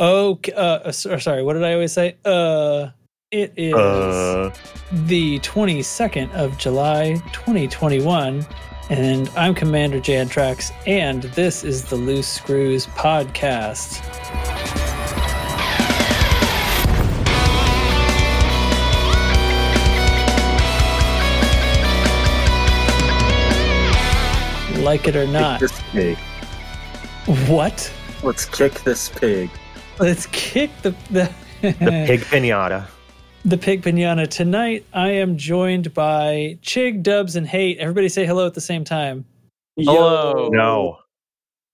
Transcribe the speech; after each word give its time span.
Okay, 0.00 0.52
uh, 0.54 0.90
sorry. 0.92 1.42
What 1.42 1.52
did 1.52 1.62
I 1.62 1.74
always 1.74 1.92
say? 1.92 2.16
Uh, 2.24 2.88
it 3.30 3.52
is 3.54 3.74
uh. 3.74 4.50
the 4.90 5.38
22nd 5.40 6.32
of 6.32 6.56
July, 6.56 7.20
2021, 7.34 8.46
and 8.88 9.28
I'm 9.36 9.54
Commander 9.54 10.00
Jantrax, 10.00 10.72
and 10.86 11.24
this 11.24 11.64
is 11.64 11.84
the 11.84 11.96
Loose 11.96 12.26
Screws 12.26 12.86
podcast. 12.86 14.00
Like 24.82 25.06
it 25.06 25.14
or 25.14 25.26
not. 25.26 25.60
This 25.60 25.78
pig. 25.92 26.16
What? 27.46 27.92
Let's 28.22 28.46
kick 28.46 28.80
this 28.80 29.10
pig. 29.10 29.50
Let's 30.00 30.24
kick 30.32 30.70
the 30.80 30.92
the, 31.10 31.30
the 31.60 31.74
pig 32.06 32.20
pinata. 32.20 32.88
The 33.44 33.58
pig 33.58 33.82
pinata. 33.82 34.26
Tonight 34.26 34.86
I 34.94 35.10
am 35.10 35.36
joined 35.36 35.92
by 35.92 36.58
Chig, 36.62 37.02
Dubs, 37.02 37.36
and 37.36 37.46
Hate. 37.46 37.76
Everybody 37.76 38.08
say 38.08 38.24
hello 38.24 38.46
at 38.46 38.54
the 38.54 38.62
same 38.62 38.82
time. 38.82 39.26
Hello. 39.76 40.48
No. 40.50 41.00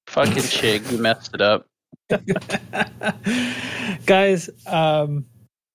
Fucking 0.09 0.43
Chig, 0.43 0.91
you 0.91 0.99
messed 0.99 1.35
it 1.35 1.41
up. 1.41 1.69
Guys, 4.07 4.51
um, 4.67 5.25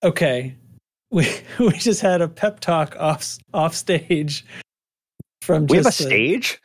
okay. 0.04 0.54
We 1.10 1.30
we 1.60 1.72
just 1.72 2.02
had 2.02 2.22
a 2.22 2.28
pep 2.28 2.60
talk 2.60 2.98
off 3.00 3.38
off 3.54 3.74
stage 3.76 4.46
from 5.42 5.68
We 5.68 5.78
have 5.78 5.86
a 5.86 5.92
stage? 5.94 6.60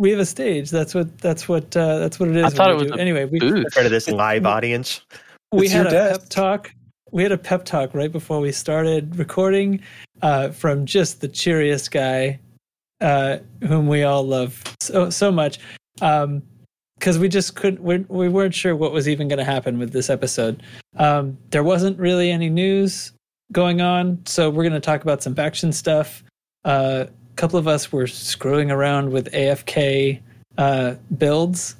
We 0.00 0.10
have 0.12 0.18
a 0.18 0.24
stage. 0.24 0.70
That's 0.70 0.94
what. 0.94 1.18
That's 1.18 1.46
what. 1.46 1.76
Uh, 1.76 1.98
that's 1.98 2.18
what 2.18 2.30
it 2.30 2.36
is. 2.36 2.44
I 2.44 2.48
thought 2.48 2.70
it 2.70 2.78
was 2.78 2.98
anyway. 2.98 3.26
We 3.26 3.38
part 3.38 3.84
of 3.84 3.90
this 3.90 4.08
live 4.08 4.46
audience. 4.46 5.02
We 5.52 5.66
it's 5.66 5.74
had 5.74 5.88
a 5.88 5.90
death. 5.90 6.20
pep 6.20 6.28
talk. 6.30 6.74
We 7.10 7.22
had 7.22 7.32
a 7.32 7.36
pep 7.36 7.66
talk 7.66 7.92
right 7.92 8.10
before 8.10 8.40
we 8.40 8.50
started 8.50 9.18
recording, 9.18 9.82
uh, 10.22 10.52
from 10.52 10.86
just 10.86 11.20
the 11.20 11.28
cheeriest 11.28 11.90
guy, 11.90 12.40
uh, 13.02 13.40
whom 13.62 13.88
we 13.88 14.02
all 14.02 14.26
love 14.26 14.62
so 14.80 15.10
so 15.10 15.30
much. 15.30 15.58
Um, 16.00 16.42
because 16.98 17.18
we 17.18 17.28
just 17.28 17.54
couldn't 17.54 17.82
we, 17.82 17.98
we 18.08 18.30
weren't 18.30 18.54
sure 18.54 18.74
what 18.74 18.92
was 18.92 19.06
even 19.06 19.28
going 19.28 19.38
to 19.38 19.44
happen 19.44 19.78
with 19.78 19.90
this 19.90 20.10
episode 20.10 20.62
um, 20.98 21.36
there 21.48 21.64
wasn't 21.64 21.98
really 21.98 22.30
any 22.30 22.50
news 22.50 23.12
going 23.52 23.80
on 23.80 24.18
so 24.26 24.50
we're 24.50 24.62
going 24.62 24.74
to 24.74 24.80
talk 24.80 25.00
about 25.00 25.22
some 25.22 25.34
faction 25.34 25.72
stuff 25.72 26.22
uh, 26.66 27.06
couple 27.36 27.58
of 27.58 27.66
us 27.68 27.92
were 27.92 28.06
screwing 28.06 28.70
around 28.70 29.10
with 29.10 29.32
AFK 29.32 30.20
uh, 30.58 30.94
builds, 31.16 31.76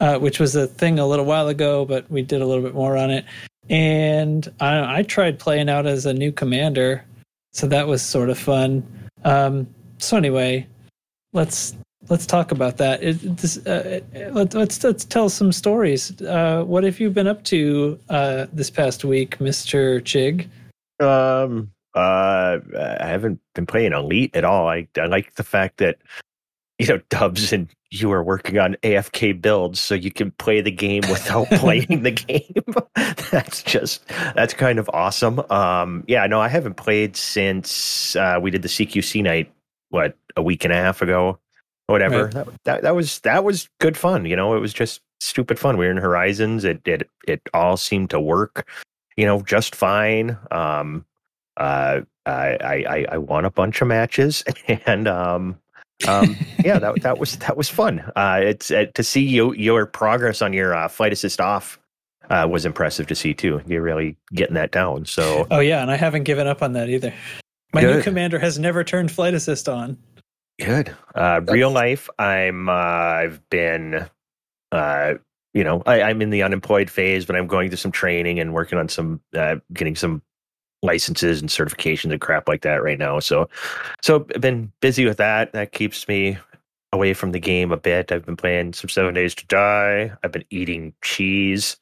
uh, 0.00 0.18
which 0.18 0.40
was 0.40 0.56
a 0.56 0.66
thing 0.66 0.98
a 0.98 1.06
little 1.06 1.24
while 1.24 1.48
ago, 1.48 1.84
but 1.84 2.10
we 2.10 2.22
did 2.22 2.42
a 2.42 2.46
little 2.46 2.62
bit 2.62 2.74
more 2.74 2.96
on 2.96 3.10
it. 3.10 3.24
And 3.70 4.50
I, 4.60 4.98
I 4.98 5.02
tried 5.02 5.38
playing 5.38 5.68
out 5.68 5.86
as 5.86 6.06
a 6.06 6.14
new 6.14 6.32
commander, 6.32 7.04
so 7.52 7.66
that 7.66 7.86
was 7.86 8.02
sort 8.02 8.30
of 8.30 8.38
fun. 8.38 8.86
Um, 9.24 9.66
so 9.98 10.16
anyway, 10.16 10.66
let's 11.32 11.74
let's 12.08 12.26
talk 12.26 12.52
about 12.52 12.78
that. 12.78 13.02
It, 13.02 13.36
this, 13.36 13.58
uh, 13.66 14.00
let, 14.32 14.48
us 14.48 14.54
let's, 14.54 14.84
let's 14.84 15.04
tell 15.04 15.28
some 15.28 15.52
stories. 15.52 16.20
Uh, 16.22 16.64
what 16.64 16.84
have 16.84 17.00
you 17.00 17.10
been 17.10 17.26
up 17.26 17.44
to 17.44 17.98
uh, 18.08 18.46
this 18.52 18.70
past 18.70 19.04
week, 19.04 19.40
Mister 19.40 20.00
Chig? 20.00 20.48
Um, 21.00 21.70
uh, 21.98 22.60
I 23.00 23.06
haven't 23.06 23.40
been 23.54 23.66
playing 23.66 23.92
Elite 23.92 24.34
at 24.34 24.44
all. 24.44 24.68
I, 24.68 24.88
I 24.96 25.06
like 25.06 25.34
the 25.34 25.42
fact 25.42 25.78
that 25.78 25.98
you 26.78 26.86
know 26.86 27.00
Dubs 27.10 27.52
and 27.52 27.68
you 27.90 28.12
are 28.12 28.22
working 28.22 28.58
on 28.58 28.76
AFK 28.82 29.40
builds, 29.40 29.80
so 29.80 29.94
you 29.94 30.10
can 30.10 30.30
play 30.32 30.60
the 30.60 30.70
game 30.70 31.02
without 31.10 31.48
playing 31.52 32.02
the 32.02 32.10
game. 32.10 32.64
that's 33.30 33.62
just 33.62 34.06
that's 34.08 34.54
kind 34.54 34.78
of 34.78 34.88
awesome. 34.92 35.40
Um, 35.50 36.04
yeah, 36.06 36.26
no, 36.26 36.40
I 36.40 36.48
haven't 36.48 36.76
played 36.76 37.16
since 37.16 38.14
uh, 38.16 38.38
we 38.40 38.50
did 38.50 38.62
the 38.62 38.68
CQC 38.68 39.22
night. 39.22 39.52
What 39.90 40.16
a 40.36 40.42
week 40.42 40.64
and 40.64 40.72
a 40.72 40.76
half 40.76 41.02
ago, 41.02 41.38
whatever. 41.86 42.26
Right. 42.26 42.34
That, 42.34 42.64
that 42.64 42.82
that 42.82 42.94
was 42.94 43.18
that 43.20 43.42
was 43.42 43.68
good 43.80 43.96
fun. 43.96 44.24
You 44.24 44.36
know, 44.36 44.54
it 44.54 44.60
was 44.60 44.72
just 44.72 45.00
stupid 45.20 45.58
fun. 45.58 45.78
We 45.78 45.86
were 45.86 45.90
in 45.90 45.96
Horizons. 45.96 46.64
It 46.64 46.86
it 46.86 47.08
it 47.26 47.42
all 47.52 47.76
seemed 47.76 48.10
to 48.10 48.20
work. 48.20 48.68
You 49.16 49.26
know, 49.26 49.42
just 49.42 49.74
fine. 49.74 50.38
Um, 50.52 51.04
uh, 51.58 52.00
I, 52.26 52.56
I 52.62 53.06
I 53.12 53.18
won 53.18 53.44
a 53.44 53.50
bunch 53.50 53.82
of 53.82 53.88
matches, 53.88 54.44
and 54.86 55.06
um, 55.08 55.58
um, 56.06 56.36
yeah, 56.64 56.78
that 56.78 57.02
that 57.02 57.18
was 57.18 57.36
that 57.38 57.56
was 57.56 57.68
fun. 57.68 58.00
Uh, 58.16 58.40
it's 58.42 58.70
uh, 58.70 58.86
to 58.94 59.02
see 59.02 59.22
you 59.22 59.52
your 59.54 59.86
progress 59.86 60.40
on 60.42 60.52
your 60.52 60.74
uh, 60.74 60.88
flight 60.88 61.12
assist 61.12 61.40
off 61.40 61.78
uh, 62.30 62.46
was 62.48 62.64
impressive 62.64 63.06
to 63.08 63.14
see 63.14 63.34
too. 63.34 63.60
You're 63.66 63.82
really 63.82 64.16
getting 64.32 64.54
that 64.54 64.70
down. 64.70 65.04
So 65.06 65.46
oh 65.50 65.60
yeah, 65.60 65.82
and 65.82 65.90
I 65.90 65.96
haven't 65.96 66.24
given 66.24 66.46
up 66.46 66.62
on 66.62 66.72
that 66.74 66.88
either. 66.88 67.12
My 67.72 67.80
Good. 67.80 67.96
new 67.96 68.02
commander 68.02 68.38
has 68.38 68.58
never 68.58 68.84
turned 68.84 69.10
flight 69.10 69.34
assist 69.34 69.68
on. 69.68 69.98
Good. 70.60 70.94
Uh, 71.14 71.40
real 71.46 71.70
life, 71.70 72.08
I'm 72.18 72.68
uh, 72.68 72.72
I've 72.72 73.48
been 73.50 74.08
uh, 74.72 75.14
you 75.54 75.64
know 75.64 75.82
I, 75.86 76.10
am 76.10 76.22
in 76.22 76.30
the 76.30 76.42
unemployed 76.42 76.90
phase, 76.90 77.24
but 77.26 77.36
I'm 77.36 77.46
going 77.46 77.68
through 77.70 77.78
some 77.78 77.92
training 77.92 78.40
and 78.40 78.54
working 78.54 78.78
on 78.78 78.88
some 78.88 79.20
uh, 79.36 79.56
getting 79.72 79.96
some 79.96 80.22
licenses 80.82 81.40
and 81.40 81.50
certifications 81.50 82.12
and 82.12 82.20
crap 82.20 82.48
like 82.48 82.62
that 82.62 82.82
right 82.82 82.98
now. 82.98 83.18
So, 83.18 83.48
so 84.02 84.26
I've 84.34 84.40
been 84.40 84.72
busy 84.80 85.04
with 85.04 85.16
that. 85.16 85.52
That 85.52 85.72
keeps 85.72 86.06
me 86.08 86.38
away 86.92 87.14
from 87.14 87.32
the 87.32 87.40
game 87.40 87.72
a 87.72 87.76
bit. 87.76 88.12
I've 88.12 88.24
been 88.24 88.36
playing 88.36 88.72
some 88.72 88.88
Seven 88.88 89.14
Days 89.14 89.34
to 89.36 89.46
Die. 89.46 90.12
I've 90.22 90.32
been 90.32 90.44
eating 90.50 90.94
cheese, 91.02 91.76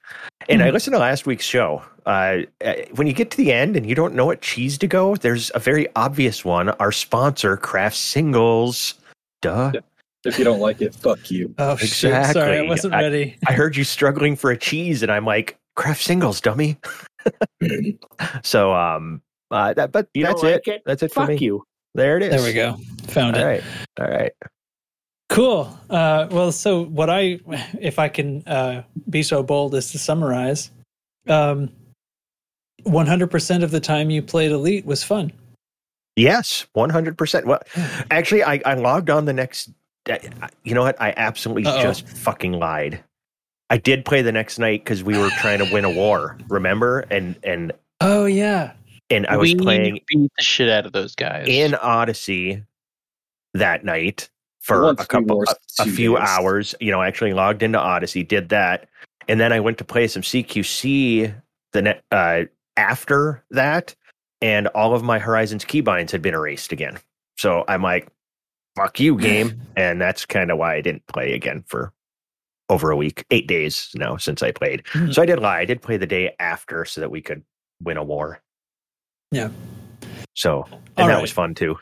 and 0.48 0.60
mm-hmm. 0.60 0.68
I 0.68 0.70
listened 0.70 0.94
to 0.94 0.98
last 0.98 1.26
week's 1.26 1.44
show. 1.44 1.82
Uh, 2.06 2.42
uh, 2.64 2.74
when 2.94 3.06
you 3.06 3.12
get 3.12 3.30
to 3.32 3.36
the 3.36 3.52
end 3.52 3.76
and 3.76 3.86
you 3.86 3.94
don't 3.94 4.14
know 4.14 4.26
what 4.26 4.40
cheese 4.40 4.78
to 4.78 4.86
go, 4.86 5.16
there's 5.16 5.50
a 5.54 5.58
very 5.58 5.88
obvious 5.96 6.44
one. 6.44 6.70
Our 6.70 6.92
sponsor, 6.92 7.56
Kraft 7.56 7.96
Singles. 7.96 8.94
Duh. 9.42 9.72
If 10.24 10.38
you 10.38 10.44
don't 10.44 10.60
like 10.60 10.82
it, 10.82 10.94
fuck 10.94 11.30
you. 11.30 11.54
Oh, 11.58 11.72
exactly. 11.72 11.88
Shit. 11.88 12.32
Sorry, 12.32 12.58
I 12.58 12.62
wasn't 12.62 12.94
ready. 12.94 13.36
I, 13.46 13.52
I 13.52 13.54
heard 13.54 13.76
you 13.76 13.84
struggling 13.84 14.34
for 14.34 14.50
a 14.50 14.56
cheese, 14.56 15.02
and 15.02 15.12
I'm 15.12 15.24
like, 15.24 15.56
Kraft 15.76 16.02
Singles, 16.02 16.40
dummy. 16.40 16.78
so 18.42 18.72
um 18.74 19.20
uh, 19.50 19.72
that 19.74 19.92
but 19.92 20.08
you 20.14 20.24
that's 20.24 20.42
it. 20.42 20.62
it. 20.66 20.82
That's 20.84 21.02
it 21.02 21.12
Fuck 21.12 21.26
for 21.26 21.32
me. 21.32 21.38
you. 21.38 21.64
There 21.94 22.16
it 22.16 22.22
is. 22.24 22.30
There 22.30 22.42
we 22.42 22.52
go. 22.52 22.76
Found 23.12 23.36
All 23.36 23.42
it. 23.42 23.44
All 23.44 23.48
right. 23.48 23.62
All 24.00 24.08
right. 24.08 24.32
Cool. 25.28 25.78
Uh, 25.90 26.28
well, 26.30 26.52
so 26.52 26.84
what 26.84 27.10
I, 27.10 27.40
if 27.80 27.98
I 27.98 28.08
can 28.08 28.42
uh, 28.46 28.82
be 29.10 29.22
so 29.22 29.42
bold 29.42 29.74
as 29.74 29.90
to 29.92 29.98
summarize, 29.98 30.70
um, 31.28 31.70
100% 32.84 33.62
of 33.62 33.70
the 33.70 33.80
time 33.80 34.10
you 34.10 34.22
played 34.22 34.52
Elite 34.52 34.86
was 34.86 35.02
fun. 35.02 35.32
Yes, 36.14 36.66
100%. 36.76 37.44
Well, 37.44 37.60
actually, 38.10 38.44
I, 38.44 38.60
I 38.64 38.74
logged 38.74 39.10
on 39.10 39.24
the 39.24 39.32
next, 39.32 39.70
you 40.64 40.74
know 40.74 40.82
what? 40.82 41.00
I 41.00 41.12
absolutely 41.16 41.66
Uh-oh. 41.66 41.82
just 41.82 42.08
fucking 42.08 42.52
lied. 42.52 43.02
I 43.70 43.78
did 43.78 44.04
play 44.04 44.22
the 44.22 44.32
next 44.32 44.58
night 44.58 44.84
because 44.84 45.02
we 45.02 45.18
were 45.18 45.30
trying 45.30 45.58
to 45.58 45.72
win 45.72 45.84
a 45.84 45.90
war. 45.90 46.38
Remember? 46.48 47.00
And 47.10 47.36
and 47.42 47.72
oh 48.00 48.26
yeah, 48.26 48.72
and 49.10 49.26
I 49.26 49.36
was 49.36 49.54
we 49.54 49.56
playing 49.56 50.00
beat 50.06 50.30
the 50.36 50.42
shit 50.42 50.68
out 50.68 50.86
of 50.86 50.92
those 50.92 51.14
guys 51.14 51.46
in 51.48 51.74
Odyssey 51.74 52.62
that 53.54 53.84
night 53.84 54.28
for 54.60 54.90
a 54.90 54.96
couple 54.96 55.42
a, 55.42 55.82
a 55.82 55.86
few 55.86 56.16
days. 56.16 56.28
hours. 56.28 56.74
You 56.80 56.90
know, 56.92 57.00
I 57.00 57.08
actually 57.08 57.32
logged 57.32 57.62
into 57.62 57.80
Odyssey, 57.80 58.22
did 58.22 58.50
that, 58.50 58.88
and 59.28 59.40
then 59.40 59.52
I 59.52 59.60
went 59.60 59.78
to 59.78 59.84
play 59.84 60.06
some 60.08 60.22
CQC 60.22 61.34
the 61.72 61.82
net 61.82 62.04
uh, 62.12 62.42
after 62.76 63.42
that, 63.50 63.94
and 64.40 64.68
all 64.68 64.94
of 64.94 65.02
my 65.02 65.18
Horizons 65.18 65.64
keybinds 65.64 66.10
had 66.10 66.22
been 66.22 66.34
erased 66.34 66.72
again. 66.72 66.98
So 67.36 67.64
I'm 67.66 67.82
like, 67.82 68.08
"Fuck 68.76 69.00
you, 69.00 69.16
game," 69.20 69.60
and 69.76 70.00
that's 70.00 70.24
kind 70.24 70.50
of 70.50 70.58
why 70.58 70.74
I 70.76 70.80
didn't 70.80 71.06
play 71.06 71.32
again 71.32 71.64
for 71.66 71.92
over 72.68 72.90
a 72.90 72.96
week, 72.96 73.24
eight 73.30 73.46
days 73.46 73.90
now 73.94 74.16
since 74.16 74.42
I 74.42 74.50
played. 74.50 74.84
Mm-hmm. 74.92 75.12
So 75.12 75.22
I 75.22 75.26
did 75.26 75.38
lie. 75.38 75.60
I 75.60 75.64
did 75.64 75.82
play 75.82 75.96
the 75.96 76.06
day 76.06 76.34
after 76.38 76.84
so 76.84 77.00
that 77.00 77.10
we 77.10 77.20
could 77.20 77.42
win 77.82 77.96
a 77.96 78.04
war. 78.04 78.40
Yeah. 79.30 79.50
So, 80.34 80.64
and 80.64 80.74
All 80.96 81.06
that 81.06 81.14
right. 81.14 81.22
was 81.22 81.32
fun 81.32 81.54
too. 81.54 81.78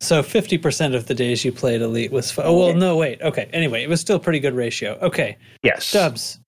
So 0.00 0.22
50% 0.22 0.94
of 0.94 1.06
the 1.06 1.14
days 1.14 1.44
you 1.44 1.52
played 1.52 1.82
Elite 1.82 2.12
was 2.12 2.30
fun. 2.30 2.46
Oh, 2.46 2.58
well, 2.58 2.74
no, 2.74 2.96
wait. 2.96 3.20
Okay. 3.20 3.48
Anyway, 3.52 3.82
it 3.82 3.88
was 3.88 4.00
still 4.00 4.18
pretty 4.18 4.40
good 4.40 4.54
ratio. 4.54 4.98
Okay. 5.02 5.36
Yes. 5.62 5.90
Dubs, 5.92 6.40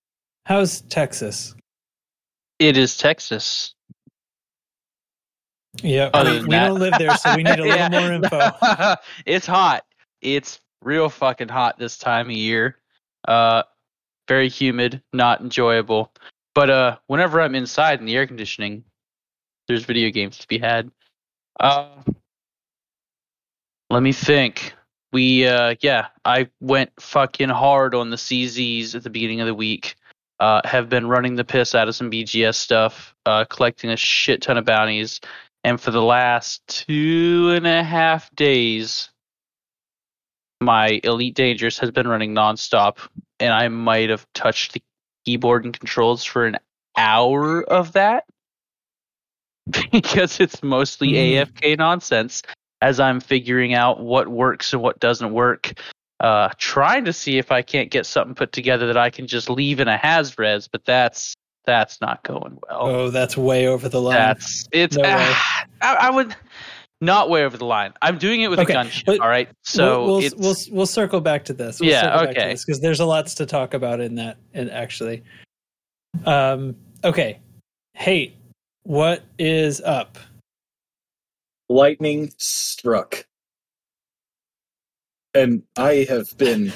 how's 0.45 0.81
Texas? 0.81 1.55
It 2.59 2.77
is 2.77 2.97
Texas. 2.97 3.73
Yeah. 5.81 6.09
I 6.13 6.23
mean, 6.23 6.43
we 6.43 6.49
that. 6.49 6.67
don't 6.67 6.79
live 6.79 6.93
there, 6.97 7.15
so 7.17 7.35
we 7.35 7.43
need 7.43 7.59
a 7.59 7.63
little 7.63 7.77
yeah. 7.77 7.89
more 7.89 8.11
info. 8.11 8.51
it's 9.25 9.45
hot. 9.45 9.85
It's 10.21 10.59
real 10.81 11.09
fucking 11.09 11.49
hot 11.49 11.77
this 11.77 11.97
time 11.97 12.27
of 12.27 12.35
year. 12.35 12.78
Uh, 13.29 13.63
very 14.27 14.49
humid, 14.49 15.01
not 15.13 15.39
enjoyable. 15.39 16.11
But 16.55 16.69
uh, 16.69 16.97
whenever 17.07 17.39
I'm 17.39 17.55
inside 17.55 17.99
in 17.99 18.05
the 18.05 18.15
air 18.15 18.27
conditioning, 18.27 18.83
there's 19.67 19.85
video 19.85 20.09
games 20.09 20.39
to 20.39 20.47
be 20.47 20.57
had. 20.57 20.91
Uh, 21.59 22.01
let 23.89 24.03
me 24.03 24.11
think. 24.11 24.73
We 25.13 25.47
uh, 25.47 25.75
yeah, 25.81 26.07
I 26.25 26.49
went 26.59 26.91
fucking 26.99 27.49
hard 27.49 27.95
on 27.95 28.09
the 28.09 28.17
CZs 28.17 28.95
at 28.95 29.03
the 29.03 29.09
beginning 29.09 29.41
of 29.41 29.47
the 29.47 29.55
week. 29.55 29.95
uh, 30.39 30.61
have 30.63 30.89
been 30.89 31.07
running 31.07 31.35
the 31.35 31.43
piss 31.43 31.75
out 31.75 31.87
of 31.87 31.95
some 31.95 32.09
BGS 32.09 32.55
stuff, 32.55 33.13
uh, 33.25 33.45
collecting 33.45 33.89
a 33.89 33.97
shit 33.97 34.41
ton 34.41 34.57
of 34.57 34.65
bounties, 34.65 35.19
and 35.63 35.79
for 35.79 35.91
the 35.91 36.01
last 36.01 36.65
two 36.67 37.51
and 37.55 37.67
a 37.67 37.83
half 37.83 38.33
days, 38.35 39.08
my 40.61 40.99
Elite 41.03 41.35
Dangerous 41.35 41.79
has 41.79 41.91
been 41.91 42.07
running 42.07 42.33
nonstop, 42.33 42.97
and 43.39 43.53
I 43.53 43.67
might 43.67 44.09
have 44.09 44.25
touched 44.33 44.73
the 44.73 44.81
keyboard 45.25 45.65
and 45.65 45.77
controls 45.77 46.23
for 46.23 46.45
an 46.45 46.57
hour 46.97 47.63
of 47.63 47.93
that 47.93 48.25
because 49.91 50.39
it's 50.39 50.61
mostly 50.63 51.13
Mm. 51.13 51.45
AFK 51.45 51.77
nonsense 51.77 52.43
as 52.81 52.99
I'm 52.99 53.19
figuring 53.19 53.73
out 53.73 53.99
what 53.99 54.27
works 54.27 54.73
and 54.73 54.81
what 54.81 54.99
doesn't 54.99 55.33
work. 55.33 55.73
Uh, 56.19 56.49
trying 56.57 57.05
to 57.05 57.13
see 57.13 57.37
if 57.37 57.49
I 57.51 57.61
can't 57.61 57.89
get 57.89 58.05
something 58.05 58.35
put 58.35 58.51
together 58.51 58.87
that 58.87 58.97
I 58.97 59.09
can 59.09 59.25
just 59.27 59.49
leave 59.49 59.79
in 59.79 59.87
a 59.87 59.97
Hazres, 59.97 60.67
but 60.67 60.83
that's 60.83 61.33
that's 61.65 62.01
not 62.01 62.23
going 62.23 62.57
well. 62.67 62.87
Oh, 62.87 63.09
that's 63.09 63.37
way 63.37 63.67
over 63.67 63.87
the 63.87 64.01
line. 64.01 64.15
That's 64.15 64.65
it's. 64.73 64.97
No 64.97 65.03
ah, 65.05 65.65
I, 65.81 65.93
I 65.93 66.09
would 66.09 66.35
not 67.01 67.29
way 67.29 67.43
over 67.43 67.57
the 67.57 67.65
line. 67.65 67.93
I'm 68.01 68.17
doing 68.17 68.41
it 68.41 68.49
with 68.49 68.59
Okay, 68.59 68.73
a 68.73 68.77
gunship. 68.77 69.05
but 69.05 69.19
All 69.21 69.29
right, 69.29 69.49
so 69.63 70.05
we'll, 70.05 70.19
we'll, 70.19 70.31
we'll 70.37 70.55
we'll 70.71 70.85
circle 70.85 71.21
back 71.21 71.45
to 71.45 71.53
this. 71.53 71.79
We'll 71.79 71.89
Yeah, 71.89 72.01
circle 72.01 72.19
back 72.25 72.35
to 72.35 72.41
okay. 72.41 72.55
because 72.65 72.79
there's 72.81 72.99
a 72.99 73.05
lots 73.05 73.33
to 73.35 73.45
talk 73.45 73.73
about 73.73 73.99
in 74.01 74.15
that. 74.15 74.37
And 74.53 74.69
actually, 74.71 75.23
um, 76.25 76.75
okay, 77.03 77.39
hate. 77.93 78.35
What 78.83 79.23
is 79.37 79.81
up? 79.81 80.17
Lightning 81.69 82.33
struck. 82.37 83.25
And 85.35 85.61
I 85.77 86.07
have 86.09 86.35
been 86.37 86.73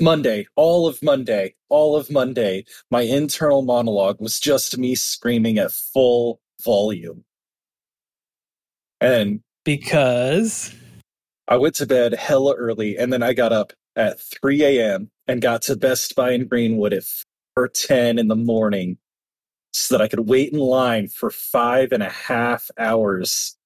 Monday, 0.00 0.46
all 0.54 0.86
of 0.86 1.02
Monday, 1.02 1.54
all 1.70 1.96
of 1.96 2.10
Monday, 2.10 2.66
my 2.90 3.02
internal 3.02 3.62
monologue 3.62 4.20
was 4.20 4.38
just 4.38 4.76
me 4.76 4.94
screaming 4.94 5.58
at 5.58 5.72
full 5.72 6.40
volume. 6.62 7.24
And 9.04 9.40
Because 9.64 10.74
I 11.48 11.56
went 11.56 11.74
to 11.76 11.86
bed 11.86 12.14
hella 12.14 12.54
early, 12.54 12.96
and 12.96 13.12
then 13.12 13.22
I 13.22 13.32
got 13.32 13.52
up 13.52 13.72
at 13.96 14.20
3 14.20 14.64
a.m. 14.64 15.10
and 15.28 15.42
got 15.42 15.62
to 15.62 15.76
Best 15.76 16.14
Buy 16.14 16.32
in 16.32 16.46
Greenwood 16.46 16.92
at 16.92 17.04
4 17.54 17.68
10 17.68 18.18
in 18.18 18.28
the 18.28 18.36
morning 18.36 18.98
so 19.72 19.96
that 19.96 20.02
I 20.02 20.08
could 20.08 20.28
wait 20.28 20.52
in 20.52 20.58
line 20.58 21.08
for 21.08 21.30
five 21.30 21.92
and 21.92 22.02
a 22.02 22.08
half 22.08 22.70
hours 22.78 23.56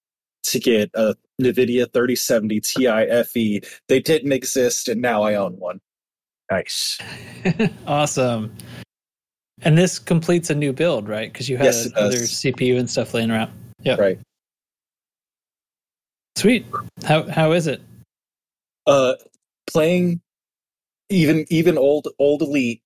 to 0.44 0.58
get 0.58 0.90
a 0.94 1.14
NVIDIA 1.40 1.93
3070 1.93 2.61
Ti 2.61 2.87
Fe. 3.25 3.40
E. 3.40 3.61
They 3.88 4.00
didn't 4.00 4.32
exist, 4.32 4.88
and 4.88 5.00
now 5.00 5.23
I 5.23 5.35
own 5.35 5.52
one. 5.58 5.81
Nice. 6.50 6.99
awesome. 7.87 8.55
And 9.62 9.76
this 9.76 9.99
completes 9.99 10.50
a 10.50 10.55
new 10.55 10.73
build, 10.73 11.08
right? 11.08 11.31
Because 11.31 11.49
you 11.49 11.58
had 11.58 11.67
Yes, 11.67 11.87
other 11.96 12.11
does. 12.11 12.31
CPU 12.31 12.79
and 12.79 12.88
stuff 12.88 13.12
laying 13.12 13.31
around. 13.31 13.52
Yeah. 13.81 13.96
Right. 13.96 14.19
Sweet. 16.38 16.64
How 17.05 17.29
how 17.29 17.50
is 17.50 17.67
it? 17.67 17.82
Uh, 18.87 19.14
playing 19.67 20.20
even 21.11 21.44
even 21.50 21.76
old 21.76 22.06
old 22.20 22.43
Elite 22.43 22.81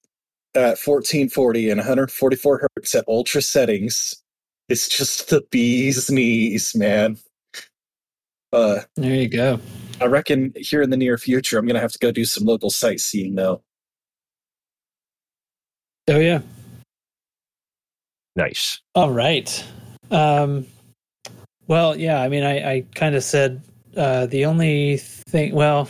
at 0.54 0.78
1440 0.78 1.69
and 1.69 1.78
144 1.78 2.70
hertz 2.75 2.94
at 2.94 3.04
ultra 3.06 3.43
settings 3.43 4.14
is 4.70 4.88
just 4.88 5.28
the 5.28 5.43
bee's 5.50 6.10
knees, 6.10 6.75
man. 6.75 7.19
Uh, 8.54 8.81
There 8.96 9.14
you 9.14 9.28
go. 9.28 9.60
I 10.00 10.06
reckon 10.06 10.54
here 10.56 10.81
in 10.81 10.88
the 10.88 10.96
near 10.96 11.19
future, 11.19 11.58
I'm 11.58 11.66
gonna 11.66 11.78
have 11.78 11.93
to 11.93 11.99
go 11.99 12.10
do 12.10 12.25
some 12.25 12.46
local 12.46 12.70
sightseeing 12.70 13.34
though. 13.34 13.62
Oh 16.08 16.19
yeah. 16.19 16.40
Nice. 18.34 18.81
All 18.94 19.10
right. 19.10 19.62
Um, 20.10 20.66
well, 21.72 21.96
yeah. 21.96 22.20
I 22.20 22.28
mean, 22.28 22.42
I, 22.42 22.70
I 22.70 22.84
kind 22.94 23.14
of 23.14 23.24
said 23.24 23.62
uh, 23.96 24.26
the 24.26 24.44
only 24.44 24.98
thing. 24.98 25.54
Well, 25.54 25.88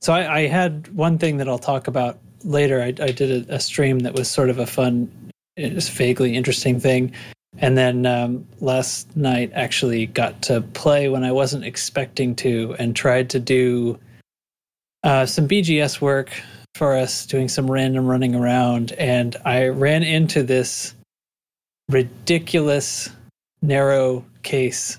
so 0.00 0.12
I, 0.12 0.36
I 0.36 0.46
had 0.46 0.86
one 0.94 1.18
thing 1.18 1.38
that 1.38 1.48
I'll 1.48 1.58
talk 1.58 1.88
about 1.88 2.20
later. 2.44 2.80
I, 2.80 2.94
I 3.02 3.10
did 3.10 3.50
a, 3.50 3.56
a 3.56 3.58
stream 3.58 3.98
that 4.00 4.14
was 4.14 4.30
sort 4.30 4.50
of 4.50 4.60
a 4.60 4.66
fun, 4.66 5.10
vaguely 5.58 6.36
interesting 6.36 6.78
thing, 6.78 7.12
and 7.58 7.76
then 7.76 8.06
um, 8.06 8.46
last 8.60 9.16
night 9.16 9.50
actually 9.52 10.06
got 10.06 10.42
to 10.42 10.60
play 10.60 11.08
when 11.08 11.24
I 11.24 11.32
wasn't 11.32 11.64
expecting 11.64 12.36
to, 12.36 12.76
and 12.78 12.94
tried 12.94 13.28
to 13.30 13.40
do 13.40 13.98
uh, 15.02 15.26
some 15.26 15.48
BGS 15.48 16.00
work 16.00 16.40
for 16.76 16.94
us, 16.94 17.26
doing 17.26 17.48
some 17.48 17.68
random 17.68 18.06
running 18.06 18.36
around, 18.36 18.92
and 18.92 19.34
I 19.44 19.66
ran 19.66 20.04
into 20.04 20.44
this 20.44 20.94
ridiculous 21.88 23.10
narrow 23.60 24.24
case 24.44 24.98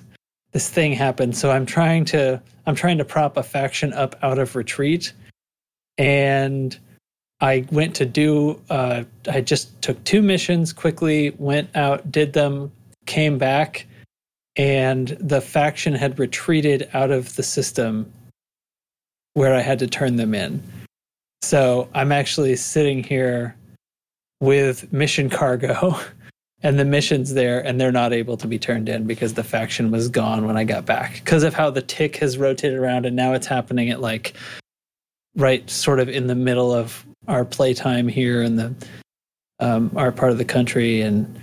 this 0.57 0.71
thing 0.71 0.91
happened 0.91 1.37
so 1.37 1.51
i'm 1.51 1.67
trying 1.67 2.03
to 2.03 2.41
i'm 2.65 2.73
trying 2.73 2.97
to 2.97 3.05
prop 3.05 3.37
a 3.37 3.43
faction 3.43 3.93
up 3.93 4.15
out 4.23 4.39
of 4.39 4.55
retreat. 4.55 5.13
And 5.99 6.75
i 7.41 7.63
went 7.71 7.93
to 7.97 8.07
do 8.07 8.59
uh 8.71 9.03
i 9.29 9.39
just 9.39 9.79
took 9.83 10.03
two 10.03 10.23
missions 10.23 10.73
quickly 10.73 11.29
went 11.37 11.69
out 11.75 12.11
did 12.11 12.33
them 12.33 12.71
came 13.05 13.37
back 13.37 13.85
and 14.55 15.09
the 15.19 15.41
faction 15.41 15.93
had 15.93 16.17
retreated 16.17 16.89
out 16.95 17.11
of 17.11 17.35
the 17.35 17.43
system 17.43 18.11
where 19.35 19.53
i 19.53 19.61
had 19.61 19.77
to 19.77 19.85
turn 19.85 20.15
them 20.15 20.33
in. 20.33 20.63
So 21.43 21.87
i'm 21.93 22.11
actually 22.11 22.55
sitting 22.55 23.03
here 23.03 23.55
with 24.41 24.91
mission 24.91 25.29
cargo 25.29 25.95
and 26.63 26.79
the 26.79 26.85
mission's 26.85 27.33
there 27.33 27.59
and 27.59 27.79
they're 27.79 27.91
not 27.91 28.13
able 28.13 28.37
to 28.37 28.47
be 28.47 28.57
turned 28.57 28.89
in 28.89 29.05
because 29.05 29.35
the 29.35 29.43
faction 29.43 29.91
was 29.91 30.09
gone 30.09 30.47
when 30.47 30.57
I 30.57 30.63
got 30.63 30.85
back. 30.85 31.15
Because 31.15 31.43
of 31.43 31.53
how 31.53 31.69
the 31.69 31.81
tick 31.81 32.17
has 32.17 32.37
rotated 32.37 32.77
around 32.77 33.05
and 33.05 33.15
now 33.15 33.33
it's 33.33 33.47
happening 33.47 33.89
at 33.89 34.01
like 34.01 34.33
right 35.35 35.67
sort 35.69 35.99
of 35.99 36.09
in 36.09 36.27
the 36.27 36.35
middle 36.35 36.73
of 36.73 37.05
our 37.27 37.45
playtime 37.45 38.07
here 38.07 38.41
in 38.41 38.55
the 38.55 38.73
um, 39.59 39.91
our 39.95 40.11
part 40.11 40.31
of 40.31 40.37
the 40.37 40.45
country 40.45 41.01
and 41.01 41.39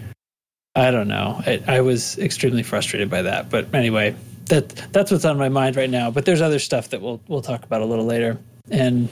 I 0.77 0.91
don't 0.91 1.09
know. 1.09 1.41
I, 1.47 1.63
I 1.69 1.81
was 1.81 2.19
extremely 2.19 2.65
frustrated 2.65 3.09
by 3.09 3.23
that. 3.23 3.51
But 3.51 3.73
anyway 3.75 4.17
that 4.47 4.69
that's 4.93 5.11
what's 5.11 5.25
on 5.25 5.39
my 5.39 5.49
mind 5.49 5.77
right 5.77 5.91
now. 5.91 6.11
But 6.11 6.25
there's 6.25 6.41
other 6.41 6.59
stuff 6.59 6.91
that 6.91 7.01
we'll 7.01 7.21
we'll 7.29 7.43
talk 7.43 7.65
about 7.65 7.81
a 7.81 7.87
little 7.87 8.05
later. 8.05 8.39
And 8.71 9.09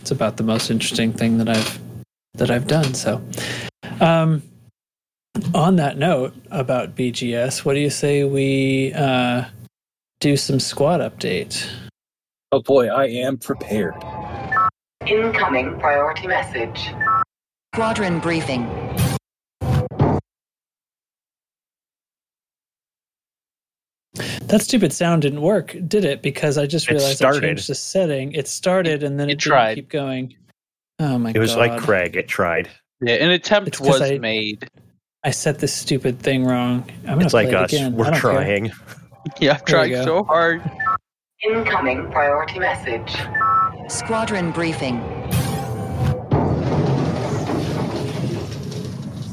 it's 0.00 0.10
about 0.10 0.36
the 0.36 0.42
most 0.42 0.70
interesting 0.70 1.12
thing 1.12 1.38
that 1.38 1.48
I've 1.48 1.78
that 2.34 2.50
I've 2.50 2.66
done 2.68 2.94
so 2.94 3.20
um 4.00 4.42
on 5.54 5.76
that 5.76 5.98
note 5.98 6.34
about 6.50 6.94
BGS, 6.96 7.64
what 7.64 7.74
do 7.74 7.80
you 7.80 7.90
say 7.90 8.24
we 8.24 8.92
uh, 8.94 9.44
do 10.20 10.36
some 10.36 10.60
squad 10.60 11.00
update? 11.00 11.66
Oh 12.52 12.62
boy, 12.62 12.88
I 12.88 13.06
am 13.06 13.36
prepared. 13.38 13.94
Incoming 15.06 15.78
priority 15.78 16.26
message. 16.26 16.90
Squadron 17.74 18.18
briefing. 18.20 18.66
That 24.14 24.62
stupid 24.62 24.92
sound 24.92 25.22
didn't 25.22 25.42
work, 25.42 25.76
did 25.86 26.04
it? 26.04 26.22
Because 26.22 26.58
I 26.58 26.66
just 26.66 26.88
It 26.88 26.92
realized 26.94 27.10
I 27.22 27.30
started. 27.30 27.42
changed 27.42 27.68
the 27.68 27.74
setting. 27.74 28.32
It 28.32 28.48
started 28.48 29.02
and 29.02 29.20
then 29.20 29.28
It 29.28 29.32
it, 29.32 29.34
didn't 29.36 29.42
tried. 29.52 29.74
keep 29.76 29.88
going. 29.90 30.34
Oh 30.98 31.18
my 31.18 31.30
god! 31.32 31.36
It 31.36 31.40
was 31.40 31.54
god! 31.54 31.70
like 31.70 31.80
Craig. 31.82 32.16
It 32.16 32.26
tried. 32.28 32.68
yeah, 33.00 33.14
an 33.16 33.30
attempt 33.30 33.68
It's 33.68 33.78
'cause 33.78 34.00
was 34.00 34.02
I- 34.10 34.18
made. 34.18 34.68
I 35.24 35.30
set 35.30 35.58
this 35.58 35.72
stupid 35.74 36.20
thing 36.20 36.44
wrong. 36.44 36.88
I'm 37.00 37.14
gonna 37.14 37.24
It's 37.24 37.34
like 37.34 37.48
play 37.48 37.58
it 37.58 37.64
us. 37.64 37.72
again. 37.72 37.94
We're 37.96 38.14
trying. 38.18 38.72
Yeah, 39.40 39.52
I've 39.54 39.64
There 39.66 39.84
tried 39.86 40.04
so 40.04 40.24
hard. 40.24 40.62
Incoming 41.46 42.10
priority 42.10 42.58
message. 42.58 43.14
Squadron 43.90 44.52
briefing. 44.52 44.96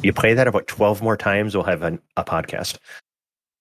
You 0.03 0.11
play 0.11 0.33
that 0.33 0.47
about 0.47 0.67
12 0.67 1.01
more 1.01 1.15
times, 1.15 1.55
we'll 1.55 1.63
have 1.63 1.81
an, 1.83 1.99
a 2.17 2.23
podcast. 2.25 2.77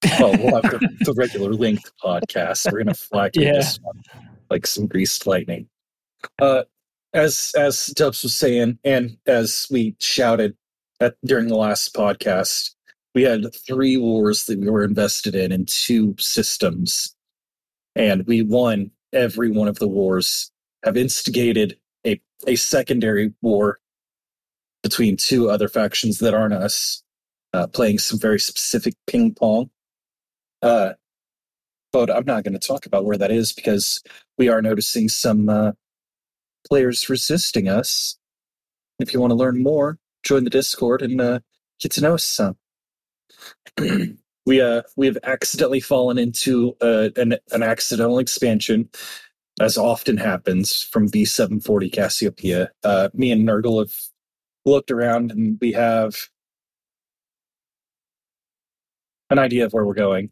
Well, 0.19 0.33
we'll 0.33 0.61
have 0.61 0.71
the, 0.73 0.89
the 1.01 1.15
regular 1.15 1.53
length 1.53 1.91
podcast. 2.03 2.71
We're 2.73 2.79
gonna 2.79 2.95
fly 2.95 3.31
through 3.31 3.45
Yeah. 3.45 3.53
this 3.55 3.79
one 3.81 4.03
like 4.51 4.67
some 4.67 4.87
greased 4.87 5.27
lightning. 5.27 5.69
Uh, 6.43 6.65
as 7.15 7.53
as 7.57 7.87
Dubs 7.87 8.23
was 8.25 8.35
saying, 8.35 8.79
and 8.85 9.17
as 9.27 9.67
we 9.71 9.95
shouted 10.01 10.57
at 11.05 11.17
during 11.25 11.49
the 11.49 11.57
last 11.57 11.95
podcast, 11.95 12.71
we 13.15 13.23
had 13.23 13.55
three 13.67 13.97
wars 13.97 14.47
that 14.47 14.59
we 14.59 14.69
were 14.69 14.85
invested 14.85 15.35
in 15.35 15.53
in 15.53 15.67
two 15.67 16.17
systems, 16.19 17.15
and 17.95 18.27
we 18.27 18.43
won 18.43 18.91
every 19.13 19.51
one 19.51 19.69
of 19.69 19.79
the 19.79 19.89
wars. 19.89 20.51
Have 20.85 20.97
instigated 20.97 21.79
a 22.07 22.21
a 22.47 22.57
secondary 22.57 23.33
war 23.43 23.79
between 24.83 25.17
two 25.17 25.49
other 25.49 25.69
factions 25.69 26.19
that 26.19 26.35
aren't 26.35 26.55
us, 26.55 27.03
uh, 27.55 27.67
playing 27.67 27.99
some 27.99 28.19
very 28.19 28.41
specific 28.41 28.95
ping 29.07 29.33
pong. 29.35 29.71
Uh, 30.61 30.93
but 31.93 32.11
I'm 32.11 32.25
not 32.25 32.45
going 32.45 32.59
to 32.59 32.67
talk 32.67 32.87
about 32.87 33.05
where 33.05 33.17
that 33.17 33.31
is 33.31 33.53
because 33.53 34.03
we 34.37 34.49
are 34.49 34.61
noticing 34.61 35.09
some 35.09 35.49
uh, 35.49 35.73
players 36.69 37.09
resisting 37.09 37.69
us. 37.69 38.19
if 38.99 39.15
you 39.15 39.21
want 39.21 39.31
to 39.31 39.37
learn 39.37 39.63
more, 39.63 39.99
join 40.25 40.45
the 40.45 40.51
Discord 40.51 41.03
and 41.03 41.21
uh, 41.21 41.41
get 41.81 41.93
to 41.93 42.01
know 42.01 42.15
us 42.15 42.25
some. 42.25 42.57
we 44.47 44.61
uh 44.61 44.83
we 44.97 45.07
have 45.07 45.19
accidentally 45.25 45.81
fallen 45.81 46.19
into 46.19 46.77
uh, 46.81 47.11
an 47.17 47.37
an 47.53 47.63
accidental 47.63 48.19
expansion, 48.19 48.89
as 49.61 49.79
often 49.79 50.17
happens 50.17 50.83
from 50.83 51.09
B740 51.09 51.93
Cassiopeia. 51.93 52.71
Uh, 52.83 53.09
me 53.15 53.31
and 53.31 53.47
Nurgle 53.47 53.81
have 53.81 53.95
looked 54.65 54.91
around 54.91 55.31
and 55.31 55.59
we 55.61 55.73
have 55.73 56.15
an 59.31 59.39
idea 59.39 59.65
of 59.65 59.73
where 59.73 59.85
we're 59.85 59.95
going, 59.95 60.31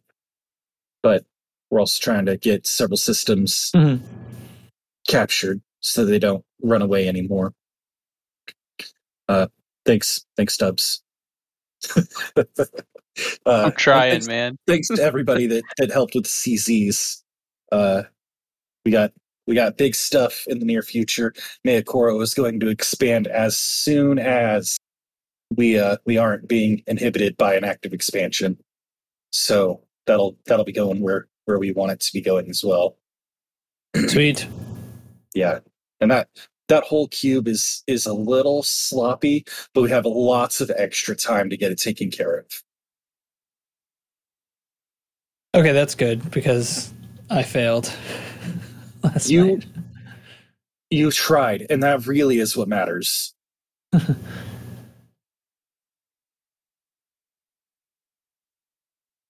but 1.03 1.25
we're 1.71 1.81
also 1.81 1.99
trying 2.03 2.27
to 2.27 2.37
get 2.37 2.67
several 2.67 2.97
systems 2.97 3.71
Mhm. 3.75 4.01
captured 5.09 5.61
so 5.81 6.05
they 6.05 6.19
don't 6.19 6.45
run 6.63 6.83
away 6.83 7.09
anymore. 7.09 7.55
Uh, 9.29 9.49
thanks, 9.85 10.25
thanks, 10.37 10.55
Stubbs. 10.55 11.03
uh, 11.97 12.03
I'm 13.47 13.73
trying, 13.73 14.13
thanks, 14.13 14.29
man. 14.29 14.57
thanks 14.67 14.89
to 14.89 15.03
everybody 15.03 15.47
that 15.47 15.63
that 15.79 15.91
helped 15.91 16.15
with 16.15 16.25
CZs. 16.25 17.23
Uh, 17.71 18.03
we 18.85 18.93
got 18.93 19.13
we 19.47 19.55
got 19.55 19.77
big 19.77 19.95
stuff 19.95 20.45
in 20.47 20.59
the 20.59 20.65
near 20.65 20.83
future. 20.83 21.35
Mayakoro 21.67 22.21
is 22.23 22.35
going 22.35 22.61
to 22.61 22.69
expand 22.69 23.27
as 23.27 23.59
soon 23.59 24.19
as 24.19 24.79
we 25.57 25.79
uh 25.79 25.97
we 26.07 26.17
aren't 26.19 26.49
being 26.49 26.83
inhibited 26.87 27.37
by 27.37 27.55
an 27.55 27.65
active 27.65 27.93
expansion. 27.93 28.59
So 29.31 29.83
that'll 30.07 30.37
that'll 30.47 30.65
be 30.65 30.73
going 30.73 31.01
where 31.01 31.27
where 31.45 31.59
we 31.59 31.73
want 31.73 31.93
it 31.93 32.01
to 32.01 32.13
be 32.13 32.21
going 32.21 32.49
as 32.49 32.65
well. 32.65 32.97
Sweet. 34.09 34.47
Yeah, 35.35 35.61
and 36.01 36.11
that 36.11 36.29
that 36.69 36.85
whole 36.85 37.09
cube 37.09 37.49
is 37.49 37.83
is 37.87 38.07
a 38.07 38.13
little 38.15 38.63
sloppy, 38.63 39.45
but 39.75 39.83
we 39.83 39.91
have 39.91 40.05
lots 40.07 40.61
of 40.61 40.71
extra 40.77 41.15
time 41.17 41.51
to 41.51 41.57
get 41.57 41.73
it 41.73 41.79
taken 41.81 42.11
care 42.11 42.37
of. 42.39 42.47
Okay, 45.55 45.73
that's 45.73 45.95
good 45.95 46.31
because 46.31 46.93
I 47.29 47.43
failed 47.43 47.93
last 49.03 49.29
You- 49.31 49.45
night. 49.57 49.67
You 50.91 51.11
tried, 51.11 51.67
and 51.71 51.83
that 51.83 52.07
really 52.07 52.39
is 52.39 52.55
what 52.57 52.69
matters. 52.69 53.33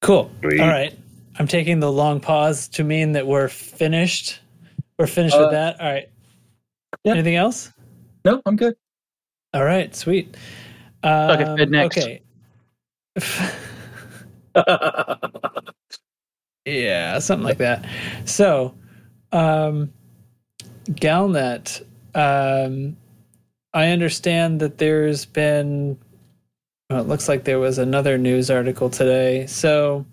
Cool. 0.00 0.30
Sweet. 0.40 0.60
All 0.60 0.68
right. 0.68 0.96
I'm 1.38 1.46
taking 1.46 1.80
the 1.80 1.90
long 1.90 2.20
pause 2.20 2.68
to 2.68 2.84
mean 2.84 3.12
that 3.12 3.26
we're 3.26 3.48
finished. 3.48 4.40
We're 4.98 5.06
finished 5.06 5.34
Uh, 5.36 5.40
with 5.42 5.50
that. 5.52 5.80
All 5.80 5.90
right. 5.90 6.08
Yeah. 7.04 7.12
Anything 7.12 7.36
else? 7.36 7.72
No, 8.24 8.40
I'm 8.46 8.56
good. 8.56 8.74
All 9.54 9.64
right. 9.64 9.94
Sweet. 9.94 10.36
Um, 11.02 11.30
Okay, 11.30 11.56
Fed 11.56 11.70
next. 11.70 11.98
Okay. 11.98 12.22
yeah, 16.64 17.18
something 17.18 17.44
like 17.44 17.58
that. 17.58 17.84
So, 18.24 18.74
um, 19.32 19.92
Galnet, 20.86 21.82
um, 22.14 22.96
I 23.74 23.88
understand 23.88 24.60
that 24.60 24.78
there's 24.78 25.24
been. 25.24 25.98
Well, 26.90 27.00
it 27.00 27.08
looks 27.08 27.28
like 27.28 27.44
there 27.44 27.58
was 27.58 27.78
another 27.78 28.18
news 28.18 28.50
article 28.50 28.90
today. 28.90 29.46
So, 29.46 30.04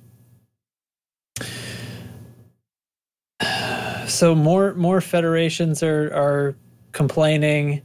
so 4.07 4.33
more 4.33 4.73
more 4.75 5.01
federations 5.01 5.83
are 5.83 6.13
are 6.13 6.55
complaining 6.91 7.81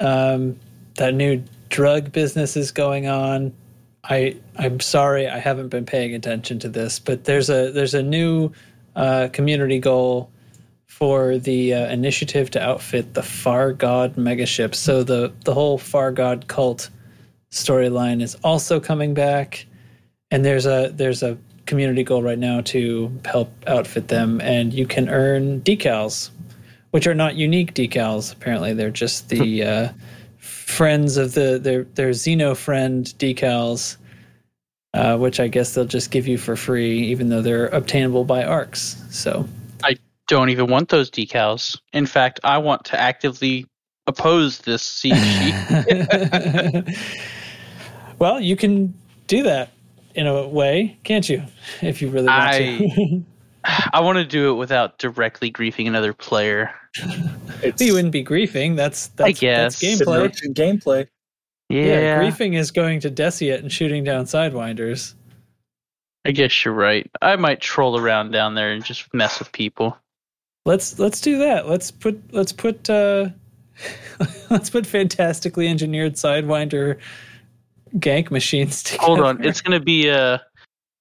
um, 0.00 0.58
that 0.96 1.14
new 1.14 1.42
drug 1.68 2.12
business 2.12 2.56
is 2.56 2.70
going 2.70 3.06
on. 3.06 3.52
I 4.04 4.36
I'm 4.56 4.80
sorry 4.80 5.28
I 5.28 5.38
haven't 5.38 5.68
been 5.68 5.86
paying 5.86 6.14
attention 6.14 6.58
to 6.60 6.68
this, 6.68 6.98
but 6.98 7.24
there's 7.24 7.48
a 7.48 7.70
there's 7.70 7.94
a 7.94 8.02
new 8.02 8.50
uh, 8.96 9.28
community 9.32 9.78
goal 9.78 10.30
for 10.86 11.38
the 11.38 11.72
uh, 11.72 11.90
initiative 11.90 12.50
to 12.50 12.62
outfit 12.62 13.14
the 13.14 13.22
Far 13.22 13.72
God 13.72 14.16
megaship. 14.16 14.74
So 14.74 15.02
the 15.02 15.32
the 15.44 15.54
whole 15.54 15.78
Far 15.78 16.12
God 16.12 16.48
cult 16.48 16.90
storyline 17.50 18.20
is 18.20 18.34
also 18.42 18.80
coming 18.80 19.14
back, 19.14 19.66
and 20.30 20.44
there's 20.44 20.66
a 20.66 20.92
there's 20.94 21.22
a 21.22 21.38
community 21.66 22.02
goal 22.02 22.22
right 22.22 22.38
now 22.38 22.60
to 22.60 23.10
help 23.24 23.50
outfit 23.68 24.08
them, 24.08 24.40
and 24.40 24.74
you 24.74 24.86
can 24.86 25.08
earn 25.08 25.60
decals, 25.60 26.30
which 26.92 27.06
are 27.06 27.14
not 27.14 27.34
unique 27.34 27.74
decals. 27.74 28.32
Apparently, 28.32 28.72
they're 28.72 28.90
just 28.90 29.28
the 29.28 29.64
uh, 29.64 29.88
friends 30.38 31.16
of 31.16 31.34
the 31.34 31.58
their 31.58 31.84
their 31.84 32.10
Xeno 32.10 32.56
friend 32.56 33.06
decals, 33.18 33.96
uh, 34.94 35.18
which 35.18 35.40
I 35.40 35.48
guess 35.48 35.74
they'll 35.74 35.84
just 35.84 36.10
give 36.10 36.26
you 36.28 36.38
for 36.38 36.54
free, 36.54 36.98
even 36.98 37.28
though 37.28 37.42
they're 37.42 37.68
obtainable 37.68 38.24
by 38.24 38.44
ARX. 38.44 38.96
So 39.10 39.48
I 39.82 39.96
Don't 40.28 40.50
even 40.50 40.68
want 40.68 40.90
those 40.90 41.10
decals. 41.10 41.78
In 41.92 42.06
fact, 42.06 42.40
I 42.44 42.58
want 42.58 42.84
to 42.86 43.00
actively 43.00 43.66
oppose 44.06 44.58
this 44.58 44.82
siege 44.82 45.14
well, 48.18 48.40
you 48.40 48.56
can 48.56 48.92
do 49.28 49.42
that 49.44 49.70
in 50.14 50.26
a 50.26 50.46
way, 50.46 50.98
can't 51.04 51.28
you? 51.28 51.42
If 51.80 52.02
you 52.02 52.10
really 52.10 52.26
want 52.26 52.52
to. 52.52 53.24
I 53.64 54.00
want 54.00 54.18
to 54.18 54.24
do 54.24 54.50
it 54.50 54.54
without 54.54 54.98
directly 54.98 55.50
griefing 55.50 55.86
another 55.86 56.12
player. 56.12 56.74
It's 57.62 57.80
you 57.80 57.94
wouldn't 57.94 58.12
be 58.12 58.24
griefing. 58.24 58.76
That's 58.76 59.08
that's, 59.08 59.40
guess. 59.40 59.80
that's 59.80 59.82
it's 59.82 60.02
gameplay. 60.02 60.52
gameplay. 60.52 61.08
Yeah. 61.68 62.00
yeah, 62.00 62.20
griefing 62.20 62.54
is 62.54 62.70
going 62.70 63.00
to 63.00 63.10
Deciat 63.10 63.60
and 63.60 63.72
shooting 63.72 64.04
down 64.04 64.26
sidewinders. 64.26 65.14
I 66.24 66.32
guess 66.32 66.64
you're 66.64 66.74
right. 66.74 67.10
I 67.22 67.36
might 67.36 67.60
troll 67.60 67.98
around 67.98 68.30
down 68.30 68.54
there 68.54 68.72
and 68.72 68.84
just 68.84 69.12
mess 69.14 69.38
with 69.38 69.50
people. 69.52 69.96
Let's 70.66 70.98
let's 70.98 71.20
do 71.20 71.38
that. 71.38 71.68
Let's 71.68 71.90
put 71.90 72.20
let's 72.32 72.52
put 72.52 72.88
uh 72.88 73.30
let's 74.50 74.70
put 74.70 74.86
fantastically 74.86 75.66
engineered 75.66 76.14
sidewinder 76.14 76.98
gank 77.96 78.30
machines 78.30 78.82
together. 78.82 79.04
Hold 79.04 79.20
on, 79.20 79.44
it's 79.44 79.60
gonna 79.60 79.80
be 79.80 80.10
uh 80.10 80.38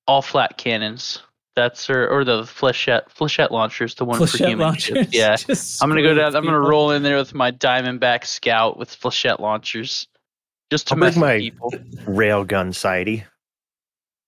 all 0.08 0.22
flat 0.22 0.58
cannons. 0.58 1.22
That's 1.56 1.86
her 1.88 2.08
or 2.08 2.24
the 2.24 2.44
flechette 2.44 3.10
flechette 3.10 3.52
launchers, 3.52 3.96
the 3.96 4.06
one 4.06 4.20
for 4.20 4.26
Flechette 4.26 4.48
human 4.48 4.68
launchers. 4.68 4.98
ships. 4.98 5.14
Yeah, 5.14 5.36
Just 5.48 5.84
I'm 5.84 5.90
gonna 5.90 6.02
go 6.02 6.10
screw 6.14 6.22
down. 6.22 6.36
I'm 6.36 6.46
gonna 6.46 6.60
roll 6.60 6.92
in 6.92 7.04
there 7.04 7.18
with 7.18 7.34
my 7.34 7.52
Diamondback 7.52 8.26
Scout 8.26 8.78
with 8.78 8.90
flechette 8.98 9.40
launchers, 9.40 10.08
just 10.72 10.88
to 10.88 10.94
I'll 10.94 11.00
mess 11.00 11.18
my- 11.18 11.40
people. 11.40 11.72
Railgun 12.06 12.74
Society. 12.74 13.26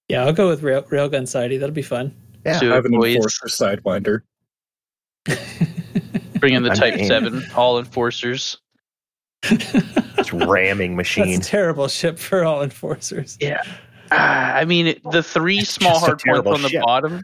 Yeah, 0.10 0.26
I'll 0.26 0.34
go 0.34 0.50
with 0.50 0.64
Rail, 0.64 0.84
Railgun 0.84 1.26
Society. 1.28 1.58
That'll 1.58 1.74
be 1.74 1.82
fun. 1.82 2.14
Yeah, 2.46 2.60
Do 2.60 2.68
I 2.68 2.72
it, 2.74 2.76
have 2.76 2.86
an 2.86 2.92
boys. 2.92 3.16
enforcer 3.16 3.48
sidewinder. 3.48 4.20
Bring 6.40 6.56
in 6.56 6.64
the 6.64 6.72
I'm 6.72 6.76
Type 6.76 6.96
game. 6.96 7.08
Seven, 7.08 7.46
all 7.56 7.80
enforcers. 7.80 8.58
It's 9.44 10.34
ramming 10.34 10.98
machine. 10.98 11.32
That's 11.36 11.48
a 11.48 11.52
terrible 11.52 11.88
ship 11.88 12.20
for 12.20 12.44
all 12.44 12.64
enforcers. 12.64 13.38
Yeah. 13.40 13.62
I 14.58 14.64
mean, 14.66 15.00
the 15.12 15.24
three 15.24 15.60
It's 15.60 15.72
small 15.72 15.94
just 15.94 16.06
hard 16.06 16.20
points 16.44 16.48
on 16.48 16.62
the 16.62 16.70
ship. 16.70 16.82
bottom. 16.84 17.22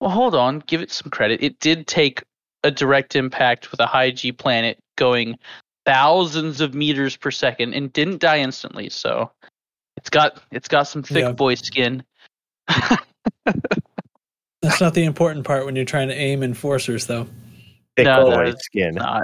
Well, 0.00 0.10
hold 0.10 0.34
on. 0.34 0.60
Give 0.60 0.80
it 0.80 0.90
some 0.92 1.10
credit. 1.10 1.42
It 1.42 1.58
did 1.60 1.86
take 1.86 2.22
a 2.64 2.70
direct 2.70 3.16
impact 3.16 3.70
with 3.70 3.80
a 3.80 3.86
high 3.86 4.10
G 4.10 4.32
planet 4.32 4.78
going 4.96 5.36
thousands 5.86 6.60
of 6.60 6.74
meters 6.74 7.16
per 7.16 7.30
second 7.30 7.74
and 7.74 7.92
didn't 7.92 8.20
die 8.20 8.38
instantly. 8.38 8.88
So 8.90 9.30
it's 9.96 10.08
got 10.10 10.40
it's 10.52 10.68
got 10.68 10.84
some 10.84 11.02
thick 11.02 11.24
Yeah. 11.24 11.32
boy 11.32 11.54
skin. 11.56 12.04
That's 14.62 14.80
not 14.80 14.94
the 14.94 15.04
important 15.04 15.44
part 15.46 15.64
when 15.64 15.74
you're 15.74 15.84
trying 15.86 16.08
to 16.08 16.14
aim 16.14 16.42
enforcers, 16.42 17.06
though. 17.06 17.26
Thick 17.96 18.04
No, 18.04 18.26
boy 18.26 18.52
skin. 18.58 18.94
Not. 18.94 19.22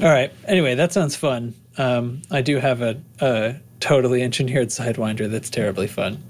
All 0.00 0.08
right. 0.08 0.32
Anyway, 0.46 0.74
that 0.76 0.92
sounds 0.92 1.16
fun. 1.16 1.54
Um, 1.78 2.22
I 2.30 2.42
do 2.42 2.58
have 2.58 2.82
a, 2.82 3.00
a 3.20 3.56
totally 3.80 4.22
engineered 4.22 4.68
sidewinder 4.68 5.30
that's 5.30 5.50
terribly 5.50 5.86
fun. 5.86 6.22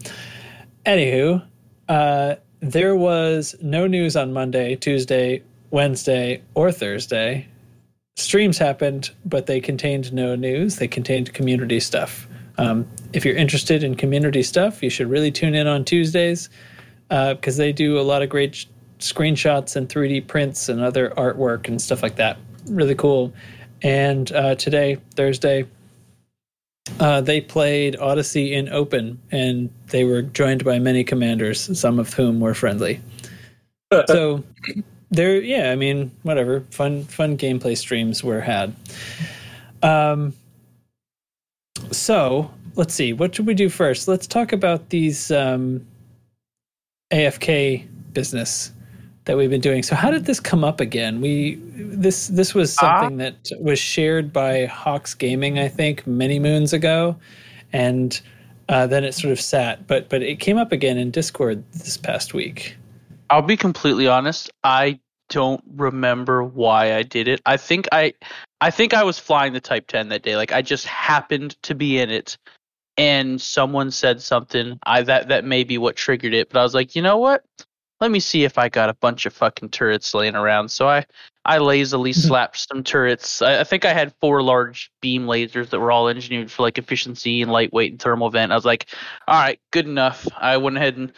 Anywho, 0.87 1.45
uh, 1.89 2.37
there 2.61 2.97
was 2.97 3.55
no 3.61 3.87
news 3.87 4.17
on 4.17 4.33
Monday, 4.33 4.77
Tuesday, 4.77 5.43
Wednesday, 5.71 6.43
or 6.55 6.71
Thursday. 6.71 7.47
Streams 8.17 8.59
happened, 8.59 9.11
but 9.25 9.47
they 9.47 9.61
contained 9.61 10.13
no 10.13 10.35
news. 10.35 10.77
They 10.77 10.89
contained 10.89 11.33
community 11.35 11.81
stuff. 11.81 12.29
Um, 12.59 12.87
if 13.13 13.25
you're 13.25 13.37
interested 13.37 13.83
in 13.83 13.95
community 13.95 14.43
stuff, 14.43 14.83
you 14.83 14.91
should 14.91 15.09
really 15.09 15.31
tune 15.31 15.55
in 15.55 15.67
on 15.67 15.85
Tuesdays 15.85 16.51
because 17.09 17.57
they 17.57 17.73
do 17.73 17.99
a 17.99 18.03
lot 18.03 18.23
of 18.23 18.29
great 18.29 18.55
sh- 18.55 18.67
screenshots 18.99 19.77
and 19.77 19.89
3D 19.89 20.27
prints 20.27 20.69
and 20.69 20.81
other 20.81 21.11
artwork 21.11 21.69
and 21.69 21.81
stuff 21.81 22.03
like 22.03 22.17
that. 22.17 22.39
Really 22.67 22.95
cool. 22.95 23.33
And 23.83 24.31
uh, 24.33 24.55
today, 24.55 24.99
Thursday, 25.15 25.67
uh, 27.01 27.21
they 27.21 27.41
played 27.41 27.97
Odyssey 27.97 28.55
in 28.55 28.69
open, 28.69 29.21
and 29.31 29.71
they 29.89 30.05
were 30.05 30.23
joined 30.23 30.65
by 30.65 30.79
many 30.79 31.05
commanders, 31.05 31.79
some 31.79 31.99
of 31.99 32.13
whom 32.15 32.41
were 32.41 32.55
friendly. 32.55 33.01
So 34.07 34.43
there, 35.11 35.39
yeah, 35.43 35.71
I 35.71 35.77
mean, 35.77 36.11
whatever, 36.23 36.61
fun, 36.71 37.05
fun 37.05 37.37
gameplay 37.37 37.77
streams 37.77 38.25
were 38.25 38.41
had. 38.41 38.75
Um, 39.83 40.33
so 41.91 42.51
let's 42.75 42.95
see, 42.95 43.13
what 43.13 43.35
should 43.35 43.47
we 43.47 43.53
do 43.53 43.69
first? 43.69 44.09
Let's 44.09 44.27
talk 44.27 44.53
about 44.53 44.89
these 44.89 45.31
um, 45.31 45.87
AFK 47.13 47.87
business 48.15 48.73
that 49.25 49.37
we've 49.37 49.51
been 49.51 49.61
doing. 49.61 49.83
So 49.83 49.95
how 49.95 50.11
did 50.11 50.25
this 50.25 50.41
come 50.41 50.65
up 50.65 50.81
again? 50.81 51.21
We 51.21 51.61
this 51.77 52.29
this 52.29 52.55
was 52.55 52.73
something 52.73 53.19
that 53.19 53.51
was 53.61 53.79
shared 53.79 54.33
by 54.33 54.67
Hawkes 54.67 55.15
Gaming, 55.15 55.59
I 55.59 55.69
think, 55.69 56.07
many 56.07 56.39
moons 56.39 56.73
ago, 56.73 57.17
and 57.73 58.21
uh, 58.69 58.87
then 58.87 59.05
it 59.05 59.13
sort 59.13 59.33
of 59.33 59.41
sat. 59.41 59.87
But 59.87 60.09
but 60.09 60.23
it 60.23 60.41
came 60.41 60.59
up 60.59 60.73
again 60.73 60.99
in 60.99 61.11
Discord 61.11 61.63
this 61.73 61.97
past 61.97 62.35
week. 62.35 62.77
I'll 63.31 63.43
be 63.43 63.57
completely 63.57 64.09
honest. 64.09 64.51
I 64.65 65.01
don't 65.29 65.63
remember 65.77 66.45
why 66.45 66.95
I 66.95 67.03
did 67.03 67.29
it. 67.29 67.41
I 67.47 67.57
think 67.57 67.89
I 67.93 68.15
I 68.61 68.71
think 68.71 68.93
I 68.93 69.05
was 69.05 69.19
flying 69.19 69.53
the 69.53 69.61
Type 69.61 69.87
10 69.87 70.09
that 70.11 70.23
day. 70.23 70.37
Like 70.37 70.53
I 70.53 70.63
just 70.63 70.87
happened 70.87 71.61
to 71.63 71.75
be 71.75 71.99
in 71.99 72.11
it 72.11 72.37
and 72.97 73.41
someone 73.41 73.91
said 73.91 74.21
something. 74.21 74.79
I 74.85 75.03
that 75.03 75.29
that 75.29 75.45
may 75.45 75.65
be 75.65 75.79
what 75.79 75.97
triggered 75.97 76.35
it, 76.35 76.51
but 76.51 76.59
I 76.59 76.63
was 76.63 76.75
like, 76.75 76.95
"You 76.95 77.03
know 77.03 77.19
what? 77.19 77.45
Let 78.03 78.11
me 78.11 78.19
see 78.19 78.43
if 78.43 78.59
I 78.59 78.69
got 78.69 78.89
a 78.89 78.95
bunch 78.95 79.27
of 79.27 79.33
fucking 79.33 79.69
turrets 79.69 80.13
laying 80.13 80.35
around." 80.35 80.71
So 80.71 80.89
I 80.89 81.07
I 81.45 81.59
lazily 81.59 82.13
slapped 82.13 82.59
some 82.59 82.83
turrets. 82.83 83.41
I, 83.41 83.61
I 83.61 83.65
think 83.65 83.85
I 83.85 83.93
had 83.93 84.13
four 84.21 84.43
large 84.43 84.91
beam 85.01 85.27
lasers 85.27 85.71
that 85.71 85.79
were 85.79 85.93
all 85.93 86.09
engineered 86.09 86.51
for 86.51 86.63
like 86.63 86.79
efficiency 86.79 87.43
and 87.43 87.53
lightweight 87.53 87.93
and 87.93 88.03
thermal 88.03 88.29
vent. 88.29 88.51
I 88.51 88.57
was 88.57 88.65
like, 88.65 88.89
"All 89.29 89.41
right, 89.41 89.61
good 89.71 89.87
enough." 89.87 90.27
I 90.37 90.57
went 90.57 90.77
ahead 90.77 90.97
and 90.97 91.13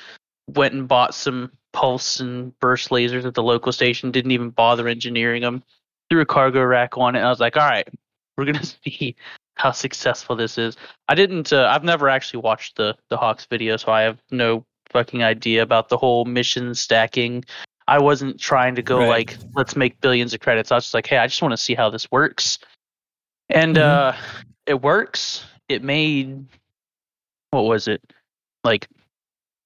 went 0.46 0.74
and 0.74 0.86
bought 0.86 1.14
some 1.14 1.52
pulse 1.72 2.20
and 2.20 2.56
burst 2.60 2.90
lasers 2.90 3.24
at 3.24 3.32
the 3.32 3.42
local 3.42 3.72
station. 3.72 4.10
Didn't 4.10 4.32
even 4.32 4.50
bother 4.50 4.86
engineering 4.86 5.40
them. 5.40 5.64
Threw 6.10 6.20
a 6.20 6.26
cargo 6.26 6.62
rack 6.62 6.98
on 6.98 7.16
it. 7.16 7.20
I 7.20 7.30
was 7.30 7.40
like, 7.40 7.56
all 7.56 7.66
right, 7.66 7.88
we're 8.36 8.44
gonna 8.44 8.62
see 8.84 9.16
how 9.56 9.70
successful 9.70 10.36
this 10.36 10.58
is. 10.58 10.76
I 11.08 11.14
didn't. 11.14 11.50
Uh, 11.52 11.66
I've 11.70 11.84
never 11.84 12.10
actually 12.10 12.40
watched 12.40 12.76
the 12.76 12.94
the 13.08 13.16
Hawkes 13.16 13.46
video, 13.46 13.78
so 13.78 13.90
I 13.90 14.02
have 14.02 14.18
no 14.30 14.66
fucking 14.94 15.22
idea 15.22 15.60
about 15.62 15.90
the 15.90 15.98
whole 15.98 16.24
mission 16.24 16.74
stacking. 16.74 17.44
I 17.86 17.98
wasn't 17.98 18.40
trying 18.40 18.76
to 18.76 18.82
go 18.82 19.00
Right. 19.00 19.08
like, 19.08 19.36
let's 19.54 19.76
make 19.76 20.00
billions 20.00 20.32
of 20.32 20.40
credits. 20.40 20.72
I 20.72 20.76
was 20.76 20.84
just 20.84 20.94
like, 20.94 21.06
hey, 21.06 21.18
I 21.18 21.26
just 21.26 21.42
want 21.42 21.52
to 21.52 21.58
see 21.58 21.74
how 21.74 21.90
this 21.90 22.10
works, 22.10 22.58
and 23.50 23.76
Mhm. 23.76 23.82
uh, 23.82 24.16
it 24.64 24.80
works. 24.80 25.44
It 25.68 25.82
made 25.82 26.46
what 27.50 27.64
was 27.64 27.88
it, 27.88 28.02
like 28.64 28.88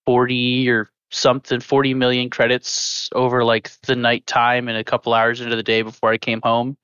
forty 0.06 0.68
or 0.68 0.90
something, 1.10 1.60
forty 1.60 1.94
million 1.94 2.28
credits 2.30 3.08
over 3.14 3.44
like 3.44 3.70
the 3.82 3.96
night 3.96 4.26
time 4.26 4.68
and 4.68 4.76
a 4.76 4.84
couple 4.84 5.14
hours 5.14 5.40
into 5.40 5.54
the 5.56 5.62
day 5.62 5.82
before 5.82 6.10
I 6.10 6.18
came 6.18 6.40
home. 6.42 6.76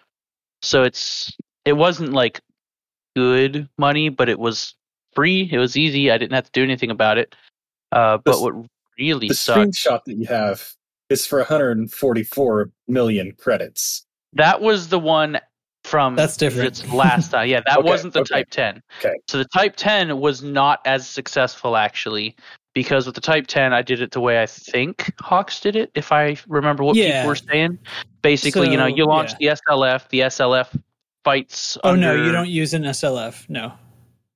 So 0.62 0.82
it's 0.84 1.36
it 1.64 1.72
wasn't 1.72 2.12
like 2.12 2.40
good 3.16 3.68
money, 3.78 4.08
but 4.08 4.28
it 4.28 4.38
was 4.38 4.74
free. 5.14 5.48
It 5.50 5.58
was 5.58 5.76
easy. 5.76 6.10
I 6.10 6.18
didn't 6.18 6.34
have 6.34 6.46
to 6.46 6.52
do 6.52 6.62
anything 6.62 6.90
about 6.90 7.18
it. 7.18 7.34
Uh, 7.94 8.18
but 8.18 8.32
This- 8.32 8.40
what 8.40 8.54
really 8.98 9.28
The 9.28 9.34
sucked 9.34 9.72
screenshot 9.72 10.00
that 10.06 10.14
you 10.16 10.26
have 10.26 10.66
is 11.10 11.26
for 11.26 11.38
144 11.40 12.70
million 12.88 13.32
credits. 13.32 14.06
that 14.32 14.60
was 14.60 14.88
the 14.88 14.98
one 14.98 15.38
from 15.84 16.16
That's 16.16 16.36
different. 16.36 16.66
its 16.80 16.92
last 16.92 17.30
time. 17.30 17.46
Yeah, 17.48 17.60
that 17.66 17.78
Okay, 17.78 17.88
wasn't 17.88 18.14
the 18.14 18.20
okay. 18.20 18.34
Type 18.36 18.50
10. 18.50 18.82
Okay. 19.00 19.14
So 19.28 19.38
the 19.38 19.44
Type 19.54 19.74
10 19.76 20.18
was 20.18 20.42
not 20.42 20.80
as 20.86 21.06
successful 21.06 21.76
actually 21.76 22.34
because 22.74 23.04
with 23.06 23.14
the 23.14 23.20
Type 23.20 23.46
10 23.46 23.72
I 23.74 23.82
did 23.82 24.00
it 24.00 24.10
the 24.12 24.20
way 24.20 24.42
I 24.42 24.46
think 24.46 25.12
Hawkes 25.20 25.60
did 25.60 25.76
it 25.76 25.90
if 25.94 26.10
I 26.10 26.36
remember 26.48 26.82
what 26.84 26.96
Yeah. 26.96 27.20
people 27.20 27.28
were 27.28 27.36
saying. 27.36 27.78
Basically, 28.22 28.70
you 28.70 28.76
know, 28.78 28.86
you 28.86 29.04
launch 29.04 29.36
the 29.38 29.48
SLF, 29.50 30.08
the 30.08 30.20
SLF 30.22 30.74
fights 31.22 31.76
Oh 31.84 31.94
no, 31.94 32.14
you 32.14 32.32
don't 32.32 32.48
use 32.48 32.72
an 32.74 32.82
SLF. 32.84 33.48
No, 33.50 33.72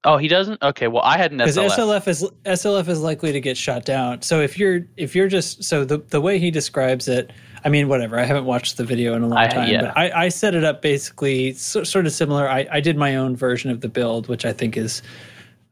Oh, 0.04 0.16
he 0.16 0.28
doesn't? 0.28 0.62
Okay, 0.62 0.86
well 0.88 1.02
I 1.02 1.16
had 1.16 1.32
an 1.32 1.38
because 1.38 1.56
SLF. 1.56 1.76
SLF 1.76 2.08
is 2.08 2.30
SLF 2.44 2.88
is 2.88 3.00
likely 3.00 3.32
to 3.32 3.40
get 3.40 3.56
shot 3.56 3.84
down. 3.84 4.22
So 4.22 4.40
if 4.40 4.56
you're 4.56 4.86
if 4.96 5.14
you're 5.14 5.28
just 5.28 5.64
so 5.64 5.84
the 5.84 5.98
the 5.98 6.20
way 6.20 6.38
he 6.38 6.50
describes 6.50 7.08
it, 7.08 7.32
I 7.64 7.68
mean 7.68 7.88
whatever. 7.88 8.18
I 8.18 8.24
haven't 8.24 8.44
watched 8.44 8.76
the 8.76 8.84
video 8.84 9.14
in 9.14 9.22
a 9.22 9.28
long 9.28 9.38
I- 9.38 9.48
time, 9.48 9.68
yeah. 9.68 9.82
but 9.82 9.98
I, 9.98 10.24
I 10.24 10.28
set 10.28 10.54
it 10.54 10.62
up 10.62 10.82
basically 10.82 11.52
so, 11.54 11.82
sort 11.82 12.06
of 12.06 12.12
similar. 12.12 12.48
I, 12.48 12.66
I 12.70 12.80
did 12.80 12.96
my 12.96 13.16
own 13.16 13.34
version 13.34 13.70
of 13.70 13.80
the 13.80 13.88
build, 13.88 14.28
which 14.28 14.44
I 14.44 14.52
think 14.52 14.76
is 14.76 15.02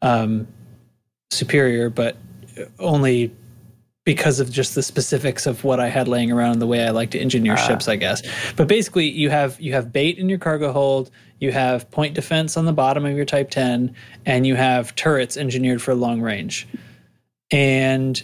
um, 0.03 0.47
superior, 1.31 1.89
but 1.89 2.17
only 2.81 3.33
because 4.07 4.39
of 4.39 4.51
just 4.51 4.75
the 4.77 4.83
specifics 4.85 5.47
of 5.47 5.65
what 5.65 5.81
I 5.81 5.89
had 5.89 6.07
laying 6.07 6.31
around 6.31 6.53
and 6.53 6.63
the 6.63 6.67
way 6.67 6.87
I 6.87 6.91
like 6.91 7.11
to 7.11 7.19
engineer 7.19 7.55
Ah. 7.55 7.67
ships, 7.67 7.89
I 7.89 7.97
guess. 7.97 8.23
But 8.55 8.69
basically, 8.69 9.09
you 9.11 9.29
have 9.31 9.61
you 9.61 9.73
have 9.73 9.93
bait 9.93 10.17
in 10.17 10.29
your 10.29 10.39
cargo 10.39 10.73
hold, 10.73 11.11
you 11.41 11.51
have 11.53 11.91
point 11.91 12.15
defense 12.15 12.57
on 12.57 12.65
the 12.65 12.73
bottom 12.73 13.05
of 13.05 13.15
your 13.17 13.25
Type 13.25 13.51
10, 13.51 13.93
and 14.25 14.47
you 14.47 14.55
have 14.55 14.95
turrets 14.95 15.37
engineered 15.37 15.83
for 15.83 15.95
long 15.95 16.23
range, 16.23 16.69
and 17.51 18.23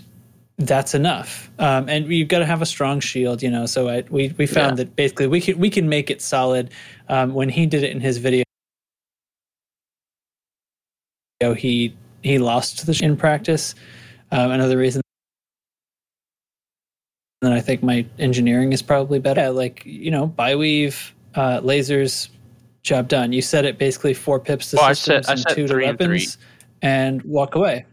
that's 0.56 0.94
enough. 0.94 1.50
Um, 1.58 1.88
and 1.88 2.06
you've 2.06 2.28
got 2.28 2.38
to 2.38 2.46
have 2.46 2.62
a 2.62 2.66
strong 2.66 3.00
shield, 3.00 3.42
you 3.42 3.50
know. 3.50 3.66
So 3.66 3.88
I, 3.88 4.04
we 4.08 4.32
we 4.38 4.46
found 4.46 4.78
that 4.78 4.94
basically 4.94 5.26
we 5.26 5.40
can 5.40 5.58
we 5.58 5.68
can 5.68 5.88
make 5.88 6.10
it 6.10 6.22
solid. 6.22 6.70
Um, 7.08 7.34
when 7.34 7.48
he 7.48 7.66
did 7.66 7.82
it 7.82 7.90
in 7.90 8.00
his 8.00 8.18
video, 8.18 8.44
he 11.56 11.92
he 12.22 12.38
lost 12.38 12.86
the 12.86 12.96
in 13.02 13.16
practice. 13.16 13.74
Um, 14.30 14.52
another 14.52 14.78
reason 14.78 15.02
then 17.42 17.52
I 17.52 17.60
think 17.60 17.82
my 17.82 18.06
engineering 18.18 18.72
is 18.72 18.82
probably 18.82 19.18
better. 19.18 19.40
Yeah, 19.42 19.48
like 19.48 19.82
you 19.84 20.10
know, 20.10 20.28
biweave, 20.28 21.10
uh, 21.34 21.60
lasers, 21.60 22.28
job 22.82 23.08
done. 23.08 23.32
You 23.32 23.42
set 23.42 23.64
it 23.64 23.78
basically 23.78 24.14
four 24.14 24.38
pips 24.40 24.70
to 24.70 24.80
I 24.80 24.92
systems 24.92 25.26
set- 25.26 25.30
I 25.30 25.32
and 25.34 25.48
two 25.56 25.66
to 25.66 25.72
three 25.74 25.86
and 25.86 25.98
weapons, 25.98 26.38
and 26.82 27.22
walk 27.22 27.54
away. 27.54 27.84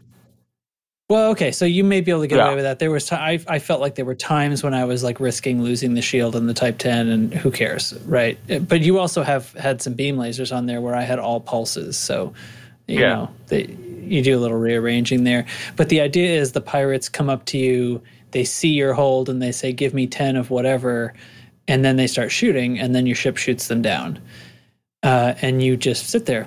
Well, 1.08 1.30
okay, 1.30 1.50
so 1.50 1.64
you 1.64 1.82
may 1.82 2.00
be 2.00 2.12
able 2.12 2.20
to 2.20 2.28
get 2.28 2.36
Yeah. 2.36 2.46
away 2.46 2.54
with 2.54 2.64
that. 2.64 2.78
There 2.78 2.90
was 2.92 3.08
ti 3.08 3.16
I 3.16 3.40
I 3.48 3.58
felt 3.58 3.80
like 3.80 3.96
there 3.96 4.04
were 4.04 4.14
times 4.14 4.62
when 4.62 4.74
I 4.74 4.84
was 4.84 5.02
like 5.02 5.18
risking 5.18 5.60
losing 5.60 5.94
the 5.94 6.02
shield 6.02 6.36
and 6.36 6.48
the 6.48 6.54
Type 6.54 6.78
Ten, 6.78 7.08
and 7.08 7.34
who 7.34 7.50
cares, 7.50 7.92
right? 8.06 8.38
But 8.68 8.82
you 8.82 8.98
also 9.00 9.24
have 9.24 9.52
had 9.54 9.82
some 9.82 9.94
beam 9.94 10.16
lasers 10.16 10.54
on 10.56 10.66
there 10.66 10.80
where 10.80 10.94
I 10.94 11.02
had 11.02 11.18
all 11.18 11.40
pulses, 11.40 11.96
so 11.96 12.32
you 12.86 13.00
Yeah. 13.00 13.08
know 13.14 13.30
they, 13.48 13.74
you 14.10 14.22
do 14.22 14.36
a 14.36 14.40
little 14.40 14.58
rearranging 14.58 15.24
there. 15.24 15.46
But 15.76 15.88
the 15.88 16.00
idea 16.00 16.38
is 16.38 16.52
the 16.52 16.60
pirates 16.60 17.08
come 17.08 17.30
up 17.30 17.44
to 17.46 17.58
you, 17.58 18.02
they 18.32 18.44
see 18.44 18.68
your 18.68 18.94
hold, 18.94 19.28
and 19.28 19.40
they 19.40 19.52
say, 19.52 19.72
"Give 19.72 19.94
me 19.94 20.06
ten 20.06 20.36
of 20.36 20.50
whatever," 20.50 21.14
and 21.68 21.84
then 21.84 21.96
they 21.96 22.06
start 22.06 22.30
shooting, 22.30 22.78
and 22.78 22.94
then 22.94 23.06
your 23.06 23.16
ship 23.16 23.36
shoots 23.36 23.68
them 23.68 23.82
down, 23.82 24.18
uh, 25.02 25.34
and 25.42 25.62
you 25.62 25.76
just 25.76 26.08
sit 26.10 26.26
there 26.26 26.46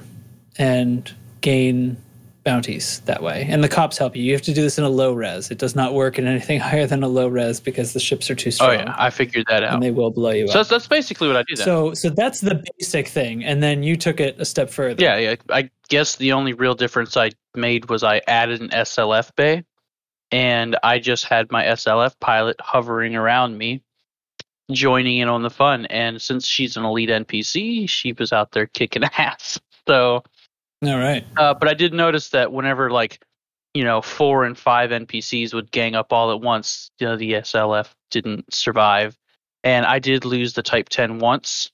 and 0.57 1.11
gain 1.41 1.97
bounties 2.43 2.99
that 3.01 3.23
way. 3.23 3.45
And 3.49 3.63
the 3.63 3.69
cops 3.69 3.97
help 3.97 4.15
you. 4.15 4.23
You 4.23 4.33
have 4.33 4.41
to 4.43 4.53
do 4.53 4.61
this 4.61 4.77
in 4.77 4.83
a 4.83 4.89
low 4.89 5.13
res. 5.13 5.49
It 5.49 5.57
does 5.57 5.75
not 5.75 5.93
work 5.93 6.19
in 6.19 6.27
anything 6.27 6.59
higher 6.61 6.85
than 6.85 7.03
a 7.03 7.07
low 7.07 7.27
res 7.27 7.59
because 7.59 7.93
the 7.93 7.99
ships 7.99 8.29
are 8.29 8.35
too 8.35 8.51
strong. 8.51 8.69
Oh 8.69 8.73
strong, 8.73 8.87
yeah, 8.87 8.95
I 8.97 9.09
figured 9.09 9.45
that 9.49 9.63
out. 9.63 9.73
and 9.75 9.83
they 9.83 9.91
will 9.91 10.11
blow 10.11 10.31
you 10.31 10.47
So 10.47 10.51
up. 10.51 10.55
that's, 10.55 10.69
that's 10.69 10.87
basically 10.87 11.27
what 11.27 11.37
I 11.37 11.43
do 11.43 11.55
then. 11.55 11.65
So, 11.65 11.93
so 11.93 12.09
that's 12.09 12.41
the 12.41 12.63
basic 12.77 13.07
thing, 13.07 13.43
and 13.43 13.63
then 13.63 13.83
you 13.83 13.95
took 13.95 14.19
it 14.19 14.35
a 14.39 14.45
step 14.45 14.69
further. 14.69 15.01
Yeah, 15.01 15.17
yeah. 15.17 15.35
I 15.49 15.69
guess 15.89 16.15
the 16.17 16.31
only 16.33 16.53
real 16.53 16.75
difference 16.75 17.15
I 17.17 17.31
made 17.55 17.89
was 17.89 18.03
I 18.03 18.21
added 18.27 18.61
an 18.61 18.69
SLF 18.69 19.35
bay, 19.35 19.63
and 20.31 20.75
I 20.83 20.99
just 20.99 21.25
had 21.25 21.51
my 21.51 21.63
SLF 21.63 22.19
pilot 22.19 22.57
hovering 22.59 23.15
around 23.15 23.57
me, 23.57 23.83
joining 24.71 25.19
in 25.19 25.29
on 25.29 25.43
the 25.43 25.49
fun. 25.49 25.85
And 25.87 26.21
since 26.21 26.45
she's 26.47 26.75
an 26.77 26.83
elite 26.85 27.09
NPC, 27.09 27.87
she 27.89 28.13
was 28.13 28.33
out 28.33 28.51
there 28.51 28.65
kicking 28.67 29.03
ass. 29.17 29.59
So, 29.87 30.23
All 30.83 30.97
right. 30.97 31.25
uh, 31.37 31.53
but 31.53 31.67
I 31.69 31.73
did 31.73 31.93
notice 31.93 32.29
that 32.29 32.51
whenever 32.51 32.91
like, 32.91 33.23
you 33.73 33.83
know, 33.83 34.01
four 34.01 34.43
and 34.43 34.57
five 34.57 34.91
NPCs 34.91 35.53
would 35.53 35.71
gang 35.71 35.95
up 35.95 36.13
all 36.13 36.31
at 36.31 36.41
once, 36.41 36.91
you 36.99 37.07
know, 37.07 37.15
the 37.15 37.33
SLF 37.33 37.89
didn't 38.11 38.53
survive, 38.53 39.17
and 39.63 39.85
I 39.85 39.99
did 39.99 40.25
lose 40.25 40.53
the 40.53 40.63
Type 40.63 40.89
10 40.89 41.19
once 41.19 41.71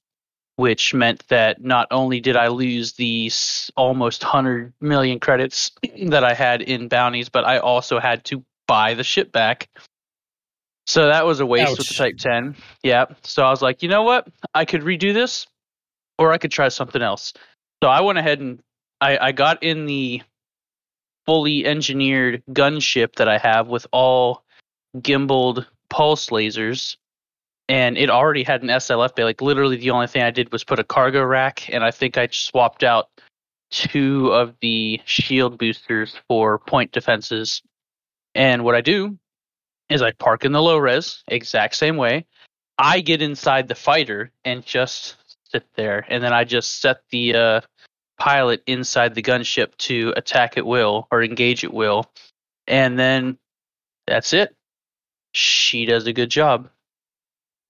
which 0.59 0.93
meant 0.93 1.25
that 1.29 1.63
not 1.63 1.87
only 1.89 2.19
did 2.19 2.35
I 2.35 2.49
lose 2.49 2.91
the 2.91 3.31
almost 3.77 4.23
100 4.23 4.73
million 4.81 5.17
credits 5.21 5.71
that 6.07 6.25
I 6.25 6.33
had 6.33 6.61
in 6.61 6.89
bounties, 6.89 7.29
but 7.29 7.45
I 7.45 7.59
also 7.59 7.97
had 7.97 8.25
to 8.25 8.43
buy 8.67 8.93
the 8.93 9.05
ship 9.05 9.31
back. 9.31 9.69
So 10.85 11.07
that 11.07 11.25
was 11.25 11.39
a 11.39 11.45
waste 11.45 11.77
with 11.77 11.87
the 11.87 11.93
Type 11.93 12.17
10. 12.17 12.57
Yeah. 12.83 13.05
So 13.23 13.43
I 13.43 13.51
was 13.51 13.61
like, 13.61 13.83
you 13.83 13.87
know 13.87 14.03
what? 14.03 14.27
I 14.53 14.65
could 14.65 14.81
redo 14.81 15.13
this 15.13 15.47
or 16.17 16.33
I 16.33 16.37
could 16.37 16.51
try 16.51 16.67
something 16.67 17.01
else. 17.01 17.31
So 17.81 17.89
I 17.89 18.01
went 18.01 18.19
ahead 18.19 18.41
and 18.41 18.59
I, 19.01 19.17
I 19.17 19.31
got 19.31 19.63
in 19.63 19.85
the 19.85 20.21
fully 21.25 21.65
engineered 21.65 22.43
gunship 22.51 23.15
that 23.15 23.27
I 23.27 23.37
have 23.37 23.67
with 23.67 23.87
all 23.91 24.43
gimbaled 24.97 25.65
pulse 25.89 26.29
lasers 26.29 26.97
and 27.69 27.99
it 27.99 28.09
already 28.09 28.43
had 28.43 28.63
an 28.63 28.69
SLF 28.69 29.15
bay. 29.15 29.23
Like 29.23 29.41
literally, 29.41 29.77
the 29.77 29.91
only 29.91 30.07
thing 30.07 30.23
I 30.23 30.31
did 30.31 30.51
was 30.51 30.63
put 30.63 30.79
a 30.79 30.83
cargo 30.83 31.23
rack, 31.23 31.69
and 31.71 31.83
I 31.83 31.91
think 31.91 32.17
I 32.17 32.27
swapped 32.31 32.83
out 32.83 33.09
two 33.69 34.33
of 34.33 34.55
the 34.61 34.99
shield 35.05 35.59
boosters 35.59 36.15
for 36.27 36.57
point 36.57 36.91
defenses. 36.91 37.61
And 38.33 38.63
what 38.63 38.73
I 38.73 38.81
do 38.81 39.19
is 39.87 40.01
I 40.01 40.11
park 40.13 40.45
in 40.45 40.51
the 40.51 40.61
low 40.61 40.77
res, 40.77 41.23
exact 41.27 41.75
same 41.75 41.95
way. 41.95 42.25
I 42.79 43.01
get 43.01 43.21
inside 43.21 43.67
the 43.67 43.75
fighter 43.75 44.31
and 44.43 44.65
just 44.65 45.17
sit 45.51 45.65
there, 45.75 46.05
and 46.09 46.23
then 46.23 46.33
I 46.33 46.45
just 46.45 46.81
set 46.81 47.01
the 47.11 47.35
uh, 47.35 47.61
pilot 48.19 48.61
inside 48.67 49.15
the 49.15 49.23
gunship 49.23 49.75
to 49.77 50.13
attack 50.15 50.57
at 50.57 50.65
will 50.65 51.07
or 51.11 51.23
engage 51.23 51.63
at 51.63 51.73
will, 51.73 52.05
and 52.67 52.99
then 52.99 53.37
that's 54.05 54.33
it. 54.33 54.55
She 55.33 55.85
does 55.85 56.05
a 56.05 56.13
good 56.13 56.29
job. 56.29 56.69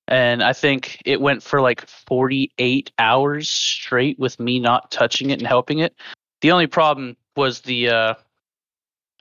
And 0.08 0.42
I 0.42 0.54
think 0.54 1.02
it 1.06 1.22
went 1.22 1.44
for 1.44 1.62
like 1.62 1.88
48 1.88 2.92
hours 2.98 3.48
straight 3.48 4.18
with 4.18 4.40
me 4.40 4.60
not 4.60 4.90
touching 4.90 5.30
it 5.30 5.38
and 5.40 5.48
helping 5.48 5.80
it. 5.80 5.94
The 6.42 6.52
only 6.52 6.66
problem 6.66 7.16
was 7.36 7.62
the 7.62 7.90
uh, 7.90 8.14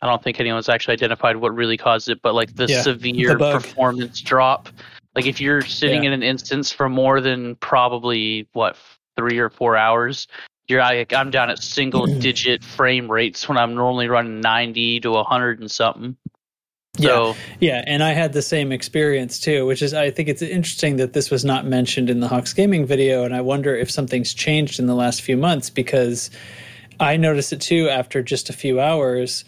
I 0.00 0.06
don't 0.06 0.22
think 0.22 0.40
anyone's 0.40 0.68
actually 0.68 0.94
identified 0.94 1.36
what 1.36 1.54
really 1.54 1.76
caused 1.76 2.08
it, 2.08 2.22
but 2.22 2.34
like 2.34 2.54
the 2.54 2.68
Yeah, 2.68 2.82
severe 2.82 3.36
the 3.36 3.58
performance 3.60 4.20
drop. 4.22 4.68
Like 5.14 5.26
if 5.26 5.40
you're 5.40 5.64
sitting 5.64 6.04
Yeah. 6.04 6.08
in 6.08 6.12
an 6.14 6.22
instance 6.22 6.72
for 6.72 6.88
more 6.88 7.20
than 7.20 7.56
probably 7.56 8.48
what 8.52 8.76
three 9.16 9.38
or 9.38 9.50
four 9.50 9.76
hours, 9.76 10.26
you're 10.68 10.80
like 10.80 11.12
I'm 11.12 11.30
down 11.30 11.50
at 11.50 11.62
single 11.62 12.06
digit 12.20 12.62
frame 12.62 13.10
rates 13.10 13.48
when 13.48 13.58
I'm 13.58 13.74
normally 13.74 14.08
running 14.08 14.40
90 14.40 15.00
to 15.00 15.10
100 15.10 15.60
and 15.60 15.70
something. 15.70 16.16
So 16.98 17.36
Yeah, 17.60 17.82
and 17.86 18.02
I 18.02 18.12
had 18.12 18.32
the 18.32 18.42
same 18.42 18.72
experience 18.72 19.38
too, 19.38 19.66
which 19.66 19.82
is 19.82 19.94
I 19.94 20.10
think 20.10 20.28
it's 20.28 20.42
interesting 20.42 20.96
that 20.96 21.12
this 21.12 21.30
was 21.30 21.44
not 21.44 21.64
mentioned 21.64 22.10
in 22.10 22.20
the 22.20 22.28
Hawkes 22.28 22.52
Gaming 22.52 22.86
video, 22.86 23.24
and 23.24 23.34
I 23.34 23.40
wonder 23.40 23.74
if 23.74 23.90
something's 23.90 24.34
changed 24.34 24.78
in 24.78 24.86
the 24.86 24.94
last 24.94 25.22
few 25.22 25.36
months 25.36 25.70
because 25.70 26.30
I 27.00 27.16
noticed 27.16 27.52
it 27.52 27.60
too 27.60 27.88
after 27.88 28.22
just 28.22 28.50
a 28.50 28.52
few 28.52 28.80
hours. 28.80 29.44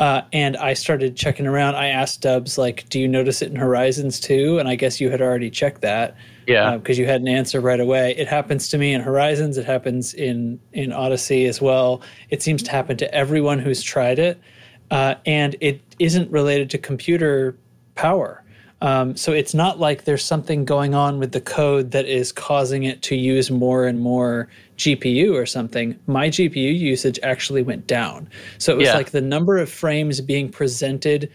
Uh, 0.00 0.22
and 0.32 0.56
I 0.56 0.74
started 0.74 1.16
checking 1.16 1.46
around. 1.46 1.76
I 1.76 1.88
asked 1.88 2.20
Dubs, 2.20 2.58
like, 2.58 2.88
do 2.88 2.98
you 2.98 3.06
notice 3.06 3.42
it 3.42 3.50
in 3.50 3.56
Horizons 3.56 4.18
too? 4.18 4.58
And 4.58 4.68
I 4.68 4.74
guess 4.74 5.00
you 5.00 5.08
had 5.08 5.22
already 5.22 5.50
checked 5.50 5.82
that 5.82 6.16
yeah, 6.46 6.76
because 6.76 6.98
you 6.98 7.06
had 7.06 7.20
an 7.20 7.28
answer 7.28 7.60
right 7.60 7.80
away. 7.80 8.14
It 8.16 8.28
happens 8.28 8.68
to 8.68 8.78
me 8.78 8.92
in 8.92 9.00
Horizons. 9.00 9.56
It 9.56 9.64
happens 9.64 10.14
in 10.14 10.60
in 10.72 10.92
Odyssey 10.92 11.46
as 11.46 11.60
well. 11.60 12.02
It 12.30 12.42
seems 12.42 12.62
to 12.64 12.70
happen 12.70 12.96
to 12.98 13.14
everyone 13.14 13.58
who's 13.58 13.82
tried 13.82 14.18
it, 14.18 14.40
uh, 14.90 15.14
and 15.26 15.56
it 15.60 15.80
isn't 15.98 16.30
related 16.30 16.70
to 16.70 16.78
computer 16.78 17.56
power. 17.94 18.43
Um, 18.84 19.16
so 19.16 19.32
it's 19.32 19.54
not 19.54 19.80
like 19.80 20.04
there's 20.04 20.22
something 20.22 20.66
going 20.66 20.94
on 20.94 21.18
with 21.18 21.32
the 21.32 21.40
code 21.40 21.92
that 21.92 22.04
is 22.04 22.32
causing 22.32 22.84
it 22.84 23.00
to 23.02 23.16
use 23.16 23.50
more 23.50 23.86
and 23.86 23.98
more 23.98 24.46
GPU 24.76 25.32
or 25.32 25.46
something. 25.46 25.98
My 26.06 26.28
GPU 26.28 26.78
usage 26.78 27.18
actually 27.22 27.62
went 27.62 27.86
down. 27.86 28.28
So 28.58 28.72
it 28.72 28.76
was 28.76 28.88
Yeah. 28.88 28.96
like 28.96 29.10
the 29.12 29.22
number 29.22 29.56
of 29.56 29.70
frames 29.70 30.20
being 30.20 30.50
presented 30.50 31.30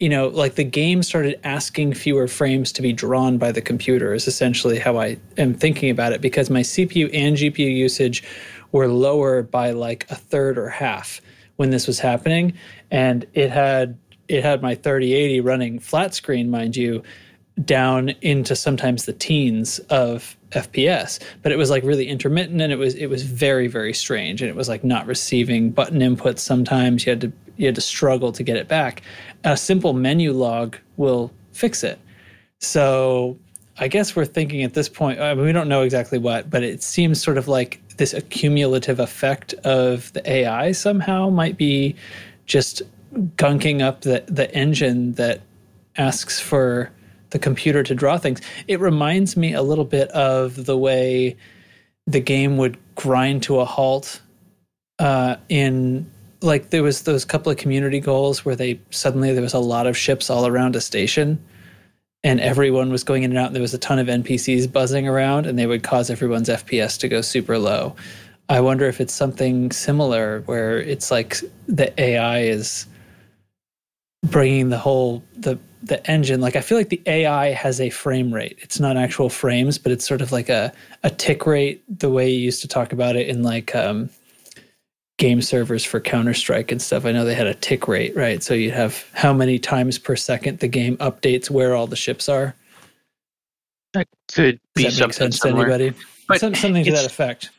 you 0.00 0.08
know, 0.08 0.28
like 0.28 0.54
the 0.54 0.62
game 0.62 1.02
started 1.02 1.40
asking 1.42 1.92
fewer 1.92 2.28
frames 2.28 2.70
to 2.70 2.82
be 2.82 2.92
drawn 2.92 3.36
by 3.36 3.50
the 3.50 3.60
computer, 3.60 4.14
is 4.14 4.28
essentially 4.28 4.78
how 4.78 4.96
I 4.96 5.16
am 5.36 5.54
thinking 5.54 5.90
about 5.90 6.12
it 6.12 6.20
because 6.20 6.48
my 6.48 6.60
CPU 6.60 7.10
and 7.12 7.36
GPU 7.36 7.68
usage 7.76 8.22
were 8.70 8.86
lower 8.86 9.42
by 9.42 9.72
like 9.72 10.06
a 10.08 10.14
third 10.14 10.56
or 10.56 10.68
half 10.68 11.20
when 11.56 11.70
this 11.70 11.88
was 11.88 11.98
happening. 11.98 12.52
And 12.92 13.26
it 13.34 13.50
had 13.50 13.98
it 14.28 14.44
had 14.44 14.62
my 14.62 14.74
3080 14.74 15.40
running 15.40 15.78
flat 15.78 16.14
screen, 16.14 16.50
mind 16.50 16.76
you, 16.76 17.02
down 17.64 18.10
into 18.20 18.54
sometimes 18.54 19.04
the 19.04 19.12
teens 19.12 19.78
of 19.90 20.36
FPS, 20.50 21.18
but 21.42 21.52
it 21.52 21.58
was 21.58 21.70
like 21.70 21.82
really 21.82 22.06
intermittent 22.06 22.60
and 22.60 22.72
it 22.72 22.76
was 22.76 22.94
it 22.94 23.06
was 23.06 23.22
very 23.22 23.66
very 23.66 23.92
strange 23.92 24.40
and 24.40 24.48
it 24.48 24.54
was 24.54 24.68
like 24.68 24.84
not 24.84 25.06
receiving 25.06 25.70
button 25.70 26.00
inputs 26.00 26.38
sometimes 26.38 27.04
you 27.04 27.10
had 27.10 27.20
to 27.20 27.32
you 27.56 27.66
had 27.66 27.74
to 27.74 27.80
struggle 27.80 28.32
to 28.32 28.42
get 28.42 28.56
it 28.56 28.68
back. 28.68 29.02
A 29.44 29.56
simple 29.56 29.92
menu 29.92 30.32
log 30.32 30.76
will 30.96 31.32
fix 31.52 31.82
it. 31.82 31.98
So 32.60 33.36
I 33.78 33.88
guess 33.88 34.14
we're 34.14 34.24
thinking 34.24 34.62
at 34.62 34.74
this 34.74 34.88
point 34.88 35.20
I 35.20 35.34
mean, 35.34 35.44
we 35.44 35.52
don't 35.52 35.68
know 35.68 35.82
exactly 35.82 36.18
what, 36.18 36.48
but 36.48 36.62
it 36.62 36.82
seems 36.82 37.20
sort 37.20 37.38
of 37.38 37.48
like 37.48 37.80
this 37.96 38.14
accumulative 38.14 39.00
effect 39.00 39.54
of 39.64 40.12
the 40.12 40.30
AI 40.30 40.70
somehow 40.72 41.28
might 41.28 41.56
be 41.56 41.96
just 42.46 42.82
gunking 43.36 43.82
up 43.82 44.02
the 44.02 44.24
the 44.26 44.52
engine 44.54 45.12
that 45.14 45.40
asks 45.96 46.40
for 46.40 46.90
the 47.30 47.38
computer 47.38 47.82
to 47.82 47.94
draw 47.94 48.18
things. 48.18 48.40
It 48.66 48.80
reminds 48.80 49.36
me 49.36 49.52
a 49.52 49.62
little 49.62 49.84
bit 49.84 50.08
of 50.10 50.64
the 50.64 50.76
way 50.76 51.36
the 52.06 52.20
game 52.20 52.56
would 52.56 52.78
grind 52.94 53.42
to 53.44 53.60
a 53.60 53.64
halt 53.64 54.22
uh, 54.98 55.36
in 55.48 56.10
like 56.40 56.70
there 56.70 56.82
was 56.82 57.02
those 57.02 57.24
couple 57.24 57.50
of 57.50 57.58
community 57.58 58.00
goals 58.00 58.44
where 58.44 58.56
they 58.56 58.80
suddenly 58.90 59.32
there 59.32 59.42
was 59.42 59.54
a 59.54 59.58
lot 59.58 59.86
of 59.86 59.96
ships 59.96 60.30
all 60.30 60.46
around 60.46 60.76
a 60.76 60.80
station 60.80 61.42
and 62.24 62.40
everyone 62.40 62.90
was 62.90 63.04
going 63.04 63.22
in 63.22 63.30
and 63.30 63.38
out 63.38 63.46
and 63.46 63.54
there 63.54 63.62
was 63.62 63.74
a 63.74 63.78
ton 63.78 63.98
of 63.98 64.06
npcs 64.06 64.70
buzzing 64.72 65.08
around 65.08 65.46
and 65.46 65.58
they 65.58 65.66
would 65.66 65.82
cause 65.82 66.10
everyone's 66.10 66.48
fps 66.48 66.98
to 66.98 67.08
go 67.08 67.20
super 67.20 67.58
low 67.58 67.94
i 68.48 68.60
wonder 68.60 68.86
if 68.86 69.00
it's 69.00 69.12
something 69.12 69.72
similar 69.72 70.42
where 70.42 70.80
it's 70.80 71.10
like 71.10 71.38
the 71.66 71.92
ai 72.00 72.40
is 72.40 72.86
bringing 74.24 74.68
the 74.68 74.78
whole 74.78 75.22
the 75.36 75.58
the 75.82 76.04
engine 76.10 76.40
like 76.40 76.56
i 76.56 76.60
feel 76.60 76.76
like 76.76 76.88
the 76.88 77.00
ai 77.06 77.52
has 77.52 77.80
a 77.80 77.88
frame 77.88 78.34
rate 78.34 78.58
it's 78.60 78.80
not 78.80 78.96
actual 78.96 79.28
frames 79.28 79.78
but 79.78 79.92
it's 79.92 80.06
sort 80.06 80.20
of 80.20 80.32
like 80.32 80.48
a 80.48 80.72
a 81.04 81.10
tick 81.10 81.46
rate 81.46 81.82
the 82.00 82.10
way 82.10 82.28
you 82.28 82.40
used 82.40 82.60
to 82.60 82.66
talk 82.66 82.92
about 82.92 83.14
it 83.14 83.28
in 83.28 83.44
like 83.44 83.74
um 83.76 84.10
game 85.18 85.42
servers 85.42 85.84
for 85.84 86.00
Counter 86.00 86.32
Strike 86.32 86.72
and 86.72 86.80
stuff. 86.80 87.04
I 87.04 87.12
know 87.12 87.24
they 87.24 87.34
had 87.34 87.46
a 87.46 87.54
tick 87.54 87.86
rate, 87.86 88.16
right? 88.16 88.42
So 88.42 88.54
you 88.54 88.70
have 88.70 89.04
how 89.12 89.32
many 89.32 89.58
times 89.58 89.98
per 89.98 90.16
second 90.16 90.60
the 90.60 90.68
game 90.68 90.96
updates 90.98 91.50
where 91.50 91.74
all 91.74 91.86
the 91.86 91.96
ships 91.96 92.28
are. 92.28 92.54
That 93.92 94.06
could 94.32 94.60
be 94.74 94.84
that 94.84 94.92
something 94.92 95.12
sense 95.12 95.40
to 95.40 95.48
similar. 95.48 95.66
anybody? 95.66 95.98
But 96.28 96.40
Some, 96.40 96.54
something 96.54 96.84
to 96.84 96.92
that 96.92 97.06
effect. 97.06 97.50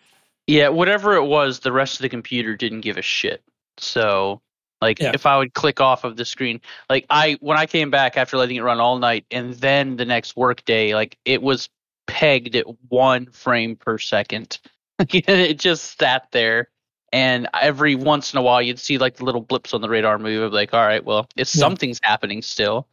Yeah, 0.48 0.69
whatever 0.69 1.15
it 1.15 1.26
was, 1.26 1.60
the 1.60 1.72
rest 1.72 1.95
of 1.95 2.02
the 2.02 2.10
computer 2.10 2.56
didn't 2.56 2.82
give 2.82 2.98
a 2.98 3.02
shit. 3.02 3.43
So, 3.78 4.41
like, 4.82 5.00
Yeah. 5.00 5.12
if 5.13 5.26
I 5.26 5.38
would 5.38 5.54
click 5.54 5.82
off 5.82 6.04
of 6.04 6.15
the 6.18 6.26
screen, 6.26 6.62
like 6.89 7.06
I 7.10 7.38
when 7.42 7.58
I 7.58 7.65
came 7.65 7.89
back 7.92 8.18
after 8.18 8.38
letting 8.38 8.56
it 8.56 8.62
run 8.63 8.80
all 8.80 8.98
night, 8.98 9.26
and 9.32 9.54
then 9.56 9.96
the 9.98 10.06
next 10.06 10.36
work 10.38 10.63
day, 10.65 10.94
like 10.96 11.18
it 11.26 11.42
was 11.42 11.70
pegged 12.08 12.56
at 12.56 12.65
one 12.89 13.28
frame 13.28 13.76
per 13.76 13.98
second. 13.98 14.60
it 15.00 15.60
just 15.60 15.98
sat 16.00 16.28
there, 16.32 16.70
and 17.13 17.48
every 17.60 17.96
once 17.96 18.34
in 18.34 18.39
a 18.39 18.42
while, 18.42 18.62
you'd 18.62 18.80
see 18.80 18.98
like 18.98 19.15
the 19.18 19.26
little 19.26 19.42
blips 19.42 19.74
on 19.74 19.82
the 19.82 19.89
radar 19.89 20.18
move. 20.20 20.44
Of 20.44 20.54
like, 20.54 20.74
all 20.74 20.86
right, 20.86 21.04
well, 21.04 21.28
it's 21.36 21.56
Yeah. 21.56 21.60
something's 21.62 22.00
happening 22.04 22.42
still. 22.42 22.88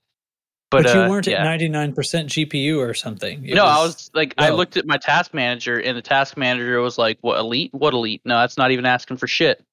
But, 0.68 0.82
But, 0.82 0.94
you 0.94 1.00
uh, 1.02 1.08
weren't 1.08 1.26
yeah. 1.28 1.38
at 1.40 1.44
ninety 1.44 1.68
nine 1.68 1.92
percent 1.94 2.28
GPU 2.28 2.78
or 2.78 2.92
something. 2.92 3.44
It 3.46 3.54
no, 3.54 3.64
I 3.64 3.78
was 3.84 4.10
like, 4.14 4.34
I 4.36 4.50
looked 4.50 4.76
at 4.76 4.84
my 4.84 4.96
task 4.96 5.32
manager, 5.32 5.78
and 5.80 5.96
the 5.96 6.02
task 6.02 6.36
manager 6.36 6.80
was 6.80 6.98
like, 6.98 7.18
"What 7.20 7.38
elite? 7.38 7.72
What 7.72 7.94
elite? 7.94 8.20
No, 8.24 8.40
that's 8.40 8.58
not 8.58 8.72
even 8.72 8.84
asking 8.84 9.18
for 9.18 9.28
shit. 9.28 9.64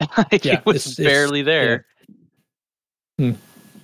Like, 0.16 0.44
Yeah, 0.44 0.54
it 0.54 0.66
was 0.66 0.76
it's- 0.76 0.98
it's- 0.98 1.06
barely 1.12 1.42
there." 1.42 1.86
Hmm. 3.18 3.32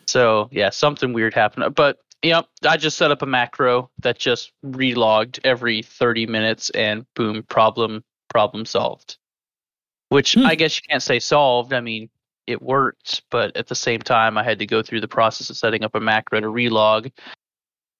So 0.06 0.48
yeah, 0.50 0.70
something 0.70 1.12
weird 1.12 1.34
happened. 1.34 1.74
But 1.74 1.98
yeah, 2.22 2.42
I 2.66 2.76
just 2.76 2.98
set 2.98 3.10
up 3.10 3.22
a 3.22 3.26
macro 3.26 3.90
that 4.00 4.18
just 4.18 4.52
relogged 4.64 5.38
every 5.44 5.82
thirty 5.82 6.26
minutes, 6.26 6.70
and 6.70 7.06
boom, 7.14 7.42
problem 7.44 8.02
problem 8.28 8.64
solved. 8.66 9.18
Which 10.08 10.34
Hmm. 10.34 10.46
I 10.46 10.54
guess 10.56 10.76
you 10.76 10.82
can't 10.88 11.02
say 11.02 11.20
solved. 11.20 11.72
I 11.72 11.80
mean, 11.80 12.10
it 12.48 12.60
worked, 12.60 13.22
but 13.30 13.56
at 13.56 13.68
the 13.68 13.74
same 13.76 14.00
time, 14.00 14.36
I 14.36 14.42
had 14.42 14.58
to 14.58 14.66
go 14.66 14.82
through 14.82 15.00
the 15.00 15.08
process 15.08 15.48
of 15.50 15.56
setting 15.56 15.84
up 15.84 15.94
a 15.94 16.00
macro 16.00 16.40
to 16.40 16.48
relog, 16.48 17.12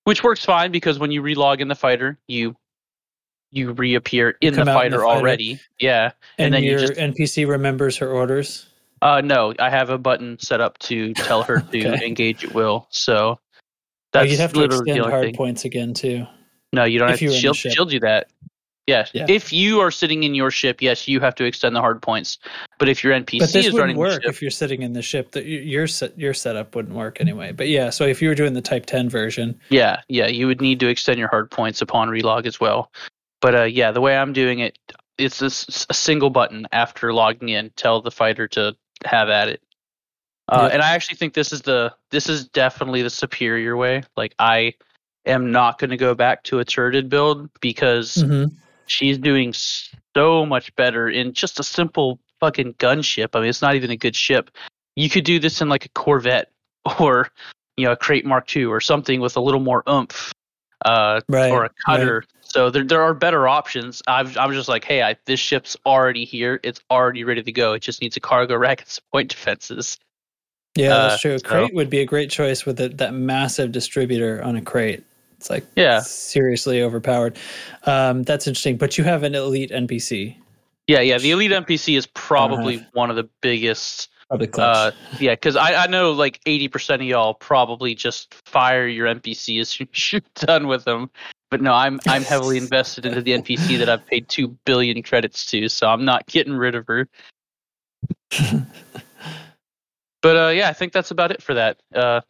which 0.05 0.25
works 0.25 0.44
fine 0.44 0.73
because 0.73 0.99
when 0.99 1.12
you 1.12 1.23
relog 1.23 1.61
in 1.61 1.68
the 1.68 1.77
fighter, 1.77 2.18
you 2.27 2.57
you 3.50 3.72
reappear 3.72 4.36
in 4.40 4.54
the 4.54 4.60
out 4.60 4.62
in 4.62 4.66
the 4.66 4.72
fighter 4.72 4.96
fighter. 4.98 5.06
already. 5.06 5.60
Yeah. 5.78 6.12
and, 6.38 6.46
and 6.46 6.54
then 6.54 6.62
you 6.64 6.70
your 6.72 6.80
just- 6.80 6.94
NPC 7.00 7.48
remembers 7.48 7.96
her 7.98 8.10
orders. 8.10 8.66
Uh 9.02 9.20
no, 9.22 9.54
I 9.58 9.70
have 9.70 9.88
a 9.90 9.98
button 9.98 10.38
set 10.38 10.60
up 10.60 10.78
to 10.80 11.14
tell 11.14 11.42
her 11.42 11.60
to 11.72 11.88
Okay. 11.94 12.06
engage 12.06 12.44
at 12.44 12.54
will. 12.54 12.86
So 12.90 13.38
Oh, 14.12 14.18
that's 14.18 14.30
you'd 14.30 14.40
have 14.40 14.52
to 14.54 14.64
extend 14.64 15.00
hard 15.04 15.24
thing. 15.26 15.34
points 15.36 15.64
again 15.64 15.94
too. 15.94 16.26
No, 16.72 16.84
you 16.84 16.98
don't 16.98 17.08
if 17.10 17.20
have 17.20 17.22
you 17.22 17.28
to. 17.28 17.32
were 17.32 17.36
in 17.36 17.42
the 17.52 17.54
She'll, 17.54 17.70
she'll 17.72 17.84
do 17.86 18.00
that. 18.00 18.28
Yes. 18.86 19.10
Yeah. 19.14 19.26
If 19.28 19.52
you 19.52 19.78
are 19.80 19.92
sitting 19.92 20.24
in 20.24 20.34
your 20.34 20.50
ship, 20.50 20.82
yes, 20.82 21.06
you 21.06 21.20
have 21.20 21.36
to 21.36 21.44
extend 21.44 21.76
the 21.76 21.80
hard 21.80 22.02
points. 22.02 22.38
But 22.80 22.88
if 22.88 23.04
your 23.04 23.12
NPC 23.12 23.38
But 23.38 23.52
this 23.52 23.66
is 23.66 23.72
wouldn't 23.72 23.78
running 23.80 23.94
the 23.96 24.00
work 24.00 24.22
ship, 24.22 24.30
if 24.30 24.42
you're 24.42 24.50
sitting 24.50 24.82
in 24.82 24.94
the 24.94 25.02
ship. 25.02 25.30
That 25.32 25.46
your 25.46 25.86
set 25.86 26.18
your 26.18 26.34
setup 26.34 26.74
wouldn't 26.74 26.94
work 26.96 27.20
anyway. 27.20 27.52
But 27.52 27.68
yeah, 27.68 27.90
so 27.90 28.04
if 28.04 28.20
you 28.20 28.28
were 28.28 28.34
doing 28.34 28.54
the 28.54 28.60
Type 28.62 28.86
Ten 28.86 29.08
version, 29.08 29.58
yeah, 29.68 30.00
yeah, 30.08 30.26
you 30.26 30.48
would 30.48 30.60
need 30.60 30.80
to 30.80 30.88
extend 30.88 31.20
your 31.20 31.28
hard 31.28 31.50
points 31.52 31.80
upon 31.80 32.08
relog 32.08 32.46
as 32.46 32.58
well. 32.58 32.90
But 33.40 33.55
uh, 33.55 33.62
yeah, 33.64 33.92
the 33.92 34.00
way 34.00 34.16
I'm 34.16 34.33
doing 34.33 34.59
it, 34.61 34.79
it's 35.18 35.38
this, 35.38 35.87
a 35.88 35.94
single 35.94 36.31
button 36.31 36.66
after 36.72 37.12
logging 37.12 37.48
in. 37.48 37.70
Tell 37.76 38.00
the 38.03 38.11
fighter 38.11 38.48
to 38.48 38.76
have 39.05 39.29
at 39.29 39.48
it. 39.48 39.62
Uh, 40.48 40.62
Yep. 40.64 40.72
And 40.74 40.83
I 40.83 40.92
actually 40.94 41.16
think 41.16 41.35
this 41.35 41.53
is 41.53 41.62
the 41.62 41.94
this 42.11 42.29
is 42.29 42.48
definitely 42.48 43.03
the 43.03 43.11
superior 43.11 43.76
way. 43.76 44.03
Like 44.16 44.35
I 44.38 44.74
am 45.26 45.53
not 45.53 45.79
going 45.79 45.90
to 45.90 45.96
go 45.96 46.14
back 46.14 46.42
to 46.44 46.59
a 46.59 46.64
turreted 46.64 47.09
build 47.09 47.48
because 47.61 48.16
Mhm. 48.16 48.53
she's 48.87 49.16
doing 49.18 49.55
so 50.16 50.44
much 50.44 50.74
better 50.76 51.09
in 51.09 51.33
just 51.35 51.61
a 51.61 51.62
simple 51.62 52.18
fucking 52.40 52.74
gunship. 52.74 53.29
I 53.35 53.40
mean, 53.40 53.48
it's 53.48 53.62
not 53.62 53.76
even 53.76 53.90
a 53.90 53.96
good 53.96 54.16
ship. 54.16 54.50
You 54.96 55.09
could 55.09 55.24
do 55.24 55.38
this 55.38 55.61
in 55.61 55.68
like 55.68 55.85
a 55.87 55.90
Corvette 55.90 56.50
or 56.98 57.29
you 57.76 57.87
know 57.87 57.92
a 57.92 57.96
Krait 57.96 58.24
Mark 58.24 58.55
II 58.55 58.64
or 58.64 58.81
something 58.81 59.20
with 59.20 59.37
a 59.37 59.40
little 59.40 59.61
more 59.61 59.83
oomph. 59.88 60.33
uh, 60.85 61.20
Right, 61.29 61.53
or 61.53 61.66
a 61.66 61.70
cutter. 61.87 62.24
So 62.50 62.68
there 62.68 62.82
there 62.82 63.00
are 63.02 63.14
better 63.14 63.46
options. 63.46 64.02
I've, 64.08 64.36
I 64.36 64.44
was 64.46 64.56
just 64.56 64.68
like, 64.68 64.84
hey, 64.84 65.02
I, 65.02 65.16
this 65.24 65.38
ship's 65.38 65.76
already 65.86 66.24
here. 66.24 66.58
It's 66.64 66.80
already 66.90 67.22
ready 67.22 67.44
to 67.44 67.52
go. 67.52 67.74
It 67.74 67.80
just 67.80 68.02
needs 68.02 68.16
a 68.16 68.20
cargo 68.20 68.56
rack 68.56 68.80
and 68.80 68.88
some 68.88 69.04
point 69.12 69.28
defenses. 69.30 69.98
Yeah, 70.76 70.94
Uh, 70.96 71.08
that's 71.10 71.22
true. 71.22 71.34
A 71.34 71.38
so- 71.38 71.46
Krait 71.48 71.74
would 71.74 71.88
be 71.90 72.00
a 72.00 72.04
great 72.06 72.28
choice 72.28 72.66
with 72.66 72.80
it, 72.80 72.98
that 72.98 73.14
massive 73.14 73.70
distributor 73.70 74.42
on 74.42 74.56
a 74.56 74.60
Krait. 74.60 75.04
It's 75.36 75.48
like 75.48 75.64
Yeah. 75.76 76.00
seriously 76.00 76.82
overpowered. 76.82 77.38
Um, 77.86 78.24
that's 78.24 78.48
interesting. 78.48 78.76
But 78.76 78.98
you 78.98 79.04
have 79.04 79.22
an 79.22 79.34
elite 79.36 79.70
NPC, 79.70 80.36
Yeah, 80.88 81.00
yeah. 81.00 81.18
The 81.18 81.30
elite 81.30 81.52
NPC 81.52 81.96
is 81.96 82.06
probably 82.06 82.78
have- 82.78 82.86
one 82.94 83.10
of 83.10 83.16
the 83.16 83.28
biggest. 83.42 84.08
probably 84.28 84.48
clutch. 84.48 84.76
Uh, 84.76 84.96
yeah, 85.20 85.32
because 85.34 85.54
I, 85.56 85.84
I 85.84 85.86
know 85.86 86.10
like 86.12 86.40
eighty 86.46 86.66
percent 86.68 87.00
of 87.02 87.06
y'all 87.08 87.34
probably 87.34 87.94
just 87.94 88.34
fire 88.48 88.86
your 88.88 89.06
NPC 89.06 89.60
as 89.60 89.68
soon 89.70 89.88
as 89.94 90.12
you're 90.12 90.22
done 90.34 90.66
with 90.66 90.84
them. 90.84 91.10
But 91.50 91.60
no, 91.60 91.72
I'm 91.72 92.00
I'm 92.06 92.22
heavily 92.22 92.56
invested 92.64 93.06
into 93.06 93.22
the 93.22 93.32
NPC 93.32 93.78
that 93.78 93.88
I've 93.88 94.06
paid 94.06 94.28
two 94.28 94.56
billion 94.64 95.02
credits 95.02 95.46
to, 95.50 95.68
so 95.68 95.88
I'm 95.88 96.04
not 96.04 96.26
getting 96.26 96.52
rid 96.54 96.74
of 96.74 96.86
her. 96.86 97.08
but 100.22 100.36
uh, 100.36 100.48
yeah, 100.50 100.68
I 100.68 100.72
think 100.72 100.92
that's 100.92 101.10
about 101.10 101.30
it 101.32 101.42
for 101.42 101.54
that. 101.54 101.80
Uh, 101.94 102.20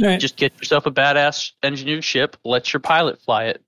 right, 0.00 0.20
just 0.20 0.36
get 0.36 0.56
yourself 0.58 0.86
a 0.86 0.90
badass 0.90 1.52
engineered 1.62 2.04
ship. 2.04 2.36
Let 2.44 2.72
your 2.72 2.80
pilot 2.80 3.20
fly 3.22 3.44
it. 3.44 3.62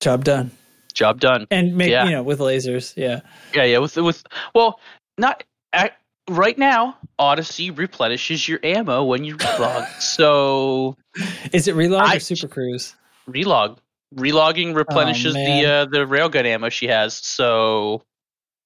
job 0.00 0.24
done. 0.24 0.50
Job 0.92 1.20
done. 1.20 1.46
And 1.50 1.76
make 1.76 1.90
Yeah. 1.90 2.04
you 2.04 2.10
know 2.12 2.22
with 2.22 2.38
lasers. 2.38 2.94
Yeah. 2.96 3.20
Yeah, 3.54 3.64
yeah. 3.64 3.78
With 3.78 3.96
with 3.96 4.24
well, 4.54 4.80
not 5.18 5.44
at, 5.72 5.96
right 6.28 6.56
now. 6.56 6.96
Odyssey 7.18 7.70
replenishes 7.70 8.48
your 8.48 8.58
ammo 8.64 9.04
when 9.04 9.24
you 9.24 9.36
relog. 9.36 9.88
so 10.00 10.96
Is 11.52 11.68
it 11.68 11.74
relog 11.76 12.00
I- 12.00 12.16
or 12.16 12.20
super 12.20 12.48
cruise? 12.48 12.94
Relog, 13.28 13.78
relogging 14.14 14.74
replenishes 14.74 15.34
the 15.34 15.66
uh, 15.66 15.84
the 15.86 16.06
railgun 16.06 16.44
ammo 16.44 16.68
she 16.68 16.86
has. 16.86 17.14
So 17.16 18.02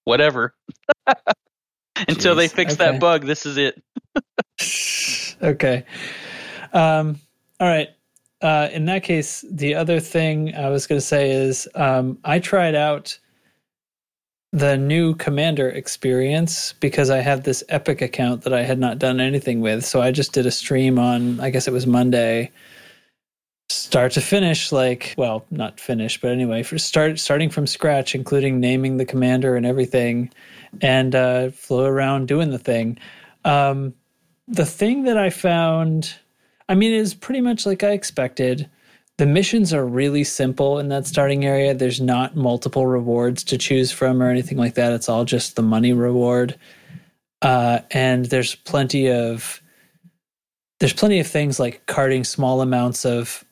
whatever. 0.05 0.55
Until 2.09 2.35
they 2.35 2.49
fix 2.49 2.75
okay. 2.75 2.92
that 2.92 3.01
bug, 3.01 3.27
this 3.27 3.44
is 3.44 3.57
it. 3.57 3.83
okay. 5.42 5.85
Um, 6.73 7.18
all 7.61 7.68
right. 7.68 7.88
Uh, 8.40 8.68
in 8.73 8.85
that 8.87 9.03
case, 9.03 9.44
the 9.51 9.75
other 9.75 9.99
thing 9.99 10.55
I 10.55 10.68
was 10.71 10.87
going 10.87 11.01
to 11.01 11.07
say 11.07 11.33
is 11.33 11.68
um, 11.75 12.18
I 12.25 12.38
tried 12.38 12.77
out 12.77 13.18
the 14.53 14.77
new 14.79 15.14
Commander 15.14 15.68
experience 15.68 16.73
because 16.81 17.11
I 17.11 17.18
have 17.18 17.42
this 17.42 17.62
Epic 17.68 18.01
account 18.01 18.42
that 18.42 18.55
I 18.55 18.62
had 18.62 18.79
not 18.79 18.99
done 18.99 19.21
anything 19.21 19.61
with. 19.61 19.85
So 19.85 20.01
I 20.01 20.11
just 20.11 20.33
did 20.33 20.47
a 20.47 20.51
stream 20.51 20.99
on, 20.99 21.40
I 21.40 21.51
guess 21.51 21.68
it 21.68 21.73
was 21.73 21.87
Monday, 21.87 22.51
start 23.69 24.13
to 24.13 24.21
finish. 24.21 24.73
Like, 24.73 25.15
well, 25.17 25.45
not 25.51 25.81
finish, 25.81 26.21
but 26.21 26.31
anyway, 26.31 26.63
for 26.63 26.79
start 26.79 27.19
starting 27.19 27.51
from 27.51 27.67
scratch, 27.67 28.15
including 28.15 28.61
naming 28.61 28.97
the 28.97 29.05
commander 29.05 29.57
and 29.57 29.67
everything, 29.67 30.31
and 30.81 31.15
uh, 31.15 31.51
flew 31.51 31.85
around 31.85 32.29
doing 32.29 32.51
the 32.51 32.59
thing. 32.59 32.99
Um, 33.45 33.95
the 34.47 34.67
thing 34.67 35.05
that 35.05 35.19
I 35.19 35.31
found, 35.31 36.15
I 36.69 36.75
mean, 36.75 36.93
is 36.93 37.15
pretty 37.15 37.41
much 37.41 37.67
like 37.67 37.83
I 37.83 37.91
expected. 37.91 38.69
The 39.19 39.27
missions 39.27 39.75
are 39.75 39.85
really 39.85 40.25
simple 40.25 40.79
in 40.79 40.89
that 40.89 41.07
starting 41.07 41.45
area. 41.45 41.75
There's 41.75 42.01
not 42.01 42.37
multiple 42.37 42.87
rewards 42.87 43.43
to 43.45 43.59
choose 43.59 43.91
from 43.91 44.23
or 44.23 44.31
anything 44.31 44.59
like 44.59 44.75
that. 44.75 44.93
It's 44.93 45.09
all 45.09 45.25
just 45.25 45.57
the 45.57 45.63
money 45.63 45.93
reward. 45.93 46.57
Uh, 47.43 47.81
and 47.91 48.27
there's 48.27 48.55
plenty 48.55 49.11
of 49.11 49.63
there's 50.81 50.93
plenty 50.93 51.19
of 51.19 51.27
things 51.27 51.59
like 51.59 51.85
carting 51.87 52.23
small 52.23 52.61
amounts 52.61 53.05
of 53.05 53.45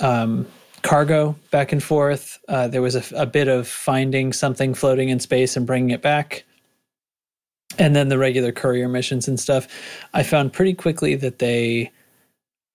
um, 0.00 0.46
cargo 0.82 1.36
back 1.50 1.72
and 1.72 1.82
forth. 1.82 2.38
Uh, 2.48 2.68
there 2.68 2.82
was 2.82 2.96
a, 2.96 3.04
a 3.16 3.26
bit 3.26 3.48
of 3.48 3.66
finding 3.66 4.32
something 4.32 4.74
floating 4.74 5.08
in 5.08 5.20
space 5.20 5.56
and 5.56 5.66
bringing 5.66 5.90
it 5.90 6.02
back. 6.02 6.44
And 7.78 7.96
then 7.96 8.08
the 8.08 8.18
regular 8.18 8.52
courier 8.52 8.88
missions 8.88 9.28
and 9.28 9.40
stuff. 9.40 9.66
I 10.12 10.22
found 10.22 10.52
pretty 10.52 10.74
quickly 10.74 11.14
that 11.16 11.38
they 11.38 11.90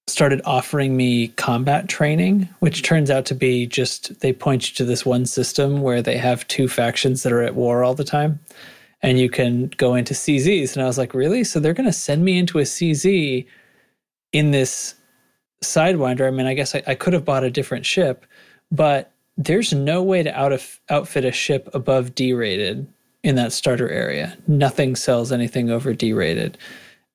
started 0.07 0.41
offering 0.45 0.95
me 0.95 1.27
combat 1.29 1.89
training 1.89 2.47
which 2.59 2.81
turns 2.81 3.11
out 3.11 3.25
to 3.25 3.35
be 3.35 3.67
just 3.67 4.17
they 4.21 4.31
point 4.31 4.69
you 4.69 4.73
to 4.73 4.85
this 4.85 5.05
one 5.05 5.25
system 5.25 5.81
where 5.81 6.01
they 6.01 6.17
have 6.17 6.47
two 6.47 6.69
factions 6.69 7.23
that 7.23 7.33
are 7.33 7.41
at 7.41 7.55
war 7.55 7.83
all 7.83 7.93
the 7.93 8.05
time. 8.05 8.39
And 9.01 9.19
you 9.19 9.29
can 9.29 9.67
go 9.77 9.95
into 9.95 10.13
czs 10.13 10.73
and 10.73 10.81
i 10.81 10.87
was 10.87 10.97
like 10.97 11.13
really? 11.13 11.43
So 11.43 11.59
they're 11.59 11.73
going 11.73 11.85
to 11.85 11.93
send 11.93 12.23
me 12.23 12.37
into 12.37 12.59
a 12.59 12.63
cz 12.63 13.45
in 14.31 14.51
this 14.51 14.95
sidewinder 15.63 16.27
i 16.27 16.31
mean 16.31 16.45
i 16.45 16.53
guess 16.53 16.75
i, 16.75 16.83
I 16.87 16.95
could 16.95 17.13
have 17.13 17.25
bought 17.25 17.43
a 17.43 17.51
different 17.51 17.85
ship 17.85 18.25
but 18.71 19.11
there's 19.37 19.71
no 19.71 20.01
way 20.01 20.23
to 20.23 20.37
out 20.37 20.51
of, 20.51 20.79
outfit 20.89 21.23
a 21.23 21.31
ship 21.31 21.69
above 21.73 22.15
d 22.15 22.33
rated 22.33 22.87
in 23.27 23.35
that 23.35 23.51
starter 23.51 23.89
area. 23.89 24.37
Nothing 24.47 24.95
sells 24.95 25.33
anything 25.33 25.69
over 25.69 25.93
D 25.93 26.13
rated. 26.13 26.57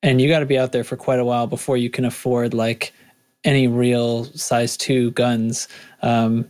And 0.02 0.20
you 0.20 0.28
got 0.28 0.40
to 0.40 0.46
be 0.46 0.58
out 0.58 0.72
there 0.72 0.84
for 0.84 0.96
quite 0.96 1.18
a 1.18 1.24
while 1.24 1.46
before 1.46 1.76
you 1.76 1.88
can 1.88 2.04
afford 2.04 2.54
like 2.54 2.92
any 3.44 3.66
real 3.66 4.24
size 4.24 4.76
two 4.76 5.12
guns. 5.12 5.68
Um, 6.02 6.48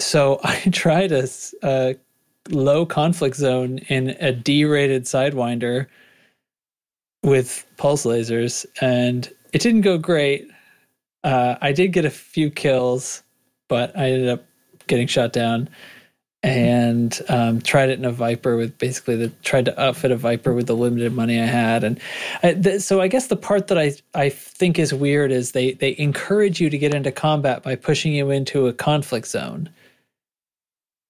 so 0.00 0.40
I 0.44 0.56
tried 0.70 1.12
a 1.12 1.96
low 2.48 2.86
conflict 2.86 3.36
zone 3.36 3.78
in 3.88 4.10
a 4.20 4.32
D 4.32 4.64
rated 4.64 5.04
Sidewinder 5.04 5.86
with 7.22 7.66
pulse 7.76 8.04
lasers, 8.04 8.64
and 8.80 9.30
it 9.52 9.60
didn't 9.60 9.82
go 9.82 9.98
great. 9.98 10.48
Uh, 11.24 11.56
I 11.60 11.72
did 11.72 11.88
get 11.88 12.04
a 12.04 12.10
few 12.10 12.50
kills, 12.50 13.22
but 13.68 13.96
I 13.96 14.10
ended 14.10 14.28
up 14.28 14.44
getting 14.86 15.06
shot 15.06 15.32
down 15.32 15.68
and 16.42 17.20
um, 17.28 17.60
tried 17.60 17.90
it 17.90 17.98
in 17.98 18.04
a 18.04 18.10
Viper 18.10 18.56
with 18.56 18.76
basically 18.78 19.14
the 19.14 19.28
tried 19.44 19.66
to 19.66 19.80
outfit 19.80 20.10
a 20.10 20.16
Viper 20.16 20.52
with 20.52 20.66
the 20.66 20.74
limited 20.74 21.12
money 21.12 21.40
I 21.40 21.46
had, 21.46 21.84
and 21.84 22.00
I, 22.42 22.54
th- 22.54 22.80
so 22.80 23.00
I 23.00 23.06
guess 23.06 23.28
the 23.28 23.36
part 23.36 23.68
that 23.68 23.78
I 23.78 23.92
I 24.14 24.28
think 24.28 24.78
is 24.78 24.92
weird 24.92 25.30
is 25.30 25.52
they 25.52 25.72
they 25.74 25.94
encourage 25.98 26.60
you 26.60 26.68
to 26.68 26.78
get 26.78 26.94
into 26.94 27.12
combat 27.12 27.62
by 27.62 27.76
pushing 27.76 28.12
you 28.12 28.30
into 28.30 28.66
a 28.66 28.72
conflict 28.72 29.28
zone. 29.28 29.70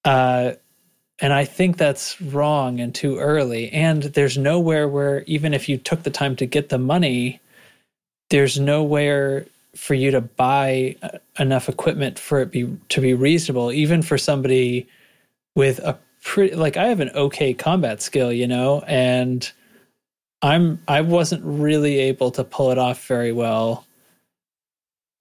Uh, 0.04 0.52
and 1.20 1.32
I 1.32 1.44
think 1.44 1.76
that's 1.76 2.20
wrong 2.20 2.80
and 2.80 2.94
too 2.94 3.18
early. 3.18 3.70
And 3.70 4.02
there's 4.02 4.36
nowhere 4.36 4.88
where 4.88 5.22
even 5.22 5.54
if 5.54 5.68
you 5.68 5.78
took 5.78 6.02
the 6.02 6.10
time 6.10 6.34
to 6.36 6.46
get 6.46 6.68
the 6.68 6.78
money, 6.78 7.40
there's 8.30 8.58
nowhere 8.58 9.46
for 9.74 9.94
you 9.94 10.10
to 10.10 10.20
buy 10.20 10.96
uh, 11.02 11.18
enough 11.38 11.68
equipment 11.68 12.18
for 12.18 12.40
it 12.40 12.50
be 12.50 12.76
to 12.90 13.00
be 13.00 13.14
reasonable, 13.14 13.72
even 13.72 14.02
for 14.02 14.18
somebody 14.18 14.86
with 15.54 15.78
a 15.80 15.98
pretty 16.22 16.54
like 16.54 16.76
I 16.76 16.86
have 16.86 17.00
an 17.00 17.10
okay 17.10 17.54
combat 17.54 18.02
skill, 18.02 18.32
you 18.32 18.46
know, 18.46 18.82
and 18.86 19.50
I'm 20.42 20.80
I 20.88 21.00
wasn't 21.00 21.42
really 21.44 21.98
able 22.00 22.30
to 22.32 22.44
pull 22.44 22.70
it 22.70 22.78
off 22.78 23.06
very 23.06 23.32
well. 23.32 23.86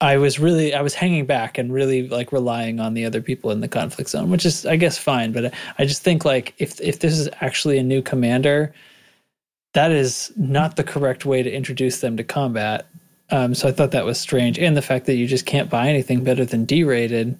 I 0.00 0.16
was 0.16 0.38
really 0.40 0.74
I 0.74 0.82
was 0.82 0.94
hanging 0.94 1.26
back 1.26 1.58
and 1.58 1.72
really 1.72 2.08
like 2.08 2.32
relying 2.32 2.80
on 2.80 2.94
the 2.94 3.04
other 3.04 3.22
people 3.22 3.52
in 3.52 3.60
the 3.60 3.68
conflict 3.68 4.10
zone, 4.10 4.30
which 4.30 4.44
is 4.44 4.66
I 4.66 4.76
guess 4.76 4.98
fine, 4.98 5.32
but 5.32 5.54
I 5.78 5.84
just 5.84 6.02
think 6.02 6.24
like 6.24 6.54
if 6.58 6.80
if 6.80 6.98
this 7.00 7.16
is 7.16 7.28
actually 7.40 7.78
a 7.78 7.82
new 7.84 8.02
commander, 8.02 8.74
that 9.74 9.92
is 9.92 10.32
not 10.36 10.76
the 10.76 10.84
correct 10.84 11.24
way 11.24 11.42
to 11.42 11.50
introduce 11.50 12.00
them 12.00 12.16
to 12.16 12.24
combat. 12.24 12.86
Um, 13.32 13.54
so 13.54 13.66
I 13.66 13.72
thought 13.72 13.90
that 13.92 14.04
was 14.04 14.20
strange, 14.20 14.58
and 14.58 14.76
the 14.76 14.82
fact 14.82 15.06
that 15.06 15.14
you 15.14 15.26
just 15.26 15.46
can't 15.46 15.68
buy 15.70 15.88
anything 15.88 16.22
better 16.22 16.44
than 16.44 16.64
D 16.66 16.84
rated 16.84 17.36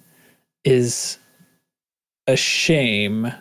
is 0.65 1.17
a 2.27 2.35
shame 2.35 3.31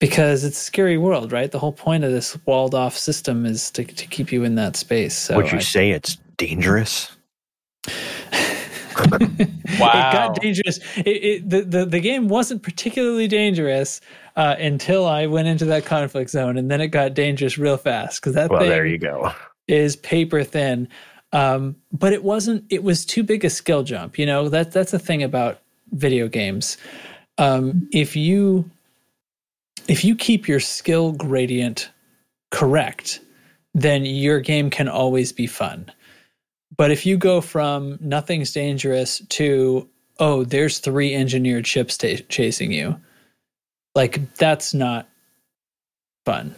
because 0.00 0.44
it's 0.44 0.60
a 0.60 0.64
scary 0.64 0.98
world, 0.98 1.32
right? 1.32 1.50
The 1.50 1.58
whole 1.58 1.72
point 1.72 2.04
of 2.04 2.12
this 2.12 2.36
walled 2.44 2.74
off 2.74 2.94
system 2.96 3.46
is 3.46 3.70
to, 3.70 3.84
to 3.84 4.06
keep 4.06 4.32
you 4.32 4.44
in 4.44 4.54
that 4.56 4.76
space. 4.76 5.14
So 5.16 5.36
Would 5.36 5.50
you 5.50 5.58
I- 5.58 5.62
say 5.62 5.90
it's 5.90 6.16
dangerous? 6.36 7.10
Wow. 7.86 9.18
It 9.76 10.12
got 10.12 10.40
dangerous. 10.40 10.78
It, 10.98 11.06
it, 11.08 11.50
the, 11.50 11.62
the 11.62 11.84
the 11.86 12.00
game 12.00 12.28
wasn't 12.28 12.62
particularly 12.62 13.26
dangerous 13.26 14.00
uh, 14.36 14.54
until 14.58 15.04
I 15.06 15.26
went 15.26 15.48
into 15.48 15.64
that 15.64 15.84
conflict 15.84 16.30
zone, 16.30 16.56
and 16.56 16.70
then 16.70 16.80
it 16.80 16.88
got 16.88 17.12
dangerous 17.14 17.58
real 17.58 17.76
fast 17.76 18.20
because 18.20 18.34
that 18.34 18.50
Well, 18.50 18.60
thing 18.60 18.68
there 18.70 18.86
you 18.86 18.98
go. 18.98 19.32
Is 19.68 19.96
paper 19.96 20.44
thin. 20.44 20.88
Um, 21.32 21.76
but 21.92 22.12
it 22.12 22.22
wasn't. 22.22 22.64
It 22.70 22.84
was 22.84 23.04
too 23.04 23.22
big 23.22 23.44
a 23.44 23.50
skill 23.50 23.82
jump. 23.82 24.18
You 24.18 24.26
know 24.26 24.48
that 24.48 24.72
that's 24.72 24.92
the 24.92 24.98
thing 24.98 25.22
about 25.22 25.60
video 25.92 26.28
games. 26.28 26.76
Um, 27.38 27.88
if 27.92 28.14
you 28.14 28.70
if 29.88 30.04
you 30.04 30.14
keep 30.14 30.46
your 30.46 30.60
skill 30.60 31.12
gradient 31.12 31.90
correct, 32.50 33.20
then 33.74 34.04
your 34.04 34.40
game 34.40 34.70
can 34.70 34.88
always 34.88 35.32
be 35.32 35.46
fun. 35.46 35.90
But 36.76 36.90
if 36.90 37.04
you 37.04 37.16
go 37.16 37.40
from 37.40 37.98
nothing's 38.00 38.52
dangerous 38.52 39.20
to 39.30 39.88
oh, 40.20 40.44
there's 40.44 40.78
three 40.78 41.14
engineered 41.14 41.66
ships 41.66 41.96
ta 41.96 42.16
chasing 42.28 42.72
you, 42.72 43.00
like 43.94 44.34
that's 44.36 44.72
not 44.72 45.08
fun. 46.24 46.54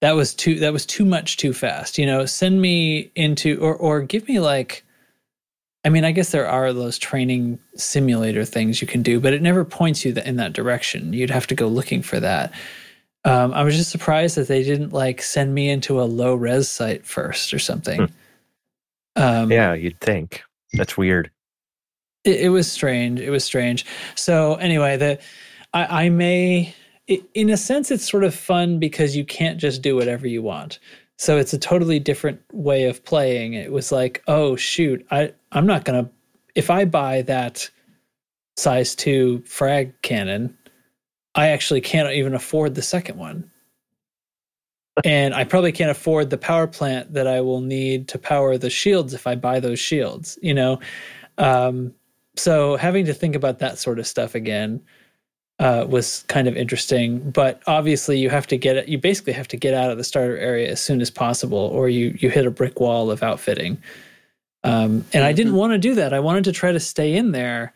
That 0.00 0.12
was 0.12 0.34
too 0.34 0.60
that 0.60 0.72
was 0.72 0.86
too 0.86 1.04
much 1.04 1.36
too 1.36 1.52
fast. 1.52 1.98
You 1.98 2.06
know, 2.06 2.24
send 2.26 2.60
me 2.60 3.10
into 3.14 3.58
or 3.60 3.74
or 3.74 4.00
give 4.02 4.28
me 4.28 4.38
like 4.40 4.84
I 5.84 5.90
mean, 5.90 6.04
I 6.04 6.12
guess 6.12 6.32
there 6.32 6.46
are 6.48 6.72
those 6.72 6.98
training 6.98 7.58
simulator 7.76 8.44
things 8.44 8.80
you 8.82 8.86
can 8.86 9.02
do, 9.02 9.20
but 9.20 9.32
it 9.32 9.40
never 9.42 9.64
points 9.64 10.04
you 10.04 10.12
in 10.24 10.36
that 10.36 10.52
direction. 10.52 11.12
You'd 11.12 11.30
have 11.30 11.46
to 11.48 11.54
go 11.54 11.68
looking 11.68 12.02
for 12.02 12.20
that. 12.20 12.52
Um, 13.24 13.52
I 13.52 13.62
was 13.62 13.76
just 13.76 13.90
surprised 13.90 14.36
that 14.36 14.48
they 14.48 14.62
didn't 14.62 14.92
like 14.92 15.22
send 15.22 15.54
me 15.54 15.68
into 15.68 16.00
a 16.00 16.04
low 16.04 16.34
res 16.34 16.68
site 16.68 17.04
first 17.06 17.52
or 17.54 17.58
something. 17.58 18.10
Um, 19.16 19.50
Yeah, 19.50 19.74
you'd 19.74 20.00
think. 20.00 20.42
That's 20.74 20.96
weird. 20.96 21.30
it, 22.24 22.40
it 22.42 22.48
was 22.50 22.70
strange. 22.70 23.20
It 23.20 23.30
was 23.30 23.44
strange. 23.44 23.84
So 24.14 24.54
anyway, 24.56 24.96
the 24.96 25.18
I, 25.72 26.04
I 26.04 26.08
may, 26.08 26.74
in 27.08 27.50
a 27.50 27.56
sense, 27.56 27.90
it's 27.90 28.08
sort 28.08 28.24
of 28.24 28.34
fun 28.34 28.78
because 28.78 29.16
you 29.16 29.24
can't 29.24 29.58
just 29.58 29.82
do 29.82 29.96
whatever 29.96 30.26
you 30.26 30.42
want. 30.42 30.78
So 31.16 31.36
it's 31.36 31.52
a 31.52 31.58
totally 31.58 31.98
different 31.98 32.40
way 32.52 32.84
of 32.84 33.04
playing. 33.04 33.54
It 33.54 33.72
was 33.72 33.90
like, 33.90 34.22
oh 34.28 34.56
shoot, 34.56 35.04
I 35.10 35.32
I'm 35.52 35.66
not 35.66 35.84
gonna 35.84 36.10
if 36.54 36.70
I 36.70 36.84
buy 36.84 37.22
that 37.22 37.68
size 38.56 38.94
two 38.94 39.40
frag 39.42 40.00
cannon, 40.02 40.56
I 41.34 41.48
actually 41.48 41.80
can't 41.80 42.12
even 42.12 42.34
afford 42.34 42.74
the 42.74 42.82
second 42.82 43.18
one. 43.18 43.50
And 45.04 45.34
I 45.34 45.44
probably 45.44 45.70
can't 45.70 45.92
afford 45.92 46.30
the 46.30 46.38
power 46.38 46.66
plant 46.66 47.12
that 47.14 47.28
I 47.28 47.40
will 47.40 47.60
need 47.60 48.08
to 48.08 48.18
power 48.18 48.58
the 48.58 48.70
shields 48.70 49.14
if 49.14 49.28
I 49.28 49.36
buy 49.36 49.60
those 49.60 49.78
shields, 49.78 50.36
you 50.42 50.52
know? 50.52 50.80
Um, 51.38 51.94
so 52.34 52.76
having 52.76 53.04
to 53.06 53.14
think 53.14 53.36
about 53.36 53.60
that 53.60 53.78
sort 53.78 54.00
of 54.00 54.08
stuff 54.08 54.34
again 54.34 54.80
uh, 55.58 55.86
was 55.88 56.24
kind 56.28 56.46
of 56.46 56.56
interesting. 56.56 57.30
But 57.30 57.62
obviously, 57.66 58.18
you 58.18 58.30
have 58.30 58.46
to 58.48 58.56
get 58.56 58.76
it. 58.76 58.88
You 58.88 58.98
basically 58.98 59.32
have 59.32 59.48
to 59.48 59.56
get 59.56 59.74
out 59.74 59.90
of 59.90 59.98
the 59.98 60.04
starter 60.04 60.36
area 60.36 60.70
as 60.70 60.80
soon 60.80 61.00
as 61.00 61.10
possible, 61.10 61.58
or 61.58 61.88
you 61.88 62.16
you 62.18 62.30
hit 62.30 62.46
a 62.46 62.50
brick 62.50 62.80
wall 62.80 63.10
of 63.10 63.22
outfitting. 63.22 63.82
Um, 64.64 65.04
and 65.12 65.24
I 65.24 65.32
didn't 65.32 65.54
want 65.54 65.72
to 65.72 65.78
do 65.78 65.94
that. 65.96 66.12
I 66.12 66.20
wanted 66.20 66.44
to 66.44 66.52
try 66.52 66.72
to 66.72 66.80
stay 66.80 67.14
in 67.14 67.32
there 67.32 67.72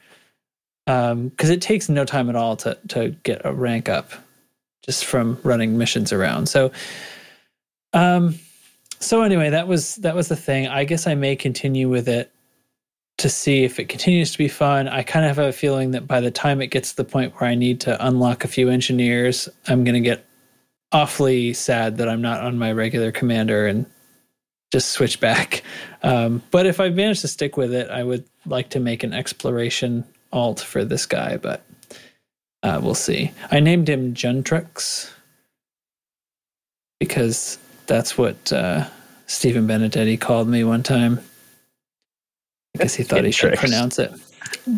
because 0.86 1.50
it 1.50 1.60
takes 1.60 1.88
no 1.88 2.04
time 2.04 2.28
at 2.28 2.36
all 2.36 2.56
to 2.56 2.78
to 2.88 3.10
get 3.22 3.42
a 3.44 3.52
rank 3.52 3.88
up 3.88 4.10
just 4.84 5.04
from 5.04 5.38
running 5.44 5.78
missions 5.78 6.12
around. 6.12 6.48
So, 6.48 6.72
um, 7.92 8.34
so 8.98 9.22
anyway, 9.22 9.50
that 9.50 9.68
was 9.68 9.96
that 9.96 10.14
was 10.14 10.28
the 10.28 10.36
thing. 10.36 10.68
I 10.68 10.84
guess 10.84 11.06
I 11.06 11.14
may 11.14 11.36
continue 11.36 11.88
with 11.88 12.08
it 12.08 12.31
to 13.22 13.28
see 13.28 13.62
if 13.62 13.78
it 13.78 13.88
continues 13.88 14.32
to 14.32 14.38
be 14.38 14.48
fun. 14.48 14.88
I 14.88 15.04
kind 15.04 15.24
of 15.24 15.36
have 15.36 15.46
a 15.46 15.52
feeling 15.52 15.92
that 15.92 16.08
by 16.08 16.20
the 16.20 16.30
time 16.30 16.60
it 16.60 16.66
gets 16.66 16.90
to 16.90 16.96
the 16.96 17.04
point 17.04 17.32
where 17.34 17.48
I 17.48 17.54
need 17.54 17.80
to 17.82 18.06
unlock 18.06 18.44
a 18.44 18.48
few 18.48 18.68
engineers, 18.68 19.48
I'm 19.68 19.84
going 19.84 19.94
to 19.94 20.00
get 20.00 20.26
awfully 20.90 21.52
sad 21.52 21.98
that 21.98 22.08
I'm 22.08 22.20
not 22.20 22.40
on 22.40 22.58
my 22.58 22.72
regular 22.72 23.12
commander 23.12 23.68
and 23.68 23.86
just 24.72 24.90
switch 24.90 25.20
back. 25.20 25.62
Um, 26.04 26.42
but 26.50 26.66
if 26.66 26.80
I 26.80 26.88
manage 26.88 27.20
to 27.20 27.28
stick 27.28 27.56
with 27.56 27.72
it, 27.72 27.88
I 27.88 28.02
would 28.02 28.24
like 28.44 28.70
to 28.70 28.80
make 28.80 29.04
an 29.04 29.12
exploration 29.12 30.02
alt 30.32 30.58
for 30.58 30.84
this 30.84 31.06
guy, 31.06 31.36
but 31.36 31.64
uh, 32.64 32.80
we'll 32.82 32.96
see. 32.96 33.30
I 33.52 33.60
named 33.60 33.88
him 33.88 34.12
Juntrix 34.12 35.12
because 36.98 37.56
that's 37.86 38.18
what 38.18 38.52
uh, 38.52 38.88
Stephen 39.28 39.68
Benedetti 39.68 40.18
called 40.18 40.48
me 40.48 40.64
one 40.64 40.82
time. 40.82 41.20
I 42.74 42.78
guess 42.78 42.94
he 42.94 43.02
thought 43.02 43.24
he 43.24 43.30
should 43.32 43.54
pronounce 43.58 43.98
it. 43.98 44.10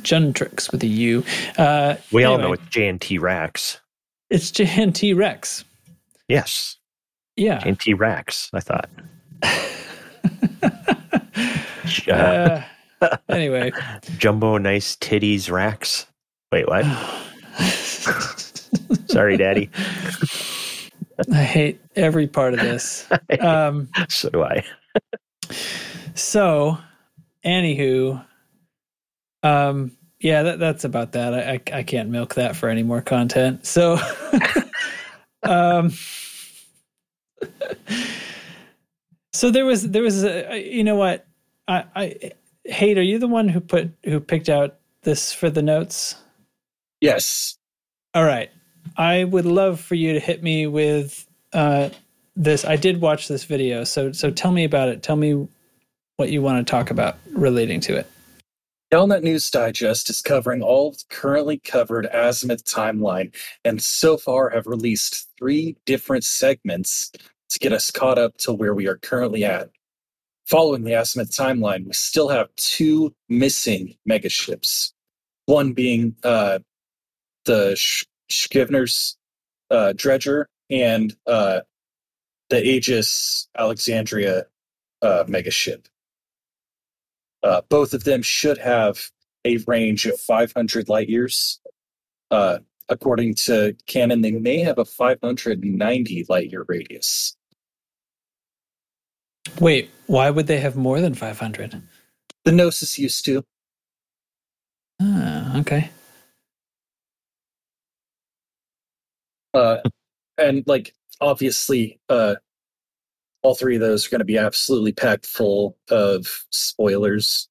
Juntrix 0.03 0.73
with 0.73 0.83
a 0.83 0.87
U. 0.89 1.25
Uh, 1.57 1.95
We 2.13 2.25
all 2.25 2.39
know 2.39 2.53
it's 2.53 2.63
JNT 2.65 3.21
Rax. 3.21 3.81
it's 4.31 4.51
JNT 4.51 5.17
Rex. 5.17 5.65
Yes, 6.29 6.77
Yeah. 7.37 7.61
JNT 7.61 7.99
Rax. 7.99 8.51
I 8.53 8.61
thought. 8.61 8.91
Uh, 12.09 12.63
Uh, 13.03 13.17
anyway. 13.29 13.71
Jumbo 14.19 14.57
nice 14.57 14.97
titties 14.97 15.51
Rax. 15.51 16.07
Wait, 16.51 16.67
what? 16.67 16.85
Sorry, 19.11 19.37
Daddy. 19.37 19.69
I 21.31 21.43
hate 21.43 21.79
every 21.97 22.27
part 22.27 22.55
of 22.55 22.61
this. 22.61 23.07
Um, 23.41 23.89
so 24.09 24.31
do 24.31 24.43
I. 24.43 24.65
so, 26.15 26.79
anywho, 27.45 28.25
um, 29.43 29.93
yeah, 30.21 30.43
that, 30.43 30.59
that's 30.59 30.85
about 30.85 31.13
that. 31.13 31.35
I, 31.35 31.53
I 31.53 31.79
I 31.79 31.83
can't 31.83 32.09
milk 32.09 32.35
that 32.37 32.57
for 32.57 32.69
any 32.69 32.83
more 32.83 33.03
content. 33.03 33.67
So, 33.67 33.99
um, 35.43 35.93
so 39.33 39.51
there 39.51 39.67
was 39.67 39.91
there 39.91 40.03
was 40.03 40.25
a, 40.25 40.59
you 40.59 40.83
know 40.83 40.97
what 40.97 41.27
I 41.69 41.85
I 41.95 42.33
hate. 42.65 42.97
Are 42.99 43.03
you 43.03 43.19
the 43.19 43.29
one 43.29 43.49
who 43.49 43.61
put 43.61 43.91
who 44.05 44.19
picked 44.19 44.49
out 44.49 44.77
this 45.03 45.33
for 45.33 45.51
the 45.51 45.63
notes? 45.63 46.17
Yes. 47.01 47.59
All 48.15 48.25
right. 48.25 48.51
I 48.97 49.25
would 49.25 49.45
love 49.45 49.81
for 49.81 49.95
you 49.95 50.15
to 50.15 50.21
hit 50.21 50.43
me 50.43 50.67
with 50.67 51.27
uh, 51.53 51.91
this. 52.35 52.65
I 52.65 52.77
did 52.77 53.01
watch 53.01 53.29
this 53.29 53.45
video, 53.45 53.85
so 53.85 54.13
so 54.13 54.31
tell 54.31 54.53
me 54.53 54.65
about 54.65 54.89
it. 54.89 55.03
Tell 55.03 55.17
me 55.17 55.49
what 56.17 56.31
you 56.31 56.41
want 56.41 56.67
to 56.67 56.71
talk 56.71 56.91
about 56.91 57.19
relating 57.35 57.81
to 57.81 57.97
it. 57.97 58.11
Galnet 58.93 59.23
News 59.23 59.51
Digest 59.51 60.09
is 60.09 60.23
covering 60.23 60.63
all 60.63 60.95
currently 61.11 61.59
covered 61.59 62.07
Azimuth 62.13 62.63
timeline, 62.63 63.35
and 63.65 63.83
so 63.83 64.17
far 64.17 64.51
have 64.51 64.67
released 64.67 65.29
three 65.39 65.77
different 65.85 66.23
segments 66.25 67.11
to 67.49 67.59
get 67.59 67.73
us 67.73 67.91
caught 67.91 68.19
up 68.19 68.37
to 68.39 68.53
where 68.53 68.75
we 68.75 68.87
are 68.87 68.99
currently 68.99 69.45
at. 69.45 69.71
Following 70.47 70.85
the 70.85 70.93
Azimuth 70.93 71.31
timeline, 71.31 71.87
we 71.87 71.93
still 71.93 72.29
have 72.29 72.55
two 72.57 73.15
missing 73.29 73.97
megaships. 74.09 74.93
One 75.47 75.73
being 75.73 76.15
uh, 76.23 76.61
the 77.45 77.75
Sh- 77.77 78.05
uh, 79.71 79.93
Dredger 79.97 80.47
and 80.71 81.17
uh, 81.27 81.61
the 82.51 82.65
Aegis 82.65 83.49
Alexandria 83.59 84.45
uh, 85.03 85.25
megaship. 85.25 85.87
Uh, 87.45 87.61
both 87.69 87.93
of 87.93 88.05
them 88.05 88.23
should 88.23 88.57
have 88.57 88.99
a 89.45 89.59
range 89.67 90.07
of 90.07 90.19
500 90.19 90.89
light 90.89 91.11
years. 91.11 91.61
Uh, 92.31 92.59
according 92.89 93.35
to 93.35 93.77
Canon, 93.87 94.23
they 94.23 94.31
may 94.31 94.59
have 94.61 94.79
a 94.79 94.85
590 94.85 96.27
light 96.31 96.51
year 96.51 96.65
radius. 96.67 97.37
Wait, 99.61 99.91
why 100.07 100.31
would 100.31 100.47
they 100.47 100.59
have 100.59 100.75
more 100.75 101.03
than 101.03 101.13
500? 101.13 101.83
The 102.45 102.53
Gnosis 102.53 102.99
used 102.99 103.27
to. 103.27 103.45
Ah, 105.01 105.59
okay. 105.61 105.91
Uh, 109.53 109.79
and 110.39 110.65
like 110.67 110.95
obviously, 111.21 112.01
uh, 112.09 112.37
all 113.45 113.55
three 113.55 113.75
of 113.77 113.81
those 113.83 114.07
are 114.07 114.11
going 114.11 114.21
to 114.21 114.25
be 114.25 114.39
absolutely 114.39 114.93
packed 114.93 115.27
full 115.27 115.77
of 115.91 116.45
spoilers. 116.51 117.47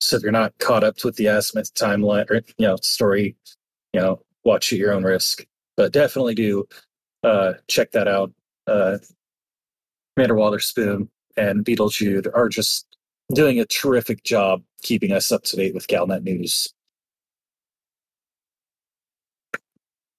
So 0.00 0.16
if 0.16 0.22
you're 0.22 0.32
not 0.32 0.56
caught 0.58 0.84
up 0.84 1.04
with 1.04 1.16
the 1.16 1.26
Azimuth 1.26 1.74
timeline 1.74 2.30
or 2.30 2.36
you 2.56 2.66
know 2.66 2.76
story, 2.76 3.36
you 3.92 4.00
know 4.00 4.22
watch 4.44 4.72
at 4.72 4.78
your 4.78 4.92
own 4.92 5.02
risk. 5.02 5.44
But 5.76 5.92
definitely 5.92 6.36
do 6.36 6.66
uh, 7.24 7.54
check 7.68 7.90
that 7.90 8.08
out. 8.08 8.32
Uh, 8.66 8.98
Commander 10.14 10.36
Waterspoon 10.36 11.08
and 11.36 11.64
Beetle 11.64 11.88
Jude 11.88 12.28
are 12.32 12.48
just 12.48 12.86
doing 13.34 13.58
a 13.58 13.64
terrific 13.64 14.22
job 14.22 14.62
keeping 14.82 15.12
us 15.12 15.32
up 15.32 15.42
to 15.44 15.56
date 15.56 15.74
with 15.74 15.88
Galnet 15.88 16.22
news. 16.22 16.72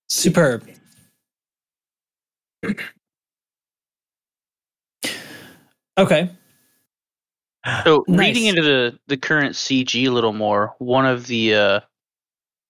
Superb. 0.07 0.67
Okay. 5.97 6.29
So 7.85 8.03
Nice. 8.07 8.19
reading 8.19 8.45
into 8.47 8.61
the 8.61 8.99
the 9.07 9.15
current 9.17 9.55
CG 9.55 10.05
a 10.05 10.09
little 10.11 10.33
more, 10.33 10.75
one 10.79 11.05
of 11.05 11.27
the 11.27 11.55
uh, 11.55 11.79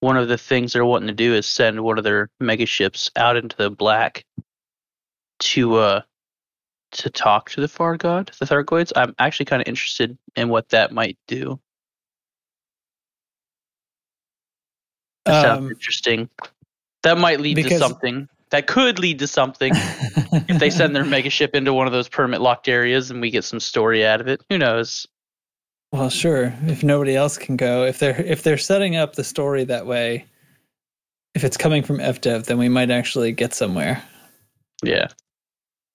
one 0.00 0.16
of 0.16 0.28
the 0.28 0.38
things 0.38 0.72
they're 0.72 0.84
wanting 0.84 1.08
to 1.08 1.14
do 1.14 1.34
is 1.34 1.46
send 1.46 1.80
one 1.80 1.98
of 1.98 2.04
their 2.04 2.30
mega 2.38 2.66
ships 2.66 3.10
out 3.16 3.36
into 3.36 3.56
the 3.56 3.70
black 3.70 4.24
to 5.40 5.76
uh 5.76 6.00
to 6.92 7.10
talk 7.10 7.50
to 7.50 7.60
the 7.60 7.66
Far 7.66 7.96
God, 7.96 8.30
the 8.38 8.44
Thargoids. 8.46 8.92
I'm 8.94 9.14
actually 9.18 9.46
kind 9.46 9.60
of 9.60 9.66
interested 9.66 10.16
in 10.36 10.48
what 10.48 10.68
that 10.68 10.92
might 10.92 11.18
do. 11.26 11.58
That 15.24 15.42
sounds 15.42 15.58
Um, 15.64 15.70
interesting. 15.70 16.28
That 17.02 17.18
might 17.18 17.40
lead 17.40 17.56
because- 17.56 17.72
to 17.72 17.78
something. 17.80 18.28
That 18.54 18.68
could 18.68 19.00
lead 19.00 19.18
to 19.18 19.26
something 19.26 19.72
if 19.76 20.60
they 20.60 20.70
send 20.70 20.94
their 20.94 21.04
mega 21.04 21.28
ship 21.28 21.56
into 21.56 21.72
one 21.72 21.88
of 21.88 21.92
those 21.92 22.08
permit 22.08 22.40
locked 22.40 22.68
areas 22.68 23.10
and 23.10 23.20
we 23.20 23.32
get 23.32 23.42
some 23.42 23.58
story 23.58 24.06
out 24.06 24.20
of 24.20 24.28
it. 24.28 24.42
Who 24.48 24.58
knows? 24.58 25.08
Well, 25.90 26.08
sure. 26.08 26.54
If 26.68 26.84
nobody 26.84 27.16
else 27.16 27.36
can 27.36 27.56
go, 27.56 27.84
if 27.84 27.98
they're 27.98 28.20
if 28.22 28.44
they're 28.44 28.56
setting 28.56 28.94
up 28.94 29.16
the 29.16 29.24
story 29.24 29.64
that 29.64 29.86
way, 29.88 30.26
if 31.34 31.42
it's 31.42 31.56
coming 31.56 31.82
from 31.82 31.98
FDev, 31.98 32.44
then 32.44 32.56
we 32.58 32.68
might 32.68 32.92
actually 32.92 33.32
get 33.32 33.54
somewhere, 33.54 34.00
Yeah, 34.84 35.08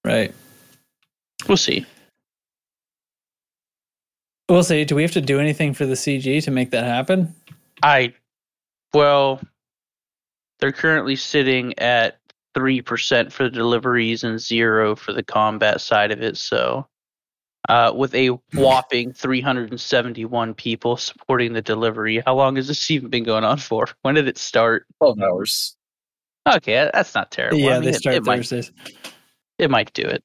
right? 0.03 0.33
we'll 1.47 1.55
see. 1.55 1.85
We'll 4.49 4.63
see. 4.63 4.83
Do 4.83 4.95
we 4.95 5.01
have 5.03 5.11
to 5.13 5.21
do 5.21 5.39
anything 5.39 5.73
for 5.73 5.85
the 5.85 5.93
CG 5.93 6.43
to 6.43 6.51
make 6.51 6.71
that 6.71 6.83
happen? 6.83 7.33
I, 7.81 8.15
well, 8.93 9.39
they're 10.59 10.73
currently 10.73 11.15
sitting 11.15 11.79
at 11.79 12.18
three 12.59 12.81
percent 12.81 13.31
for 13.31 13.43
the 13.43 13.49
deliveries 13.49 14.23
and 14.25 14.37
zero 14.39 14.95
for 14.95 15.13
the 15.13 15.23
combat 15.23 15.79
side 15.79 16.11
of 16.11 16.21
it. 16.21 16.35
So, 16.35 16.85
uh, 17.69 17.93
with 17.95 18.13
a 18.15 18.29
whopping 18.53 19.13
371 19.13 20.53
people 20.55 20.97
supporting 20.97 21.53
the 21.53 21.61
delivery, 21.61 22.21
how 22.25 22.35
long 22.35 22.57
has 22.57 22.67
this 22.67 22.91
even 22.91 23.09
been 23.09 23.23
going 23.23 23.45
on 23.45 23.57
for? 23.59 23.87
When 24.01 24.15
did 24.15 24.27
it 24.27 24.37
start? 24.37 24.85
12 24.97 25.19
hours. 25.21 25.77
Okay, 26.53 26.89
that's 26.93 27.15
not 27.15 27.31
terrible. 27.31 27.59
yeah, 27.59 27.71
I 27.71 27.73
mean, 27.75 27.83
they 27.83 27.89
it- 27.91 27.95
start 27.95 28.15
it, 28.17 28.25
might, 28.25 28.37
Thursdays. 28.37 28.71
it 29.57 29.69
might 29.69 29.93
do 29.93 30.03
it. 30.03 30.23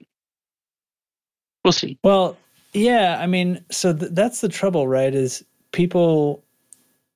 We'll 1.65 1.73
see. 1.73 1.99
Well, 2.03 2.37
yeah, 2.73 3.19
I 3.21 3.27
mean, 3.27 3.65
so 3.71 3.93
th- 3.95 4.11
that's 4.13 4.41
the 4.41 4.49
trouble, 4.49 4.89
right? 4.89 5.15
Is 5.15 5.45
people 5.73 6.43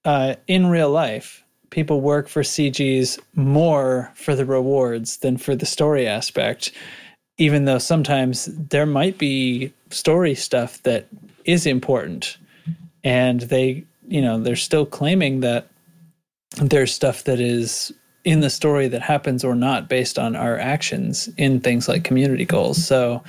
uh, 0.05 0.35
in 0.47 0.66
real 0.66 0.91
life, 0.91 1.43
people 1.71 2.01
work 2.01 2.29
for 2.29 2.43
CGs 2.43 3.19
more 3.35 4.11
for 4.14 4.35
the 4.35 4.45
rewards 4.45 5.19
than 5.19 5.37
for 5.37 5.55
the 5.55 5.66
story 5.66 6.07
aspect, 6.07 6.73
even 7.39 7.64
though 7.64 7.79
sometimes 7.79 8.47
there 8.47 8.87
might 8.87 9.19
be 9.19 9.73
story 9.91 10.35
stuff 10.35 10.83
that 10.83 11.07
is 11.45 11.66
important. 11.66 12.37
And 13.05 13.43
they, 13.43 13.85
you 14.09 14.21
know, 14.21 14.41
they're 14.41 14.57
still 14.57 14.87
claiming 14.87 15.41
that 15.41 15.69
there's 16.61 16.93
stuff 16.93 17.25
that 17.25 17.41
is 17.41 17.93
in 18.25 18.41
the 18.41 18.51
story 18.51 18.89
that 18.89 19.03
happens 19.03 19.45
or 19.45 19.55
not 19.55 19.89
based 19.89 20.19
on 20.19 20.37
our 20.37 20.59
actions 20.59 21.29
in 21.37 21.61
things 21.61 21.89
like 21.89 22.05
community 22.05 22.45
goals. 22.45 22.85
So, 22.85 23.23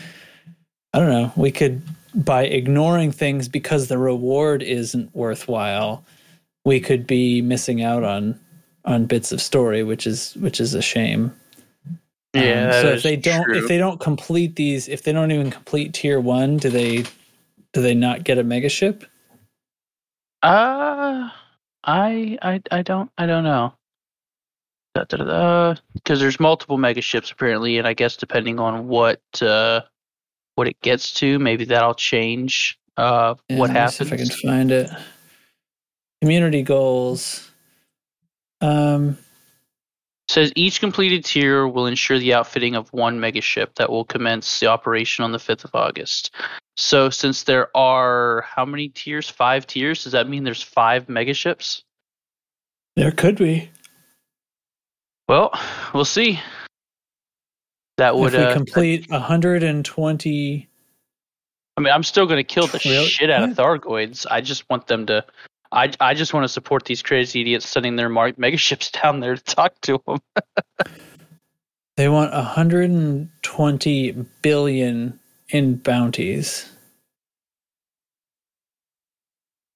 I 0.93 0.99
don't 0.99 1.09
know. 1.09 1.31
We 1.35 1.51
could 1.51 1.81
by 2.15 2.45
ignoring 2.45 3.11
things 3.11 3.47
because 3.47 3.87
the 3.87 3.97
reward 3.97 4.63
isn't 4.63 5.15
worthwhile, 5.15 6.03
we 6.65 6.79
could 6.79 7.07
be 7.07 7.41
missing 7.41 7.83
out 7.83 8.03
on 8.03 8.39
on 8.85 9.05
bits 9.05 9.31
of 9.31 9.41
story, 9.41 9.83
which 9.83 10.07
is 10.07 10.35
which 10.37 10.59
is 10.59 10.73
a 10.73 10.81
shame. 10.81 11.25
Um, 12.35 12.41
Yeah. 12.41 12.81
so 12.81 12.87
if 12.89 13.03
they 13.03 13.15
don't 13.15 13.45
true. 13.45 13.57
if 13.57 13.67
they 13.67 13.77
don't 13.77 13.99
complete 13.99 14.55
these, 14.55 14.87
if 14.87 15.03
they 15.03 15.11
don't 15.11 15.31
even 15.31 15.51
complete 15.51 15.93
tier 15.93 16.19
one, 16.19 16.57
do 16.57 16.69
they 16.69 17.03
do 17.73 17.81
they 17.81 17.93
not 17.95 18.23
get 18.23 18.37
a 18.37 18.43
mega 18.43 18.69
ship? 18.69 19.03
Uh, 20.41 21.29
I 21.83 22.37
I 22.41 22.61
I 22.71 22.81
don't 22.81 23.11
I 23.17 23.25
don't 23.25 23.43
know. 23.43 23.73
Because 24.93 26.19
there's 26.19 26.39
multiple 26.39 26.77
mega 26.77 27.01
ships 27.01 27.31
apparently, 27.31 27.77
and 27.77 27.87
I 27.87 27.93
guess 27.93 28.17
depending 28.17 28.59
on 28.59 28.87
what 28.87 29.21
uh 29.41 29.81
what 30.55 30.67
it 30.67 30.79
gets 30.81 31.13
to, 31.15 31.39
maybe 31.39 31.65
that'll 31.65 31.93
change 31.93 32.77
uh 32.97 33.35
Yeah, 33.49 33.59
what 33.59 33.69
happens. 33.69 34.01
If 34.01 34.13
I 34.13 34.17
can 34.17 34.29
find 34.29 34.71
it. 34.71 34.89
Community 36.21 36.63
goals. 36.63 37.49
Um 38.61 39.17
says 40.27 40.51
each 40.55 40.79
completed 40.79 41.25
tier 41.25 41.67
will 41.67 41.87
ensure 41.87 42.19
the 42.19 42.35
outfitting 42.35 42.75
of 42.75 42.93
one 42.93 43.19
mega 43.19 43.41
ship 43.41 43.73
that 43.75 43.89
will 43.89 44.05
commence 44.05 44.59
the 44.59 44.67
operation 44.67 45.23
on 45.23 45.31
the 45.31 45.39
5th 45.39 45.63
of 45.63 45.73
August. 45.73 46.29
So 46.77 47.09
since 47.09 47.43
there 47.43 47.75
are 47.75 48.41
how 48.41 48.63
many 48.63 48.89
tiers? 48.89 49.27
Five 49.27 49.65
tiers. 49.65 50.03
Does 50.03 50.11
that 50.13 50.29
mean 50.29 50.43
there's 50.43 50.61
five 50.61 51.09
mega 51.09 51.33
ships? 51.33 51.83
there 52.95 53.11
could 53.11 53.37
be. 53.37 53.69
Well, 55.29 55.51
we'll 55.93 56.05
see. 56.05 56.39
That 57.97 58.15
would 58.17 58.33
if 58.33 58.39
we 58.39 58.45
uh, 58.45 58.53
complete 58.53 59.09
120 59.09 60.69
I 61.77 61.81
mean, 61.81 61.93
I'm 61.93 62.03
still 62.03 62.25
going 62.25 62.37
to 62.39 62.43
kill 62.43 62.67
the 62.67 62.79
Really? 62.83 63.07
shit 63.07 63.29
out 63.29 63.49
of 63.49 63.55
Thargoids. 63.55 64.25
I 64.29 64.41
just 64.41 64.69
want 64.69 64.87
them 64.87 65.05
to. 65.07 65.23
I, 65.71 65.91
I 65.99 66.13
just 66.15 66.33
want 66.33 66.43
to 66.45 66.49
support 66.49 66.85
these 66.85 67.01
crazy 67.03 67.41
idiots 67.41 67.67
sending 67.69 67.95
their 67.95 68.09
mar- 68.09 68.33
mega 68.37 68.57
ships 68.57 68.89
down 69.03 69.19
there 69.19 69.35
to 69.35 69.43
talk 69.43 69.79
to 69.81 70.01
them. 70.07 70.19
They 71.97 72.07
want 72.07 72.31
120 72.31 74.11
billion 74.41 75.19
in 75.49 75.75
bounties. 75.75 76.71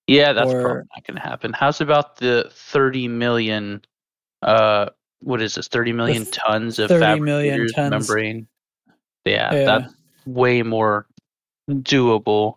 Yeah, 0.08 0.32
that's 0.34 0.52
Or- 0.54 0.62
probably 0.62 0.84
not 0.96 1.06
going 1.08 1.16
to 1.16 1.22
happen. 1.22 1.54
How's 1.54 1.82
about 1.82 2.18
the 2.18 2.50
30 2.52 3.10
million? 3.10 3.82
Uh, 4.42 4.88
what 5.20 5.42
is 5.42 5.56
this? 5.56 5.68
30 5.68 5.92
million 5.92 6.26
tons 6.26 6.80
of 6.80 6.88
30 6.90 7.20
million 7.22 7.68
tons. 7.74 7.92
membrane. 7.92 8.48
Yeah, 9.26 9.54
Yeah. 9.54 9.66
that's 9.66 9.94
way 10.26 10.62
more 10.64 11.06
doable 11.70 12.56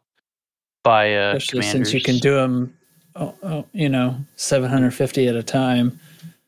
by 0.85 1.15
uh, 1.17 1.35
Especially 1.37 1.61
commanders. 1.63 1.91
since 1.91 1.93
you 1.95 2.01
can 2.03 2.19
do 2.19 2.35
them, 2.37 2.77
oh, 3.19 3.35
oh, 3.43 3.67
you 3.73 3.89
know, 3.89 4.17
750 4.37 5.29
at 5.29 5.35
a 5.37 5.43
time. 5.43 5.99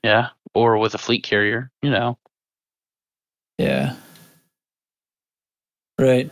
yeah, 0.03 0.29
or 0.55 0.79
with 0.79 0.95
a 0.95 0.99
fleet 0.99 1.23
carrier. 1.25 1.71
You 1.83 1.91
know, 1.91 2.19
Yeah. 3.59 3.95
Right. 5.99 6.31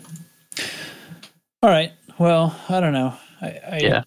All 1.62 1.70
right. 1.70 1.92
Well, 2.18 2.54
I 2.68 2.80
don't 2.80 2.92
know. 2.92 3.14
I, 3.42 3.46
I 3.70 3.78
Yeah. 3.82 4.02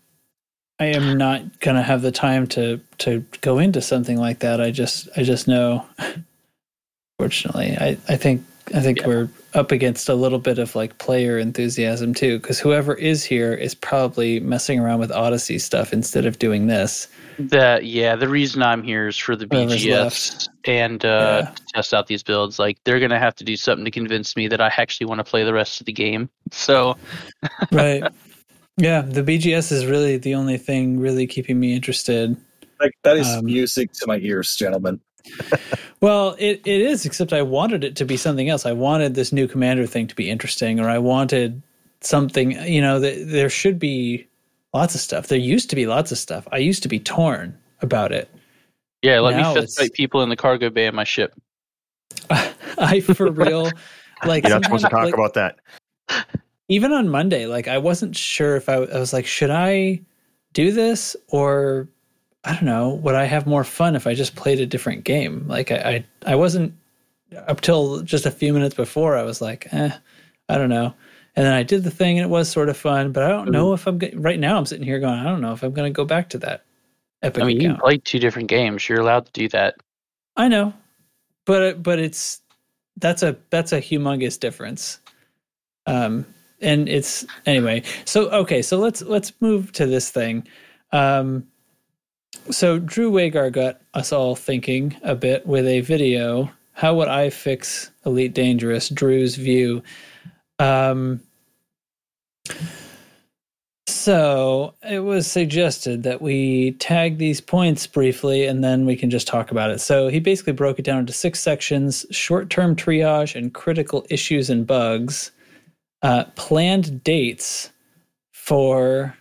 I 0.80 0.86
am 0.86 1.18
not 1.18 1.60
gonna 1.60 1.84
have 1.84 2.02
the 2.02 2.12
time 2.12 2.48
to 2.48 2.80
to 3.00 3.26
go 3.42 3.60
into 3.60 3.82
something 3.82 4.18
like 4.18 4.40
that. 4.40 4.62
I 4.62 4.72
just 4.72 5.10
I 5.18 5.24
just 5.24 5.48
know. 5.48 5.86
Fortunately, 7.20 7.76
I 7.78 7.98
I 8.08 8.16
think 8.16 8.46
I 8.74 8.80
think 8.80 9.00
Yeah. 9.00 9.08
we're 9.08 9.30
up 9.54 9.72
against 9.72 10.10
a 10.10 10.14
little 10.16 10.40
bit 10.40 10.60
of 10.60 10.76
like 10.76 10.98
player 11.00 11.38
enthusiasm 11.40 12.14
too, 12.14 12.40
because 12.40 12.60
whoever 12.60 12.94
is 12.94 13.24
here 13.24 13.54
is 13.54 13.74
probably 13.74 14.40
messing 14.40 14.80
around 14.80 15.00
with 15.00 15.12
Odyssey 15.12 15.58
stuff 15.60 15.92
instead 15.94 16.26
of 16.26 16.38
doing 16.40 16.68
this. 16.68 17.08
that 17.40 17.86
yeah. 17.86 18.16
The 18.16 18.28
reason 18.30 18.62
I'm 18.62 18.84
here 18.84 19.08
is 19.08 19.18
for 19.18 19.36
the 19.36 19.46
BGS 19.48 20.48
and 20.66 21.04
uh, 21.06 21.44
Yeah. 21.46 21.52
to 21.52 21.64
test 21.74 21.94
out 21.94 22.08
these 22.08 22.22
builds. 22.22 22.60
Like 22.60 22.78
they're 22.84 23.00
gonna 23.00 23.18
have 23.20 23.36
to 23.36 23.44
do 23.44 23.56
something 23.58 23.86
to 23.86 23.92
convince 23.92 24.36
me 24.36 24.48
that 24.50 24.62
I 24.62 24.72
actually 24.78 25.08
want 25.08 25.20
to 25.20 25.24
play 25.24 25.44
the 25.44 25.54
rest 25.54 25.80
of 25.80 25.86
the 25.86 25.94
game. 25.94 26.30
So 26.52 26.98
Right. 27.72 28.04
yeah, 28.78 29.02
the 29.02 29.24
BGS 29.24 29.72
is 29.72 29.86
really 29.86 30.18
the 30.18 30.36
only 30.36 30.58
thing 30.58 31.00
really 31.00 31.26
keeping 31.28 31.60
me 31.60 31.74
interested. 31.74 32.36
Like 32.80 32.94
that 33.04 33.18
is 33.18 33.28
Um, 33.28 33.46
music 33.46 33.92
to 33.94 34.08
my 34.08 34.18
ears, 34.20 34.56
gentlemen. 34.56 35.00
Well, 36.02 36.36
it, 36.40 36.62
it 36.66 36.82
is, 36.82 37.06
except 37.06 37.34
I 37.34 37.42
wanted 37.42 37.84
it 37.84 37.96
to 37.98 38.06
be 38.06 38.16
something 38.18 38.48
else. 38.50 38.66
I 38.66 38.72
wanted 38.72 39.16
this 39.16 39.34
new 39.34 39.48
commander 39.48 39.86
thing 39.86 40.08
to 40.08 40.16
be 40.16 40.30
interesting, 40.30 40.80
or 40.80 40.90
I 40.90 40.98
wanted 40.98 41.62
something, 42.02 42.52
you 42.66 42.82
know, 42.82 43.00
th- 43.02 43.28
there 43.28 43.50
should 43.50 43.78
be 43.80 44.26
lots 44.74 44.96
of 44.96 45.02
stuff. 45.02 45.28
There 45.28 45.38
used 45.38 45.70
to 45.72 45.76
be 45.76 45.86
lots 45.88 46.12
of 46.12 46.18
stuff. 46.18 46.48
I 46.54 46.58
used 46.58 46.84
to 46.84 46.90
be 46.90 47.00
torn 47.00 47.58
about 47.82 48.12
it. 48.14 48.30
yeah, 49.02 49.20
let 49.20 49.32
Now 49.36 49.54
me 49.54 49.60
it's- 49.60 49.66
fist 49.66 49.80
fight 49.80 49.94
people 49.94 50.22
in 50.22 50.30
the 50.30 50.36
cargo 50.38 50.70
bay 50.70 50.88
of 50.88 50.94
my 50.94 51.04
ship. 51.04 51.34
I, 52.30 53.02
for 53.02 53.30
real, 53.32 53.70
like, 54.26 54.44
You're 54.44 54.54
not 54.54 54.64
supposed 54.64 54.86
to 54.86 54.90
talk 54.90 55.04
like, 55.06 55.14
about 55.14 55.34
that. 55.34 55.60
even 56.70 56.94
on 56.94 57.10
Monday, 57.10 57.46
like, 57.46 57.68
I 57.68 57.78
wasn't 57.78 58.16
sure 58.16 58.56
if 58.56 58.70
I, 58.70 58.76
I 58.76 59.00
was 59.00 59.12
like, 59.12 59.26
should 59.26 59.50
I 59.52 60.00
do 60.54 60.72
this 60.72 61.16
or 61.28 61.90
I 62.44 62.54
don't 62.54 62.66
know, 62.66 62.90
would 62.96 63.16
I 63.16 63.26
have 63.26 63.46
more 63.46 63.64
fun 63.64 63.96
if 63.96 64.08
I 64.08 64.14
just 64.14 64.36
played 64.36 64.60
a 64.60 64.66
different 64.66 65.04
game? 65.04 65.46
Like, 65.48 65.72
I, 65.72 66.06
I, 66.26 66.34
I 66.34 66.36
wasn't 66.36 66.74
up 67.36 67.62
till 67.62 68.02
just 68.02 68.26
a 68.26 68.32
few 68.32 68.54
minutes 68.54 68.76
before, 68.76 69.18
I 69.18 69.24
was 69.24 69.42
like, 69.42 69.68
eh, 69.74 69.92
I 70.48 70.58
don't 70.58 70.70
know. 70.70 70.94
And 71.36 71.46
then 71.46 71.54
I 71.54 71.64
did 71.64 71.84
the 71.84 71.92
thing 71.92 72.18
and 72.18 72.26
it 72.26 72.30
was 72.30 72.50
sort 72.50 72.70
of 72.70 72.78
fun, 72.78 73.12
but 73.12 73.24
I 73.24 73.30
don't 73.30 73.52
know 73.52 73.74
if 73.74 73.88
I'm 73.88 73.98
go- 73.98 74.10
right 74.16 74.40
now. 74.40 74.58
I'm 74.58 74.66
sitting 74.66 74.86
here 74.86 75.00
going, 75.00 75.20
I 75.20 75.24
don't 75.24 75.42
know 75.42 75.54
if 75.54 75.64
I'm 75.64 75.74
going 75.74 75.92
to 75.92 75.96
go 75.96 76.06
back 76.06 76.30
to 76.30 76.38
that 76.40 76.66
epic 77.22 77.44
I 77.44 77.48
mean, 77.48 77.62
you 77.62 77.70
account. 77.70 77.82
played 77.82 78.06
two 78.06 78.20
different 78.20 78.50
games. 78.50 78.88
You're 78.90 79.02
allowed 79.02 79.26
to 79.26 79.32
do 79.32 79.48
that. 79.50 79.76
I 80.36 80.48
know, 80.48 80.74
but 81.46 81.84
but 81.84 82.00
it's 82.00 82.42
that's 82.98 83.24
a 83.24 83.38
that's 83.50 83.72
a 83.72 83.80
humongous 83.82 84.40
difference. 84.40 85.00
Um, 85.86 86.26
and 86.62 86.90
it's 86.90 87.26
anyway. 87.46 87.84
So 88.06 88.30
okay, 88.32 88.62
so 88.62 88.78
let's 88.78 89.02
let's 89.02 89.34
move 89.42 89.72
to 89.74 89.86
this 89.86 90.10
thing. 90.10 90.48
Um, 90.92 91.48
so 92.52 92.80
Drew 92.80 93.12
Wagar 93.12 93.50
got 93.50 93.82
us 93.94 94.12
all 94.12 94.36
thinking 94.36 94.96
a 95.04 95.16
bit 95.16 95.46
with 95.46 95.68
a 95.68 95.82
video. 95.82 96.52
How 96.74 96.96
would 96.96 97.08
I 97.08 97.30
fix 97.30 97.92
Elite 98.06 98.34
Dangerous? 98.34 98.90
Drew's 98.90 99.36
view. 99.36 99.84
Um, 100.60 101.22
so 103.88 104.76
it 104.90 105.00
was 105.00 105.28
suggested 105.30 106.04
that 106.04 106.22
we 106.22 106.72
tag 106.74 107.18
these 107.18 107.42
points 107.42 107.86
briefly 107.86 108.46
and 108.46 108.64
then 108.64 108.86
we 108.86 108.96
can 108.96 109.10
just 109.10 109.28
talk 109.28 109.52
about 109.52 109.72
it. 109.72 109.82
So 109.82 110.08
he 110.08 110.20
basically 110.20 110.54
broke 110.54 110.80
it 110.80 110.86
down 110.86 111.00
into 111.00 111.14
six 111.14 111.40
sections 111.40 112.06
short 112.12 112.50
term 112.50 112.76
triage 112.76 113.36
and 113.36 113.54
critical 113.54 114.06
issues 114.10 114.50
and 114.50 114.66
bugs, 114.66 115.32
uh, 116.02 116.26
planned 116.36 117.04
dates 117.04 117.72
for. 118.32 119.16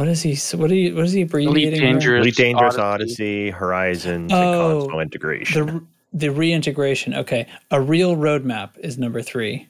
What 0.00 0.08
is 0.08 0.22
he? 0.22 0.34
What 0.56 0.70
are 0.70 0.74
you? 0.74 0.94
What 0.96 1.04
is 1.04 1.12
he 1.12 1.20
abbreviating? 1.20 1.78
here? 1.78 1.92
Dangerous. 1.92 2.22
Elite 2.22 2.36
Dangerous 2.36 2.78
Odyssey. 2.78 3.48
Odyssey, 3.48 3.50
Horizons, 3.50 4.32
Oh, 4.32 4.70
and 4.70 4.80
console 4.82 5.00
integration. 5.00 5.66
the 5.66 5.84
the 6.14 6.28
reintegration. 6.30 7.12
Okay, 7.12 7.46
a 7.70 7.78
real 7.82 8.16
roadmap 8.16 8.78
is 8.78 8.96
number 8.96 9.20
three. 9.20 9.68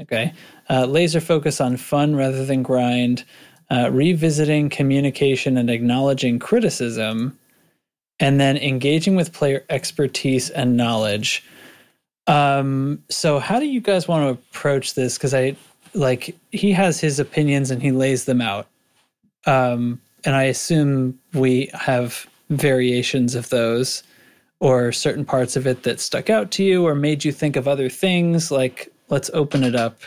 Okay, 0.00 0.32
uh, 0.70 0.86
laser 0.86 1.20
focus 1.20 1.60
on 1.60 1.76
fun 1.76 2.16
rather 2.16 2.46
than 2.46 2.62
grind. 2.62 3.24
uh, 3.70 3.90
revisiting 3.92 4.70
communication 4.70 5.58
and 5.58 5.68
acknowledging 5.68 6.38
criticism, 6.38 7.38
and 8.18 8.40
then 8.40 8.56
engaging 8.56 9.16
with 9.16 9.34
player 9.34 9.62
expertise 9.68 10.48
and 10.48 10.78
knowledge. 10.78 11.44
Um, 12.26 13.02
so 13.10 13.38
how 13.38 13.60
do 13.60 13.66
you 13.66 13.82
guys 13.82 14.08
want 14.08 14.24
to 14.24 14.30
approach 14.30 14.94
this? 14.94 15.18
Because 15.18 15.34
I 15.34 15.56
like 15.92 16.34
he 16.52 16.72
has 16.72 16.98
his 17.00 17.20
opinions 17.20 17.70
and 17.70 17.82
he 17.82 17.90
lays 17.92 18.24
them 18.24 18.40
out. 18.40 18.66
Um, 19.46 20.00
and 20.24 20.36
I 20.36 20.44
assume 20.44 21.18
we 21.34 21.70
have 21.74 22.26
variations 22.50 23.34
of 23.34 23.48
those 23.50 24.02
or 24.60 24.92
certain 24.92 25.24
parts 25.24 25.56
of 25.56 25.66
it 25.66 25.84
that 25.84 26.00
stuck 26.00 26.30
out 26.30 26.50
to 26.52 26.64
you 26.64 26.86
or 26.86 26.94
made 26.94 27.24
you 27.24 27.32
think 27.32 27.56
of 27.56 27.68
other 27.68 27.88
things 27.88 28.50
like 28.50 28.92
let's 29.08 29.30
open 29.34 29.64
it 29.64 29.76
up 29.76 30.00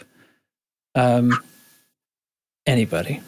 um 0.96 1.42
anybody 2.68 3.22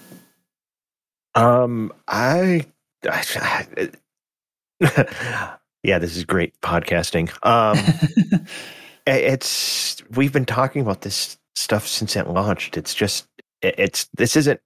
Um, 1.35 1.91
I, 2.07 2.65
I, 3.09 3.89
yeah, 5.83 5.99
this 5.99 6.15
is 6.17 6.25
great 6.25 6.59
podcasting. 6.61 7.29
Um, 7.45 8.45
it's 9.07 10.03
we've 10.11 10.33
been 10.33 10.45
talking 10.45 10.81
about 10.81 11.01
this 11.01 11.37
stuff 11.55 11.87
since 11.87 12.15
it 12.15 12.27
launched. 12.27 12.77
It's 12.77 12.93
just 12.93 13.27
it's 13.61 14.09
this 14.15 14.35
isn't. 14.35 14.59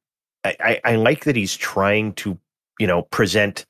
I, 0.60 0.80
I, 0.84 0.95
like 0.95 1.26
that 1.26 1.36
he's 1.36 1.56
trying 1.56 2.14
to 2.14 2.38
you 2.80 2.88
know 2.88 3.04
present 3.04 3.66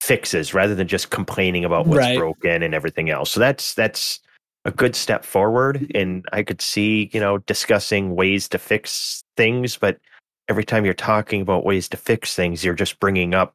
fixes 0.00 0.54
rather 0.54 0.74
than 0.74 0.88
just 0.88 1.10
complaining 1.10 1.64
about 1.64 1.86
what's 1.86 1.98
Right. 1.98 2.16
broken 2.16 2.62
and 2.62 2.74
everything 2.74 3.10
else. 3.10 3.30
So 3.30 3.40
that's 3.40 3.74
that's 3.74 4.20
a 4.64 4.70
good 4.70 4.96
step 4.96 5.24
forward, 5.24 5.90
and 5.94 6.24
I 6.32 6.42
could 6.42 6.60
see 6.60 7.10
you 7.12 7.20
know 7.20 7.38
discussing 7.38 8.14
ways 8.14 8.48
to 8.48 8.58
fix 8.58 9.24
things, 9.36 9.76
but 9.76 9.98
every 10.48 10.64
time 10.64 10.84
you're 10.84 10.94
talking 10.94 11.40
about 11.40 11.64
ways 11.64 11.88
to 11.88 11.96
fix 11.96 12.34
things, 12.34 12.64
you're 12.64 12.74
just 12.74 13.00
bringing 13.00 13.34
up 13.34 13.54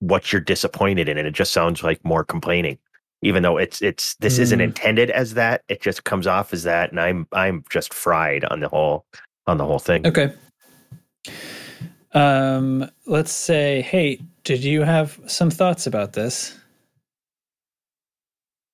what 0.00 0.32
you're 0.32 0.40
disappointed 0.40 1.08
in, 1.08 1.18
and 1.18 1.26
it 1.28 1.34
just 1.34 1.52
sounds 1.52 1.82
like 1.82 2.02
more 2.04 2.24
complaining. 2.24 2.78
Even 3.22 3.42
though 3.42 3.58
it's 3.58 3.82
it's 3.82 4.14
this 4.16 4.38
isn't 4.38 4.60
Mm. 4.60 4.64
intended 4.64 5.10
as 5.10 5.34
that, 5.34 5.62
it 5.68 5.82
just 5.82 6.04
comes 6.04 6.26
off 6.26 6.52
as 6.52 6.62
that, 6.62 6.90
and 6.90 7.00
I'm 7.00 7.26
I'm 7.32 7.64
just 7.70 7.92
fried 7.92 8.44
on 8.46 8.60
the 8.60 8.68
whole 8.68 9.04
on 9.46 9.58
the 9.58 9.64
whole 9.66 9.78
thing. 9.78 10.06
okay 10.06 10.32
um 12.12 12.90
let's 13.06 13.32
say 13.32 13.82
hey 13.82 14.20
did 14.42 14.64
you 14.64 14.82
have 14.82 15.20
some 15.26 15.50
thoughts 15.50 15.86
about 15.86 16.12
this 16.12 16.58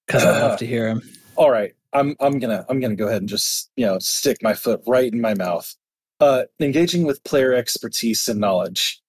because 0.07 0.24
i'd 0.24 0.41
love 0.41 0.59
to 0.59 0.66
hear 0.66 0.89
them 0.89 1.03
All 1.37 1.51
right, 1.51 1.74
I'm 1.93 2.16
I'm 2.20 2.39
gonna 2.39 2.64
I'm 2.68 2.80
gonna 2.80 2.97
go 2.97 3.07
ahead 3.07 3.20
and 3.22 3.28
just 3.28 3.70
you 3.76 3.84
know 3.84 3.99
stick 3.99 4.39
my 4.43 4.55
foot 4.55 4.80
right 4.87 5.12
in 5.12 5.20
my 5.20 5.34
mouth. 5.34 5.74
Uh, 6.18 6.45
engaging 6.61 7.05
with 7.05 7.22
player 7.24 7.53
expertise 7.53 8.26
and 8.26 8.41
knowledge. 8.41 9.03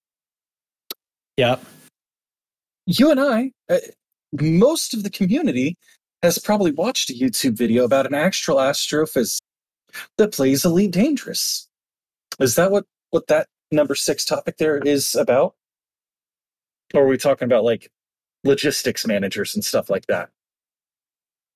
Yeah. 1.38 1.56
You 2.84 3.10
and 3.10 3.18
I, 3.18 3.52
uh, 3.70 3.78
most 4.32 4.92
of 4.92 5.04
the 5.04 5.10
community 5.10 5.78
has 6.22 6.38
probably 6.38 6.70
watched 6.70 7.08
a 7.08 7.14
YouTube 7.14 7.56
video 7.56 7.84
about 7.84 8.04
an 8.04 8.12
actual 8.12 8.56
astrophysicist 8.56 9.38
that 10.18 10.32
plays 10.32 10.66
Elite 10.66 10.90
Dangerous. 10.90 11.66
Is 12.40 12.56
that 12.56 12.70
what 12.70 12.84
what 13.10 13.26
that 13.28 13.46
number 13.70 13.94
six 13.94 14.24
topic 14.24 14.56
there 14.58 14.78
is 14.78 15.14
about? 15.14 15.54
Or 16.94 17.02
are 17.04 17.06
we 17.08 17.18
talking 17.18 17.46
about 17.46 17.64
like 17.64 17.90
logistics 18.44 19.06
managers 19.06 19.54
and 19.54 19.64
stuff 19.64 19.90
like 19.90 20.06
that? 20.06 20.30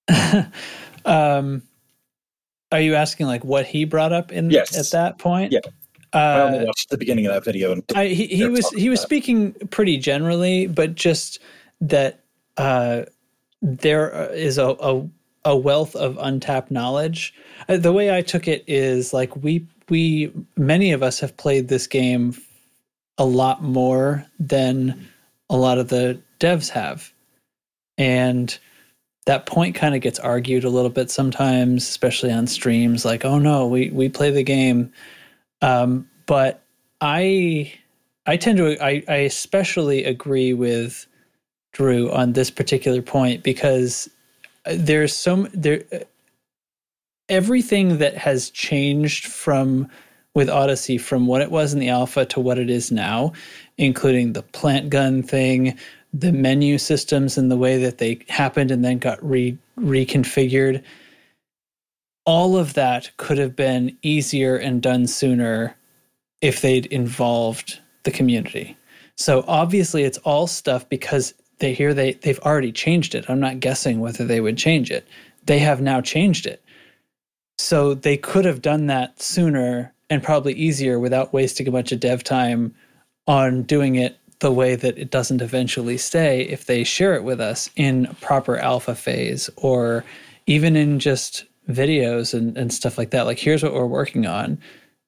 um 1.05 1.63
are 2.71 2.81
you 2.81 2.95
asking 2.95 3.27
like 3.27 3.45
what 3.45 3.67
he 3.67 3.85
brought 3.85 4.13
up 4.13 4.33
in 4.33 4.51
Yes. 4.51 4.77
at 4.77 4.91
that 4.93 5.19
point 5.19 5.53
Yeah. 5.53 5.61
I 6.13 6.41
only 6.41 6.59
uh, 6.59 6.65
watched 6.67 6.91
the 6.91 6.99
beginning 6.99 7.27
of 7.27 7.33
that 7.33 7.45
video 7.45 7.73
and 7.73 7.83
I, 7.95 8.09
he, 8.09 8.27
he 8.27 8.47
was 8.47 8.69
he 8.71 8.91
was 8.91 9.01
about. 9.01 9.09
speaking 9.09 9.53
pretty 9.71 9.97
generally, 9.97 10.67
but 10.67 10.95
just 10.95 11.39
that 11.81 12.21
uh, 12.59 13.05
there 13.63 14.31
is 14.33 14.59
a, 14.59 14.77
a 14.79 15.09
a 15.47 15.57
wealth 15.57 15.97
of 15.97 16.19
untapped 16.21 16.71
knowledge. 16.71 17.33
Uh, 17.67 17.79
the 17.79 17.93
way 17.95 18.15
I 18.15 18.21
took 18.21 18.47
it 18.47 18.63
is 18.67 19.15
like 19.15 19.35
we 19.37 19.67
we 19.89 20.33
many 20.57 20.93
of 20.93 21.03
us 21.03 21.21
have 21.21 21.37
played 21.37 21.69
this 21.69 21.87
game 21.87 22.35
a 23.19 23.25
lot 23.25 23.63
more 23.63 24.27
than 24.39 25.09
a 25.51 25.57
lot 25.57 25.79
of 25.79 25.89
the 25.89 26.21
devs 26.41 26.69
have, 26.71 27.13
and 27.99 28.59
that 29.27 29.47
point 29.47 29.75
kind 29.75 29.95
of 29.95 30.01
gets 30.01 30.19
argued 30.19 30.65
a 30.65 30.71
little 30.71 30.91
bit 30.91 31.11
sometimes, 31.11 31.89
especially 31.89 32.33
on 32.33 32.47
streams. 32.47 33.05
Like, 33.05 33.25
oh 33.25 33.39
no, 33.39 33.67
we 33.67 33.91
we 33.91 34.09
play 34.09 34.31
the 34.31 34.43
game, 34.43 34.93
um, 35.61 36.09
but 36.27 36.63
I 37.01 37.73
I 38.27 38.37
tend 38.37 38.59
to 38.59 38.83
I, 38.83 39.03
I 39.09 39.17
especially 39.17 40.05
agree 40.05 40.55
with 40.55 41.07
Drew 41.73 42.11
on 42.11 42.33
this 42.33 42.51
particular 42.51 43.03
point 43.03 43.43
because 43.43 44.09
there's 44.67 45.17
some 45.17 45.49
there 45.53 45.85
everything 47.33 47.99
that 47.99 48.17
has 48.17 48.51
changed 48.51 49.27
from 49.27 49.89
with 50.35 50.49
Odyssey 50.49 50.99
from 50.99 51.27
what 51.27 51.41
it 51.41 51.51
was 51.51 51.73
in 51.73 51.81
the 51.81 51.89
alpha 51.89 52.25
to 52.27 52.41
what 52.41 52.59
it 52.59 52.71
is 52.71 52.93
now, 52.93 53.33
including 53.79 54.33
the 54.33 54.43
plant 54.43 54.91
gun 54.91 55.23
thing, 55.23 55.77
the 56.13 56.33
menu 56.33 56.79
systems 56.79 57.37
and 57.37 57.51
the 57.51 57.57
way 57.57 57.79
that 57.79 57.99
they 57.99 58.21
happened 58.29 58.71
and 58.71 58.85
then 58.85 58.99
got 58.99 59.23
re 59.25 59.57
reconfigured. 59.79 60.83
All 62.25 62.57
of 62.57 62.75
that 62.75 63.11
could 63.17 63.39
have 63.39 63.57
been 63.57 63.97
easier 64.03 64.57
and 64.57 64.81
done 64.83 65.07
sooner 65.07 65.75
if 66.41 66.61
they'd 66.61 66.87
involved 66.87 67.81
the 68.05 68.11
community. 68.11 68.77
So 69.17 69.45
obviously 69.49 70.05
it's 70.05 70.19
all 70.19 70.47
stuff 70.47 70.89
because 70.89 71.35
they 71.59 71.73
hear 71.73 71.95
they 71.95 72.13
they've 72.13 72.39
already 72.41 72.73
changed 72.73 73.15
it. 73.15 73.29
I'm 73.29 73.41
not 73.41 73.61
guessing 73.61 74.01
whether 74.01 74.25
they 74.25 74.41
would 74.41 74.59
change 74.59 74.91
it. 74.91 75.07
They 75.47 75.59
have 75.59 75.81
now 75.81 76.01
changed 76.01 76.47
it. 76.47 76.62
So 77.59 77.95
they 77.95 78.17
could 78.17 78.45
have 78.45 78.63
done 78.63 78.87
that 78.87 79.21
sooner 79.21 79.93
and 80.11 80.23
probably 80.23 80.53
easier 80.55 80.99
without 80.99 81.33
wasting 81.33 81.69
a 81.69 81.73
bunch 81.73 81.93
of 81.93 82.01
dev 82.01 82.25
time 82.25 82.75
on 83.27 83.63
doing 83.63 83.95
it 83.95 84.19
the 84.41 84.53
way 84.53 84.75
that 84.75 84.99
it 84.99 85.11
doesn't 85.11 85.41
eventually 85.41 85.97
stay 85.97 86.43
if 86.43 86.67
they 86.67 86.83
share 86.85 87.15
it 87.15 87.23
with 87.23 87.41
us 87.41 87.71
in 87.77 88.07
proper 88.21 88.59
alpha 88.59 88.95
phase 88.95 89.49
or 89.57 90.05
even 90.47 90.75
in 90.75 90.99
just 90.99 91.45
videos 91.71 92.35
and, 92.35 92.59
and 92.59 92.73
stuff 92.73 92.99
like 92.99 93.11
that. 93.11 93.23
Like 93.23 93.39
here's 93.39 93.63
what 93.63 93.73
we're 93.73 93.87
working 93.87 94.27
on. 94.27 94.59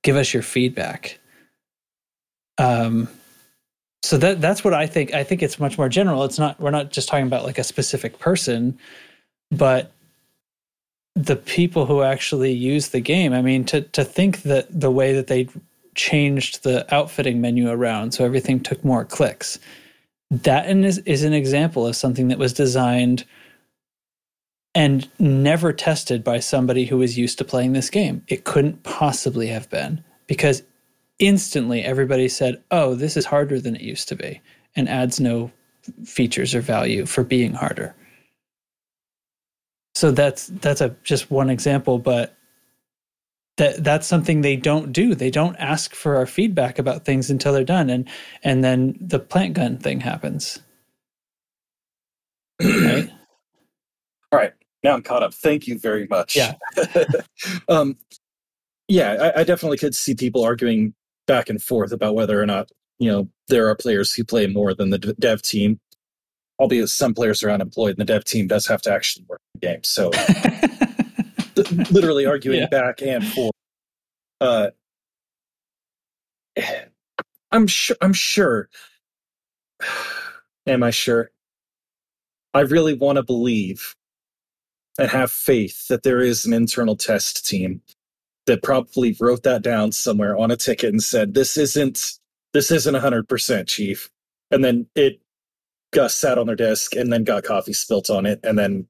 Give 0.02 0.16
us 0.16 0.32
your 0.32 0.42
feedback. 0.42 1.18
Um 2.58 3.08
so 4.04 4.18
that 4.18 4.40
that's 4.40 4.62
what 4.62 4.74
I 4.74 4.86
think. 4.86 5.14
I 5.14 5.24
think 5.24 5.42
it's 5.42 5.58
much 5.58 5.78
more 5.78 5.88
general. 5.88 6.24
It's 6.24 6.38
not 6.38 6.60
we're 6.60 6.70
not 6.70 6.92
just 6.92 7.08
talking 7.08 7.26
about 7.26 7.44
like 7.44 7.58
a 7.58 7.64
specific 7.64 8.18
person, 8.18 8.78
but 9.50 9.92
the 11.14 11.36
people 11.36 11.86
who 11.86 12.02
actually 12.02 12.52
use 12.52 12.88
the 12.88 13.00
game. 13.00 13.32
I 13.32 13.42
mean, 13.42 13.64
to 13.66 13.82
to 13.82 14.04
think 14.04 14.42
that 14.42 14.68
the 14.68 14.90
way 14.90 15.12
that 15.14 15.28
they 15.28 15.48
changed 15.94 16.64
the 16.64 16.92
outfitting 16.92 17.40
menu 17.40 17.70
around 17.70 18.12
so 18.12 18.24
everything 18.24 18.60
took 18.60 18.84
more 18.84 19.04
clicks. 19.04 19.58
That 20.30 20.68
is, 20.68 20.98
is 20.98 21.22
an 21.22 21.32
example 21.32 21.86
of 21.86 21.94
something 21.94 22.28
that 22.28 22.38
was 22.38 22.52
designed 22.52 23.24
and 24.74 25.08
never 25.20 25.72
tested 25.72 26.24
by 26.24 26.40
somebody 26.40 26.84
who 26.84 26.98
was 26.98 27.16
used 27.16 27.38
to 27.38 27.44
playing 27.44 27.74
this 27.74 27.90
game. 27.90 28.24
It 28.26 28.42
couldn't 28.42 28.82
possibly 28.82 29.46
have 29.46 29.70
been 29.70 30.02
because 30.26 30.64
instantly 31.20 31.82
everybody 31.82 32.28
said, 32.28 32.60
"Oh, 32.72 32.96
this 32.96 33.16
is 33.16 33.26
harder 33.26 33.60
than 33.60 33.76
it 33.76 33.82
used 33.82 34.08
to 34.08 34.16
be," 34.16 34.40
and 34.74 34.88
adds 34.88 35.20
no 35.20 35.52
features 36.04 36.54
or 36.54 36.60
value 36.60 37.06
for 37.06 37.22
being 37.22 37.52
harder. 37.52 37.94
So 39.94 40.10
that's 40.10 40.48
that's 40.48 40.80
a 40.80 40.96
just 41.04 41.30
one 41.30 41.50
example, 41.50 41.98
but 41.98 42.36
that 43.56 43.84
that's 43.84 44.06
something 44.06 44.40
they 44.40 44.56
don't 44.56 44.92
do. 44.92 45.14
They 45.14 45.30
don't 45.30 45.56
ask 45.56 45.94
for 45.94 46.16
our 46.16 46.26
feedback 46.26 46.78
about 46.78 47.04
things 47.04 47.30
until 47.30 47.52
they're 47.52 47.64
done, 47.64 47.88
and 47.90 48.08
and 48.42 48.64
then 48.64 48.96
the 49.00 49.20
plant 49.20 49.54
gun 49.54 49.78
thing 49.78 50.00
happens. 50.00 50.58
Right? 52.60 53.08
All 54.32 54.38
right, 54.38 54.52
now 54.82 54.94
I'm 54.94 55.02
caught 55.02 55.22
up. 55.22 55.32
Thank 55.32 55.68
you 55.68 55.78
very 55.78 56.08
much. 56.08 56.34
Yeah. 56.34 56.54
um, 57.68 57.96
yeah, 58.88 59.32
I, 59.36 59.40
I 59.40 59.44
definitely 59.44 59.78
could 59.78 59.94
see 59.94 60.14
people 60.14 60.42
arguing 60.42 60.94
back 61.26 61.48
and 61.48 61.62
forth 61.62 61.92
about 61.92 62.16
whether 62.16 62.40
or 62.40 62.46
not 62.46 62.70
you 62.98 63.10
know 63.10 63.28
there 63.46 63.68
are 63.68 63.76
players 63.76 64.12
who 64.12 64.24
play 64.24 64.48
more 64.48 64.74
than 64.74 64.90
the 64.90 64.98
dev 64.98 65.42
team. 65.42 65.78
Albeit 66.60 66.88
some 66.88 67.14
players 67.14 67.42
are 67.42 67.50
unemployed, 67.50 67.90
and 67.90 67.98
the 67.98 68.04
dev 68.04 68.24
team 68.24 68.46
does 68.46 68.66
have 68.66 68.80
to 68.82 68.92
actually 68.92 69.24
work 69.28 69.40
the 69.54 69.60
game. 69.60 69.82
So 69.82 70.10
literally 71.90 72.26
arguing 72.26 72.60
Yeah. 72.60 72.66
back 72.68 73.02
and 73.02 73.26
forth. 73.26 73.52
Uh, 74.40 74.70
I'm 77.52 77.66
sure. 77.66 77.96
I'm 78.00 78.12
sure. 78.12 78.68
Am 80.66 80.82
I 80.82 80.90
sure? 80.90 81.30
I 82.54 82.60
really 82.60 82.94
want 82.94 83.16
to 83.16 83.22
believe 83.22 83.94
and 84.98 85.10
have 85.10 85.30
faith 85.30 85.88
that 85.88 86.04
there 86.04 86.20
is 86.20 86.46
an 86.46 86.52
internal 86.54 86.96
test 86.96 87.46
team 87.46 87.82
that 88.46 88.62
probably 88.62 89.16
wrote 89.20 89.42
that 89.42 89.62
down 89.62 89.90
somewhere 89.92 90.36
on 90.36 90.50
a 90.50 90.56
ticket 90.56 90.90
and 90.90 91.02
said, 91.02 91.34
"This 91.34 91.56
isn't 91.56 92.12
this 92.52 92.70
isn't 92.70 92.94
100% 92.94 93.66
chief 93.66 94.08
and 94.52 94.64
then 94.64 94.86
it 94.94 95.20
got 95.94 96.12
sat 96.12 96.38
on 96.38 96.48
their 96.48 96.56
desk 96.56 96.96
and 96.96 97.12
then 97.12 97.24
got 97.24 97.44
coffee 97.44 97.74
spilt 97.74 98.10
on 98.10 98.26
it 98.26 98.40
and 98.44 98.58
then 98.58 98.88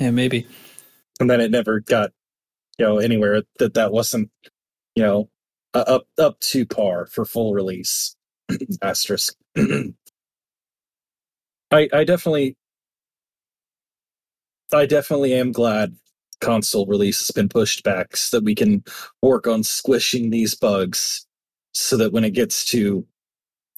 Yeah, 0.00 0.10
maybe. 0.12 0.46
and 1.20 1.30
then 1.30 1.40
it 1.40 1.50
never 1.50 1.80
got 1.80 2.12
you 2.78 2.86
know 2.86 2.98
anywhere 2.98 3.42
that 3.58 3.74
that 3.74 3.92
wasn't 3.92 4.30
you 4.96 5.02
know 5.02 5.30
uh, 5.74 5.84
up 5.88 6.06
up 6.18 6.40
to 6.40 6.66
par 6.66 7.06
for 7.06 7.24
full 7.24 7.54
release 7.54 8.16
asterisk 8.82 9.34
i 9.58 9.98
i 11.92 12.04
definitely 12.04 12.56
i 14.72 14.86
definitely 14.86 15.34
am 15.34 15.52
glad 15.52 15.96
console 16.40 16.86
release 16.86 17.20
has 17.20 17.32
been 17.32 17.48
pushed 17.48 17.84
back 17.84 18.16
so 18.16 18.38
that 18.38 18.44
we 18.44 18.54
can 18.54 18.84
work 19.22 19.46
on 19.46 19.62
squishing 19.64 20.30
these 20.30 20.54
bugs 20.54 21.26
so 21.74 21.96
that 21.96 22.12
when 22.12 22.24
it 22.24 22.32
gets 22.32 22.64
to 22.66 23.06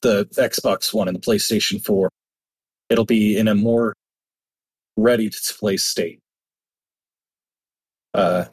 the 0.02 0.26
xbox 0.36 0.92
one 0.94 1.08
and 1.08 1.16
the 1.16 1.20
playstation 1.20 1.84
4 1.84 2.08
it'll 2.88 3.04
be 3.04 3.36
in 3.38 3.48
a 3.48 3.54
more 3.54 3.94
ready 4.96 5.28
to 5.30 5.54
play 5.58 5.76
state 5.76 6.20
uh, 8.14 8.44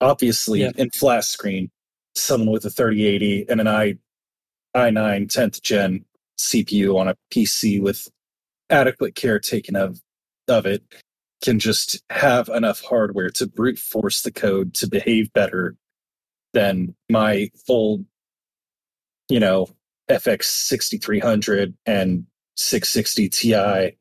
obviously 0.00 0.60
Yeah. 0.62 0.72
in 0.76 0.90
flat 0.90 1.24
screen, 1.24 1.70
someone 2.14 2.50
with 2.50 2.64
a 2.64 2.70
3080 2.70 3.46
and 3.48 3.60
an 3.60 3.68
i 3.68 3.94
i9 4.76 5.26
10th 5.26 5.62
gen 5.62 6.04
CPU 6.38 6.96
on 6.98 7.08
a 7.08 7.14
PC 7.32 7.80
with 7.80 8.08
adequate 8.70 9.14
care 9.14 9.38
taken 9.38 9.76
of 9.76 10.00
of 10.48 10.66
it 10.66 10.82
can 11.42 11.58
just 11.58 12.02
have 12.10 12.48
enough 12.48 12.80
hardware 12.82 13.30
to 13.30 13.46
brute 13.46 13.78
force 13.78 14.22
the 14.22 14.32
code 14.32 14.74
to 14.74 14.88
behave 14.88 15.32
better 15.32 15.76
than 16.52 16.94
my 17.10 17.50
full, 17.66 18.04
you 19.28 19.40
know, 19.40 19.68
FX 20.10 20.44
6300 20.44 21.74
and 21.86 22.26
660 22.56 23.28
Ti 23.28 23.96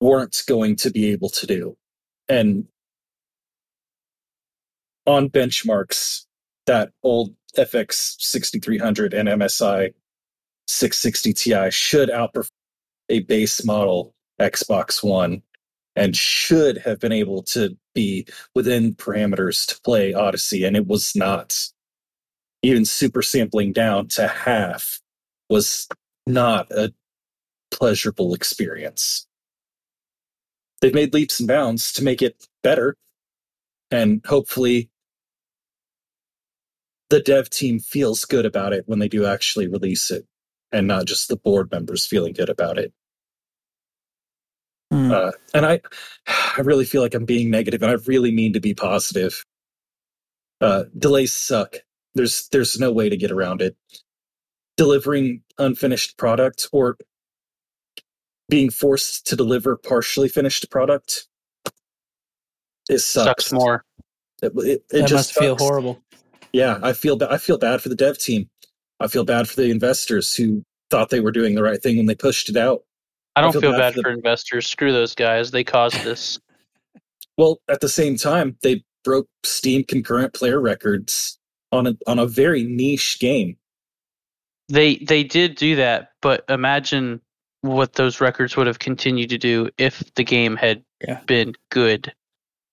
weren't 0.00 0.42
going 0.48 0.76
to 0.76 0.90
be 0.90 1.10
able 1.10 1.28
to 1.28 1.46
do. 1.46 1.76
And 2.28 2.66
on 5.06 5.28
benchmarks, 5.28 6.26
that 6.66 6.92
old 7.02 7.34
FX 7.56 8.16
6300 8.20 9.12
and 9.12 9.28
MSI 9.28 9.92
660 10.68 11.32
Ti 11.32 11.70
should 11.70 12.08
outperform 12.08 12.50
a 13.08 13.20
base 13.20 13.64
model 13.64 14.14
Xbox 14.40 15.02
One 15.02 15.42
and 15.96 16.16
should 16.16 16.78
have 16.78 17.00
been 17.00 17.12
able 17.12 17.42
to 17.42 17.76
be 17.94 18.26
within 18.54 18.94
parameters 18.94 19.66
to 19.66 19.80
play 19.82 20.14
Odyssey, 20.14 20.64
and 20.64 20.76
it 20.76 20.86
was 20.86 21.16
not. 21.16 21.58
Even 22.62 22.84
super 22.84 23.22
sampling 23.22 23.72
down 23.72 24.08
to 24.08 24.28
half 24.28 25.00
was 25.48 25.88
not 26.26 26.70
a 26.70 26.92
pleasurable 27.70 28.34
experience. 28.34 29.26
They've 30.80 30.94
made 30.94 31.14
leaps 31.14 31.40
and 31.40 31.48
bounds 31.48 31.92
to 31.94 32.04
make 32.04 32.22
it 32.22 32.46
better, 32.62 32.96
and 33.90 34.24
hopefully 34.26 34.90
the 37.10 37.20
dev 37.20 37.50
team 37.50 37.78
feels 37.78 38.24
good 38.24 38.46
about 38.46 38.72
it 38.72 38.84
when 38.86 38.98
they 39.00 39.08
do 39.08 39.26
actually 39.26 39.66
release 39.66 40.10
it 40.10 40.26
and 40.72 40.86
not 40.86 41.04
just 41.06 41.28
the 41.28 41.36
board 41.36 41.70
members 41.70 42.06
feeling 42.06 42.32
good 42.32 42.48
about 42.48 42.78
it 42.78 42.92
Hmm. 44.92 45.12
uh, 45.12 45.30
and 45.54 45.66
i 45.66 45.80
i 46.26 46.60
really 46.62 46.84
feel 46.84 47.02
like 47.02 47.14
i'm 47.14 47.24
being 47.24 47.50
negative 47.50 47.82
and 47.82 47.92
i 47.92 47.94
really 48.06 48.32
mean 48.32 48.52
to 48.54 48.60
be 48.60 48.74
positive 48.74 49.44
uh, 50.60 50.84
delays 50.98 51.32
suck 51.32 51.76
there's 52.14 52.48
there's 52.48 52.78
no 52.78 52.92
way 52.92 53.08
to 53.08 53.16
get 53.16 53.30
around 53.30 53.62
it 53.62 53.76
delivering 54.76 55.42
unfinished 55.58 56.16
product 56.16 56.68
or 56.72 56.96
being 58.48 58.70
forced 58.70 59.26
to 59.26 59.36
deliver 59.36 59.76
partially 59.76 60.28
finished 60.28 60.70
product 60.70 61.28
it 62.90 62.98
sucks, 62.98 63.46
Sucks 63.46 63.52
more. 63.52 63.84
it, 64.42 64.52
it, 64.56 64.60
it 64.60 64.82
that 64.90 65.00
just 65.06 65.12
must 65.12 65.34
feel 65.34 65.56
horrible. 65.56 66.02
Yeah, 66.52 66.80
I 66.82 66.92
feel 66.92 67.16
ba- 67.16 67.30
I 67.30 67.38
feel 67.38 67.56
bad 67.56 67.80
for 67.80 67.88
the 67.88 67.94
dev 67.94 68.18
team. 68.18 68.50
I 68.98 69.06
feel 69.06 69.24
bad 69.24 69.48
for 69.48 69.54
the 69.54 69.70
investors 69.70 70.34
who 70.34 70.64
thought 70.90 71.10
they 71.10 71.20
were 71.20 71.30
doing 71.30 71.54
the 71.54 71.62
right 71.62 71.80
thing 71.80 71.96
when 71.96 72.06
they 72.06 72.16
pushed 72.16 72.48
it 72.48 72.56
out. 72.56 72.82
I 73.36 73.42
don't 73.42 73.52
feel 73.52 73.60
feel, 73.60 73.70
bad 73.72 73.78
bad 73.78 73.94
for 73.94 74.02
for 74.02 74.10
investors. 74.10 74.66
Screw 74.66 74.92
those 74.92 75.14
guys. 75.14 75.52
They 75.52 75.62
caused 75.62 75.96
this. 76.04 76.40
Well, 77.38 77.60
at 77.68 77.80
the 77.80 77.88
same 77.88 78.16
time, 78.16 78.56
they 78.62 78.82
broke 79.04 79.28
Steam 79.44 79.84
concurrent 79.84 80.34
player 80.34 80.60
records 80.60 81.38
on 81.72 81.86
a 81.86 81.94
on 82.06 82.18
a 82.18 82.26
very 82.26 82.64
niche 82.64 83.18
game. 83.20 83.56
They 84.68 84.96
they 84.96 85.24
did 85.24 85.56
do 85.56 85.76
that, 85.76 86.10
but 86.22 86.44
imagine 86.48 87.20
what 87.62 87.94
those 87.94 88.20
records 88.20 88.56
would 88.56 88.66
have 88.66 88.78
continued 88.78 89.30
to 89.30 89.38
do 89.38 89.68
if 89.78 90.02
the 90.14 90.24
game 90.24 90.56
had 90.56 90.82
Yeah. 91.06 91.20
been 91.26 91.54
good. 91.70 92.12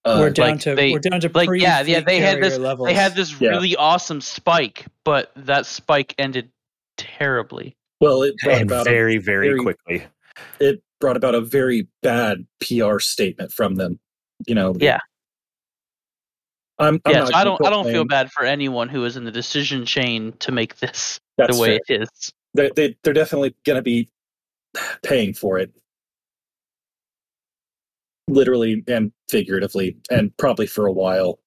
Uh, 0.06 0.18
we're 0.22 0.30
down 0.30 0.52
like, 0.52 0.60
to 0.62 0.76
they- 0.76 0.92
we're 0.94 1.00
down 1.00 1.20
to 1.20 1.30
like, 1.34 1.50
yeah, 1.60 1.82
yeah, 1.82 2.00
they 2.00 2.20
had 2.22 2.42
this- 2.42 2.58
Levels. 2.58 2.88
They 2.88 2.94
had 2.94 3.14
this 3.16 3.40
Yeah. 3.42 3.50
really 3.50 3.76
awesome 3.76 4.22
spike, 4.22 4.86
but 5.04 5.32
that 5.36 5.66
spike 5.66 6.16
ended 6.18 6.50
terribly. 6.98 7.76
well, 8.00 8.22
it 8.24 8.36
brought 8.44 8.62
and 8.62 8.70
about 8.72 8.88
a, 8.88 8.90
very, 8.90 9.18
very 9.18 9.48
very- 9.50 9.60
quickly. 9.60 10.06
it 10.60 10.82
brought 11.02 11.18
about 11.18 11.36
a 11.36 11.42
very 11.42 11.88
bad 12.04 12.46
PR 12.62 13.00
statement 13.00 13.52
from 13.52 13.76
them. 13.76 14.00
You 14.46 14.56
know. 14.56 14.76
Yeah. 14.80 15.00
I'm, 16.80 17.02
I'm 17.06 17.14
yeah, 17.14 17.26
so 17.26 17.34
I 17.34 17.44
don't 17.44 17.66
I 17.66 17.70
don't 17.70 17.86
feel 17.86 18.06
bad 18.06 18.32
for 18.32 18.46
anyone 18.46 18.88
who 18.88 19.04
is 19.06 19.18
in 19.18 19.24
the 19.24 19.32
decision 19.32 19.86
chain 19.86 20.34
to 20.40 20.52
make 20.52 20.78
this 20.78 21.20
That's 21.38 21.56
the 21.56 21.62
way 21.62 21.80
fair. 21.88 22.02
it 22.02 22.02
is. 22.04 22.34
they, 22.54 22.70
they 22.76 22.96
they're 23.04 23.14
definitely 23.14 23.56
going 23.66 23.78
to 23.78 23.82
be 23.82 24.10
paying 25.04 25.34
for 25.34 25.58
it. 25.58 25.72
Literally 28.28 28.84
and 28.88 29.12
figuratively 29.30 29.98
and 30.12 30.36
probably 30.38 30.68
for 30.68 30.86
a 30.86 30.92
while. 30.92 31.40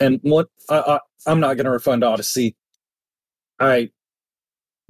And 0.00 0.20
what 0.22 0.48
I, 0.70 0.78
I 0.78 1.00
i'm 1.26 1.40
not 1.40 1.56
going 1.56 1.66
to 1.66 1.70
refund 1.70 2.02
odyssey. 2.02 2.56
I 3.60 3.90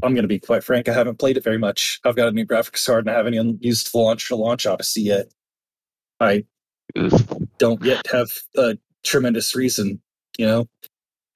i'm 0.02 0.14
going 0.14 0.22
to 0.22 0.28
be 0.28 0.38
quite 0.38 0.62
frank 0.62 0.88
i 0.88 0.92
haven't 0.92 1.18
played 1.18 1.36
it 1.36 1.44
very 1.44 1.58
much. 1.58 2.00
I've 2.04 2.16
got 2.16 2.28
a 2.28 2.32
new 2.32 2.46
graphics 2.46 2.86
card 2.86 3.06
and 3.06 3.10
i 3.10 3.16
haven't 3.16 3.34
even 3.34 3.58
used 3.60 3.92
the 3.92 3.98
launch 3.98 4.28
to 4.28 4.36
launch 4.36 4.64
odyssey 4.64 5.02
yet. 5.02 5.26
I 6.20 6.44
don't 7.58 7.82
yet 7.82 8.06
have 8.12 8.28
a 8.56 8.78
tremendous 9.04 9.54
reason 9.54 10.00
you 10.38 10.46
know 10.46 10.68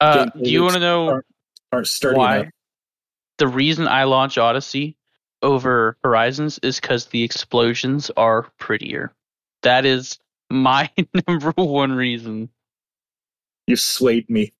Uh, 0.01 0.25
do 0.41 0.49
you 0.49 0.61
want 0.63 0.73
to 0.73 0.79
know 0.79 1.09
aren't- 1.09 1.25
aren't 1.71 1.87
sturdy 1.87 2.17
why? 2.17 2.37
enough 2.39 2.51
The 3.37 3.47
reason 3.47 3.87
I 3.87 4.03
launch 4.05 4.37
Odyssey 4.37 4.97
over 5.41 5.97
Horizons 6.03 6.59
is 6.63 6.79
because 6.79 7.05
the 7.07 7.23
explosions 7.23 8.11
are 8.17 8.43
prettier. 8.57 9.13
That 9.63 9.85
is 9.85 10.17
my 10.49 10.89
number 11.27 11.51
one 11.55 11.93
reason. 11.93 12.49
you've 13.67 13.79
swayed 13.79 14.29
me 14.29 14.51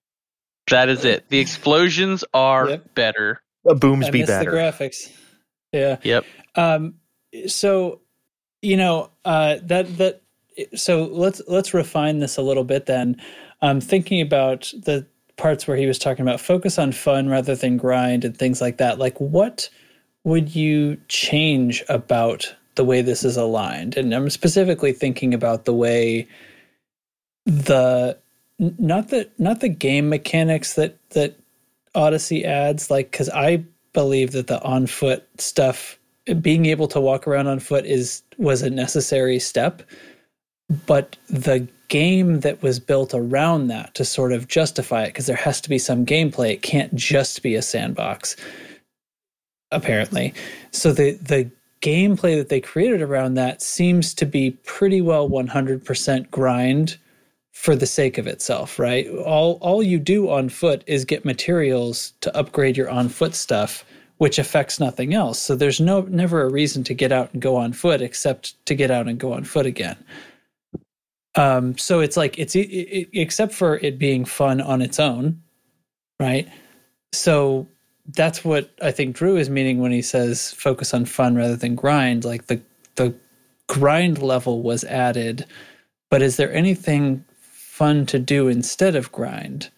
That 0.70 0.88
is 0.88 1.03
it. 1.03 1.28
The 1.30 1.39
explosions 1.39 2.24
are 2.34 2.70
Yep. 2.70 2.93
better. 2.95 3.41
A 3.68 3.76
booms 3.76 4.05
I 4.07 4.12
be 4.12 4.20
miss 4.20 4.30
the 4.30 4.34
better. 4.38 4.51
graphics. 4.51 5.12
Yeah. 5.74 5.97
Yep. 6.03 6.26
Um, 6.55 6.95
so, 7.47 8.01
you 8.62 8.78
know, 8.78 9.10
uh, 9.26 9.57
that 9.64 9.97
that 9.97 10.22
so 10.76 11.05
let's 11.05 11.41
let's 11.47 11.74
refine 11.74 12.20
this 12.20 12.38
a 12.38 12.41
little 12.41 12.64
bit. 12.64 12.86
Then, 12.86 13.16
um, 13.62 13.82
thinking 13.82 14.22
about 14.22 14.72
the 14.76 15.05
parts 15.38 15.68
where 15.68 15.78
he 15.78 15.86
was 15.86 15.97
talking 15.97 16.22
about 16.22 16.39
focus 16.39 16.78
on 16.78 16.91
fun 16.91 17.30
rather 17.30 17.55
than 17.55 17.78
grind 17.78 18.26
and 18.26 18.38
things 18.38 18.62
like 18.62 18.78
that. 18.78 18.99
Like, 18.99 19.20
what 19.20 19.70
would 20.24 20.55
you 20.55 20.97
change 21.07 21.84
about 21.89 22.53
the 22.76 22.84
way 22.84 23.01
this 23.01 23.24
is 23.24 23.38
aligned? 23.38 23.97
And 23.97 24.14
I'm 24.14 24.30
specifically 24.30 24.93
thinking 24.93 25.34
about 25.34 25.66
the 25.66 25.74
way 25.74 26.28
the 27.45 28.18
not 28.60 29.10
the 29.10 29.30
not 29.38 29.62
the 29.62 29.70
game 29.70 30.10
mechanics 30.10 30.74
that 30.76 30.97
that 31.12 31.36
Odyssey 31.95 32.45
adds, 32.45 32.91
like 32.91 33.12
because 33.12 33.30
I 33.30 33.64
believe 33.93 34.32
that 34.34 34.47
the 34.47 34.62
on 34.64 34.86
foot 34.88 35.28
stuff, 35.39 35.97
being 36.41 36.66
able 36.66 36.88
to 36.89 36.99
walk 36.99 37.28
around 37.28 37.47
on 37.47 37.60
foot 37.60 37.86
is 37.86 38.22
was 38.38 38.62
a 38.62 38.70
necessary 38.70 39.39
step, 39.39 39.82
but 40.86 41.15
the 41.30 41.67
game 41.88 42.41
that 42.41 42.61
was 42.61 42.80
built 42.80 43.13
around 43.13 43.67
that 43.67 43.95
to 43.95 44.05
sort 44.05 44.32
of 44.32 44.47
justify 44.47 45.03
it, 45.03 45.07
because 45.07 45.26
there 45.26 45.36
has 45.36 45.59
to 45.61 45.70
be 45.70 45.80
some 45.80 46.05
gameplay, 46.05 46.51
it 46.51 46.61
can't 46.61 46.93
just 46.95 47.41
be 47.41 47.55
a 47.55 47.61
sandbox. 47.61 48.36
Apparently, 49.72 50.34
so 50.72 50.91
the 50.91 51.11
the 51.13 51.49
gameplay 51.82 52.38
that 52.38 52.49
they 52.49 52.59
created 52.59 53.01
around 53.01 53.36
that 53.36 53.61
seems 53.61 54.13
to 54.13 54.26
be 54.26 54.51
pretty 54.65 54.99
well 55.01 55.30
100% 55.30 56.30
grind 56.30 56.97
for 57.53 57.76
the 57.76 57.86
sake 57.86 58.17
of 58.17 58.28
itself, 58.28 58.80
right? 58.80 59.07
All 59.09 59.57
all 59.61 59.84
you 59.84 59.99
do 59.99 60.30
on 60.30 60.49
foot 60.49 60.84
is 60.88 61.05
get 61.05 61.26
materials 61.26 62.13
to 62.22 62.36
upgrade 62.36 62.78
your 62.78 62.89
on 62.89 63.09
foot 63.09 63.36
stuff, 63.36 63.86
which 64.17 64.39
affects 64.39 64.80
nothing 64.80 65.13
else. 65.13 65.39
So 65.39 65.55
there's 65.55 65.80
no 65.80 66.01
never 66.01 66.41
a 66.41 66.49
reason 66.49 66.84
to 66.86 66.93
get 66.93 67.11
out 67.11 67.34
and 67.34 67.41
go 67.41 67.55
on 67.55 67.74
foot 67.74 68.01
except 68.01 68.63
to 68.65 68.76
get 68.76 68.91
out 68.91 69.07
and 69.07 69.20
go 69.20 69.34
on 69.34 69.43
foot 69.43 69.65
again. 69.65 69.97
Um, 71.36 71.78
so 71.78 72.00
it's 72.00 72.18
like 72.18 72.38
it's 72.40 72.56
it, 72.56 72.62
it, 72.70 73.10
except 73.14 73.54
for 73.54 73.78
it 73.78 73.98
being 74.00 74.26
fun 74.26 74.60
on 74.62 74.82
its 74.82 75.00
own, 75.00 75.42
right? 76.20 76.48
So 77.14 77.68
that's 78.16 78.44
what 78.44 78.72
I 78.82 78.92
think 78.92 79.16
Drew 79.16 79.38
is 79.38 79.50
meaning 79.50 79.80
when 79.80 79.92
he 79.92 80.02
says 80.02 80.52
focus 80.54 80.94
on 80.94 81.06
fun 81.06 81.36
rather 81.36 81.56
than 81.56 81.76
grind. 81.76 82.26
Like 82.26 82.48
the 82.48 82.62
the 82.96 83.14
grind 83.68 84.22
level 84.22 84.62
was 84.64 84.84
added, 84.84 85.46
but 86.10 86.22
is 86.22 86.38
there 86.38 86.52
anything 86.54 87.24
fun 87.40 88.06
to 88.08 88.18
do 88.20 88.48
instead 88.48 88.96
of 88.96 89.12
grind? 89.12 89.70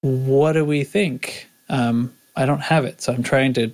What 0.00 0.52
do 0.52 0.64
we 0.64 0.84
think? 0.84 1.48
Um, 1.68 2.14
I 2.36 2.46
don't 2.46 2.60
have 2.62 2.84
it, 2.84 3.02
so 3.02 3.12
I'm 3.12 3.22
trying 3.22 3.52
to 3.54 3.72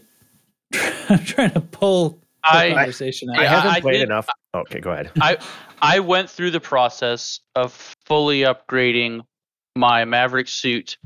I'm 1.08 1.24
trying 1.24 1.52
to 1.52 1.60
pull 1.60 2.10
the 2.10 2.18
I 2.44 2.70
conversation 2.72 3.30
out. 3.30 3.38
I 3.38 3.42
Yeah, 3.44 3.48
haven't 3.50 3.70
I 3.72 3.80
played 3.80 3.92
did- 3.94 4.02
enough. 4.02 4.28
Okay, 4.54 4.80
go 4.80 4.90
ahead. 4.90 5.10
I 5.20 5.38
I 5.82 5.98
went 5.98 6.30
through 6.30 6.52
the 6.52 6.60
process 6.60 7.40
of 7.56 7.72
fully 8.06 8.42
upgrading 8.42 9.22
my 9.74 10.04
Maverick 10.04 10.46
suit, 10.46 10.96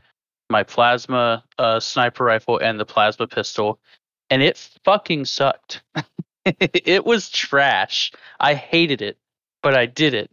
my 0.50 0.64
plasma 0.64 1.42
uh, 1.58 1.80
sniper 1.80 2.24
rifle, 2.24 2.58
and 2.58 2.78
the 2.78 2.84
plasma 2.84 3.26
pistol, 3.26 3.80
and 4.28 4.42
it 4.42 4.58
fucking 4.84 5.24
sucked. 5.24 5.82
it 6.44 7.06
was 7.06 7.30
trash. 7.30 8.12
I 8.38 8.52
hated 8.52 9.00
it, 9.00 9.16
but 9.62 9.74
I 9.74 9.86
did 9.86 10.12
it, 10.12 10.30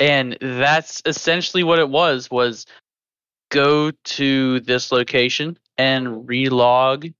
and 0.00 0.36
that's 0.40 1.00
essentially 1.06 1.62
what 1.62 1.78
it 1.78 1.88
was. 1.88 2.28
Was 2.28 2.66
go 3.50 3.92
to 3.92 4.60
this 4.60 4.90
location 4.90 5.56
and 5.78 6.26
relog 6.28 7.14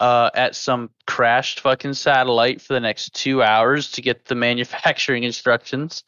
uh, 0.00 0.30
at 0.34 0.54
some 0.54 0.90
crashed 1.06 1.60
fucking 1.60 1.94
satellite 1.94 2.60
for 2.60 2.74
the 2.74 2.80
next 2.80 3.14
two 3.14 3.42
hours 3.42 3.90
to 3.92 4.02
get 4.02 4.24
the 4.26 4.34
manufacturing 4.34 5.24
instructions. 5.24 6.04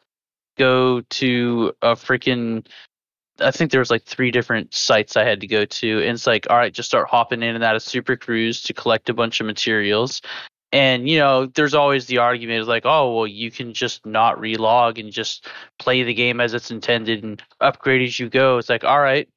Go 0.56 1.00
to 1.00 1.72
a 1.80 1.92
freaking, 1.92 2.66
I 3.40 3.50
think 3.50 3.70
there 3.70 3.80
was 3.80 3.90
like 3.90 4.04
three 4.04 4.30
different 4.30 4.74
sites 4.74 5.16
I 5.16 5.24
had 5.24 5.40
to 5.40 5.46
go 5.46 5.64
to, 5.64 5.98
and 6.02 6.10
it's 6.10 6.26
like, 6.26 6.46
all 6.50 6.56
right, 6.56 6.72
just 6.72 6.88
start 6.88 7.08
hopping 7.08 7.42
in 7.42 7.54
and 7.54 7.64
out 7.64 7.76
of 7.76 7.82
Super 7.82 8.16
Cruise 8.16 8.62
to 8.64 8.74
collect 8.74 9.08
a 9.08 9.14
bunch 9.14 9.40
of 9.40 9.46
materials. 9.46 10.20
And 10.72 11.08
you 11.08 11.18
know, 11.18 11.46
there's 11.46 11.74
always 11.74 12.06
the 12.06 12.18
argument 12.18 12.60
is 12.60 12.68
like, 12.68 12.86
oh, 12.86 13.14
well, 13.14 13.26
you 13.26 13.50
can 13.50 13.72
just 13.74 14.06
not 14.06 14.38
relog 14.38 15.00
and 15.00 15.10
just 15.10 15.48
play 15.78 16.04
the 16.04 16.14
game 16.14 16.40
as 16.40 16.54
it's 16.54 16.70
intended 16.70 17.24
and 17.24 17.42
upgrade 17.60 18.02
as 18.02 18.20
you 18.20 18.28
go. 18.28 18.58
It's 18.58 18.68
like, 18.68 18.84
all 18.84 19.00
right, 19.00 19.28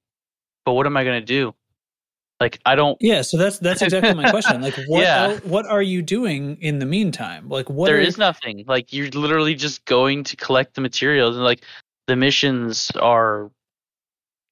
but 0.66 0.74
what 0.74 0.86
am 0.86 0.98
I 0.98 1.04
gonna 1.04 1.22
do? 1.22 1.56
Like, 2.40 2.60
I 2.66 2.76
don't. 2.76 2.98
Yeah, 3.00 3.22
so 3.22 3.38
that's 3.38 3.60
that's 3.60 3.82
exactly 3.82 4.14
my 4.14 4.30
question. 4.30 4.62
Like, 4.62 4.76
what 4.88 5.02
Yeah. 5.02 5.24
el- 5.30 5.38
what 5.50 5.66
are 5.66 5.82
you 5.82 6.02
doing 6.02 6.58
in 6.62 6.80
the 6.80 6.86
meantime? 6.86 7.48
Like, 7.48 7.70
what 7.70 7.86
There 7.88 7.98
are, 7.98 8.02
is 8.02 8.18
nothing. 8.18 8.66
Like 8.68 8.92
you're 8.92 9.10
literally 9.10 9.56
just 9.56 9.86
going 9.86 10.24
to 10.26 10.36
collect 10.36 10.74
the 10.76 10.82
materials, 10.82 11.36
and 11.36 11.46
like 11.46 11.64
the 12.08 12.16
missions 12.18 12.92
are, 13.00 13.50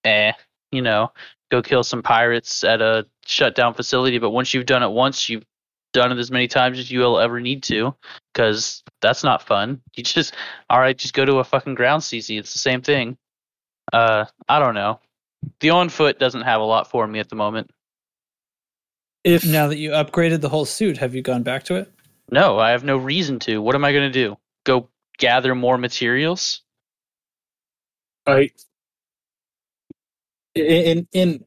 eh, 0.06 0.32
you 0.72 0.82
know, 0.82 1.12
go 1.52 1.62
kill 1.62 1.84
some 1.84 2.02
pirates 2.02 2.64
at 2.64 2.82
a 2.82 3.06
shutdown 3.26 3.74
facility. 3.74 4.20
But 4.20 4.30
once 4.30 4.54
you've 4.54 4.66
done 4.68 4.84
it 4.84 4.90
once, 4.92 5.28
you've 5.28 5.46
done 5.94 6.14
it 6.14 6.18
as 6.18 6.32
many 6.32 6.48
times 6.48 6.80
as 6.80 6.90
you 6.90 7.00
will 7.00 7.20
ever 7.20 7.42
need 7.42 7.64
to, 7.64 7.94
because 8.34 8.84
that's 9.02 9.24
not 9.26 9.46
fun. 9.46 9.82
You 9.96 10.04
just, 10.04 10.34
all 10.70 10.80
right, 10.80 10.98
just 10.98 11.14
go 11.14 11.26
to 11.26 11.40
a 11.40 11.44
fucking 11.44 11.76
ground 11.76 12.04
CC. 12.04 12.40
It's 12.40 12.54
the 12.54 12.60
same 12.60 12.82
thing. 12.82 13.18
Uh, 13.92 14.24
I 14.48 14.60
don't 14.60 14.76
know. 14.76 15.02
The 15.60 15.70
on 15.70 15.89
foot 15.89 16.20
doesn't 16.20 16.42
have 16.42 16.62
a 16.62 16.66
lot 16.66 16.89
for 16.89 17.06
me 17.08 17.20
at 17.20 17.30
the 17.30 17.36
moment. 17.36 17.72
If 19.24 19.46
now 19.46 19.68
that 19.68 19.78
you 19.78 19.92
upgraded 19.92 20.42
the 20.42 20.50
whole 20.50 20.66
suit? 20.66 20.98
Have 20.98 21.14
you 21.14 21.22
gone 21.22 21.44
back 21.44 21.64
to 21.66 21.76
it? 21.76 21.92
No, 22.32 22.58
I 22.58 22.72
have 22.72 22.84
no 22.84 22.98
reason 22.98 23.39
to. 23.39 23.62
What 23.62 23.76
am 23.76 23.86
I 23.86 23.92
going 23.92 24.12
to 24.12 24.14
do? 24.14 24.38
Go 24.64 24.89
gather 25.18 25.54
more 25.54 25.78
materials? 25.78 26.62
I 28.26 28.52
in 30.56 31.08
in 31.12 31.44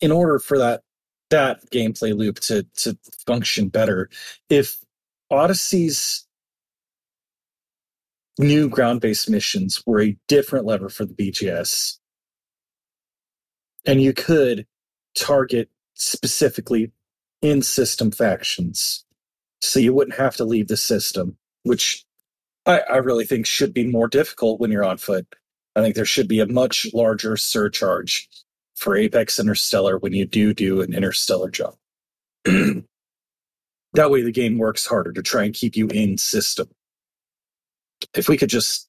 in 0.00 0.12
order 0.12 0.38
for 0.38 0.58
that 0.58 0.82
that 1.30 1.70
gameplay 1.70 2.16
loop 2.16 2.40
to 2.40 2.64
to 2.76 2.96
function 3.26 3.68
better, 3.68 4.10
if 4.48 4.78
Odyssey's 5.30 6.26
new 8.38 8.68
ground-based 8.68 9.30
missions 9.30 9.82
were 9.86 10.00
a 10.02 10.16
different 10.28 10.66
lever 10.66 10.88
for 10.88 11.04
the 11.04 11.14
BGS, 11.14 11.98
and 13.86 14.00
you 14.00 14.12
could 14.12 14.66
target 15.14 15.68
specifically 15.94 16.92
in-system 17.40 18.10
factions, 18.10 19.04
so 19.60 19.80
you 19.80 19.92
wouldn't 19.92 20.16
have 20.16 20.36
to 20.36 20.44
leave 20.44 20.68
the 20.68 20.76
system, 20.76 21.36
which 21.64 22.04
I, 22.66 22.80
I 22.80 22.96
really 22.98 23.24
think 23.24 23.46
should 23.46 23.74
be 23.74 23.86
more 23.86 24.08
difficult 24.08 24.60
when 24.60 24.70
you're 24.70 24.84
on 24.84 24.98
foot. 24.98 25.26
I 25.74 25.80
think 25.80 25.94
there 25.94 26.04
should 26.04 26.28
be 26.28 26.40
a 26.40 26.46
much 26.46 26.86
larger 26.92 27.36
surcharge 27.36 28.28
for 28.76 28.96
Apex 28.96 29.38
Interstellar 29.38 29.98
when 29.98 30.12
you 30.12 30.26
do 30.26 30.54
do 30.54 30.82
an 30.82 30.94
interstellar 30.94 31.50
jump. 31.50 31.76
that 32.44 32.84
way, 34.10 34.22
the 34.22 34.32
game 34.32 34.58
works 34.58 34.86
harder 34.86 35.12
to 35.12 35.22
try 35.22 35.44
and 35.44 35.54
keep 35.54 35.76
you 35.76 35.88
in 35.88 36.18
system. 36.18 36.68
If 38.14 38.28
we 38.28 38.36
could 38.36 38.50
just 38.50 38.88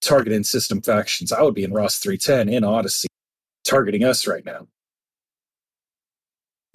target 0.00 0.32
in 0.32 0.44
system 0.44 0.80
factions, 0.80 1.32
I 1.32 1.42
would 1.42 1.54
be 1.54 1.64
in 1.64 1.72
Ross 1.72 1.98
310 1.98 2.48
in 2.48 2.64
Odyssey 2.64 3.08
targeting 3.68 4.04
us 4.04 4.26
right 4.26 4.44
now. 4.44 4.66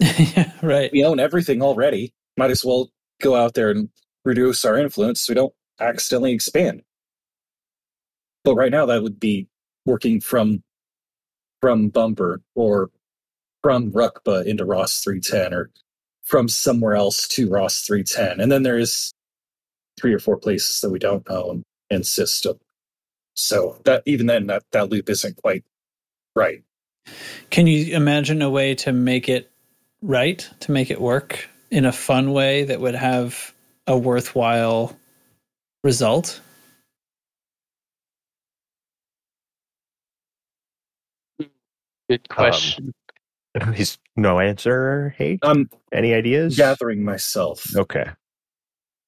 yeah, 0.00 0.52
right. 0.62 0.90
We 0.92 1.04
own 1.04 1.20
everything 1.20 1.62
already. 1.62 2.12
Might 2.36 2.50
as 2.50 2.64
well 2.64 2.90
go 3.20 3.34
out 3.34 3.54
there 3.54 3.70
and 3.70 3.88
reduce 4.24 4.64
our 4.64 4.78
influence 4.78 5.20
so 5.20 5.32
we 5.32 5.34
don't 5.34 5.54
accidentally 5.80 6.32
expand. 6.32 6.82
But 8.44 8.56
right 8.56 8.72
now, 8.72 8.86
that 8.86 9.02
would 9.02 9.18
be 9.18 9.48
working 9.86 10.20
from 10.20 10.62
from 11.60 11.88
Bumper 11.88 12.42
or 12.54 12.90
from 13.62 13.90
Rukba 13.90 14.44
into 14.44 14.66
Ross 14.66 15.00
310 15.00 15.54
or 15.54 15.70
from 16.24 16.48
somewhere 16.48 16.94
else 16.94 17.26
to 17.28 17.48
Ross 17.48 17.80
310. 17.80 18.40
And 18.40 18.52
then 18.52 18.62
there's 18.62 19.14
three 19.98 20.12
or 20.12 20.18
four 20.18 20.36
places 20.36 20.80
that 20.80 20.90
we 20.90 20.98
don't 20.98 21.28
own 21.30 21.62
in 21.88 22.04
system. 22.04 22.58
So 23.34 23.80
that 23.84 24.02
even 24.04 24.26
then 24.26 24.46
that, 24.48 24.64
that 24.72 24.90
loop 24.90 25.08
isn't 25.08 25.36
quite 25.36 25.64
right. 26.36 26.62
Can 27.50 27.66
you 27.66 27.94
imagine 27.96 28.42
a 28.42 28.50
way 28.50 28.74
to 28.76 28.92
make 28.92 29.28
it 29.28 29.50
right, 30.02 30.48
to 30.60 30.72
make 30.72 30.90
it 30.90 31.00
work 31.00 31.48
in 31.70 31.84
a 31.84 31.92
fun 31.92 32.32
way 32.32 32.64
that 32.64 32.80
would 32.80 32.94
have 32.96 33.54
a 33.86 33.96
worthwhile 33.96 34.96
result? 35.84 36.40
Good 42.08 42.28
question. 42.28 42.92
He's 43.74 43.98
no 44.16 44.40
answer. 44.40 45.14
Hey, 45.16 45.38
I'm 45.42 45.70
any 45.92 46.14
ideas? 46.14 46.56
gathering 46.56 47.04
myself. 47.04 47.64
Okay. 47.76 48.06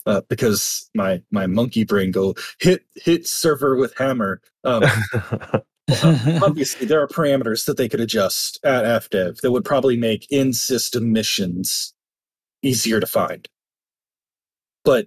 uh, 0.07 0.23
because 0.29 0.91
my 0.95 1.23
my 1.31 1.47
monkey 1.47 1.85
brain 1.85 2.11
go 2.11 2.35
hit 2.61 2.85
hit 2.95 3.27
server 3.27 3.77
with 3.77 3.97
hammer. 3.97 4.41
Um, 4.65 4.85
obviously, 6.43 6.87
there 6.87 7.01
are 7.01 7.07
parameters 7.07 7.65
that 7.67 7.77
they 7.77 7.89
could 7.89 8.01
adjust 8.01 8.59
at 8.65 8.85
FDev 8.85 9.41
that 9.41 9.53
would 9.53 9.65
probably 9.65 9.97
make 9.97 10.27
in 10.31 10.53
system 10.53 11.13
missions 11.13 11.95
easier 12.63 12.99
to 12.99 13.07
find. 13.07 13.49
But 14.85 15.07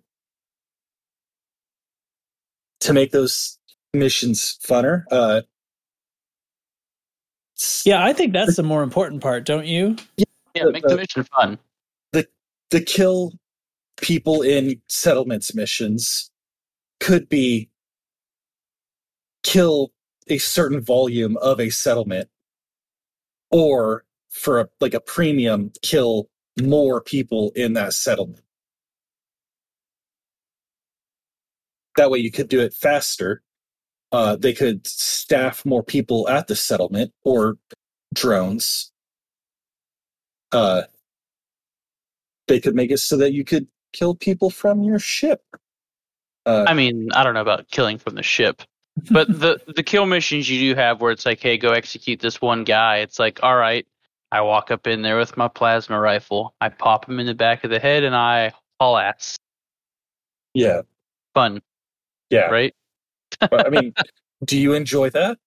to 2.81 2.93
make 2.93 3.11
those 3.11 3.57
missions 3.93 4.57
funner, 4.65 5.03
uh, 5.11 5.41
yeah, 7.83 8.03
I 8.03 8.13
think 8.13 8.31
that's 8.31 8.55
the 8.55 8.63
more 8.63 8.83
important 8.83 9.21
part, 9.21 9.45
don't 9.45 9.65
you? 9.65 9.97
Yeah, 10.55 10.65
make 10.65 10.83
the 10.83 10.95
mission 10.95 11.25
fun. 11.25 11.59
The 12.13 12.25
the 12.71 12.79
kill 12.79 13.33
people 13.97 14.41
in 14.41 14.81
settlements 14.87 15.53
missions 15.53 16.31
could 17.01 17.27
be 17.27 17.69
kill 19.43 19.91
a 20.29 20.37
certain 20.37 20.81
volume 20.81 21.37
of 21.37 21.59
a 21.59 21.69
settlement 21.69 22.29
or 23.51 24.05
for 24.29 24.59
a, 24.59 24.69
like 24.79 24.93
a 24.93 24.99
premium 24.99 25.71
kill 25.81 26.29
more 26.61 27.01
people 27.01 27.51
in 27.55 27.73
that 27.73 27.93
settlement. 27.93 28.43
That 31.97 32.11
way 32.11 32.19
you 32.19 32.31
could 32.31 32.47
do 32.47 32.59
it 32.59 32.73
faster. 32.73 33.41
Uh, 34.11 34.35
they 34.35 34.53
could 34.53 34.87
staff 34.87 35.65
more 35.65 35.83
people 35.83 36.27
at 36.29 36.47
the 36.47 36.55
settlement 36.55 37.11
or 37.23 37.57
drones. 38.13 38.91
Uh, 40.51 40.83
they 42.47 42.59
could 42.59 42.75
make 42.75 42.91
it 42.91 42.97
so 42.97 43.17
that 43.17 43.33
you 43.33 43.43
could 43.43 43.67
kill 43.93 44.15
people 44.15 44.49
from 44.49 44.83
your 44.83 44.99
ship. 44.99 45.43
Uh, 46.45 46.65
I 46.67 46.73
mean, 46.73 47.09
I 47.13 47.23
don't 47.23 47.33
know 47.33 47.41
about 47.41 47.69
killing 47.69 47.97
from 47.97 48.15
the 48.15 48.23
ship, 48.23 48.63
but 49.11 49.27
the 49.27 49.59
the 49.75 49.83
kill 49.83 50.05
missions 50.05 50.49
you 50.49 50.73
do 50.73 50.79
have 50.79 51.01
where 51.01 51.11
it's 51.11 51.25
like, 51.25 51.41
hey, 51.41 51.57
go 51.57 51.71
execute 51.71 52.19
this 52.19 52.41
one 52.41 52.63
guy. 52.63 52.97
It's 52.97 53.19
like, 53.19 53.39
all 53.43 53.55
right, 53.55 53.85
I 54.31 54.41
walk 54.41 54.71
up 54.71 54.87
in 54.87 55.01
there 55.01 55.17
with 55.17 55.37
my 55.37 55.47
plasma 55.47 55.99
rifle, 55.99 56.53
I 56.61 56.69
pop 56.69 57.07
him 57.07 57.19
in 57.19 57.25
the 57.25 57.33
back 57.33 57.63
of 57.63 57.69
the 57.69 57.79
head, 57.79 58.03
and 58.03 58.15
I 58.15 58.53
haul 58.79 58.97
ass. 58.97 59.37
yeah, 60.53 60.81
Fun, 61.33 61.61
yeah. 62.29 62.47
right? 62.47 62.73
But, 63.39 63.67
I 63.67 63.69
mean, 63.69 63.93
do 64.45 64.57
you 64.57 64.73
enjoy 64.73 65.09
that? 65.11 65.37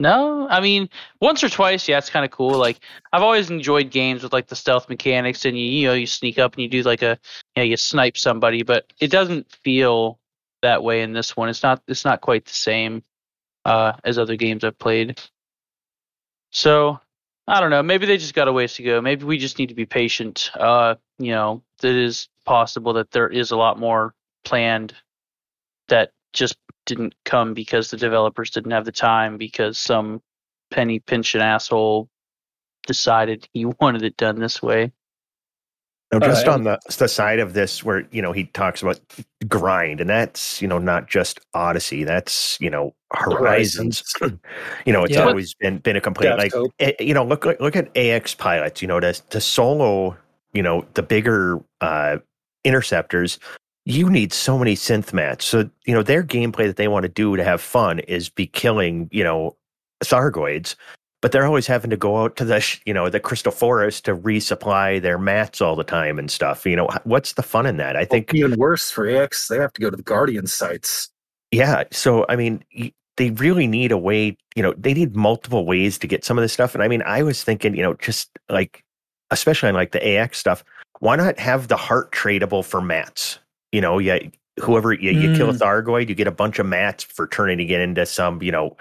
No, 0.00 0.46
I 0.48 0.60
mean 0.60 0.88
once 1.20 1.42
or 1.42 1.48
twice, 1.48 1.88
yeah, 1.88 1.98
it's 1.98 2.08
kind 2.08 2.24
of 2.24 2.30
cool. 2.30 2.56
Like 2.56 2.78
I've 3.12 3.22
always 3.22 3.50
enjoyed 3.50 3.90
games 3.90 4.22
with 4.22 4.32
like 4.32 4.46
the 4.46 4.54
stealth 4.54 4.88
mechanics, 4.88 5.44
and 5.44 5.58
you 5.58 5.64
you 5.64 5.88
know 5.88 5.94
you 5.94 6.06
sneak 6.06 6.38
up 6.38 6.54
and 6.54 6.62
you 6.62 6.68
do 6.68 6.82
like 6.82 7.02
a 7.02 7.18
you 7.56 7.62
know 7.62 7.64
you 7.64 7.76
snipe 7.76 8.16
somebody, 8.16 8.62
but 8.62 8.92
it 9.00 9.10
doesn't 9.10 9.50
feel 9.64 10.20
that 10.62 10.82
way 10.82 11.02
in 11.02 11.12
this 11.12 11.36
one. 11.36 11.48
It's 11.48 11.62
not 11.62 11.82
it's 11.86 12.04
not 12.04 12.20
quite 12.20 12.44
the 12.44 12.52
same 12.52 13.02
uh, 13.64 13.92
as 14.04 14.18
other 14.18 14.36
games 14.36 14.64
I've 14.64 14.78
played. 14.78 15.20
So 16.50 17.00
I 17.46 17.60
don't 17.60 17.70
know. 17.70 17.82
Maybe 17.82 18.06
they 18.06 18.18
just 18.18 18.34
got 18.34 18.48
a 18.48 18.52
ways 18.52 18.74
to 18.74 18.82
go. 18.82 19.00
Maybe 19.00 19.24
we 19.24 19.38
just 19.38 19.58
need 19.58 19.70
to 19.70 19.74
be 19.74 19.86
patient. 19.86 20.50
Uh, 20.54 20.96
you 21.18 21.32
know, 21.32 21.62
it 21.82 21.96
is 21.96 22.28
possible 22.44 22.94
that 22.94 23.10
there 23.10 23.28
is 23.28 23.50
a 23.50 23.56
lot 23.56 23.78
more 23.78 24.14
planned 24.44 24.94
that 25.88 26.12
just 26.32 26.56
didn't 26.86 27.14
come 27.24 27.54
because 27.54 27.90
the 27.90 27.96
developers 27.96 28.50
didn't 28.50 28.72
have 28.72 28.84
the 28.84 28.92
time 28.92 29.38
because 29.38 29.78
some 29.78 30.22
penny 30.70 30.98
pinching 30.98 31.40
asshole 31.40 32.08
decided 32.86 33.48
he 33.52 33.64
wanted 33.80 34.02
it 34.02 34.16
done 34.16 34.38
this 34.38 34.62
way. 34.62 34.92
Now, 36.10 36.20
just 36.20 36.48
on 36.48 36.64
the 36.64 36.78
the 36.98 37.06
side 37.08 37.38
of 37.38 37.52
this, 37.52 37.84
where 37.84 38.06
you 38.10 38.22
know 38.22 38.32
he 38.32 38.44
talks 38.44 38.80
about 38.80 38.98
grind, 39.46 40.00
and 40.00 40.08
that's 40.08 40.62
you 40.62 40.66
know 40.68 40.78
not 40.78 41.06
just 41.06 41.40
Odyssey, 41.52 42.02
that's 42.02 42.58
you 42.60 42.70
know 42.70 42.94
Horizons. 43.12 44.02
you 44.86 44.92
know, 44.92 45.04
it's 45.04 45.16
Yeah. 45.16 45.26
always 45.26 45.52
been 45.54 45.78
been 45.78 45.96
a 45.96 46.00
complaint. 46.00 46.38
Like 46.38 46.52
eh, 46.78 46.92
you 46.98 47.12
know, 47.12 47.24
look 47.24 47.44
look 47.44 47.76
at 47.76 47.94
AX 47.96 48.34
pilots. 48.34 48.80
You 48.80 48.88
know, 48.88 49.00
to 49.00 49.12
to 49.12 49.40
solo, 49.40 50.16
you 50.54 50.62
know, 50.62 50.86
the 50.94 51.02
bigger 51.02 51.60
uh, 51.82 52.16
interceptors, 52.64 53.38
you 53.84 54.08
need 54.08 54.32
so 54.32 54.56
many 54.58 54.76
synth 54.76 55.12
mats. 55.12 55.44
So 55.44 55.68
you 55.84 55.92
know, 55.92 56.02
their 56.02 56.22
gameplay 56.22 56.68
that 56.68 56.76
they 56.76 56.88
want 56.88 57.02
to 57.02 57.10
do 57.10 57.36
to 57.36 57.44
have 57.44 57.60
fun 57.60 57.98
is 58.00 58.30
be 58.30 58.46
killing 58.46 59.10
you 59.12 59.24
know 59.24 59.56
Thargoids. 60.02 60.74
But 61.20 61.32
they're 61.32 61.46
always 61.46 61.66
having 61.66 61.90
to 61.90 61.96
go 61.96 62.22
out 62.22 62.36
to 62.36 62.44
the, 62.44 62.78
you 62.86 62.94
know, 62.94 63.10
the 63.10 63.18
crystal 63.18 63.50
forest 63.50 64.04
to 64.04 64.14
resupply 64.14 65.02
their 65.02 65.18
mats 65.18 65.60
all 65.60 65.74
the 65.74 65.82
time 65.82 66.18
and 66.18 66.30
stuff. 66.30 66.64
You 66.64 66.76
know, 66.76 66.88
what's 67.04 67.32
the 67.32 67.42
fun 67.42 67.66
in 67.66 67.76
that? 67.78 67.96
I 67.96 68.04
think 68.04 68.32
even 68.34 68.56
worse 68.56 68.90
for 68.90 69.08
AX, 69.08 69.48
they 69.48 69.58
have 69.58 69.72
to 69.72 69.80
go 69.80 69.90
to 69.90 69.96
the 69.96 70.02
Guardian 70.02 70.46
sites. 70.46 71.10
yeah. 71.50 71.84
So, 71.90 72.24
I 72.28 72.36
mean, 72.36 72.62
they 73.16 73.30
really 73.30 73.66
need 73.66 73.90
a 73.90 73.98
way, 73.98 74.36
you 74.54 74.62
know, 74.62 74.72
they 74.78 74.94
need 74.94 75.16
multiple 75.16 75.66
ways 75.66 75.98
to 75.98 76.06
get 76.06 76.24
some 76.24 76.38
of 76.38 76.42
this 76.42 76.52
stuff. 76.52 76.74
And 76.74 76.84
I 76.84 76.88
mean, 76.88 77.02
I 77.02 77.24
was 77.24 77.42
thinking, 77.42 77.74
you 77.74 77.82
know, 77.82 77.94
just 77.94 78.30
like, 78.48 78.84
especially 79.30 79.68
on 79.68 79.74
like 79.74 79.90
the 79.90 80.18
AX 80.18 80.38
stuff, 80.38 80.64
why 81.00 81.16
not 81.16 81.38
have 81.38 81.68
the 81.68 81.76
heart 81.76 82.12
tradable 82.12 82.64
for 82.64 82.80
mats? 82.80 83.40
You 83.72 83.80
know, 83.80 83.98
yeah, 83.98 84.20
whoever 84.60 84.92
you, 84.92 85.10
you 85.10 85.36
kill 85.36 85.50
a 85.50 85.52
mm. 85.52 85.58
Thargoid, 85.58 86.08
you 86.08 86.14
get 86.14 86.26
a 86.26 86.32
bunch 86.32 86.58
of 86.58 86.66
mats 86.66 87.04
for 87.04 87.26
turning 87.26 87.60
it 87.60 87.80
into 87.80 88.06
some, 88.06 88.42
you 88.42 88.52
know, 88.52 88.76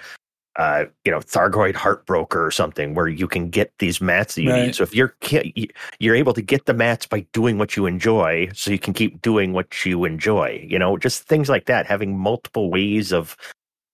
uh, 0.57 0.85
you 1.05 1.11
know, 1.11 1.19
Thargoid 1.19 1.73
Heartbroker 1.75 2.35
or 2.35 2.51
something 2.51 2.95
where 2.95 3.07
you 3.07 3.27
can 3.27 3.49
get 3.49 3.71
these 3.77 4.01
mats 4.01 4.35
that 4.35 4.41
you 4.41 4.49
Right. 4.49 4.65
need. 4.65 4.75
So 4.75 4.83
if 4.83 4.95
you're 4.95 5.15
you're 5.99 6.15
able 6.15 6.33
to 6.33 6.41
get 6.41 6.65
the 6.65 6.73
mats 6.73 7.05
by 7.05 7.21
doing 7.31 7.57
what 7.59 7.75
you 7.77 7.85
enjoy, 7.85 8.49
so 8.53 8.71
you 8.71 8.79
can 8.79 8.93
keep 8.93 9.21
doing 9.21 9.53
what 9.53 9.85
you 9.85 10.03
enjoy. 10.03 10.65
You 10.67 10.79
know, 10.79 10.97
just 10.97 11.23
things 11.23 11.47
like 11.47 11.65
that. 11.67 11.85
Having 11.85 12.17
multiple 12.17 12.71
ways 12.71 13.13
of 13.13 13.37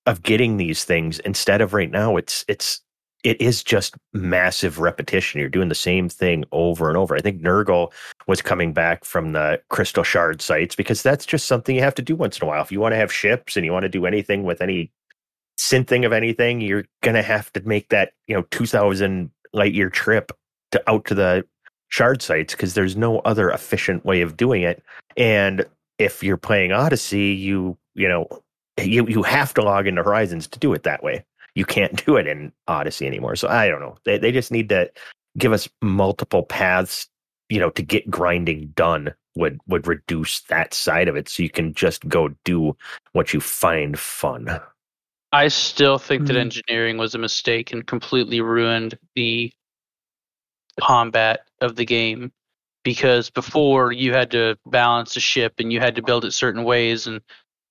of 0.05 0.23
getting 0.23 0.57
these 0.57 0.83
things 0.85 1.19
instead 1.19 1.61
of 1.61 1.73
right 1.73 1.91
now, 1.91 2.15
it's 2.17 2.45
it's 2.47 2.81
it 3.23 3.39
is 3.41 3.63
just 3.63 3.95
massive 4.13 4.79
repetition. 4.79 5.39
You're 5.39 5.49
doing 5.49 5.69
the 5.69 5.75
same 5.75 6.09
thing 6.09 6.43
over 6.51 6.89
and 6.89 6.97
over. 6.97 7.15
I 7.15 7.21
think 7.21 7.41
Nurgle 7.41 7.91
was 8.27 8.41
coming 8.41 8.73
back 8.73 9.05
from 9.05 9.31
the 9.33 9.61
Crystal 9.69 10.03
Shard 10.03 10.41
sites 10.41 10.75
because 10.75 11.01
that's 11.03 11.25
just 11.25 11.45
something 11.45 11.75
you 11.75 11.81
have 11.81 11.95
to 11.95 12.01
do 12.01 12.15
once 12.15 12.37
in 12.39 12.45
a 12.45 12.47
while. 12.49 12.61
If 12.61 12.71
you 12.71 12.79
want 12.81 12.93
to 12.93 12.97
have 12.97 13.13
ships 13.13 13.55
and 13.55 13.65
you 13.65 13.71
want 13.71 13.83
to 13.83 13.89
do 13.89 14.05
anything 14.05 14.43
with 14.43 14.61
any 14.61 14.91
synthing 15.59 16.05
of 16.05 16.13
anything, 16.13 16.61
you're 16.61 16.85
gonna 17.01 17.23
have 17.23 17.51
to 17.53 17.61
make 17.61 17.89
that 17.89 18.13
you 18.27 18.35
know 18.35 18.43
2,000 18.51 19.31
light 19.53 19.73
year 19.73 19.89
trip 19.89 20.31
to 20.71 20.89
out 20.89 21.05
to 21.05 21.15
the 21.15 21.45
shard 21.89 22.21
sites 22.21 22.53
because 22.55 22.73
there's 22.73 22.97
no 22.97 23.19
other 23.19 23.49
efficient 23.51 24.03
way 24.03 24.21
of 24.21 24.35
doing 24.35 24.63
it. 24.63 24.83
And 25.15 25.65
if 25.99 26.23
you're 26.23 26.37
playing 26.37 26.71
Odyssey, 26.71 27.33
you 27.33 27.77
you 27.93 28.07
know 28.07 28.27
you 28.81 29.07
you 29.07 29.23
have 29.23 29.53
to 29.55 29.61
log 29.61 29.87
into 29.87 30.03
Horizons 30.03 30.47
to 30.47 30.59
do 30.59 30.73
it 30.73 30.83
that 30.83 31.03
way. 31.03 31.23
You 31.55 31.65
can't 31.65 32.03
do 32.05 32.17
it 32.17 32.27
in 32.27 32.51
Odyssey 32.67 33.05
anymore. 33.05 33.35
So 33.35 33.47
I 33.47 33.67
don't 33.67 33.79
know. 33.79 33.97
They 34.05 34.17
they 34.17 34.31
just 34.31 34.51
need 34.51 34.69
to 34.69 34.91
give 35.37 35.53
us 35.53 35.69
multiple 35.81 36.43
paths, 36.43 37.07
you 37.49 37.59
know, 37.59 37.69
to 37.71 37.81
get 37.81 38.09
grinding 38.09 38.67
done 38.75 39.13
would 39.35 39.59
would 39.67 39.87
reduce 39.87 40.41
that 40.41 40.73
side 40.73 41.07
of 41.07 41.15
it 41.15 41.29
so 41.29 41.43
you 41.43 41.49
can 41.49 41.73
just 41.73 42.07
go 42.07 42.29
do 42.43 42.75
what 43.13 43.33
you 43.33 43.39
find 43.39 43.97
fun. 43.97 44.59
I 45.33 45.47
still 45.47 45.97
think 45.97 46.27
that 46.27 46.35
Mhm. 46.35 46.41
engineering 46.41 46.97
was 46.97 47.15
a 47.15 47.17
mistake 47.17 47.73
and 47.73 47.85
completely 47.85 48.39
ruined 48.39 48.97
the 49.15 49.51
combat 50.79 51.47
of 51.59 51.75
the 51.75 51.85
game. 51.85 52.31
Because 52.83 53.29
before 53.29 53.91
you 53.91 54.13
had 54.13 54.29
to 54.31 54.57
balance 54.65 55.15
a 55.15 55.19
ship 55.19 55.53
and 55.59 55.71
you 55.71 55.79
had 55.79 55.95
to 55.95 56.01
build 56.03 56.25
it 56.25 56.33
certain 56.33 56.63
ways 56.63 57.07
and 57.07 57.21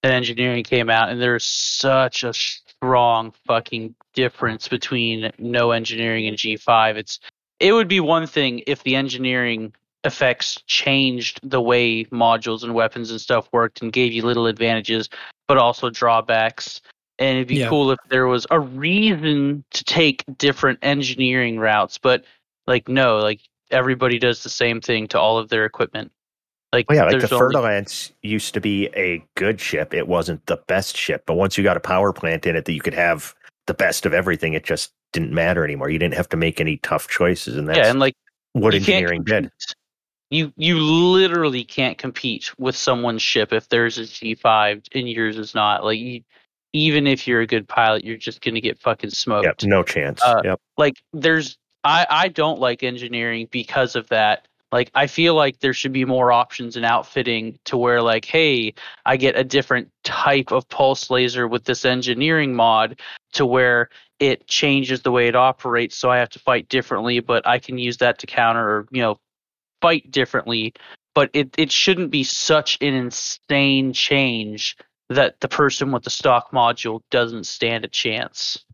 then 0.03 0.13
engineering 0.13 0.65
came 0.65 0.91
out 0.91 1.11
and 1.11 1.21
there's 1.21 1.45
such 1.45 2.25
a 2.25 2.33
strong 2.33 3.33
fucking 3.47 3.95
difference 4.15 4.69
between 4.69 5.31
no 5.39 5.71
engineering 5.71 6.27
and 6.27 6.37
G5 6.37 6.97
it's 6.97 7.21
it 7.61 7.73
would 7.73 7.89
be 7.89 8.01
one 8.01 8.27
thing 8.27 8.63
if 8.67 8.83
the 8.83 8.97
engineering 8.97 9.75
effects 10.05 10.61
changed 10.67 11.39
the 11.43 11.61
way 11.61 12.05
modules 12.07 12.65
and 12.65 12.75
weapons 12.75 13.11
and 13.11 13.21
stuff 13.21 13.49
worked 13.53 13.83
and 13.83 13.93
gave 13.93 14.13
you 14.13 14.23
little 14.23 14.47
advantages 14.47 15.09
but 15.47 15.59
also 15.59 15.91
drawbacks 15.91 16.81
and 17.23 17.37
it'd 17.39 17.49
be 17.49 17.57
Yeah. 17.57 17.69
cool 17.69 17.91
if 17.93 17.99
there 18.11 18.27
was 18.27 18.47
a 18.51 18.59
reason 18.61 19.65
to 19.71 19.85
take 19.85 20.25
different 20.37 20.79
engineering 20.83 21.59
routes 21.59 21.97
but 21.99 22.25
like 22.67 22.89
no 22.89 23.19
like 23.19 23.41
everybody 23.71 24.19
does 24.19 24.43
the 24.43 24.49
same 24.51 24.81
thing 24.81 25.07
to 25.09 25.19
all 25.21 25.39
of 25.39 25.49
their 25.49 25.65
equipment 25.65 26.11
like 26.73 26.87
Well, 26.89 26.97
yeah, 26.97 27.05
like 27.05 27.13
the 27.13 27.19
there's 27.21 27.33
only- 27.33 27.53
Fer-de-Lance 27.55 28.13
used 28.23 28.55
to 28.55 28.61
be 28.61 28.87
a 28.97 29.23
good 29.37 29.61
ship. 29.61 29.93
It 29.93 30.09
wasn't 30.09 30.47
the 30.47 30.57
best 30.69 30.97
ship, 30.97 31.25
but 31.27 31.35
once 31.35 31.59
you 31.59 31.63
got 31.65 31.77
a 31.77 31.81
power 31.81 32.15
plant 32.15 32.47
in 32.47 32.57
it 32.57 32.65
that 32.65 32.73
you 32.73 32.81
could 32.81 32.95
have 32.95 33.35
the 33.67 33.75
best 33.75 34.07
of 34.07 34.15
everything, 34.15 34.55
it 34.55 34.65
just 34.65 34.91
didn't 35.13 35.33
matter 35.35 35.65
anymore. 35.65 35.91
You 35.91 35.99
didn't 35.99 36.15
have 36.15 36.31
to 36.31 36.37
make 36.39 36.63
any 36.63 36.79
tough 36.79 37.09
choices, 37.09 37.59
and 37.59 37.69
that's 37.69 37.77
yeah 37.79 37.91
and 37.91 38.01
like 38.01 38.15
what 38.55 38.75
engineering 38.75 39.23
did. 39.23 39.51
You 40.31 40.51
you 40.57 40.79
literally 40.79 41.63
can't 41.63 41.99
compete 41.99 42.51
with 42.59 42.75
someone's 42.75 43.21
ship 43.21 43.53
if 43.53 43.69
theirs 43.69 43.99
is 43.99 44.11
G 44.11 44.35
five 44.35 44.81
and 44.95 45.07
yours 45.07 45.37
is 45.37 45.55
not. 45.55 45.85
Like 45.85 45.99
you, 45.99 46.23
even 46.73 47.07
if 47.07 47.27
you're 47.27 47.41
a 47.41 47.47
good 47.47 47.69
pilot, 47.69 48.05
you're 48.05 48.17
just 48.17 48.41
gonna 48.41 48.61
get 48.61 48.79
fucking 48.81 49.11
smoked. 49.11 49.45
Yep, 49.45 49.63
no 49.65 49.83
chance. 49.83 50.23
Uh, 50.23 50.41
yep. 50.45 50.61
Like 50.77 51.03
there's 51.13 51.59
I 51.85 52.07
I 52.09 52.29
don't 52.29 52.61
like 52.61 52.83
engineering 52.83 53.49
because 53.51 53.97
of 53.97 54.09
that. 54.09 54.49
Like 54.71 54.91
I 54.95 55.07
feel 55.07 55.35
like 55.35 55.61
there 55.61 55.75
should 55.75 55.93
be 55.93 56.07
more 56.07 56.33
options 56.33 56.77
in 56.77 56.85
outfitting 56.85 57.59
to 57.67 57.77
where 57.77 58.01
like 58.01 58.25
hey, 58.25 58.75
I 59.05 59.17
get 59.17 59.37
a 59.37 59.45
different 59.45 59.91
type 60.05 60.51
of 60.51 60.69
pulse 60.69 61.11
laser 61.11 61.47
with 61.47 61.65
this 61.65 61.85
engineering 61.85 62.55
mod 62.55 63.01
to 63.33 63.45
where 63.45 63.89
it 64.23 64.47
changes 64.47 65.03
the 65.03 65.11
way 65.11 65.27
it 65.27 65.35
operates 65.35 65.97
so 65.97 66.09
I 66.09 66.19
have 66.19 66.31
to 66.31 66.39
fight 66.39 66.69
differently, 66.69 67.19
but 67.19 67.45
I 67.45 67.59
can 67.59 67.77
use 67.77 67.97
that 67.97 68.21
to 68.21 68.27
counter 68.27 68.65
or, 68.65 68.87
you 68.93 69.03
know, 69.03 69.19
fight 69.81 70.13
differently. 70.13 70.75
But 71.13 71.29
it, 71.33 71.53
it 71.59 71.73
shouldn't 71.73 72.13
be 72.13 72.23
such 72.23 72.79
an 72.81 72.95
insane 72.95 73.93
change 73.93 74.77
that 75.09 75.41
the 75.41 75.49
person 75.49 75.93
with 75.93 76.05
the 76.05 76.11
stock 76.11 76.51
module 76.53 77.01
doesn't 77.11 77.45
stand 77.45 77.85
a 77.85 77.89
chance. 77.89 78.65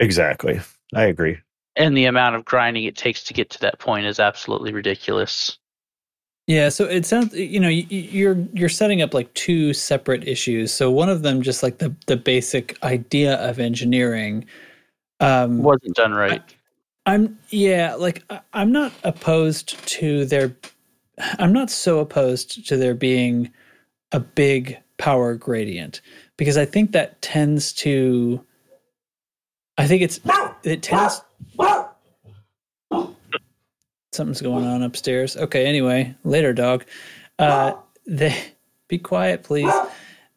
Exactly. 0.00 0.60
I 0.94 1.04
agree. 1.04 1.38
And 1.76 1.96
the 1.96 2.06
amount 2.06 2.36
of 2.36 2.44
grinding 2.44 2.84
it 2.84 2.96
takes 2.96 3.22
to 3.24 3.34
get 3.34 3.50
to 3.50 3.60
that 3.60 3.78
point 3.78 4.06
is 4.06 4.18
absolutely 4.20 4.72
ridiculous. 4.72 5.58
Yeah, 6.46 6.68
so 6.68 6.84
it 6.84 7.04
sounds 7.04 7.34
you 7.34 7.58
know 7.58 7.68
y- 7.68 7.86
y- 7.90 8.08
you're 8.12 8.36
you're 8.52 8.68
setting 8.68 9.02
up 9.02 9.12
like 9.12 9.32
two 9.34 9.74
separate 9.74 10.26
issues. 10.28 10.72
So 10.72 10.90
one 10.90 11.08
of 11.08 11.22
them 11.22 11.42
just 11.42 11.62
like 11.62 11.78
the 11.78 11.94
the 12.06 12.16
basic 12.16 12.82
idea 12.84 13.34
of 13.36 13.58
engineering. 13.58 14.46
Um, 15.18 15.62
Wasn't 15.62 15.96
done 15.96 16.12
right. 16.12 16.42
I'm 17.04 17.38
yeah, 17.50 17.94
like 17.94 18.22
I- 18.30 18.40
I'm 18.52 18.70
not 18.70 18.92
opposed 19.02 19.86
to 19.88 20.24
there. 20.24 20.54
I'm 21.38 21.52
not 21.52 21.68
so 21.70 21.98
opposed 21.98 22.66
to 22.68 22.76
there 22.76 22.94
being 22.94 23.50
a 24.12 24.20
big 24.20 24.78
power 24.98 25.34
gradient 25.34 26.00
because 26.36 26.56
I 26.56 26.64
think 26.64 26.92
that 26.92 27.20
tends 27.22 27.72
to. 27.74 28.44
I 29.78 29.86
think 29.86 30.02
it's 30.02 30.20
it 30.62 30.82
tends. 30.82 31.22
Something's 34.12 34.40
going 34.40 34.64
on 34.66 34.82
upstairs. 34.82 35.36
Okay, 35.36 35.66
anyway, 35.66 36.14
later, 36.24 36.52
dog. 36.54 36.84
Uh, 37.38 37.74
they 38.06 38.34
be 38.88 38.98
quiet, 38.98 39.42
please. 39.42 39.72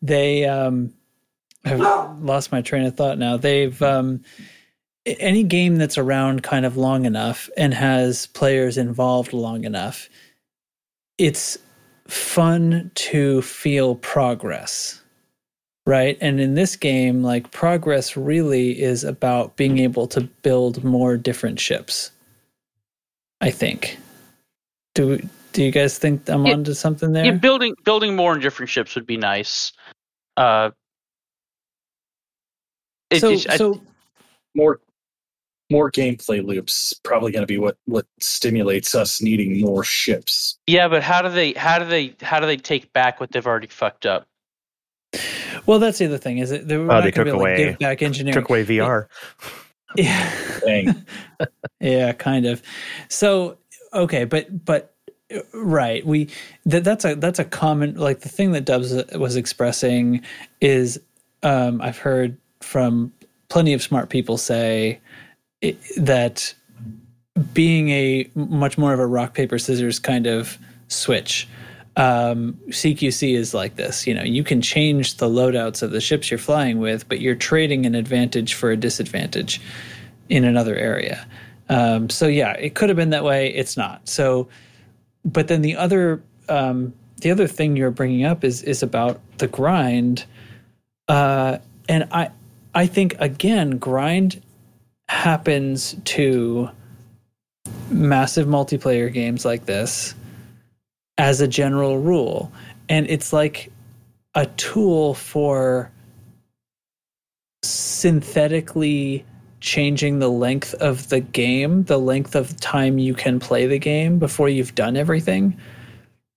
They 0.02 0.46
um, 0.46 0.94
I've 1.66 1.80
lost 2.20 2.52
my 2.52 2.62
train 2.62 2.86
of 2.86 2.96
thought 2.96 3.18
now. 3.18 3.38
They've 3.38 3.82
um, 3.82 4.24
any 5.06 5.44
game 5.44 5.78
that's 5.78 5.98
around 5.98 6.44
kind 6.44 6.66
of 6.66 6.78
long 6.78 7.06
enough 7.06 7.50
and 7.58 7.74
has 7.74 8.28
players 8.28 8.78
involved 8.78 9.34
long 9.34 9.64
enough, 9.64 10.10
it's 11.18 11.58
fun 12.10 12.92
to 12.96 13.42
feel 13.42 13.96
progress, 13.96 15.02
right? 15.86 16.18
And 16.22 16.40
in 16.40 16.56
this 16.56 16.76
game, 16.76 17.24
like 17.24 17.52
progress 17.52 18.18
really 18.18 18.82
is 18.82 19.04
about 19.04 19.56
being 19.56 19.80
able 19.80 20.08
to 20.08 20.22
build 20.22 20.84
more 20.84 21.18
different 21.18 21.60
ships. 21.60 22.12
I 23.42 23.52
think. 23.52 23.98
Do 24.96 25.20
do 25.54 25.64
you 25.64 25.72
guys 25.72 25.98
think 25.98 26.30
I'm 26.30 26.46
Yeah. 26.46 26.54
onto 26.54 26.74
something 26.74 27.14
there? 27.14 27.26
Yeah, 27.26 27.32
building 27.32 27.74
building 27.86 28.16
more 28.16 28.34
and 28.34 28.42
different 28.42 28.70
ships 28.70 28.96
would 28.96 29.06
be 29.08 29.18
nice. 29.18 29.72
Uh, 30.38 30.72
it, 33.10 33.20
so 33.22 33.30
it's- 33.32 33.48
I- 33.48 33.58
so 33.58 33.82
more 34.56 34.80
more 35.70 35.92
gameplay 35.92 36.44
loops 36.46 36.94
probably 37.04 37.32
going 37.32 37.44
to 37.44 37.48
be 37.48 37.58
what 37.58 37.78
what 37.86 38.06
stimulates 38.20 38.96
us 38.96 39.22
needing 39.22 39.62
more 39.62 39.84
ships 39.84 40.58
yeah, 40.68 40.88
but 40.88 41.04
how 41.04 41.22
do 41.22 41.30
they 41.30 41.54
how 41.54 41.78
do 41.80 41.86
they 41.86 42.16
how 42.22 42.40
do 42.40 42.46
they 42.48 42.58
take 42.58 42.92
back 42.94 43.20
what 43.20 43.32
they've 43.32 43.46
already 43.48 43.68
fucked 43.68 44.06
up? 44.06 44.26
well 45.66 45.80
that's 45.80 45.98
the 45.98 46.06
other 46.06 46.18
thing 46.18 46.38
is 46.38 46.52
it 46.52 46.68
they 46.68 46.78
were 46.78 46.84
Oh, 46.84 46.88
not 46.88 47.04
they 47.04 47.12
gonna 47.12 47.26
be 47.26 47.32
took 47.32 47.36
able 47.36 47.46
to 47.46 47.52
away- 47.52 47.58
give 47.58 47.80
back 47.80 48.02
engineering. 48.02 48.34
Took 48.40 48.50
away 48.50 48.64
VR. 48.66 49.08
Yeah. 49.96 50.32
Yeah, 51.80 52.12
kind 52.14 52.46
of. 52.46 52.62
So 53.08 53.58
okay, 53.94 54.26
but 54.26 54.66
but 54.66 54.94
uh, 55.34 55.40
right, 55.54 56.06
we 56.06 56.30
that 56.66 56.84
that's 56.84 57.06
a 57.06 57.16
that's 57.16 57.40
a 57.40 57.46
common 57.46 57.96
like 57.96 58.20
the 58.20 58.30
thing 58.30 58.52
that 58.52 58.66
Dubs 58.66 58.94
was 59.16 59.36
expressing 59.38 60.22
is 60.62 61.00
um 61.44 61.82
I've 61.82 61.98
heard 61.98 62.38
from 62.62 63.14
plenty 63.48 63.74
of 63.74 63.82
smart 63.82 64.10
people 64.10 64.38
say 64.38 65.00
it, 65.62 65.78
that 65.98 66.54
being 67.54 67.90
a 67.90 68.30
much 68.36 68.78
more 68.78 68.94
of 68.94 69.00
a 69.00 69.08
rock 69.08 69.34
paper 69.34 69.60
scissors 69.60 70.00
kind 70.00 70.28
of 70.28 70.58
switch 70.88 71.48
um, 72.00 72.58
CQC 72.70 73.36
is 73.36 73.54
like 73.54 73.76
this. 73.76 74.08
You 74.08 74.14
know, 74.14 74.24
you 74.24 74.42
can 74.42 74.62
change 74.62 75.18
the 75.18 75.28
loadouts 75.28 75.84
of 75.84 75.92
the 75.92 76.00
ships 76.00 76.32
you're 76.32 76.38
flying 76.38 76.80
with, 76.80 77.08
but 77.10 77.20
you're 77.20 77.36
trading 77.36 77.86
an 77.86 77.94
advantage 77.94 78.54
for 78.54 78.72
a 78.72 78.78
disadvantage 78.78 79.60
in 80.30 80.46
another 80.46 80.76
area. 80.76 81.28
Um, 81.68 82.10
so 82.10 82.28
yeah, 82.28 82.54
it 82.54 82.74
could 82.74 82.90
have 82.90 82.96
been 82.96 83.10
that 83.10 83.26
way. 83.26 83.54
It's 83.54 83.76
not. 83.76 84.08
So, 84.08 84.48
but 85.26 85.50
then 85.50 85.62
the 85.62 85.76
other 85.76 86.24
um, 86.48 86.94
the 87.18 87.32
other 87.32 87.48
thing 87.48 87.76
you're 87.76 87.92
bringing 87.92 88.24
up 88.24 88.46
is 88.46 88.64
is 88.64 88.82
about 88.82 89.20
the 89.38 89.48
grind, 89.48 90.26
uh, 91.10 91.58
and 91.90 92.08
I 92.12 92.32
I 92.74 92.88
think 92.88 93.16
again 93.20 93.78
grind 93.78 94.42
happens 95.10 95.96
to 96.06 96.70
massive 97.90 98.48
multiplayer 98.48 99.12
games 99.12 99.44
like 99.44 99.66
this 99.66 100.14
as 101.18 101.42
a 101.42 101.48
general 101.48 101.98
rule. 101.98 102.52
And 102.88 103.10
it's 103.10 103.34
like 103.34 103.72
a 104.36 104.46
tool 104.46 105.16
for 105.16 105.92
synthetically 107.64 109.26
changing 109.62 110.20
the 110.20 110.30
length 110.30 110.76
of 110.76 111.10
the 111.10 111.20
game, 111.20 111.84
the 111.86 112.00
length 112.00 112.36
of 112.36 112.56
time 112.58 113.00
you 113.00 113.16
can 113.16 113.40
play 113.40 113.66
the 113.66 113.80
game 113.80 114.20
before 114.20 114.48
you've 114.48 114.76
done 114.76 114.96
everything. 114.96 115.60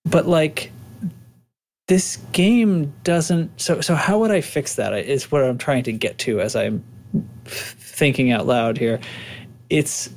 But 0.06 0.26
like 0.26 0.72
this 1.88 2.16
game 2.32 2.92
doesn't 3.04 3.60
so 3.60 3.82
so 3.82 3.94
how 3.94 4.18
would 4.20 4.30
I 4.30 4.40
fix 4.40 4.76
that 4.76 4.94
is 4.94 5.30
what 5.30 5.44
I'm 5.44 5.58
trying 5.58 5.84
to 5.84 5.92
get 5.92 6.16
to 6.18 6.40
as 6.40 6.56
I'm 6.56 6.82
thinking 8.02 8.32
out 8.32 8.48
loud 8.48 8.78
here. 8.78 8.98
It's 9.70 10.10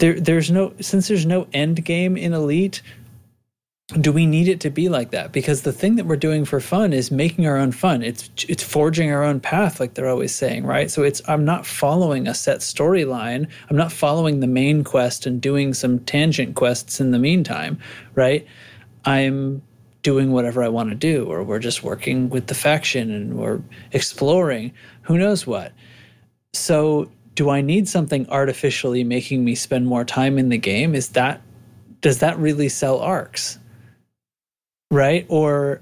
there 0.00 0.20
there's 0.20 0.50
no 0.50 0.74
since 0.82 1.08
there's 1.08 1.24
no 1.24 1.46
end 1.54 1.82
game 1.82 2.14
in 2.14 2.34
elite 2.34 2.82
do 4.02 4.12
we 4.12 4.26
need 4.26 4.48
it 4.48 4.60
to 4.60 4.68
be 4.68 4.90
like 4.90 5.12
that? 5.12 5.32
Because 5.32 5.62
the 5.62 5.72
thing 5.72 5.96
that 5.96 6.04
we're 6.04 6.16
doing 6.16 6.44
for 6.44 6.60
fun 6.60 6.92
is 6.92 7.10
making 7.10 7.46
our 7.46 7.56
own 7.56 7.72
fun. 7.72 8.02
It's 8.02 8.28
it's 8.46 8.62
forging 8.62 9.10
our 9.10 9.24
own 9.24 9.40
path 9.40 9.80
like 9.80 9.94
they're 9.94 10.10
always 10.10 10.34
saying 10.34 10.66
right? 10.66 10.90
So 10.90 11.04
it's 11.04 11.22
i'm 11.26 11.46
not 11.46 11.64
following 11.64 12.28
a 12.28 12.34
set 12.34 12.58
storyline. 12.58 13.48
I'm 13.70 13.76
not 13.78 13.90
following 13.90 14.40
the 14.40 14.46
main 14.46 14.84
quest 14.84 15.24
and 15.24 15.40
doing 15.40 15.72
some 15.72 16.00
tangent 16.00 16.54
quests 16.54 17.00
in 17.00 17.12
the 17.12 17.18
meantime 17.18 17.78
right? 18.14 18.46
I'm 19.06 19.62
doing 20.08 20.32
whatever 20.32 20.60
i 20.62 20.68
want 20.68 20.88
to 20.88 20.96
do 21.10 21.24
or 21.26 21.42
we're 21.42 21.64
just 21.70 21.82
working 21.82 22.28
with 22.28 22.46
the 22.46 22.54
faction 22.54 23.10
and 23.10 23.26
we're 23.38 23.60
exploring 23.92 24.72
who 25.02 25.16
knows 25.18 25.46
what 25.46 25.72
so 26.52 27.10
do 27.38 27.50
I 27.50 27.60
need 27.60 27.88
something 27.88 28.28
artificially 28.30 29.04
making 29.04 29.44
me 29.44 29.54
spend 29.54 29.86
more 29.86 30.04
time 30.04 30.38
in 30.38 30.48
the 30.48 30.58
game? 30.58 30.92
Is 30.92 31.10
that 31.10 31.40
does 32.00 32.18
that 32.18 32.36
really 32.36 32.68
sell 32.68 32.98
ARX? 32.98 33.58
Right? 34.90 35.24
Or 35.28 35.80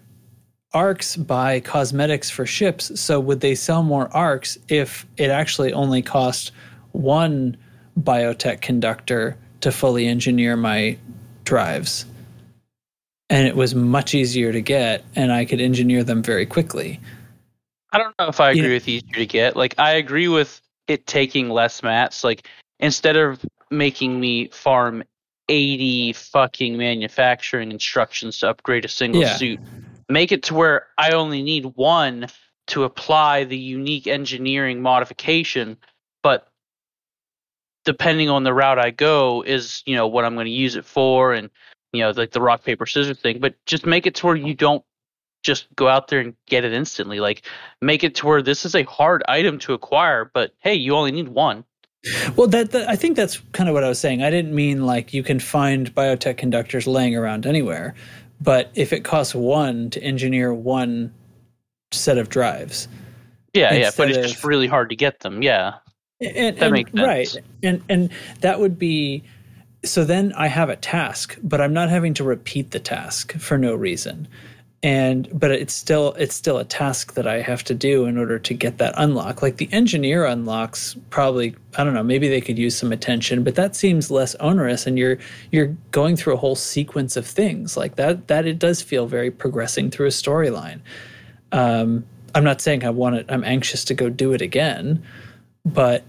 ARX 0.75 1.17
buy 1.17 1.61
cosmetics 1.61 2.29
for 2.29 2.45
ships, 2.45 3.01
so 3.01 3.19
would 3.21 3.41
they 3.41 3.55
sell 3.55 3.83
more 3.83 4.15
ARX 4.15 4.59
if 4.69 5.07
it 5.17 5.31
actually 5.31 5.73
only 5.73 6.03
cost 6.03 6.53
one 6.93 7.57
biotech 7.99 8.61
conductor 8.61 9.39
to 9.63 9.73
fully 9.73 10.07
engineer 10.07 10.57
my 10.57 10.99
drives? 11.45 12.05
And 13.29 13.47
it 13.49 13.57
was 13.57 13.75
much 13.75 14.15
easier 14.15 14.53
to 14.53 14.61
get 14.61 15.05
and 15.17 15.33
I 15.33 15.45
could 15.45 15.61
engineer 15.61 16.05
them 16.05 16.23
very 16.23 16.47
quickly. 16.47 17.01
I 17.93 17.99
don't 17.99 18.15
know 18.19 18.29
if 18.29 18.41
I 18.41 18.51
You 18.53 18.61
agree 18.63 18.69
know- 18.69 18.75
with 18.75 18.89
easier 18.89 19.15
to 19.15 19.27
get. 19.27 19.57
Like 19.57 19.75
I 19.79 19.93
agree 19.93 20.29
with 20.29 20.61
it 20.87 21.07
taking 21.07 21.51
less 21.51 21.83
mats. 21.83 22.23
Like 22.23 22.47
instead 22.79 23.17
of 23.17 23.45
making 23.71 24.21
me 24.21 24.49
farm 24.49 25.03
eighty 25.49 26.13
fucking 26.13 26.77
manufacturing 26.77 27.71
instructions 27.71 28.39
to 28.41 28.49
upgrade 28.51 28.85
a 28.85 28.89
single 28.89 29.23
Yeah. 29.23 29.37
suit, 29.37 29.61
make 30.09 30.31
it 30.33 30.43
to 30.45 30.55
where 30.55 30.89
I 30.99 31.11
only 31.13 31.43
need 31.43 31.65
one 31.77 32.27
to 32.69 32.85
apply 32.85 33.45
the 33.45 33.57
unique 33.57 34.07
engineering 34.09 34.83
modification, 34.83 35.77
but 36.23 36.49
depending 37.85 38.29
on 38.29 38.43
the 38.43 38.53
route 38.53 38.79
I 38.81 38.91
go 38.91 39.43
is, 39.47 39.83
you 39.87 39.95
know, 39.95 40.09
what 40.09 40.25
I'm 40.25 40.35
going 40.35 40.47
to 40.47 40.51
use 40.51 40.75
it 40.75 40.85
for 40.85 41.33
and 41.33 41.49
you 41.97 42.03
know, 42.05 42.11
like 42.11 42.33
the 42.33 42.41
rock 42.41 42.65
paper 42.65 42.87
scissors 42.87 43.19
thing, 43.19 43.39
but 43.41 43.55
just 43.67 43.87
make 43.87 44.07
it 44.07 44.15
to 44.17 44.27
where 44.27 44.37
you 44.37 44.55
don't 44.55 44.85
just 45.43 45.67
go 45.77 45.87
out 45.89 46.09
there 46.09 46.21
and 46.21 46.35
get 46.47 46.65
it 46.65 46.73
instantly. 46.73 47.21
Like 47.21 47.43
make 47.81 48.03
it 48.05 48.15
to 48.17 48.27
where 48.27 48.43
this 48.43 48.65
is 48.65 48.75
a 48.75 48.83
hard 48.85 49.23
item 49.29 49.59
to 49.61 49.75
acquire, 49.75 50.31
but 50.33 50.53
hey, 50.59 50.75
you 50.75 50.95
only 50.95 51.13
need 51.13 51.29
one. 51.29 51.65
Well, 52.37 52.47
that, 52.49 52.71
that 52.71 52.89
I 52.89 52.95
think 52.97 53.17
that's 53.17 53.39
kind 53.53 53.69
of 53.69 53.75
what 53.75 53.83
I 53.83 53.89
was 53.89 53.99
saying. 53.99 54.23
I 54.23 54.31
didn't 54.31 54.55
mean 54.55 54.87
like 54.87 55.13
you 55.13 55.23
can 55.25 55.41
find 55.41 55.93
biotech 55.95 56.37
conductors 56.37 56.87
laying 56.87 57.17
around 57.17 57.47
anywhere, 57.47 57.95
but 58.41 58.71
if 58.75 58.93
it 58.93 59.01
costs 59.03 59.35
one 59.35 59.91
to 59.91 60.01
engineer 60.03 60.55
one 60.55 61.13
set 61.93 62.19
of 62.19 62.29
drives, 62.29 62.87
Yeah, 63.55 63.73
yeah, 63.75 63.91
but 63.97 64.11
it's 64.11 64.33
just 64.33 64.45
really 64.45 64.67
hard 64.69 64.91
to 64.91 64.97
get 64.97 65.21
them. 65.21 65.43
Yeah. 65.43 65.75
and, 66.21 66.57
That 66.59 66.65
and- 66.65 66.73
makes 66.73 66.93
sense. 66.93 67.07
right, 67.07 67.37
and 67.63 67.83
and 67.89 68.11
that 68.41 68.61
would 68.61 68.79
be 68.79 69.23
so. 69.87 70.05
Then 70.05 70.33
I 70.35 70.49
have 70.49 70.69
a 70.69 70.77
task, 70.77 71.39
but 71.43 71.61
I'm 71.61 71.73
not 71.73 71.89
having 71.89 72.15
to 72.15 72.25
repeat 72.25 72.71
the 72.71 72.81
task 72.81 73.33
for 73.39 73.57
no 73.59 73.75
reason. 73.75 74.29
And 74.83 75.29
but 75.33 75.51
it's 75.51 75.73
still 75.73 76.13
it's 76.13 76.35
still 76.35 76.59
a 76.59 76.65
task 76.65 77.15
that 77.15 77.27
I 77.27 77.41
have 77.41 77.65
to 77.65 77.75
do 77.75 78.05
in 78.05 78.19
order 78.19 78.39
to 78.39 78.55
get 78.55 78.79
that 78.79 78.95
unlock. 78.97 79.43
Like 79.43 79.57
the 79.57 79.69
engineer 79.73 80.27
unlocks, 80.27 80.95
probably 81.11 81.57
I 81.77 81.85
don't 81.85 81.95
know. 81.95 82.03
Maybe 82.03 82.29
they 82.29 82.41
could 82.41 82.59
use 82.59 82.77
some 82.77 82.93
attention, 82.93 83.43
but 83.43 83.55
that 83.55 83.75
seems 83.75 84.11
less 84.11 84.35
onerous. 84.37 84.87
And 84.87 84.99
you're 84.99 85.19
you're 85.51 85.75
going 85.91 86.17
through 86.17 86.35
a 86.35 86.39
whole 86.39 86.57
sequence 86.57 87.17
of 87.17 87.27
things 87.27 87.77
like 87.77 87.97
that. 87.97 88.29
That 88.29 88.47
it 88.47 88.59
does 88.59 88.83
feel 88.83 89.07
very 89.07 89.31
progressing 89.31 89.91
through 89.91 90.07
a 90.07 90.11
storyline. 90.11 90.81
Um, 91.53 92.05
I'm 92.35 92.45
not 92.45 92.61
saying 92.61 92.85
I 92.85 92.91
want 92.91 93.17
it. 93.17 93.27
I'm 93.31 93.45
anxious 93.45 93.83
to 93.87 93.95
go 93.95 94.11
do 94.11 94.35
it 94.35 94.43
again, 94.43 95.03
but 95.65 96.05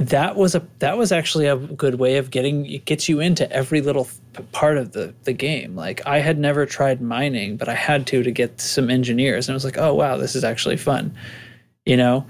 that 0.00 0.34
was 0.36 0.54
a 0.54 0.66
that 0.78 0.96
was 0.96 1.12
actually 1.12 1.46
a 1.46 1.56
good 1.56 1.96
way 1.96 2.16
of 2.16 2.30
getting 2.30 2.64
it 2.66 2.86
gets 2.86 3.08
you 3.08 3.20
into 3.20 3.50
every 3.52 3.80
little 3.82 4.08
part 4.52 4.78
of 4.78 4.92
the 4.92 5.14
the 5.24 5.32
game. 5.32 5.76
Like 5.76 6.04
I 6.06 6.18
had 6.20 6.38
never 6.38 6.64
tried 6.66 7.00
mining, 7.02 7.56
but 7.56 7.68
I 7.68 7.74
had 7.74 8.06
to 8.08 8.22
to 8.22 8.30
get 8.30 8.60
some 8.60 8.90
engineers, 8.90 9.46
and 9.48 9.52
I 9.52 9.56
was 9.56 9.64
like, 9.64 9.78
oh 9.78 9.94
wow, 9.94 10.16
this 10.16 10.34
is 10.34 10.42
actually 10.42 10.78
fun, 10.78 11.14
you 11.84 11.96
know. 11.96 12.26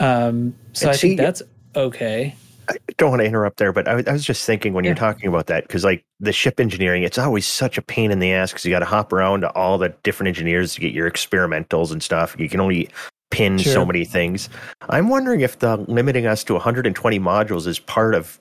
Um, 0.00 0.54
so 0.72 0.86
And 0.88 0.94
I 0.94 0.96
think 0.96 1.18
that's 1.18 1.42
okay. 1.76 2.34
I 2.68 2.76
don't 2.96 3.10
want 3.10 3.20
to 3.20 3.26
interrupt 3.26 3.58
there, 3.58 3.72
but 3.72 3.86
I, 3.88 3.94
was- 3.96 4.06
I 4.06 4.12
was 4.12 4.24
just 4.24 4.44
thinking 4.46 4.72
when 4.72 4.84
Yeah. 4.84 4.90
you're 4.90 4.96
talking 4.96 5.28
about 5.28 5.46
that, 5.48 5.66
because 5.66 5.84
like 5.84 6.04
the 6.20 6.32
ship 6.32 6.60
engineering, 6.60 7.02
it's 7.02 7.18
always 7.18 7.46
such 7.46 7.76
a 7.76 7.82
pain 7.82 8.10
in 8.10 8.20
the 8.20 8.32
ass 8.32 8.50
because 8.52 8.64
you 8.64 8.70
got 8.70 8.78
to 8.78 8.84
hop 8.84 9.12
around 9.12 9.42
to 9.42 9.50
all 9.50 9.78
the 9.78 9.90
different 10.02 10.28
engineers 10.28 10.74
to 10.74 10.80
get 10.80 10.92
your 10.92 11.10
experimentals 11.10 11.92
and 11.92 12.02
stuff. 12.02 12.34
You 12.38 12.48
can 12.48 12.60
only 12.60 12.88
pin 13.32 13.58
so 13.58 13.84
many 13.84 14.04
things. 14.04 14.48
I'm 14.88 15.08
wondering 15.08 15.40
if 15.40 15.58
the 15.58 15.78
limiting 15.88 16.26
us 16.26 16.44
to 16.44 16.52
120 16.52 17.18
modules 17.18 17.66
is 17.66 17.80
part 17.80 18.14
of 18.14 18.38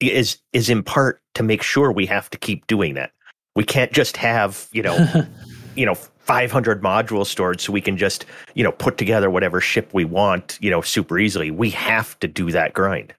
is 0.00 0.38
is 0.52 0.68
in 0.68 0.82
part 0.82 1.20
to 1.34 1.42
make 1.42 1.62
sure 1.62 1.92
we 1.92 2.06
have 2.06 2.28
to 2.30 2.38
keep 2.38 2.66
doing 2.66 2.94
that. 2.94 3.12
We 3.54 3.64
can't 3.64 3.92
just 3.92 4.16
have 4.16 4.68
you 4.72 4.82
know 4.82 5.26
you 5.76 5.86
know 5.86 5.94
500 5.94 6.82
modules 6.82 7.26
stored 7.26 7.60
so 7.60 7.72
we 7.72 7.80
can 7.80 7.96
just 7.96 8.24
you 8.54 8.64
know 8.64 8.72
put 8.72 8.98
together 8.98 9.30
whatever 9.30 9.60
ship 9.60 9.90
we 9.92 10.04
want 10.04 10.58
you 10.60 10.70
know 10.70 10.80
super 10.80 11.18
easily. 11.18 11.50
We 11.50 11.70
have 11.70 12.18
to 12.20 12.26
do 12.28 12.50
that 12.50 12.72
grind. 12.74 13.14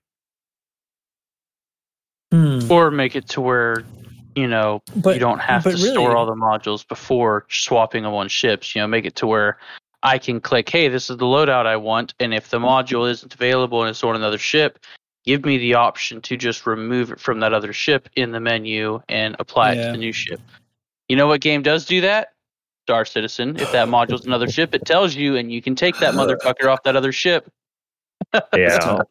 Hmm. 2.31 2.69
Or 2.69 2.91
make 2.91 3.15
it 3.15 3.29
to 3.29 3.41
where 3.41 3.83
you 4.35 4.47
know 4.47 4.81
But- 4.95 5.13
you 5.13 5.19
don't 5.19 5.39
have 5.39 5.63
to 5.63 5.69
really- 5.69 5.91
store 5.91 6.15
all 6.17 6.25
the 6.25 6.35
modules 6.35 6.85
before 6.87 7.45
swapping 7.49 8.03
them 8.03 8.13
on 8.13 8.27
ships. 8.27 8.75
You 8.75 8.81
know, 8.81 8.87
make 8.87 9.05
it 9.05 9.15
to 9.17 9.27
where 9.27 9.57
I 10.07 10.17
can 10.17 10.39
click, 10.39 10.69
hey, 10.69 10.87
this 10.87 11.09
is 11.09 11.17
the 11.17 11.25
loadout 11.25 11.65
I 11.65 11.75
want, 11.75 12.13
and 12.21 12.33
if 12.33 12.49
the 12.49 12.59
module 12.59 13.11
isn't 13.11 13.33
available 13.33 13.81
and 13.81 13.89
it's 13.89 14.01
on 14.05 14.15
another 14.15 14.37
ship, 14.37 14.79
give 15.25 15.43
me 15.43 15.57
the 15.57 15.73
option 15.73 16.21
to 16.21 16.37
just 16.37 16.65
remove 16.65 17.11
it 17.11 17.19
from 17.19 17.41
that 17.41 17.51
other 17.51 17.73
ship 17.73 18.07
in 18.15 18.31
the 18.31 18.39
menu 18.39 19.01
and 19.09 19.35
apply 19.39 19.73
it 19.73 19.83
to 19.83 19.91
the 19.91 19.97
new 19.97 20.13
ship. 20.13 20.39
You 21.09 21.17
know 21.17 21.27
what 21.27 21.41
game 21.41 21.61
does 21.61 21.85
do 21.85 21.99
that? 22.01 22.29
Star 22.85 23.03
Citizen. 23.03 23.57
If 23.57 23.69
that 23.73 23.89
module's 23.89 24.25
another 24.25 24.47
ship, 24.47 24.73
it 24.73 24.85
tells 24.85 25.13
you, 25.13 25.35
and 25.35 25.51
you 25.51 25.61
can 25.61 25.75
take 25.75 25.99
that 25.99 26.13
motherfucker 26.13 26.71
off 26.71 26.83
that 26.83 26.95
other 26.95 27.11
ship. 27.11 27.51
Yeah. 28.55 29.03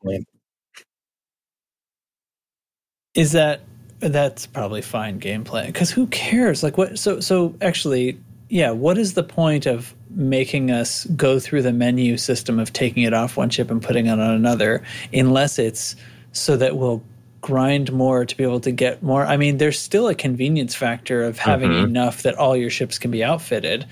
Is 3.15 3.33
that 3.33 3.61
that's 4.01 4.47
probably 4.47 4.81
fine 4.83 5.21
gameplay 5.21 5.67
because 5.67 5.91
who 5.91 6.07
cares 6.09 6.63
like 6.63 6.77
what 6.77 6.99
so 6.99 7.19
so 7.19 7.55
actually 7.63 8.19
yeah 8.51 8.71
what 8.71 8.99
is 8.99 9.15
the 9.15 9.23
point 9.23 9.65
of 9.65 9.95
making 10.11 10.71
us 10.71 11.05
go 11.17 11.39
through 11.41 11.63
the 11.63 11.73
menu 11.73 12.17
system 12.17 12.59
of 12.59 12.73
taking 12.73 13.03
it 13.03 13.13
off 13.13 13.37
one 13.37 13.51
chip 13.51 13.71
and 13.71 13.83
putting 13.83 14.07
it 14.07 14.13
on 14.13 14.21
another 14.21 14.83
unless 15.13 15.59
it's 15.59 15.97
so 16.33 16.57
that 16.57 16.77
we'll 16.77 17.03
grind 17.41 17.93
more 17.93 18.25
to 18.25 18.37
be 18.37 18.43
able 18.43 18.61
to 18.61 18.71
get 18.73 19.03
more 19.03 19.25
i 19.27 19.37
mean 19.37 19.59
there's 19.59 19.79
still 19.79 20.09
a 20.09 20.15
convenience 20.15 20.75
factor 20.75 21.23
of 21.23 21.39
having 21.39 21.71
Mhm. 21.71 21.85
enough 21.85 22.23
that 22.23 22.35
all 22.37 22.57
your 22.57 22.71
ships 22.71 22.99
can 22.99 23.11
be 23.11 23.23
outfitted 23.23 23.85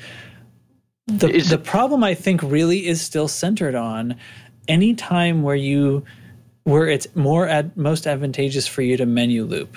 the, 1.06 1.28
Is 1.30 1.50
the 1.50 1.56
it- 1.56 1.64
problem 1.64 2.02
i 2.02 2.14
think 2.14 2.42
really 2.42 2.86
is 2.86 3.00
still 3.00 3.28
centered 3.28 3.74
on 3.74 4.16
any 4.66 4.94
time 4.94 5.42
where 5.42 5.56
you 5.56 6.04
where 6.64 6.88
it's 6.88 7.06
more 7.14 7.46
ad, 7.46 7.76
most 7.76 8.06
advantageous 8.06 8.66
for 8.66 8.80
you 8.80 8.96
to 8.96 9.04
menu 9.04 9.44
loop. 9.44 9.76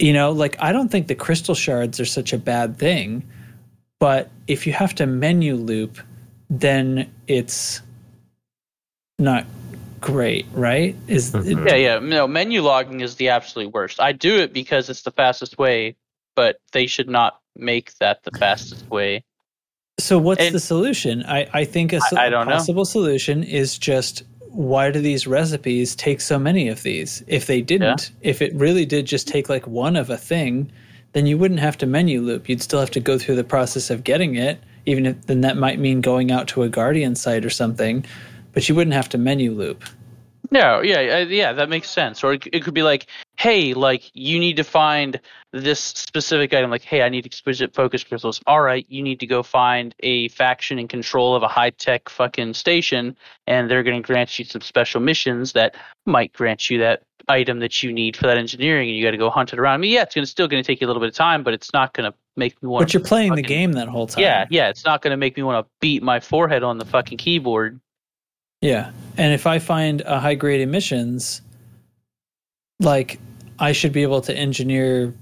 You 0.00 0.12
know, 0.12 0.32
like 0.32 0.56
I 0.60 0.72
don't 0.72 0.88
think 0.90 1.06
the 1.08 1.14
crystal 1.14 1.54
shards 1.54 1.98
are 2.00 2.04
such 2.04 2.32
a 2.32 2.38
bad 2.38 2.76
thing, 2.78 3.22
but 4.00 4.30
if 4.46 4.66
you 4.66 4.72
have 4.72 4.94
to 4.96 5.06
menu 5.06 5.54
loop, 5.54 5.98
then 6.50 7.10
it's 7.26 7.82
not 9.18 9.44
great, 10.00 10.46
right? 10.52 10.94
Is 11.08 11.32
Mhm. 11.32 11.68
Yeah, 11.68 11.74
yeah. 11.74 11.98
No, 11.98 12.28
menu 12.28 12.62
logging 12.62 13.00
is 13.00 13.16
the 13.16 13.28
absolute 13.30 13.72
worst. 13.72 14.00
I 14.00 14.12
do 14.12 14.36
it 14.38 14.52
because 14.52 14.88
it's 14.88 15.02
the 15.02 15.10
fastest 15.10 15.58
way, 15.58 15.96
but 16.36 16.60
they 16.72 16.86
should 16.86 17.08
not 17.08 17.40
make 17.56 17.92
that 17.98 18.22
the 18.22 18.30
fastest 18.38 18.88
way. 18.90 19.24
So 19.98 20.18
what's 20.18 20.40
And- 20.40 20.54
the 20.54 20.60
solution? 20.60 21.24
I, 21.26 21.48
I 21.52 21.64
think 21.64 21.92
a, 21.92 22.00
I- 22.12 22.26
I 22.26 22.28
don't 22.28 22.46
know. 22.46 22.52
possible 22.54 22.84
solution 22.84 23.42
is 23.42 23.76
just 23.76 24.22
why 24.50 24.90
do 24.90 25.00
these 25.00 25.26
recipes 25.26 25.94
take 25.96 26.20
so 26.20 26.38
many 26.38 26.68
of 26.68 26.82
these? 26.84 27.22
If 27.26 27.46
they 27.46 27.60
didn't, 27.60 28.12
if 28.22 28.40
it 28.40 28.54
really 28.54 28.86
did 28.86 29.06
just 29.06 29.26
take 29.28 29.48
like 29.48 29.66
one 29.66 29.96
of 29.96 30.08
a 30.08 30.16
thing, 30.16 30.70
then 31.18 31.26
you 31.26 31.36
wouldn't 31.36 31.58
have 31.58 31.76
to 31.76 31.84
menu 31.84 32.20
loop. 32.20 32.48
You'd 32.48 32.62
still 32.62 32.78
have 32.78 32.92
to 32.92 33.00
go 33.00 33.18
through 33.18 33.34
the 33.34 33.42
process 33.42 33.90
of 33.90 34.04
getting 34.04 34.36
it, 34.36 34.62
even 34.86 35.04
if 35.04 35.26
then 35.26 35.40
that 35.40 35.56
might 35.56 35.80
mean 35.80 36.00
going 36.00 36.30
out 36.30 36.46
to 36.48 36.62
a 36.62 36.68
guardian 36.68 37.16
site 37.16 37.44
or 37.44 37.50
something, 37.50 38.06
but 38.52 38.68
you 38.68 38.76
wouldn't 38.76 38.94
have 38.94 39.08
to 39.08 39.18
menu 39.18 39.50
loop. 39.50 39.82
No, 40.52 40.80
yeah, 40.80 41.16
uh, 41.16 41.26
yeah, 41.26 41.52
that 41.54 41.68
makes 41.68 41.90
sense. 41.90 42.22
Or 42.22 42.34
it, 42.34 42.62
could 42.62 42.72
be 42.72 42.84
like, 42.84 43.06
hey, 43.36 43.74
like 43.74 44.08
you 44.14 44.38
need 44.38 44.58
to 44.58 44.62
find 44.62 45.20
this 45.52 45.80
specific 45.80 46.54
item. 46.54 46.70
Like, 46.70 46.82
hey, 46.82 47.02
I 47.02 47.08
need 47.08 47.26
exquisite 47.26 47.74
focus 47.74 48.04
crystals. 48.04 48.40
All 48.46 48.60
right, 48.60 48.86
you 48.88 49.02
need 49.02 49.18
to 49.18 49.26
go 49.26 49.42
find 49.42 49.96
a 50.00 50.28
faction 50.28 50.78
in 50.78 50.86
control 50.86 51.34
of 51.34 51.42
a 51.42 51.48
high 51.48 51.70
tech 51.70 52.08
fucking 52.08 52.54
station, 52.54 53.16
and 53.48 53.68
they're 53.68 53.82
going 53.82 54.00
to 54.00 54.06
grant 54.06 54.38
you 54.38 54.44
some 54.44 54.62
special 54.62 55.00
missions 55.00 55.52
that 55.52 55.74
might 56.06 56.32
grant 56.32 56.70
you 56.70 56.78
that 56.78 57.02
item 57.28 57.58
that 57.60 57.82
you 57.82 57.92
need 57.92 58.16
for 58.16 58.26
that 58.26 58.38
engineering, 58.38 58.88
and 58.88 58.96
you 58.96 59.04
got 59.04 59.12
to 59.12 59.16
go 59.16 59.30
hunt 59.30 59.52
it 59.52 59.58
around. 59.58 59.74
I 59.74 59.76
mean, 59.78 59.92
yeah, 59.92 60.02
it's 60.02 60.14
gonna 60.14 60.26
still 60.26 60.48
going 60.48 60.62
to 60.62 60.66
take 60.66 60.80
you 60.80 60.86
a 60.86 60.88
little 60.88 61.00
bit 61.00 61.08
of 61.08 61.14
time, 61.14 61.42
but 61.42 61.54
it's 61.54 61.72
not 61.72 61.94
going 61.94 62.10
to 62.10 62.16
make 62.36 62.62
me 62.62 62.68
want. 62.68 62.84
But 62.86 62.94
you're 62.94 63.02
playing 63.02 63.34
the 63.34 63.42
game 63.42 63.72
that 63.72 63.88
whole 63.88 64.06
time. 64.06 64.22
Yeah, 64.22 64.46
yeah, 64.50 64.68
it's 64.68 64.84
not 64.84 65.02
going 65.02 65.10
to 65.10 65.16
make 65.16 65.36
me 65.36 65.42
want 65.42 65.64
to 65.64 65.70
beat 65.80 66.02
my 66.02 66.20
forehead 66.20 66.62
on 66.62 66.78
the 66.78 66.84
fucking 66.84 67.18
keyboard. 67.18 67.80
Yeah. 68.60 68.90
And 69.16 69.32
if 69.32 69.46
I 69.46 69.58
find 69.58 70.00
a 70.02 70.18
high 70.18 70.34
grade 70.34 70.60
emissions, 70.60 71.42
like 72.80 73.18
I 73.58 73.72
should 73.72 73.92
be 73.92 74.02
able 74.02 74.20
to 74.22 74.34
engineer, 74.34 75.14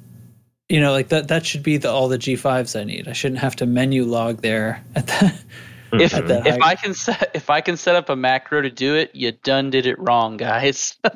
you 0.68 0.80
know, 0.80 0.92
like 0.92 1.08
that, 1.08 1.28
that 1.28 1.44
should 1.44 1.62
be 1.62 1.76
the, 1.76 1.90
all 1.90 2.08
the 2.08 2.18
G5s 2.18 2.78
I 2.78 2.84
need. 2.84 3.08
I 3.08 3.12
shouldn't 3.12 3.40
have 3.40 3.56
to 3.56 3.66
menu 3.66 4.04
log 4.04 4.42
there 4.42 4.82
at 4.94 5.06
that. 5.08 5.40
If 5.92 6.12
if 6.14 6.60
high- 6.60 6.70
I 6.70 6.74
can 6.74 6.94
set 6.94 7.30
if 7.34 7.48
I 7.50 7.60
can 7.60 7.76
set 7.76 7.94
up 7.96 8.08
a 8.08 8.16
macro 8.16 8.60
to 8.60 8.70
do 8.70 8.94
it, 8.94 9.14
you 9.14 9.32
done 9.32 9.70
did 9.70 9.86
it 9.86 9.98
wrong, 9.98 10.36
guys. 10.36 10.96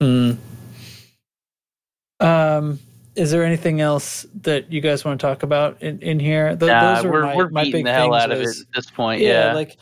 Hmm. 0.00 0.32
Um, 2.20 2.78
is 3.16 3.32
there 3.32 3.44
anything 3.44 3.80
else 3.80 4.26
that 4.42 4.72
you 4.72 4.80
guys 4.80 5.04
want 5.04 5.20
to 5.20 5.26
talk 5.26 5.42
about 5.42 5.82
in, 5.82 5.98
in 6.00 6.20
here? 6.20 6.56
Th- 6.56 6.70
nah, 6.70 6.94
those 6.94 7.04
are 7.04 7.10
we're 7.10 7.22
my, 7.22 7.36
we're 7.36 7.48
my 7.48 7.64
beating 7.64 7.80
big 7.80 7.86
the 7.86 7.92
hell 7.92 8.14
out 8.14 8.30
of 8.30 8.40
it 8.40 8.46
at 8.48 8.72
this 8.74 8.90
point. 8.90 9.20
Yeah, 9.20 9.54
like 9.54 9.76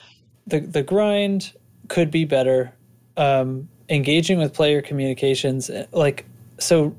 the 0.47 0.61
the 0.61 0.83
grind 0.83 1.53
could 1.89 2.11
be 2.11 2.25
better 2.25 2.73
um 3.17 3.69
engaging 3.89 4.39
with 4.39 4.53
player 4.53 4.83
communications 4.83 5.71
eh, 5.71 5.85
like 5.93 6.25
so 6.59 6.95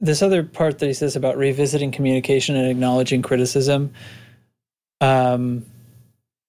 this 0.00 0.22
other 0.22 0.42
part 0.42 0.78
that 0.78 0.86
he 0.86 0.94
says 0.94 1.14
about 1.16 1.36
revisiting 1.36 1.90
communication 1.92 2.56
and 2.56 2.68
acknowledging 2.68 3.20
criticism 3.22 3.92
um 5.00 5.64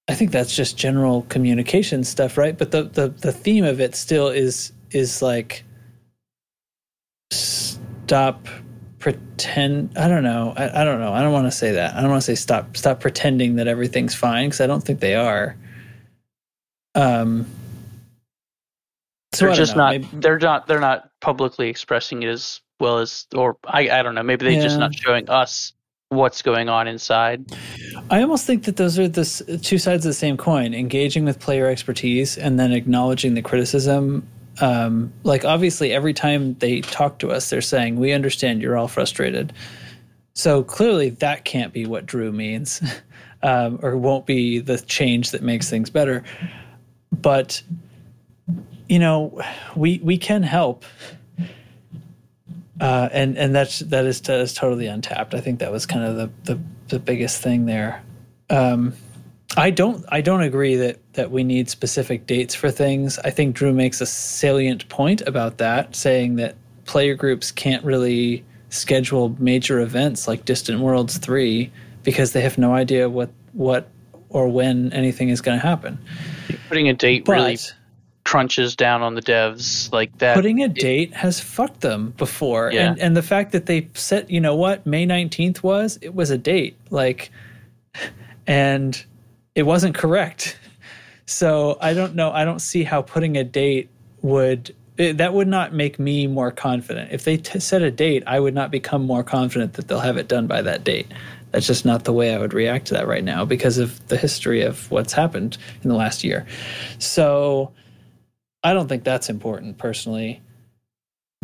i 0.07 0.13
think 0.15 0.31
that's 0.31 0.55
just 0.55 0.77
general 0.77 1.23
communication 1.23 2.03
stuff 2.03 2.37
right? 2.37 2.57
But 2.57 2.71
the 2.71 2.83
the, 2.83 3.09
the 3.09 3.31
theme 3.31 3.63
of 3.63 3.79
it 3.79 3.95
still 3.95 4.27
is 4.29 4.71
is 4.91 5.21
like 5.21 5.63
stop 7.31 8.47
pretend 8.99 9.97
i 9.97 10.07
don't 10.07 10.23
know. 10.23 10.53
I, 10.55 10.81
I 10.81 10.83
don't 10.83 10.99
know. 10.99 11.11
I 11.13 11.21
don't 11.21 11.31
want 11.33 11.47
to 11.47 11.51
say 11.51 11.71
that. 11.71 11.95
I 11.95 12.01
don't 12.01 12.09
want 12.11 12.21
to 12.21 12.25
say 12.25 12.35
stop 12.35 12.77
stop 12.77 12.99
pretending 12.99 13.55
that 13.55 13.67
everything's 13.67 14.13
fine 14.15 14.49
because 14.49 14.61
i 14.61 14.67
don't 14.67 14.83
think 14.83 14.99
they 14.99 15.15
are. 15.15 15.55
Um 16.93 17.47
so 19.33 19.45
they're 19.45 19.55
just 19.55 19.75
know, 19.77 19.83
not 19.83 19.89
maybe- 19.91 20.09
they're 20.13 20.39
not 20.39 20.67
they're 20.67 20.79
not 20.81 21.09
publicly 21.21 21.69
expressing 21.69 22.23
it 22.23 22.27
as 22.29 22.59
well 22.81 22.97
as 22.97 23.25
or 23.33 23.55
I 23.65 23.89
I 23.89 24.03
don't 24.03 24.15
know 24.15 24.23
maybe 24.23 24.45
they're 24.45 24.61
just 24.61 24.79
not 24.79 24.93
showing 24.93 25.29
us 25.29 25.71
what's 26.09 26.41
going 26.41 26.67
on 26.67 26.87
inside. 26.89 27.45
I 28.09 28.21
almost 28.21 28.45
think 28.45 28.65
that 28.65 28.75
those 28.75 28.99
are 28.99 29.07
the 29.07 29.21
s- 29.21 29.41
two 29.61 29.77
sides 29.77 30.05
of 30.05 30.09
the 30.09 30.13
same 30.13 30.35
coin: 30.35 30.73
engaging 30.73 31.23
with 31.23 31.39
player 31.39 31.67
expertise 31.67 32.37
and 32.37 32.59
then 32.59 32.73
acknowledging 32.73 33.33
the 33.35 33.41
criticism. 33.41 34.27
Um, 34.59 35.13
like 35.23 35.45
obviously, 35.45 35.93
every 35.93 36.13
time 36.13 36.55
they 36.55 36.81
talk 36.81 37.19
to 37.19 37.31
us, 37.31 37.49
they're 37.49 37.61
saying, 37.61 37.95
"We 37.95 38.11
understand 38.11 38.61
you're 38.61 38.77
all 38.77 38.89
frustrated." 38.89 39.53
So 40.33 40.63
clearly, 40.63 41.09
that 41.09 41.45
can't 41.45 41.71
be 41.73 41.85
what 41.85 42.05
Drew 42.05 42.31
means, 42.31 42.81
um, 43.43 43.79
or 43.81 43.95
won't 43.97 44.25
be 44.25 44.59
the 44.59 44.79
change 44.79 45.31
that 45.31 45.41
makes 45.41 45.69
things 45.69 45.89
better. 45.89 46.23
But 47.11 47.61
you 48.89 48.99
know, 48.99 49.41
we 49.75 49.99
we 50.03 50.17
can 50.17 50.43
help. 50.43 50.83
Uh, 52.81 53.07
and 53.11 53.37
and 53.37 53.53
that's 53.53 53.79
that 53.79 54.05
is, 54.05 54.19
that 54.21 54.39
is 54.39 54.53
totally 54.55 54.87
untapped. 54.87 55.35
I 55.35 55.39
think 55.39 55.59
that 55.59 55.71
was 55.71 55.85
kind 55.85 56.03
of 56.03 56.15
the 56.15 56.53
the, 56.53 56.59
the 56.87 56.99
biggest 56.99 57.39
thing 57.39 57.67
there. 57.67 58.03
Um, 58.49 58.95
I 59.55 59.69
don't 59.69 60.03
I 60.09 60.21
don't 60.21 60.41
agree 60.41 60.75
that 60.77 60.97
that 61.13 61.29
we 61.29 61.43
need 61.43 61.69
specific 61.69 62.25
dates 62.25 62.55
for 62.55 62.71
things. 62.71 63.19
I 63.19 63.29
think 63.29 63.55
Drew 63.55 63.71
makes 63.71 64.01
a 64.01 64.07
salient 64.07 64.89
point 64.89 65.21
about 65.21 65.59
that, 65.59 65.95
saying 65.95 66.37
that 66.37 66.55
player 66.85 67.13
groups 67.13 67.51
can't 67.51 67.85
really 67.85 68.43
schedule 68.69 69.35
major 69.37 69.79
events 69.79 70.27
like 70.27 70.45
Distant 70.45 70.79
Worlds 70.79 71.19
three 71.19 71.71
because 72.01 72.31
they 72.31 72.41
have 72.41 72.57
no 72.57 72.73
idea 72.73 73.07
what 73.09 73.29
what 73.53 73.89
or 74.29 74.47
when 74.47 74.91
anything 74.91 75.29
is 75.29 75.39
going 75.39 75.59
to 75.59 75.65
happen. 75.65 75.99
Putting 76.67 76.89
a 76.89 76.93
date 76.93 77.25
But 77.25 77.33
really 77.33 77.57
crunches 78.23 78.75
down 78.75 79.01
on 79.01 79.15
the 79.15 79.21
devs 79.21 79.91
like 79.91 80.15
that. 80.19 80.35
putting 80.35 80.61
a 80.61 80.67
date 80.67 81.13
has 81.13 81.39
fucked 81.39 81.81
them 81.81 82.11
before 82.17 82.71
Yeah. 82.71 82.89
and 82.91 82.99
and 82.99 83.17
the 83.17 83.21
fact 83.23 83.51
that 83.51 83.65
they 83.65 83.87
set 83.93 84.29
you 84.29 84.39
know 84.39 84.55
what 84.55 84.85
may 84.85 85.05
19th 85.05 85.63
was 85.63 85.97
it 86.01 86.13
was 86.13 86.29
a 86.29 86.37
date 86.37 86.77
like 86.91 87.31
and 88.47 89.03
it 89.55 89.63
wasn't 89.63 89.95
correct 89.95 90.57
so 91.25 91.77
i 91.81 91.93
don't 91.93 92.15
know 92.15 92.31
i 92.31 92.45
don't 92.45 92.59
see 92.59 92.83
how 92.83 93.01
putting 93.01 93.37
a 93.37 93.43
date 93.43 93.89
would 94.21 94.73
it, 94.97 95.17
that 95.17 95.33
would 95.33 95.47
not 95.47 95.73
make 95.73 95.97
me 95.99 96.27
more 96.27 96.51
confident 96.51 97.11
if 97.11 97.23
they 97.23 97.37
t- 97.37 97.59
set 97.59 97.81
a 97.81 97.91
date 97.91 98.23
i 98.27 98.39
would 98.39 98.53
not 98.53 98.71
become 98.71 99.05
more 99.05 99.23
confident 99.23 99.73
that 99.73 99.87
they'll 99.87 99.99
have 99.99 100.17
it 100.17 100.27
done 100.27 100.47
by 100.47 100.61
that 100.61 100.83
date 100.83 101.07
that's 101.51 101.67
just 101.67 101.85
not 101.85 102.03
the 102.03 102.13
way 102.13 102.33
i 102.33 102.37
would 102.37 102.53
react 102.53 102.87
to 102.87 102.93
that 102.93 103.07
right 103.07 103.23
now 103.23 103.45
because 103.45 103.77
of 103.77 104.05
the 104.09 104.17
history 104.17 104.61
of 104.61 104.89
what's 104.91 105.13
happened 105.13 105.57
in 105.83 105.89
the 105.89 105.95
last 105.95 106.23
year 106.23 106.45
so 106.99 107.71
I 108.63 108.73
don't 108.73 108.87
think 108.87 109.03
that's 109.03 109.29
important 109.29 109.77
personally, 109.77 110.41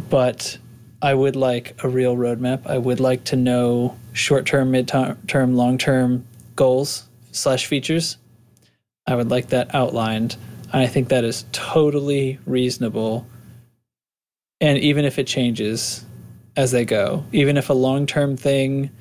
but 0.10 0.58
I 1.02 1.14
would 1.14 1.36
like 1.36 1.84
a 1.84 1.90
real 1.90 2.16
roadmap. 2.16 2.68
I 2.68 2.78
would 2.78 3.00
like 3.00 3.24
to 3.26 3.36
know 3.36 3.98
short 4.14 4.46
term, 4.46 4.72
mid 4.72 4.88
term, 4.88 5.56
long 5.56 5.78
term 5.78 6.28
goals 6.56 7.08
slash 7.32 7.66
features. 7.66 8.18
I 9.06 9.16
would 9.16 9.30
like 9.30 9.48
that 9.48 9.74
outlined. 9.74 10.38
And 10.74 10.82
I 10.82 10.88
think 10.88 11.10
that 11.10 11.24
is 11.24 11.46
totally 11.52 12.40
reasonable. 12.46 13.26
And 14.60 14.78
even 14.80 15.06
if 15.06 15.18
it 15.18 15.28
changes 15.28 16.06
as 16.56 16.72
they 16.72 16.86
go, 16.86 17.24
even 17.32 17.58
if 17.58 17.70
a 17.70 17.74
long 17.74 18.06
term 18.06 18.38
thing 18.38 18.92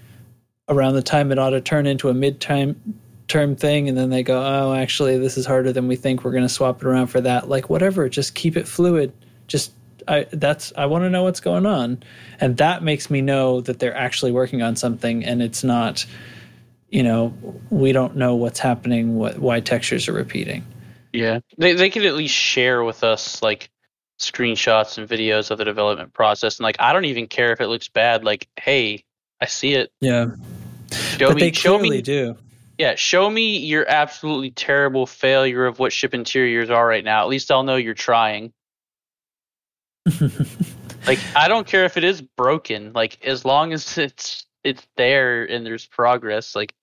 around 0.68 0.94
the 0.94 1.02
time 1.02 1.32
it 1.32 1.38
ought 1.38 1.50
to 1.50 1.60
turn 1.60 1.86
into 1.86 2.08
a 2.08 2.14
mid 2.14 2.40
time 2.40 3.00
term 3.28 3.56
thing 3.56 3.88
and 3.88 3.96
then 3.96 4.10
they 4.10 4.22
go, 4.22 4.40
oh, 4.40 4.74
actually, 4.74 5.18
this 5.18 5.36
is 5.36 5.46
harder 5.46 5.72
than 5.72 5.88
we 5.88 5.96
think. 5.96 6.24
We're 6.24 6.32
going 6.32 6.42
to 6.42 6.48
swap 6.48 6.80
it 6.82 6.86
around 6.86 7.08
for 7.08 7.20
that. 7.20 7.48
Like, 7.48 7.68
whatever, 7.68 8.08
just 8.08 8.34
keep 8.34 8.56
it 8.56 8.68
fluid. 8.68 9.12
Just, 9.46 9.72
I, 10.06 10.26
that's, 10.32 10.72
I 10.76 10.86
want 10.86 11.04
to 11.04 11.10
know 11.10 11.24
what's 11.24 11.40
going 11.40 11.66
on. 11.66 12.02
And 12.40 12.56
that 12.58 12.82
makes 12.82 13.10
me 13.10 13.20
know 13.20 13.60
that 13.62 13.78
they're 13.78 13.96
actually 13.96 14.32
working 14.32 14.62
on 14.62 14.76
something 14.76 15.24
and 15.24 15.42
it's 15.42 15.64
not, 15.64 16.06
you 16.88 17.02
know, 17.02 17.34
we 17.70 17.92
don't 17.92 18.16
know 18.16 18.36
what's 18.36 18.60
happening, 18.60 19.16
what, 19.16 19.38
why 19.38 19.60
textures 19.60 20.08
are 20.08 20.12
repeating. 20.12 20.64
Yeah, 21.16 21.40
they 21.56 21.72
they 21.72 21.88
could 21.88 22.04
at 22.04 22.14
least 22.14 22.34
share 22.34 22.84
with 22.84 23.02
us 23.02 23.42
like 23.42 23.70
screenshots 24.20 24.98
and 24.98 25.08
videos 25.08 25.50
of 25.50 25.56
the 25.56 25.64
development 25.64 26.12
process, 26.12 26.58
and 26.58 26.64
like 26.64 26.76
I 26.78 26.92
don't 26.92 27.06
even 27.06 27.26
care 27.26 27.52
if 27.52 27.60
it 27.60 27.68
looks 27.68 27.88
bad. 27.88 28.22
Like, 28.22 28.48
hey, 28.60 29.02
I 29.40 29.46
see 29.46 29.72
it. 29.72 29.90
Yeah. 30.00 30.26
Show 30.92 31.28
but 31.28 31.36
me, 31.36 31.40
they 31.40 31.52
show 31.52 31.78
me, 31.78 32.02
do. 32.02 32.36
Yeah, 32.78 32.94
show 32.94 33.28
me 33.28 33.58
your 33.58 33.88
absolutely 33.88 34.50
terrible 34.50 35.06
failure 35.06 35.66
of 35.66 35.78
what 35.78 35.92
ship 35.92 36.14
interiors 36.14 36.70
are 36.70 36.86
right 36.86 37.04
now. 37.04 37.22
At 37.22 37.28
least 37.28 37.50
I'll 37.50 37.62
know 37.62 37.76
you're 37.76 37.94
trying. 37.94 38.52
Like, 41.06 41.20
I 41.36 41.48
don't 41.48 41.66
care 41.66 41.84
if 41.84 41.96
it 41.96 42.04
is 42.04 42.20
broken. 42.20 42.92
Like, 42.92 43.24
as 43.24 43.44
long 43.44 43.72
as 43.72 43.96
it's 43.96 44.46
it's 44.64 44.86
there 44.96 45.44
and 45.44 45.64
there's 45.64 45.86
progress. 45.86 46.56
Like, 46.56 46.74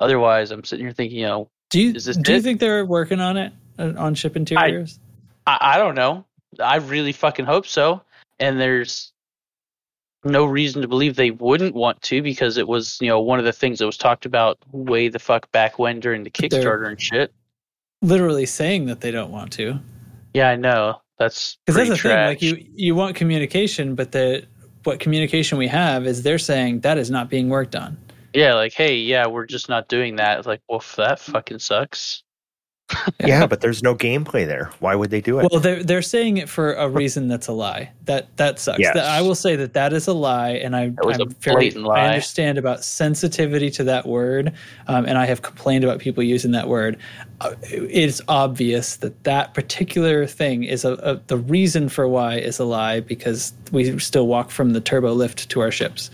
otherwise, 0.00 0.52
I'm 0.52 0.64
sitting 0.64 0.86
here 0.86 0.92
thinking, 0.92 1.18
you 1.18 1.26
know, 1.26 1.50
do 1.70 1.80
you, 1.80 1.92
Is 1.94 2.04
this 2.04 2.16
do 2.16 2.34
you 2.34 2.40
think 2.40 2.60
they're 2.60 2.84
working 2.84 3.20
on 3.20 3.36
it 3.36 3.52
uh, 3.78 3.94
on 3.96 4.14
ship 4.14 4.36
interiors? 4.36 5.00
I, 5.46 5.58
I 5.60 5.78
don't 5.78 5.96
know. 5.96 6.24
I 6.62 6.76
really 6.76 7.12
fucking 7.12 7.46
hope 7.46 7.66
so. 7.66 8.02
And 8.38 8.60
there's 8.60 9.12
no 10.24 10.44
reason 10.44 10.82
to 10.82 10.88
believe 10.88 11.16
they 11.16 11.30
wouldn't 11.30 11.74
want 11.74 12.00
to 12.02 12.22
because 12.22 12.56
it 12.56 12.66
was, 12.68 12.98
you 13.00 13.08
know, 13.08 13.20
one 13.20 13.38
of 13.38 13.44
the 13.44 13.52
things 13.52 13.78
that 13.78 13.86
was 13.86 13.96
talked 13.96 14.26
about 14.26 14.58
way 14.72 15.08
the 15.08 15.18
fuck 15.18 15.50
back 15.52 15.78
when 15.78 16.00
during 16.00 16.24
the 16.24 16.30
They're- 16.30 16.48
Kickstarter 16.48 16.88
and 16.88 17.00
shit. 17.00 17.32
Literally 18.02 18.44
saying 18.46 18.86
that 18.86 19.00
they 19.00 19.10
don't 19.10 19.30
want 19.30 19.52
to. 19.52 19.78
Yeah, 20.34 20.50
I 20.50 20.56
know. 20.56 21.00
That's 21.18 21.56
Because 21.64 21.88
that's 21.88 22.02
the 22.02 22.08
pretty 22.08 22.16
thing. 22.16 22.26
Like 22.26 22.42
you, 22.42 22.66
you 22.74 22.94
want 22.94 23.14
communication, 23.16 23.94
but 23.94 24.12
the 24.12 24.44
what 24.82 24.98
communication 25.00 25.56
we 25.58 25.68
have 25.68 26.06
is 26.06 26.22
they're 26.22 26.38
saying 26.38 26.80
that 26.80 26.98
is 26.98 27.10
not 27.10 27.30
being 27.30 27.48
worked 27.48 27.74
on. 27.76 27.96
Yeah, 28.34 28.54
like, 28.54 28.72
hey, 28.72 28.96
yeah, 28.96 29.28
we're 29.28 29.46
just 29.46 29.68
not 29.68 29.88
doing 29.88 30.16
that. 30.16 30.38
It's 30.38 30.46
like, 30.46 30.60
well, 30.68 30.82
that 30.96 31.20
fucking 31.20 31.60
sucks. 31.60 32.23
Yeah, 33.24 33.46
but 33.46 33.62
there's 33.62 33.82
no 33.82 33.94
gameplay 33.94 34.46
there. 34.46 34.70
Why 34.80 34.94
would 34.94 35.10
they 35.10 35.22
do 35.22 35.38
it? 35.40 35.48
Well, 35.50 35.60
they're 35.60 35.82
they're 35.82 36.02
saying 36.02 36.36
it 36.36 36.48
for 36.50 36.74
a 36.74 36.88
reason 36.88 37.28
that's 37.28 37.46
a 37.46 37.52
lie. 37.52 37.90
That 38.04 38.36
that 38.36 38.58
sucks. 38.58 38.78
Yes. 38.78 38.94
That- 38.94 39.06
I 39.06 39.22
will 39.22 39.34
say 39.34 39.56
that 39.56 39.72
that 39.72 39.94
is 39.94 40.06
a 40.06 40.12
lie, 40.12 40.50
and 40.50 40.76
I 40.76 40.92
was 41.02 41.18
I'm 41.18 41.28
a 41.28 41.30
very 41.40 41.70
lie. 41.70 42.00
I 42.00 42.08
understand 42.08 42.58
about 42.58 42.84
sensitivity 42.84 43.70
to 43.70 43.84
that 43.84 44.06
word, 44.06 44.52
um, 44.86 45.06
and 45.06 45.16
I 45.16 45.24
have 45.24 45.40
complained 45.40 45.82
about 45.84 45.98
people 45.98 46.22
using 46.22 46.50
that 46.52 46.68
word. 46.68 46.98
Uh, 47.40 47.54
it's 47.62 48.20
obvious 48.28 48.96
that 48.96 49.24
that 49.24 49.54
particular 49.54 50.26
thing 50.26 50.64
is 50.64 50.84
a, 50.84 50.92
a 50.94 51.16
the 51.28 51.38
reason 51.38 51.88
for 51.88 52.06
why 52.06 52.36
is 52.36 52.58
a 52.58 52.64
lie 52.64 53.00
because 53.00 53.54
we 53.72 53.98
still 53.98 54.26
walk 54.26 54.50
from 54.50 54.74
the 54.74 54.80
turbo 54.80 55.12
lift 55.14 55.48
to 55.48 55.60
our 55.60 55.70
ships. 55.70 56.10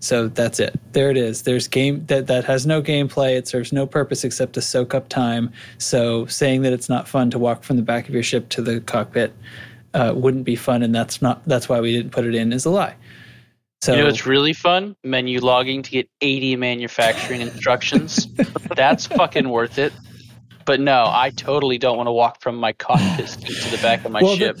So 0.00 0.28
that's 0.28 0.58
it. 0.58 0.78
There 0.92 1.10
it 1.10 1.16
is. 1.16 1.42
There's 1.42 1.68
game 1.68 2.04
that 2.06 2.26
that 2.26 2.44
has 2.44 2.66
no 2.66 2.82
gameplay. 2.82 3.36
It 3.36 3.46
serves 3.46 3.72
no 3.72 3.86
purpose 3.86 4.24
except 4.24 4.54
to 4.54 4.62
soak 4.62 4.94
up 4.94 5.08
time. 5.08 5.52
So 5.78 6.26
saying 6.26 6.62
that 6.62 6.72
it's 6.72 6.88
not 6.88 7.06
fun 7.06 7.30
to 7.30 7.38
walk 7.38 7.62
from 7.62 7.76
the 7.76 7.82
back 7.82 8.08
of 8.08 8.14
your 8.14 8.22
ship 8.22 8.48
to 8.50 8.62
the 8.62 8.80
cockpit 8.80 9.34
uh, 9.94 10.12
wouldn't 10.16 10.44
be 10.44 10.56
fun, 10.56 10.82
and 10.82 10.94
that's 10.94 11.20
not 11.20 11.42
that's 11.46 11.68
why 11.68 11.80
we 11.80 11.92
didn't 11.92 12.12
put 12.12 12.24
it 12.24 12.34
in 12.34 12.52
is 12.52 12.64
a 12.64 12.70
lie. 12.70 12.96
So 13.82 13.94
you 13.94 14.02
know, 14.02 14.08
it's 14.08 14.26
really 14.26 14.52
fun 14.52 14.94
menu 15.04 15.40
logging 15.40 15.82
to 15.82 15.90
get 15.90 16.08
80 16.20 16.56
manufacturing 16.56 17.40
instructions. 17.40 18.26
That's 18.76 19.06
fucking 19.06 19.48
worth 19.48 19.78
it. 19.78 19.94
But 20.66 20.80
no, 20.80 21.06
I 21.08 21.30
totally 21.30 21.78
don't 21.78 21.96
want 21.96 22.06
to 22.06 22.12
walk 22.12 22.42
from 22.42 22.56
my 22.56 22.72
cockpit 22.74 23.26
to 23.26 23.70
the 23.70 23.78
back 23.80 24.04
of 24.04 24.12
my 24.12 24.20
Well, 24.20 24.36
ship. 24.36 24.58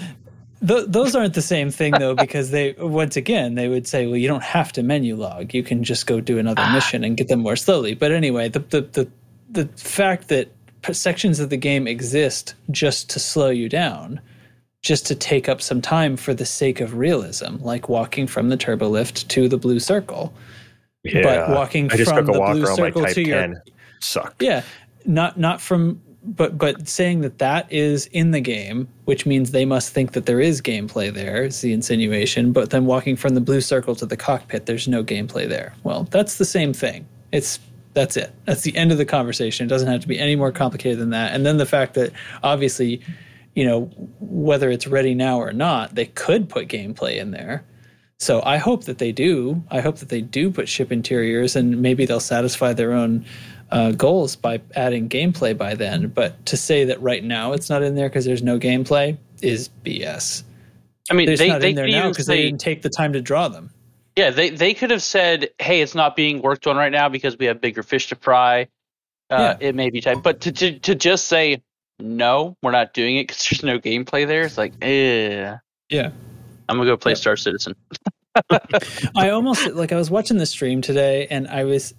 Th- 0.66 0.84
those 0.86 1.14
aren't 1.14 1.34
the 1.34 1.42
same 1.42 1.70
thing 1.70 1.92
though, 1.98 2.14
because 2.14 2.50
they 2.50 2.72
once 2.78 3.16
again 3.16 3.54
they 3.54 3.68
would 3.68 3.86
say, 3.86 4.06
well, 4.06 4.16
you 4.16 4.28
don't 4.28 4.42
have 4.42 4.72
to 4.72 4.82
menu 4.82 5.16
log. 5.16 5.54
You 5.54 5.62
can 5.62 5.82
just 5.82 6.06
go 6.06 6.20
do 6.20 6.38
another 6.38 6.62
ah. 6.62 6.72
mission 6.72 7.02
and 7.02 7.16
get 7.16 7.28
them 7.28 7.40
more 7.40 7.56
slowly. 7.56 7.94
But 7.94 8.12
anyway, 8.12 8.48
the 8.48 8.60
the 8.60 8.82
the, 8.82 9.08
the 9.50 9.66
fact 9.78 10.28
that 10.28 10.50
sections 10.92 11.40
of 11.40 11.50
the 11.50 11.56
game 11.56 11.86
exist 11.86 12.54
just 12.70 13.08
to 13.10 13.18
slow 13.18 13.50
you 13.50 13.68
down, 13.68 14.20
just 14.82 15.06
to 15.06 15.14
take 15.14 15.48
up 15.48 15.62
some 15.62 15.80
time 15.80 16.16
for 16.16 16.34
the 16.34 16.46
sake 16.46 16.80
of 16.80 16.94
realism, 16.94 17.56
like 17.60 17.88
walking 17.88 18.26
from 18.26 18.48
the 18.50 18.56
turbo 18.56 18.88
lift 18.88 19.28
to 19.30 19.48
the 19.48 19.58
blue 19.58 19.78
circle. 19.78 20.32
yeah, 21.04 21.52
walking 21.54 21.88
from 21.88 22.26
the 22.26 22.38
walk 22.38 22.52
blue 22.52 22.66
circle 22.66 23.02
Type 23.02 23.14
to 23.14 23.26
your- 23.26 23.40
10. 23.40 23.62
Sucked. 24.02 24.42
Yeah, 24.42 24.62
not 25.04 25.38
not 25.38 25.60
from 25.60 26.00
but 26.22 26.58
but 26.58 26.88
saying 26.88 27.22
that 27.22 27.38
that 27.38 27.70
is 27.72 28.06
in 28.06 28.30
the 28.30 28.40
game, 28.40 28.88
which 29.04 29.24
means 29.26 29.50
they 29.50 29.64
must 29.64 29.92
think 29.92 30.12
that 30.12 30.26
there 30.26 30.40
is 30.40 30.60
gameplay 30.60 31.12
there. 31.12 31.44
Is 31.44 31.60
the 31.60 31.72
insinuation? 31.72 32.52
But 32.52 32.70
then 32.70 32.84
walking 32.86 33.16
from 33.16 33.34
the 33.34 33.40
blue 33.40 33.60
circle 33.60 33.94
to 33.96 34.06
the 34.06 34.16
cockpit, 34.16 34.66
there's 34.66 34.86
no 34.86 35.02
gameplay 35.02 35.48
there. 35.48 35.74
Well, 35.82 36.04
that's 36.04 36.36
the 36.36 36.44
same 36.44 36.72
thing. 36.72 37.08
It's 37.32 37.58
that's 37.94 38.16
it. 38.16 38.32
That's 38.44 38.62
the 38.62 38.76
end 38.76 38.92
of 38.92 38.98
the 38.98 39.04
conversation. 39.04 39.66
It 39.66 39.68
doesn't 39.68 39.88
have 39.88 40.00
to 40.02 40.08
be 40.08 40.18
any 40.18 40.36
more 40.36 40.52
complicated 40.52 40.98
than 40.98 41.10
that. 41.10 41.34
And 41.34 41.44
then 41.44 41.56
the 41.56 41.66
fact 41.66 41.94
that 41.94 42.12
obviously, 42.42 43.00
you 43.54 43.64
know, 43.64 43.90
whether 44.20 44.70
it's 44.70 44.86
ready 44.86 45.14
now 45.14 45.40
or 45.40 45.52
not, 45.52 45.94
they 45.94 46.06
could 46.06 46.48
put 46.48 46.68
gameplay 46.68 47.16
in 47.16 47.30
there. 47.30 47.64
So 48.18 48.42
I 48.44 48.58
hope 48.58 48.84
that 48.84 48.98
they 48.98 49.12
do. 49.12 49.64
I 49.70 49.80
hope 49.80 49.96
that 49.96 50.10
they 50.10 50.20
do 50.20 50.50
put 50.50 50.68
ship 50.68 50.92
interiors, 50.92 51.56
and 51.56 51.80
maybe 51.80 52.04
they'll 52.04 52.20
satisfy 52.20 52.74
their 52.74 52.92
own 52.92 53.24
uh, 53.72 53.92
goals 53.92 54.36
by 54.36 54.60
adding 54.74 55.08
gameplay 55.08 55.56
by 55.56 55.74
then. 55.74 56.08
But 56.08 56.44
to 56.46 56.56
say 56.56 56.84
that 56.84 57.00
right 57.00 57.22
now 57.24 57.52
it's 57.52 57.70
not 57.70 57.82
in 57.82 57.94
there 57.94 58.08
because 58.08 58.24
there's 58.24 58.42
no 58.42 58.58
gameplay 58.58 59.16
is 59.42 59.70
BS. 59.84 60.42
I 61.10 61.14
mean, 61.14 61.28
It's 61.28 61.40
they, 61.40 61.48
not 61.48 61.60
they 61.60 61.70
in 61.70 61.76
there 61.76 61.88
now 61.88 62.08
because 62.08 62.26
they 62.26 62.42
didn't 62.42 62.60
take 62.60 62.82
the 62.82 62.90
time 62.90 63.12
to 63.14 63.20
draw 63.20 63.48
them. 63.48 63.70
yeah, 64.16 64.30
they, 64.30 64.50
they 64.50 64.74
could 64.74 64.90
have 64.90 65.02
said, 65.02 65.48
hey, 65.58 65.80
it's 65.80 65.94
not 65.94 66.14
being 66.14 66.40
worked 66.42 66.66
on 66.66 66.76
right 66.76 66.92
now 66.92 67.08
because 67.08 67.36
we 67.38 67.46
have 67.46 67.60
bigger 67.60 67.82
fish 67.82 68.08
to 68.08 68.16
fry. 68.16 68.68
Uh, 69.30 69.54
It 69.60 69.74
may 69.74 69.90
be 69.90 70.00
time. 70.00 70.20
But 70.20 70.40
to, 70.42 70.52
to, 70.52 70.78
to 70.80 70.94
just 70.94 71.26
say, 71.28 71.62
no, 71.98 72.56
we're 72.62 72.70
not 72.72 72.92
doing 72.94 73.16
it 73.16 73.28
because 73.28 73.48
there's 73.48 73.62
no 73.62 73.78
gameplay 73.78 74.26
there, 74.26 74.42
it's 74.42 74.58
like, 74.58 74.72
eh. 74.82 75.56
Yeah. 75.88 76.10
I'm 76.68 76.76
going 76.76 76.86
to 76.86 76.92
go 76.92 76.96
play. 76.96 77.14
Star 77.14 77.36
Citizen. 77.36 77.74
I 79.16 79.30
almost 79.30 79.66
like 79.72 79.92
I 79.92 79.96
was 79.96 80.10
watching 80.10 80.36
the 80.36 80.46
stream 80.46 80.80
today, 80.80 81.26
and 81.30 81.48
I 81.48 81.64
was, 81.64 81.94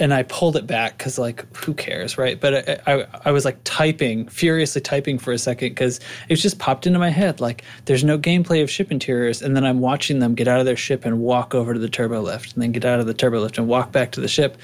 and 0.00 0.12
I 0.12 0.24
pulled 0.24 0.56
it 0.56 0.66
back 0.66 0.98
because 0.98 1.18
like 1.18 1.44
who 1.56 1.72
cares, 1.72 2.18
right? 2.18 2.40
But 2.40 2.68
I, 2.68 2.94
I 2.94 3.06
I 3.26 3.30
was 3.30 3.44
like 3.44 3.58
typing 3.62 4.26
furiously 4.28 4.80
typing 4.80 5.18
for 5.18 5.32
a 5.32 5.38
second 5.38 5.68
because 5.68 6.00
it 6.28 6.36
just 6.36 6.58
popped 6.58 6.86
into 6.86 6.98
my 6.98 7.10
head 7.10 7.40
like 7.40 7.62
there's 7.84 8.02
no 8.02 8.18
gameplay 8.18 8.62
of 8.62 8.70
ship 8.70 8.90
interiors, 8.90 9.40
and 9.40 9.54
then 9.54 9.64
I'm 9.64 9.80
watching 9.80 10.18
them 10.18 10.34
get 10.34 10.48
out 10.48 10.58
of 10.58 10.66
their 10.66 10.76
ship 10.76 11.04
and 11.04 11.20
walk 11.20 11.54
over 11.54 11.72
to 11.74 11.78
the 11.78 11.88
turbo 11.88 12.20
lift, 12.20 12.54
and 12.54 12.62
then 12.62 12.72
get 12.72 12.84
out 12.84 12.98
of 12.98 13.06
the 13.06 13.14
turbo 13.14 13.40
lift 13.40 13.56
and 13.56 13.68
walk 13.68 13.92
back 13.92 14.10
to 14.12 14.20
the 14.20 14.28
ship. 14.28 14.58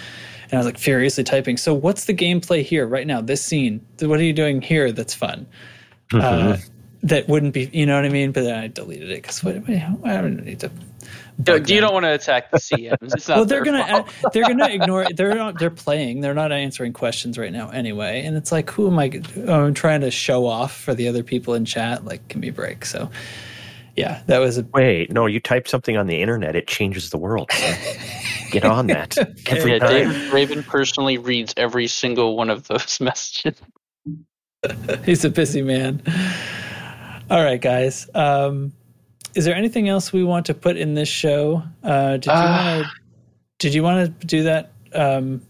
And 0.44 0.55
I 0.55 0.57
was 0.57 0.66
like 0.66 0.78
furiously 0.78 1.23
typing. 1.23 1.57
So 1.57 1.74
what's 1.74 2.07
the 2.07 2.15
gameplay 2.15 2.65
here 2.65 2.86
right 2.86 3.07
now? 3.07 3.20
This 3.20 3.44
scene. 3.44 3.86
What 4.01 4.19
are 4.19 4.24
you 4.24 4.32
doing 4.32 4.61
here? 4.61 4.90
That's 4.90 5.15
fun. 5.15 5.47
Uh, 6.12 6.57
that 7.05 7.28
wouldn't 7.28 7.55
be, 7.55 7.70
you 7.73 7.86
know 7.86 7.94
what 7.94 8.05
I 8.05 8.09
mean? 8.09 8.32
But 8.32 8.43
then 8.43 8.59
I 8.59 8.66
deleted 8.66 9.11
it 9.11 9.23
because 9.23 9.44
what, 9.44 9.57
what, 9.59 10.11
I 10.11 10.20
don't 10.20 10.44
need 10.44 10.59
to. 10.61 10.70
No, 11.47 11.59
bug 11.59 11.69
you 11.71 11.81
don't 11.81 11.93
want 11.93 12.05
to 12.05 12.12
attack 12.12 12.51
the 12.51 12.59
CMs. 12.59 12.97
It's 13.03 13.29
not 13.29 13.37
well, 13.37 13.45
they're 13.45 13.65
gonna 13.65 13.87
fault. 13.87 14.33
they're 14.33 14.45
gonna 14.45 14.69
ignore. 14.69 15.07
They're 15.15 15.35
not. 15.35 15.59
They're 15.59 15.71
playing. 15.71 16.21
They're 16.21 16.35
not 16.35 16.53
answering 16.53 16.93
questions 16.93 17.39
right 17.39 17.53
now 17.53 17.71
anyway. 17.71 18.23
And 18.25 18.37
it's 18.37 18.53
like, 18.53 18.71
who 18.71 18.87
am 18.89 18.99
I? 18.99 19.21
oh, 19.47 19.67
I'm 19.67 19.75
trying 19.75 20.01
to 20.03 20.11
show 20.11 20.47
off 20.47 20.77
for 20.77 20.95
the 20.95 21.09
other 21.09 21.23
people 21.23 21.55
in 21.55 21.65
chat. 21.65 22.05
Like, 22.05 22.27
give 22.29 22.39
me 22.39 22.49
a 22.49 22.53
break. 22.53 22.85
So, 22.85 23.11
yeah, 23.97 24.23
that 24.27 24.39
was 24.39 24.59
a. 24.59 24.67
Wait, 24.75 25.12
no, 25.12 25.27
you 25.27 25.41
type 25.41 25.69
something 25.69 25.97
on 25.97 26.07
the 26.07 26.21
internet, 26.21 26.57
it 26.57 26.67
changes 26.67 27.11
the 27.11 27.19
world. 27.19 27.51
Get 28.51 28.65
on 28.65 28.89
that. 28.89 29.17
Every 29.47 29.73
Yeah, 29.73 29.79
time. 29.79 29.91
David 29.91 30.17
Braben 30.31 30.67
personally 30.67 31.19
reads 31.19 31.55
every 31.57 31.87
single 31.87 32.37
one 32.37 32.51
of 32.51 32.67
those 32.69 33.01
messages. 33.01 33.61
He's 35.05 35.25
a 35.25 35.31
busy 35.31 35.62
man. 35.62 36.03
All 37.31 37.43
right, 37.43 37.61
guys. 37.61 38.09
Um, 38.15 38.73
is 39.35 39.44
there 39.44 39.55
anything 39.55 39.89
else 39.89 40.12
we 40.12 40.24
want 40.24 40.47
to 40.47 40.55
put 40.55 40.77
in 40.77 40.94
this 40.94 41.09
show? 41.09 41.62
Uh, 41.82 42.12
did 42.12 42.27
you 42.27 42.32
Ah. 42.32 42.74
want 42.77 42.86
to? 42.86 42.90
Did 43.59 43.74
you 43.74 43.82
want 43.82 44.20
to 44.20 44.27
do 44.27 44.43
that 44.44 44.70
um, 44.94 45.43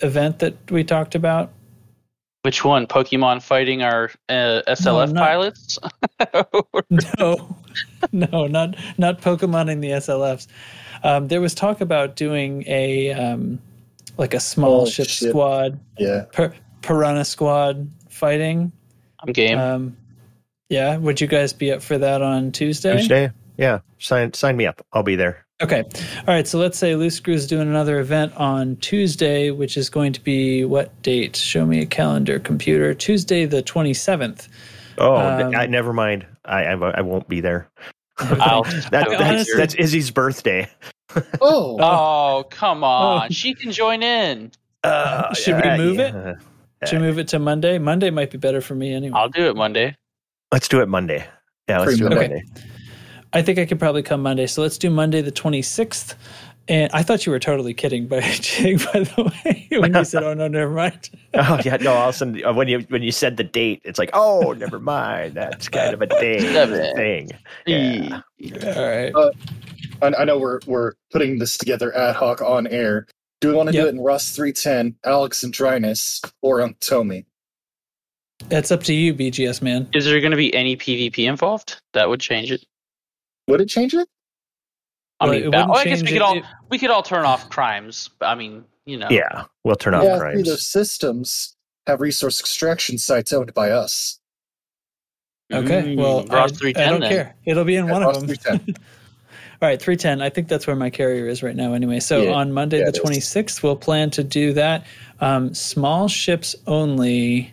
event 0.00 0.38
that 0.40 0.54
we 0.70 0.84
talked 0.84 1.14
about? 1.14 1.50
Which 2.42 2.64
one? 2.64 2.86
Pokemon 2.86 3.42
fighting 3.42 3.82
our 3.82 4.10
uh, 4.28 4.62
SLF 4.68 5.12
not- 5.12 5.24
pilots? 5.26 5.78
No, 7.18 7.56
no, 8.12 8.46
not 8.46 8.76
not 8.96 9.20
Pokemoning 9.20 9.80
the 9.80 9.90
SLFs. 9.90 10.46
Um, 11.02 11.28
there 11.28 11.40
was 11.40 11.54
talk 11.54 11.80
about 11.80 12.16
doing 12.16 12.64
a 12.66 13.12
um, 13.12 13.58
like 14.16 14.34
a 14.34 14.40
small 14.40 14.82
Oh, 14.82 14.86
ship 14.86 15.06
shit. 15.08 15.28
squad, 15.30 15.78
Yeah. 15.98 16.24
per, 16.32 16.52
piranha 16.82 17.24
squad 17.24 17.88
fighting. 18.08 18.72
I'm 19.20 19.32
game. 19.32 19.58
Um, 19.58 19.96
yeah, 20.68 20.96
would 20.96 21.20
you 21.20 21.26
guys 21.26 21.52
be 21.52 21.72
up 21.72 21.82
for 21.82 21.98
that 21.98 22.22
on 22.22 22.52
Tuesday? 22.52 22.96
Tuesday. 22.96 23.30
Yeah, 23.56 23.80
sign 23.98 24.32
sign 24.34 24.56
me 24.56 24.66
up. 24.66 24.84
I'll 24.92 25.02
be 25.02 25.16
there. 25.16 25.44
Okay. 25.60 25.82
All 25.82 26.24
right. 26.34 26.46
So 26.46 26.58
let's 26.58 26.78
say 26.78 26.94
Loose 26.94 27.16
Screw 27.16 27.34
is 27.34 27.48
doing 27.48 27.66
another 27.68 27.98
event 27.98 28.32
on 28.36 28.76
Tuesday, 28.76 29.50
which 29.50 29.76
is 29.76 29.90
going 29.90 30.12
to 30.12 30.20
be 30.22 30.64
what 30.64 31.02
date? 31.02 31.34
Show 31.34 31.66
me 31.66 31.80
a 31.80 31.86
calendar, 31.86 32.38
computer. 32.38 32.94
Tuesday, 32.94 33.44
the 33.44 33.60
27th. 33.62 34.46
Oh, 34.98 35.16
Um, 35.16 35.56
I, 35.56 35.66
never 35.66 35.92
mind. 35.92 36.26
I, 36.44 36.64
I 36.64 36.72
I 36.74 37.00
won't 37.00 37.26
be 37.28 37.40
there. 37.40 37.68
I'll, 38.18 38.62
That, 38.90 38.94
I 39.08 39.10
that's, 39.10 39.20
honestly- 39.22 39.56
that's 39.56 39.74
Izzy's 39.74 40.10
birthday. 40.10 40.68
Oh, 41.40 41.78
oh, 41.80 42.44
come 42.50 42.84
on. 42.84 43.22
Oh. 43.24 43.26
She 43.32 43.54
can 43.54 43.72
join 43.72 44.02
in. 44.02 44.52
Uh, 44.84 45.32
Should 45.32 45.56
we 45.64 45.76
move 45.78 45.98
it? 45.98 46.12
yeah. 46.14 46.34
Should 46.86 47.00
we 47.00 47.06
move 47.06 47.18
it 47.18 47.28
to 47.28 47.38
Monday? 47.38 47.78
Monday 47.78 48.10
might 48.10 48.30
be 48.30 48.36
better 48.36 48.60
for 48.60 48.74
me 48.74 48.92
anyway. 48.92 49.14
I'll 49.18 49.30
do 49.30 49.48
it 49.48 49.56
Monday. 49.56 49.96
Let's 50.52 50.68
do 50.68 50.80
it 50.80 50.88
Monday. 50.88 51.26
Yeah, 51.68 51.80
let's 51.80 51.92
Free 51.92 51.98
do 51.98 52.06
it 52.06 52.10
Monday. 52.10 52.28
Monday. 52.28 52.44
I 53.32 53.42
think 53.42 53.58
I 53.58 53.66
could 53.66 53.78
probably 53.78 54.02
come 54.02 54.22
Monday. 54.22 54.46
So 54.46 54.62
let's 54.62 54.78
do 54.78 54.88
Monday 54.88 55.20
the 55.20 55.32
26th. 55.32 56.14
And 56.70 56.90
I 56.92 57.02
thought 57.02 57.24
you 57.24 57.32
were 57.32 57.38
totally 57.38 57.72
kidding, 57.72 58.06
by 58.06 58.20
Jake, 58.40 58.84
by 58.92 59.00
the 59.00 59.32
way, 59.44 59.68
when 59.80 59.94
you 59.94 60.04
said, 60.04 60.22
"Oh 60.22 60.34
no, 60.34 60.48
never 60.48 60.70
mind." 60.70 61.08
Oh 61.34 61.58
yeah, 61.64 61.76
no. 61.76 61.92
All 61.94 62.08
of 62.10 62.14
a 62.14 62.18
sudden, 62.18 62.44
uh, 62.44 62.52
when 62.52 62.68
you 62.68 62.80
when 62.88 63.02
you 63.02 63.10
said 63.12 63.36
the 63.38 63.44
date, 63.44 63.80
it's 63.84 63.98
like, 63.98 64.10
oh, 64.12 64.52
never 64.52 64.78
mind. 64.78 65.34
That's 65.34 65.68
kind 65.68 65.94
of 65.94 66.02
a 66.02 66.06
day 66.06 66.40
thing. 66.94 67.30
Yeah. 67.66 68.20
All 68.76 68.86
right. 68.88 69.12
I, 70.02 70.14
I 70.20 70.24
know 70.24 70.38
we're 70.38 70.60
we're 70.66 70.92
putting 71.10 71.38
this 71.38 71.56
together 71.56 71.94
ad 71.96 72.16
hoc 72.16 72.42
on 72.42 72.66
air. 72.66 73.06
Do 73.40 73.48
we 73.48 73.54
want 73.54 73.68
to 73.70 73.74
Yep. 73.74 73.84
do 73.84 73.86
it 73.88 73.94
in 73.94 74.00
Ross 74.00 74.34
310, 74.34 74.96
Alex 75.04 75.42
and 75.42 75.52
Dryness, 75.52 76.20
or 76.42 76.60
on 76.60 76.74
Tomy? 76.80 77.24
That's 78.46 78.70
up 78.70 78.82
to 78.84 78.94
you, 78.94 79.12
BGS 79.14 79.60
man. 79.62 79.88
Is 79.92 80.04
there 80.04 80.20
going 80.20 80.30
to 80.30 80.36
be 80.36 80.54
any 80.54 80.76
PvP 80.76 81.28
involved? 81.28 81.80
That 81.92 82.08
would 82.08 82.20
change 82.20 82.50
it. 82.52 82.64
Would 83.48 83.60
it 83.60 83.66
change 83.68 83.94
it? 83.94 84.08
I 85.20 85.24
Well, 85.24 85.34
mean, 85.34 85.42
it 85.42 85.44
ba- 85.50 85.56
wouldn't 85.58 85.70
oh, 85.70 85.74
I 85.74 85.84
guess 85.84 86.00
we 86.02 86.06
could 86.08 86.16
it- 86.16 86.22
all 86.22 86.36
it- 86.38 86.44
we 86.70 86.78
could 86.78 86.90
all 86.90 87.02
turn 87.02 87.24
off 87.24 87.50
crimes. 87.50 88.10
I 88.20 88.34
mean, 88.34 88.64
you 88.86 88.96
know. 88.96 89.08
Yeah, 89.10 89.44
we'll 89.64 89.76
turn 89.76 89.94
off 89.94 90.04
yeah, 90.04 90.16
three 90.18 90.20
crimes. 90.32 90.40
of 90.40 90.46
those 90.46 90.66
systems 90.66 91.56
have 91.86 92.00
resource 92.00 92.38
extraction 92.40 92.96
sites 92.98 93.32
owned 93.32 93.52
by 93.54 93.70
us. 93.70 94.20
Okay. 95.52 95.82
Mm, 95.82 95.96
well, 95.96 96.26
I, 96.30 96.36
Ross 96.36 96.52
I 96.52 96.56
310 96.56 96.90
don't 96.90 97.00
then. 97.00 97.10
care. 97.10 97.34
It'll 97.46 97.64
be 97.64 97.76
in 97.76 97.86
Yeah, 97.86 97.92
one 97.92 98.02
Ross 98.02 98.16
of 98.22 98.26
them. 98.28 98.36
310. 98.36 98.74
All 99.62 99.68
right, 99.68 99.80
310. 99.80 100.22
I 100.22 100.28
think 100.30 100.46
that's 100.46 100.66
where 100.66 100.76
my 100.76 100.90
carrier 100.90 101.26
is 101.26 101.42
right 101.42 101.56
now 101.56 101.72
anyway. 101.72 101.98
So 102.00 102.22
Yeah, 102.22 102.32
on 102.32 102.52
Monday 102.52 102.78
yeah, 102.78 102.90
the 102.90 103.00
it 103.02 103.16
is. 103.16 103.24
26th, 103.34 103.62
we'll 103.62 103.74
plan 103.74 104.10
to 104.10 104.22
do 104.22 104.52
that. 104.52 104.86
Um, 105.20 105.52
small 105.54 106.06
ships 106.06 106.54
only. 106.68 107.52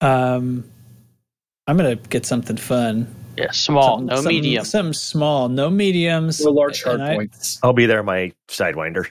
Um, 0.00 0.64
I'm 1.66 1.76
going 1.76 1.96
to 1.98 2.08
get 2.08 2.24
something 2.26 2.56
fun. 2.56 3.14
Yeah, 3.36 3.50
small, 3.52 3.98
Something- 3.98 4.06
no 4.06 4.16
something- 4.16 4.34
medium. 4.34 4.64
Something 4.64 4.92
small, 4.92 5.48
no 5.48 5.70
mediums. 5.70 6.40
No 6.44 6.50
large 6.50 6.82
hard 6.82 7.00
and 7.00 7.04
I- 7.10 7.14
points. 7.16 7.58
I'll 7.62 7.72
be 7.72 7.86
there. 7.86 8.02
My 8.02 8.32
sidewinder. 8.48 9.06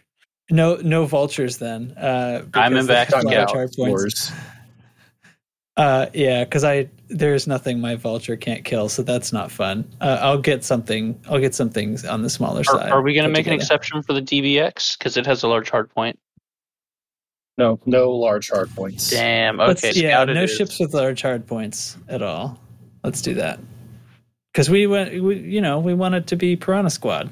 No, 0.49 0.75
no 0.77 1.05
vultures 1.05 1.57
then. 1.57 1.91
Uh, 1.97 2.43
I'm 2.53 2.75
in 2.75 2.85
back 2.87 3.09
there's 3.09 3.23
to 3.23 3.29
large 3.29 3.49
scout. 3.49 3.51
hard 3.51 3.71
points. 3.73 4.31
Uh, 5.75 6.07
yeah, 6.13 6.43
because 6.43 6.63
I 6.63 6.89
there's 7.09 7.45
nothing 7.47 7.79
my 7.79 7.95
vulture 7.95 8.35
can't 8.35 8.65
kill, 8.65 8.89
so 8.89 9.03
that's 9.03 9.31
not 9.31 9.51
fun. 9.51 9.87
Uh, 10.01 10.17
I'll 10.21 10.39
get 10.39 10.63
something. 10.63 11.19
I'll 11.29 11.39
get 11.39 11.53
some 11.53 11.69
things 11.69 12.03
on 12.03 12.23
the 12.23 12.29
smaller 12.29 12.61
Are, 12.61 12.63
side. 12.63 12.89
are 12.91 13.01
we 13.01 13.13
going 13.13 13.25
to 13.25 13.29
put 13.29 13.37
make 13.37 13.47
an 13.47 13.53
exception 13.53 14.01
for 14.01 14.13
the 14.13 14.21
DBX 14.21 14.97
because 14.97 15.17
it 15.17 15.25
has 15.27 15.43
a 15.43 15.47
large 15.47 15.69
hard 15.69 15.89
point? 15.93 16.17
No, 17.57 17.79
no 17.85 18.11
large 18.11 18.49
hard 18.49 18.69
points. 18.75 19.09
Damn. 19.09 19.57
Let's- 19.57 19.83
Okay. 19.83 19.99
yeah, 19.99 20.23
no 20.25 20.43
is. 20.43 20.55
ships 20.55 20.79
with 20.79 20.93
large 20.93 21.21
hard 21.21 21.47
points 21.47 21.97
at 22.07 22.21
all. 22.21 22.59
Let's 23.03 23.21
do 23.21 23.33
that. 23.35 23.59
Because 24.53 24.69
we 24.69 24.87
went, 24.87 25.21
we, 25.21 25.37
you 25.39 25.61
know, 25.61 25.79
we 25.79 25.93
want 25.93 26.15
it 26.15 26.27
to 26.27 26.35
be 26.35 26.55
Piranha 26.55 26.89
Squad. 26.89 27.29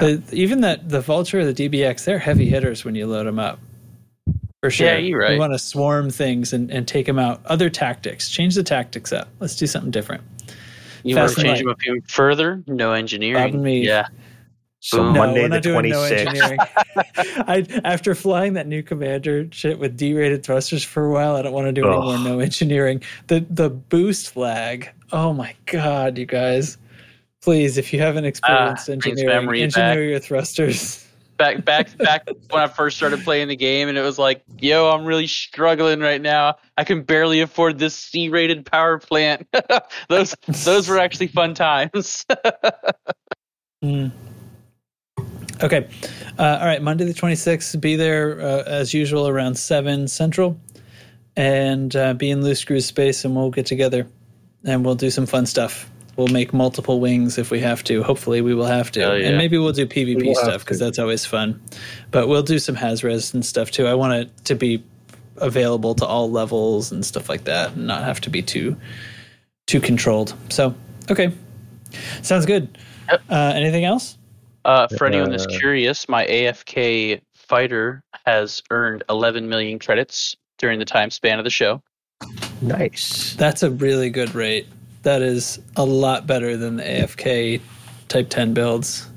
The, 0.00 0.22
even 0.32 0.62
that 0.62 0.88
the 0.88 1.00
Vulture 1.00 1.40
or 1.40 1.44
the 1.52 1.54
DBX, 1.54 2.04
they're 2.04 2.18
heavy 2.18 2.48
hitters 2.48 2.84
when 2.84 2.94
you 2.94 3.06
load 3.06 3.26
them 3.26 3.38
up. 3.38 3.60
For 4.60 4.70
sure. 4.70 4.86
Yeah, 4.86 4.96
you're 4.96 5.28
We 5.28 5.38
want 5.38 5.52
to 5.52 5.58
swarm 5.58 6.10
things 6.10 6.52
and, 6.52 6.70
and 6.70 6.88
take 6.88 7.06
them 7.06 7.18
out. 7.18 7.44
Other 7.46 7.68
tactics. 7.70 8.30
Change 8.30 8.54
the 8.54 8.62
tactics 8.62 9.12
up. 9.12 9.28
Let's 9.38 9.56
do 9.56 9.66
something 9.66 9.90
different. 9.90 10.22
You 11.04 11.16
want 11.16 11.30
to 11.30 11.36
change 11.36 11.48
light. 11.48 11.58
them 11.58 11.68
up 11.68 11.78
even 11.86 12.00
further? 12.02 12.64
No 12.66 12.92
engineering. 12.92 13.62
Me. 13.62 13.86
Yeah. 13.86 14.06
So 14.84 14.98
Boom. 14.98 15.14
No, 15.14 15.20
Monday 15.20 15.40
we're 15.40 15.48
the 15.48 15.54
not 15.54 15.62
doing 15.62 15.88
no 15.88 16.02
engineering. 16.02 16.58
I 17.16 17.66
after 17.84 18.14
flying 18.14 18.52
that 18.52 18.66
new 18.66 18.82
commander 18.82 19.48
shit 19.50 19.78
with 19.78 19.96
D-rated 19.96 20.44
thrusters 20.44 20.84
for 20.84 21.06
a 21.06 21.10
while, 21.10 21.36
I 21.36 21.40
don't 21.42 21.54
want 21.54 21.68
to 21.68 21.72
do 21.72 21.86
any 21.88 21.96
more 21.96 22.18
no 22.18 22.38
engineering. 22.38 23.02
The 23.28 23.46
the 23.48 23.70
boost 23.70 24.36
lag. 24.36 24.90
Oh 25.10 25.32
my 25.32 25.54
god, 25.64 26.18
you 26.18 26.26
guys! 26.26 26.76
Please, 27.40 27.78
if 27.78 27.94
you 27.94 28.00
haven't 28.00 28.26
experienced 28.26 28.90
Ah, 28.90 28.92
brings 28.92 29.06
engineering, 29.06 29.62
engineer 29.62 29.94
back. 29.94 29.96
your 30.10 30.20
thrusters. 30.20 31.00
Back, 31.36 31.64
back, 31.64 31.98
back 31.98 32.28
when 32.50 32.62
I 32.62 32.68
first 32.68 32.96
started 32.96 33.24
playing 33.24 33.48
the 33.48 33.56
game, 33.56 33.88
and 33.88 33.98
it 33.98 34.02
was 34.02 34.20
like, 34.20 34.44
"Yo, 34.60 34.88
I'm 34.88 35.04
really 35.04 35.26
struggling 35.26 35.98
right 35.98 36.20
now. 36.20 36.54
I 36.76 36.84
can 36.84 37.02
barely 37.02 37.40
afford 37.40 37.76
this 37.80 37.96
C-rated 37.96 38.64
power 38.64 39.00
plant." 39.00 39.48
those, 40.08 40.36
those 40.64 40.88
were 40.88 40.96
actually 41.00 41.26
fun 41.26 41.54
times. 41.54 42.24
Mm. 43.82 44.12
Okay. 45.62 45.88
Uh, 46.38 46.58
all 46.60 46.66
right. 46.66 46.82
Monday 46.82 47.04
the 47.04 47.14
26th. 47.14 47.80
Be 47.80 47.96
there 47.96 48.40
uh, 48.40 48.62
as 48.64 48.92
usual 48.92 49.28
around 49.28 49.56
7 49.56 50.08
Central 50.08 50.58
and 51.36 51.94
uh, 51.94 52.14
be 52.14 52.30
in 52.30 52.42
Loose 52.42 52.60
Screws 52.60 52.86
space 52.86 53.24
and 53.24 53.34
we'll 53.34 53.50
get 53.50 53.66
together 53.66 54.06
and 54.64 54.84
we'll 54.84 54.94
do 54.94 55.10
some 55.10 55.26
fun 55.26 55.46
stuff. 55.46 55.90
We'll 56.16 56.28
make 56.28 56.52
multiple 56.52 57.00
wings 57.00 57.38
if 57.38 57.50
we 57.50 57.58
have 57.60 57.82
to. 57.84 58.02
Hopefully, 58.04 58.40
we 58.40 58.54
will 58.54 58.66
have 58.66 58.92
to. 58.92 59.00
Yeah. 59.00 59.28
And 59.28 59.36
maybe 59.36 59.58
we'll 59.58 59.72
do 59.72 59.82
We 59.82 59.88
PvP 59.88 60.26
will 60.26 60.34
stuff 60.36 60.64
because 60.64 60.78
that's 60.78 60.98
always 60.98 61.26
fun. 61.26 61.60
But 62.12 62.28
we'll 62.28 62.44
do 62.44 62.60
some 62.60 62.76
Hazres 62.76 63.34
and 63.34 63.44
stuff 63.44 63.72
too. 63.72 63.86
I 63.86 63.94
want 63.94 64.12
it 64.14 64.44
to 64.44 64.54
be 64.54 64.84
available 65.38 65.94
to 65.96 66.06
all 66.06 66.30
levels 66.30 66.92
and 66.92 67.04
stuff 67.04 67.28
like 67.28 67.44
that 67.44 67.72
and 67.72 67.88
not 67.88 68.04
have 68.04 68.20
to 68.22 68.30
be 68.30 68.42
too 68.42 68.76
too 69.66 69.80
controlled. 69.80 70.34
So, 70.50 70.74
okay. 71.10 71.32
Sounds 72.22 72.46
good. 72.46 72.78
Yep. 73.10 73.22
Uh, 73.28 73.52
anything 73.54 73.84
else? 73.84 74.16
Uh, 74.64 74.88
for 74.88 75.06
anyone 75.06 75.30
that's 75.30 75.46
Uh, 75.46 75.58
curious, 75.58 76.08
my 76.08 76.24
AFK 76.26 77.20
fighter 77.34 78.02
has 78.26 78.62
earned 78.70 79.02
11 79.10 79.48
million 79.48 79.78
credits 79.78 80.34
during 80.58 80.78
the 80.78 80.84
time 80.84 81.10
span 81.10 81.38
of 81.38 81.44
the 81.44 81.50
show. 81.50 81.82
Nice. 82.62 83.34
That's 83.34 83.62
a 83.62 83.70
really 83.70 84.08
good 84.08 84.34
rate. 84.34 84.66
That 85.02 85.20
is 85.20 85.60
a 85.76 85.84
lot 85.84 86.26
better 86.26 86.56
than 86.56 86.76
the 86.76 86.82
AFK 86.84 87.60
Type 88.08 88.28
10 88.30 88.54
builds. 88.54 89.08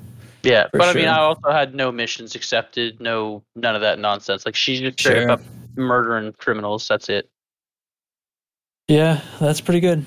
Yeah, 0.44 0.68
For 0.72 0.80
but 0.80 0.90
I 0.90 0.94
mean. 0.94 1.08
I 1.08 1.20
also 1.20 1.50
had 1.52 1.76
no 1.76 1.92
missions 1.92 2.36
accepted, 2.36 3.00
no 3.00 3.44
none 3.56 3.76
of 3.76 3.82
that 3.82 4.00
nonsense. 4.00 4.46
Like 4.46 4.56
she's 4.56 4.80
just 4.80 5.00
straight 5.00 5.22
Sure. 5.24 5.32
up 5.32 5.42
murdering 5.76 6.34
criminals. 6.34 6.88
That's 6.88 7.08
it. 7.10 7.30
Yeah, 8.88 9.22
that's 9.40 9.62
pretty 9.62 9.80
good. 9.82 10.06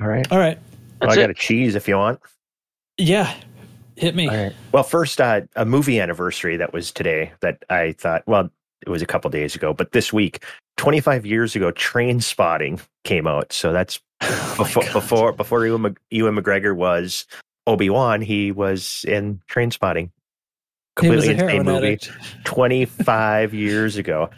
All 0.00 0.06
right. 0.08 0.26
All 0.30 0.38
right. 0.38 0.58
Well, 1.00 1.10
I 1.10 1.16
got 1.16 1.24
it. 1.24 1.30
a 1.30 1.34
cheese 1.34 1.74
if 1.74 1.88
you 1.88 1.96
want. 1.96 2.20
Yeah. 3.00 3.34
Hit 3.96 4.14
me. 4.14 4.28
All 4.28 4.36
right. 4.36 4.52
Well, 4.72 4.82
first, 4.82 5.20
uh, 5.20 5.42
a 5.56 5.64
movie 5.64 6.00
anniversary 6.00 6.56
that 6.56 6.72
was 6.72 6.92
today 6.92 7.32
that 7.40 7.64
I 7.68 7.92
thought, 7.92 8.22
well, 8.26 8.50
it 8.82 8.88
was 8.88 9.02
a 9.02 9.06
couple 9.06 9.30
days 9.30 9.54
ago, 9.54 9.74
but 9.74 9.92
this 9.92 10.12
week, 10.12 10.44
25 10.76 11.26
years 11.26 11.54
ago, 11.54 11.70
Trainspotting 11.72 12.80
came 13.04 13.26
out. 13.26 13.52
So 13.52 13.72
that's 13.72 14.00
Oh 14.22 14.54
before 14.58 14.84
before 14.92 15.32
before 15.32 15.66
Ewan, 15.66 15.96
Ewan 16.10 16.36
McGregor 16.36 16.76
was 16.76 17.26
Obi 17.66 17.88
Wan. 17.88 18.20
He 18.20 18.52
was 18.52 19.04
in 19.08 19.40
Trainspotting. 19.48 20.10
Completely 20.96 21.28
a 21.28 21.32
insane 21.32 21.62
movie. 21.64 21.86
addict. 21.86 22.10
25 22.44 23.54
years 23.54 23.96
ago, 23.96 24.28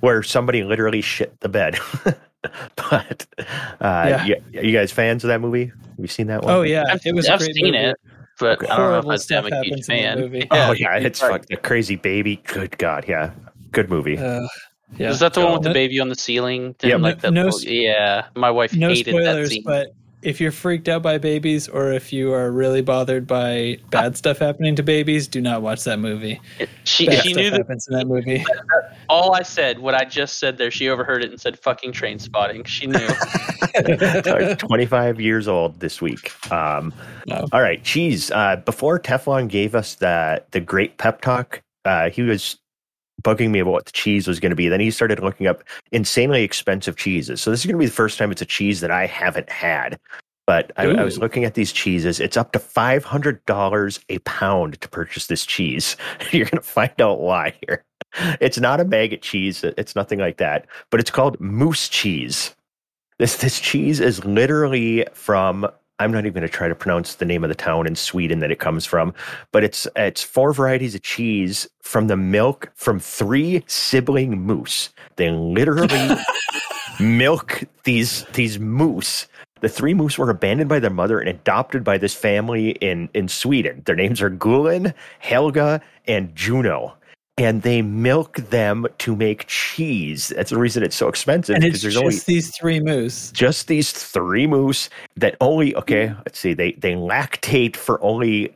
where 0.00 0.22
somebody 0.24 0.64
literally 0.64 1.00
shit 1.00 1.38
the 1.40 1.48
bed. 1.48 1.78
but 2.76 3.26
uh, 3.38 3.44
Yeah. 3.80 4.24
you, 4.24 4.36
you 4.52 4.72
guys 4.72 4.92
fans 4.92 5.24
of 5.24 5.28
that 5.28 5.40
movie? 5.40 5.66
Have 5.66 5.98
you 5.98 6.06
seen 6.06 6.26
that 6.28 6.42
one? 6.42 6.54
Oh, 6.54 6.62
yeah. 6.62 6.84
I've, 6.90 7.04
it 7.04 7.14
was 7.14 7.28
a 7.28 7.34
I've 7.34 7.38
great 7.40 7.54
seen 7.54 7.66
movie. 7.72 7.76
it, 7.78 7.96
but 8.38 8.62
I 8.64 8.76
don't 8.76 8.78
know 8.78 8.84
Horrible 8.90 9.10
if 9.10 9.14
I'm 9.14 9.18
stuff 9.18 9.44
a 9.44 9.48
huge 9.48 9.54
happens 9.66 9.88
in 9.88 9.96
that 9.96 10.02
fan. 10.14 10.20
movie. 10.20 10.48
Oh 10.50 10.72
yeah, 10.72 10.96
it's 10.96 11.22
right. 11.22 11.32
fucking 11.32 11.56
a 11.58 11.60
crazy 11.60 11.96
baby. 11.96 12.36
Good 12.46 12.78
God, 12.78 13.04
yeah, 13.06 13.32
good 13.72 13.90
movie. 13.90 14.16
Uh, 14.18 14.46
yeah. 14.96 15.10
Is 15.10 15.18
that 15.20 15.34
the 15.34 15.40
one 15.42 15.52
with 15.52 15.62
the 15.62 15.72
baby 15.72 16.00
on 16.00 16.08
the 16.08 16.14
ceiling? 16.16 16.74
Yeah, 16.82 16.88
Didn't 16.90 17.02
no- 17.02 17.08
like 17.08 17.20
that. 17.20 17.32
no 17.32 17.50
yeah, 17.62 18.26
my 18.34 18.50
wife 18.50 18.74
No 18.74 18.88
hated 18.88 19.14
that 19.14 19.46
scene. 19.48 19.62
but 19.64 19.88
if 20.22 20.40
you're 20.40 20.52
freaked 20.52 20.88
out 20.88 21.02
by 21.02 21.18
babies 21.18 21.68
or 21.68 21.92
if 21.92 22.12
you 22.12 22.32
are 22.32 22.50
really 22.50 22.82
bothered 22.82 23.26
by 23.26 23.78
bad 23.90 24.16
stuff 24.16 24.38
happening 24.38 24.76
to 24.76 24.82
babies, 24.82 25.26
do 25.28 25.40
not 25.40 25.62
watch 25.62 25.84
that 25.84 25.98
movie. 25.98 26.40
she 26.84 27.06
Bad 27.06 27.22
she 27.22 27.30
stuff 27.30 27.36
knew 27.42 27.50
that 27.50 27.58
happens 27.58 27.88
in 27.88 27.96
that 27.96 28.06
movie. 28.06 28.44
all 29.08 29.34
I 29.34 29.42
said, 29.42 29.78
what 29.78 29.94
I 29.94 30.04
just 30.04 30.38
said 30.38 30.58
there. 30.58 30.70
She 30.70 30.88
overheard 30.88 31.24
it 31.24 31.30
and 31.30 31.40
said, 31.40 31.58
"Fucking 31.58 31.92
train 31.92 32.18
spotting." 32.18 32.64
She 32.64 32.86
knew. 32.86 33.08
Sorry, 34.24 34.56
25 34.56 35.20
years 35.20 35.48
old 35.48 35.80
this 35.80 36.00
week. 36.00 36.32
Um, 36.52 36.92
Wow. 37.30 37.46
All 37.52 37.62
right, 37.62 37.82
cheese. 37.84 38.30
Uh, 38.30 38.56
before 38.56 38.98
Teflon 38.98 39.48
gave 39.48 39.74
us 39.74 39.94
the 39.94 40.42
the 40.50 40.60
great 40.60 40.98
pep 40.98 41.20
talk, 41.20 41.62
uh, 41.84 42.10
he 42.10 42.22
was 42.22 42.58
bugging 43.22 43.50
me 43.50 43.60
about 43.60 43.72
what 43.72 43.86
the 43.86 43.92
cheese 43.92 44.26
was 44.26 44.40
going 44.40 44.50
to 44.50 44.56
be. 44.56 44.68
Then 44.68 44.80
he 44.80 44.90
started 44.90 45.20
looking 45.20 45.46
up 45.46 45.62
insanely 45.92 46.42
expensive 46.42 46.96
cheeses. 46.96 47.40
So 47.40 47.50
this 47.50 47.60
is 47.60 47.66
going 47.66 47.76
to 47.76 47.80
be 47.80 47.86
the 47.86 47.92
first 47.92 48.18
time 48.18 48.30
it's 48.30 48.42
a 48.42 48.46
cheese 48.46 48.80
that 48.80 48.90
I 48.90 49.06
haven't 49.06 49.50
had. 49.50 49.98
But 50.46 50.72
I, 50.76 50.86
I 50.86 51.04
was 51.04 51.18
looking 51.18 51.44
at 51.44 51.54
these 51.54 51.70
cheeses. 51.70 52.18
It's 52.18 52.36
up 52.36 52.50
to 52.52 52.58
five 52.58 53.04
hundred 53.04 53.44
dollars 53.46 54.00
a 54.08 54.18
pound 54.20 54.80
to 54.80 54.88
purchase 54.88 55.28
this 55.28 55.46
cheese. 55.46 55.96
You're 56.32 56.46
going 56.46 56.60
to 56.60 56.68
find 56.68 57.00
out 57.00 57.20
why 57.20 57.54
here. 57.64 57.84
It's 58.40 58.58
not 58.58 58.80
a 58.80 58.84
maggot 58.84 59.22
cheese. 59.22 59.62
It's 59.62 59.94
nothing 59.94 60.18
like 60.18 60.38
that. 60.38 60.66
But 60.90 60.98
it's 60.98 61.10
called 61.10 61.38
moose 61.40 61.88
cheese. 61.88 62.56
This 63.18 63.36
this 63.36 63.60
cheese 63.60 64.00
is 64.00 64.24
literally 64.24 65.06
from. 65.12 65.70
I'm 66.00 66.10
not 66.10 66.24
even 66.24 66.32
going 66.32 66.42
to 66.42 66.48
try 66.48 66.66
to 66.66 66.74
pronounce 66.74 67.16
the 67.16 67.26
name 67.26 67.44
of 67.44 67.48
the 67.48 67.54
town 67.54 67.86
in 67.86 67.94
Sweden 67.94 68.40
that 68.40 68.50
it 68.50 68.58
comes 68.58 68.86
from, 68.86 69.12
but 69.52 69.62
it's 69.62 69.86
it's 69.96 70.22
four 70.22 70.54
varieties 70.54 70.94
of 70.94 71.02
cheese 71.02 71.68
from 71.82 72.06
the 72.06 72.16
milk 72.16 72.72
from 72.74 72.98
three 72.98 73.62
sibling 73.66 74.40
moose. 74.40 74.88
They 75.16 75.30
literally 75.30 76.16
milk 77.00 77.64
these 77.84 78.24
these 78.32 78.58
moose. 78.58 79.28
The 79.60 79.68
three 79.68 79.92
moose 79.92 80.16
were 80.16 80.30
abandoned 80.30 80.70
by 80.70 80.78
their 80.78 80.88
mother 80.88 81.20
and 81.20 81.28
adopted 81.28 81.84
by 81.84 81.98
this 81.98 82.14
family 82.14 82.70
in 82.70 83.10
in 83.12 83.28
Sweden. 83.28 83.82
Their 83.84 83.96
names 83.96 84.22
are 84.22 84.30
Gulen, 84.30 84.94
Helga, 85.18 85.82
and 86.06 86.34
Juno. 86.34 86.94
And 87.40 87.62
they 87.62 87.80
milk 87.80 88.36
them 88.36 88.86
to 88.98 89.16
make 89.16 89.46
cheese. 89.46 90.28
That's 90.28 90.50
the 90.50 90.58
reason 90.58 90.82
it's 90.82 90.96
so 90.96 91.08
expensive. 91.08 91.54
and 91.54 91.62
because 91.62 91.76
it's 91.76 91.82
there's 91.82 91.94
just 91.94 92.04
only 92.04 92.40
these 92.40 92.56
three 92.56 92.80
moose. 92.80 93.30
just 93.32 93.66
these 93.66 93.92
three 93.92 94.46
moose 94.46 94.90
that 95.16 95.36
only 95.40 95.74
okay 95.76 96.14
let's 96.26 96.38
see 96.38 96.52
they 96.52 96.72
they 96.72 96.92
lactate 96.92 97.76
for 97.76 98.02
only 98.02 98.54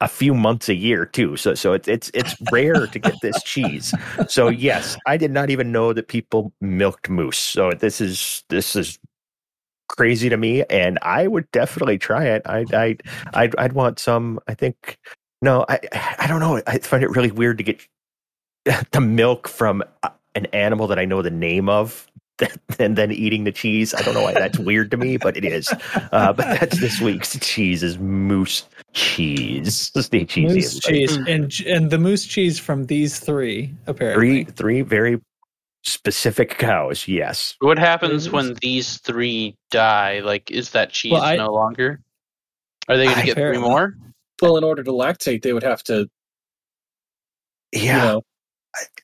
a 0.00 0.08
few 0.08 0.34
months 0.34 0.68
a 0.68 0.74
year 0.74 1.06
too 1.06 1.36
so 1.36 1.54
so 1.54 1.72
it's 1.72 1.88
it's 1.88 2.10
it's 2.12 2.34
rare 2.52 2.86
to 2.86 2.98
get 2.98 3.14
this 3.22 3.42
cheese 3.44 3.94
so 4.28 4.48
yes 4.48 4.96
i 5.06 5.16
did 5.16 5.30
not 5.30 5.48
even 5.48 5.72
know 5.72 5.94
that 5.94 6.08
people 6.08 6.52
milked 6.60 7.08
moose 7.08 7.38
so 7.38 7.72
this 7.72 8.00
is 8.00 8.44
this 8.50 8.76
is 8.76 8.98
crazy 9.88 10.28
to 10.28 10.36
me 10.36 10.64
and 10.64 10.98
i 11.00 11.26
would 11.26 11.50
definitely 11.50 11.96
try 11.96 12.26
it 12.26 12.42
i 12.44 12.64
i 12.74 12.96
i'd, 13.32 13.56
I'd 13.56 13.72
want 13.72 13.98
some 13.98 14.38
i 14.48 14.54
think 14.54 14.98
no 15.40 15.64
i 15.70 15.80
i 16.18 16.26
don't 16.26 16.40
know 16.40 16.60
i 16.66 16.78
find 16.78 17.02
it 17.02 17.10
really 17.10 17.30
weird 17.30 17.56
to 17.56 17.64
get 17.64 17.80
the 18.92 19.00
milk 19.00 19.48
from 19.48 19.82
uh, 20.02 20.10
an 20.34 20.46
animal 20.46 20.86
that 20.86 20.98
i 20.98 21.04
know 21.04 21.22
the 21.22 21.30
name 21.30 21.68
of 21.68 22.06
and 22.78 22.96
then 22.96 23.10
eating 23.12 23.44
the 23.44 23.50
cheese. 23.52 23.94
I 23.94 24.02
don't 24.02 24.12
know 24.12 24.20
why 24.22 24.34
that's 24.34 24.58
weird 24.58 24.90
to 24.90 24.98
me, 24.98 25.16
but 25.16 25.38
it 25.38 25.44
is. 25.46 25.72
Uh, 26.12 26.34
but 26.34 26.44
that's 26.60 26.78
this 26.80 27.00
week's 27.00 27.38
cheese 27.38 27.82
is 27.82 27.98
moose 27.98 28.66
cheese. 28.92 29.90
Stay 29.98 30.26
cheesy. 30.26 30.54
Moose 30.54 30.86
everybody. 30.86 31.06
cheese 31.06 31.16
and 31.16 31.66
and 31.66 31.90
the 31.90 31.96
moose 31.98 32.26
cheese 32.26 32.58
from 32.58 32.84
these 32.84 33.18
three 33.20 33.72
apparently. 33.86 34.44
Three 34.44 34.52
three 34.52 34.82
very 34.82 35.18
specific 35.82 36.58
cows. 36.58 37.08
Yes. 37.08 37.56
What 37.60 37.78
happens 37.78 38.26
Moose. 38.26 38.32
when 38.32 38.54
these 38.60 38.98
three 38.98 39.56
die? 39.70 40.20
Like, 40.20 40.50
is 40.50 40.68
that 40.72 40.90
cheese 40.90 41.12
Well, 41.12 41.22
I- 41.22 41.36
no 41.36 41.54
longer? 41.54 42.02
Are 42.90 42.98
they 42.98 43.04
going 43.06 43.16
to 43.16 43.24
get 43.24 43.32
three 43.34 43.44
Apparently. 43.44 43.66
more? 43.66 43.94
Well, 44.42 44.58
in 44.58 44.64
order 44.64 44.82
to 44.84 44.90
lactate, 44.92 45.40
they 45.40 45.54
would 45.54 45.62
have 45.62 45.82
to, 45.84 46.06
Yeah. 47.72 47.80
you 47.80 48.08
know, 48.12 48.22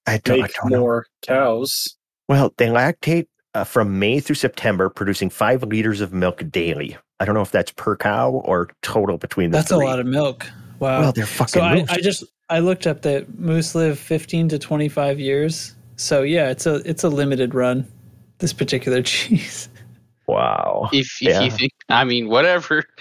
I 0.07 0.19
don't, 0.19 0.39
I 0.39 0.43
make 0.43 0.55
don't 0.55 0.73
know. 0.73 0.81
more 0.81 1.07
cows. 1.23 1.97
Well, 2.28 2.53
they 2.57 2.66
lactate 2.66 3.27
uh, 3.55 3.65
from 3.65 3.99
May 3.99 4.20
through 4.20 4.36
September, 4.36 4.89
producing 4.89 5.31
five 5.31 5.62
liters 5.62 6.01
of 6.01 6.12
milk 6.12 6.43
daily. 6.51 6.97
I 7.20 7.24
don't 7.24 7.35
know 7.35 7.43
if 7.43 7.51
that's 7.51 7.70
per 7.73 7.97
cow 7.97 8.31
or 8.31 8.69
total 8.82 9.19
between 9.19 9.51
the 9.51 9.59
That's 9.59 9.70
a 9.70 9.77
lot 9.77 10.01
of 10.01 10.07
milk. 10.07 10.51
Wow. 10.81 11.01
well, 11.01 11.12
they're 11.12 11.27
fucking 11.27 11.49
so 11.49 11.61
I. 11.61 11.85
I 11.89 12.01
just 12.01 12.24
I 12.51 12.59
looked 12.59 12.86
up 12.86 13.03
that 13.03 13.39
moose 13.39 13.74
live 13.74 13.99
15 13.99 14.49
to 14.49 14.59
25 14.59 15.20
years. 15.20 15.77
So 15.97 16.23
yeah, 16.23 16.51
it's 16.51 16.66
a 16.66 16.77
it's 16.89 17.05
a 17.05 17.09
limited 17.09 17.55
run. 17.55 17.86
This 18.39 18.53
particular 18.53 19.03
cheese. 19.05 19.69
Wow. 20.33 20.89
If, 20.93 21.07
if 21.21 21.29
Yeah. 21.29 21.41
you 21.43 21.51
think, 21.51 21.73
I 21.89 22.05
mean, 22.05 22.29
whatever. 22.29 22.85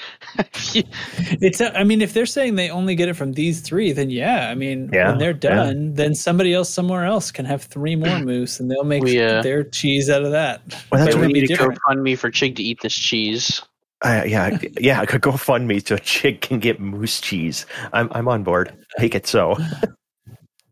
It's 1.43 1.59
a, 1.61 1.77
I 1.77 1.83
mean 1.83 2.01
if 2.01 2.13
they're 2.13 2.25
saying 2.25 2.55
they 2.55 2.69
only 2.69 2.95
get 2.95 3.09
it 3.09 3.15
from 3.15 3.33
these 3.33 3.61
three, 3.61 3.91
then 3.91 4.09
yeah, 4.09 4.49
I 4.49 4.55
mean 4.55 4.89
Yeah, 4.93 5.09
when 5.09 5.17
they're 5.17 5.31
yeah. 5.31 5.55
done, 5.55 5.93
then 5.93 6.13
somebody 6.15 6.53
else 6.53 6.69
somewhere 6.69 7.05
else 7.05 7.31
can 7.31 7.45
have 7.45 7.63
three 7.63 7.95
more 7.95 8.19
moose 8.25 8.59
and 8.59 8.69
they'll 8.69 8.83
make 8.83 9.03
We, 9.03 9.19
uh, 9.21 9.41
their 9.41 9.63
cheese 9.63 10.09
out 10.09 10.23
of 10.23 10.31
that. 10.31 10.61
Well, 10.91 11.03
that's 11.03 11.15
But 11.15 11.21
we 11.21 11.27
be 11.27 11.33
need 11.33 11.47
to 11.47 11.55
different. 11.55 11.79
GoFundMe 11.87 12.17
for 12.17 12.29
Chig 12.31 12.55
to 12.57 12.63
eat 12.63 12.79
this 12.81 12.93
cheese. 12.93 13.61
Uh, 14.03 14.23
yeah, 14.25 14.57
yeah. 14.79 14.99
I 14.99 15.05
could 15.05 15.21
go 15.21 15.31
fund 15.33 15.67
me 15.67 15.79
so 15.79 15.95
a 15.95 15.99
chick 15.99 16.41
can 16.41 16.59
get 16.59 16.79
moose 16.79 17.21
cheese. 17.21 17.65
I'm 17.93 18.09
I'm 18.13 18.27
on 18.27 18.43
board. 18.43 18.73
Make 18.99 19.13
it 19.15 19.27
so. 19.27 19.51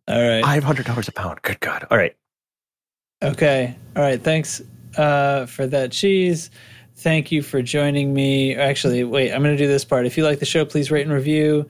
All 0.08 0.28
right. 0.28 0.44
Five 0.44 0.64
hundred 0.64 0.86
dollars 0.88 1.08
a 1.08 1.12
pound. 1.12 1.42
Good 1.44 1.60
God. 1.60 1.86
All 1.92 1.98
right. 1.98 2.16
Okay. 3.22 3.76
All 3.96 4.02
right. 4.02 4.20
Thanks 4.22 4.62
uh, 4.98 5.46
for 5.46 5.68
that 5.68 5.92
cheese. 5.92 6.50
Thank 6.96 7.32
you 7.32 7.42
for 7.42 7.62
joining 7.62 8.14
me. 8.14 8.56
Actually, 8.56 9.04
wait, 9.04 9.32
I'm 9.32 9.42
going 9.42 9.56
to 9.56 9.64
do 9.64 9.68
this 9.68 9.86
part. 9.86 10.06
If 10.06 10.18
you 10.18 10.26
like 10.26 10.40
the 10.40 10.46
show, 10.46 10.66
please 10.66 10.92
rate 10.92 11.04
and 11.04 11.14
review 11.14 11.68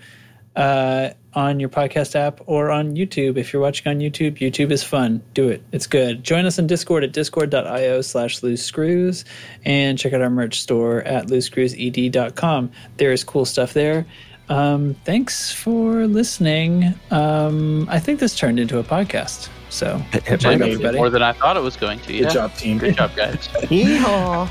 uh, 0.56 1.10
on 1.34 1.60
your 1.60 1.70
podcast 1.70 2.16
app 2.16 2.42
or 2.48 2.72
on 2.72 2.96
YouTube. 2.96 3.38
If 3.38 3.54
you're 3.54 3.62
watching 3.62 3.88
on 3.88 4.00
YouTube, 4.00 4.40
YouTube 4.40 4.72
is 4.72 4.84
fun. 4.84 5.22
Do 5.34 5.48
it. 5.50 5.64
It's 5.72 5.86
good. 5.86 6.24
Join 6.24 6.46
us 6.46 6.58
on 6.58 6.68
Discord 6.68 7.04
at 7.04 7.12
discord.io 7.12 8.02
slash 8.02 8.42
loose 8.42 8.64
screws 8.64 9.26
and 9.64 9.98
check 9.98 10.14
out 10.14 10.22
our 10.22 10.30
merch 10.30 10.62
store 10.62 11.02
at 11.04 11.28
loosescrewsed.com. 11.28 12.72
There 12.98 13.12
is 13.12 13.24
cool 13.24 13.46
stuff 13.46 13.74
there. 13.74 14.06
Um, 14.50 14.96
thanks 15.06 15.52
for 15.52 16.08
listening. 16.08 16.96
Um, 17.12 17.88
I 17.88 18.00
think 18.00 18.20
this 18.20 18.36
turned 18.36 18.60
into 18.60 18.80
a 18.80 18.84
podcast. 18.84 19.50
So, 19.70 20.04
It, 20.14 20.24
Good 20.26 20.34
it 20.34 20.38
job, 20.40 20.52
might 20.52 20.66
be. 20.66 20.72
everybody. 20.74 20.98
More 20.98 21.10
than 21.10 21.22
I 21.24 21.32
thought 21.34 21.56
it 21.58 21.64
was 21.64 21.76
going 21.78 22.00
to. 22.00 22.08
Good 22.08 22.16
Yeah. 22.22 22.30
job, 22.30 22.56
team. 22.56 22.78
Good 22.80 22.98
job, 22.98 23.16
guys. 23.16 23.48
Yeehaw. 23.70 24.50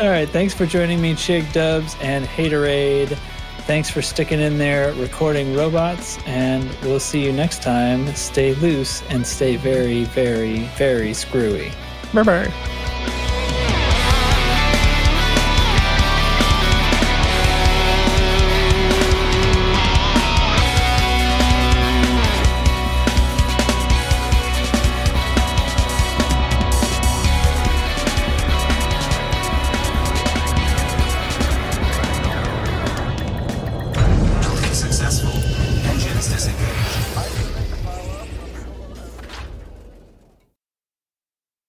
All 0.00 0.08
right, 0.08 0.28
thanks 0.28 0.54
for 0.54 0.66
joining 0.66 1.00
me, 1.00 1.14
Chig 1.14 1.52
Dubs 1.52 1.96
and 2.00 2.24
Haterade. 2.24 3.16
Thanks 3.66 3.88
for 3.88 4.02
sticking 4.02 4.40
in 4.40 4.58
there 4.58 4.92
recording 4.94 5.54
robots, 5.56 6.18
and 6.26 6.68
we'll 6.82 7.00
see 7.00 7.24
you 7.24 7.32
next 7.32 7.62
time. 7.62 8.12
Stay 8.14 8.54
loose 8.56 9.02
and 9.08 9.26
stay 9.26 9.56
very, 9.56 10.04
very, 10.04 10.64
very 10.76 11.14
screwy. 11.14 11.72
Bye 12.12 12.22
bye. 12.24 13.20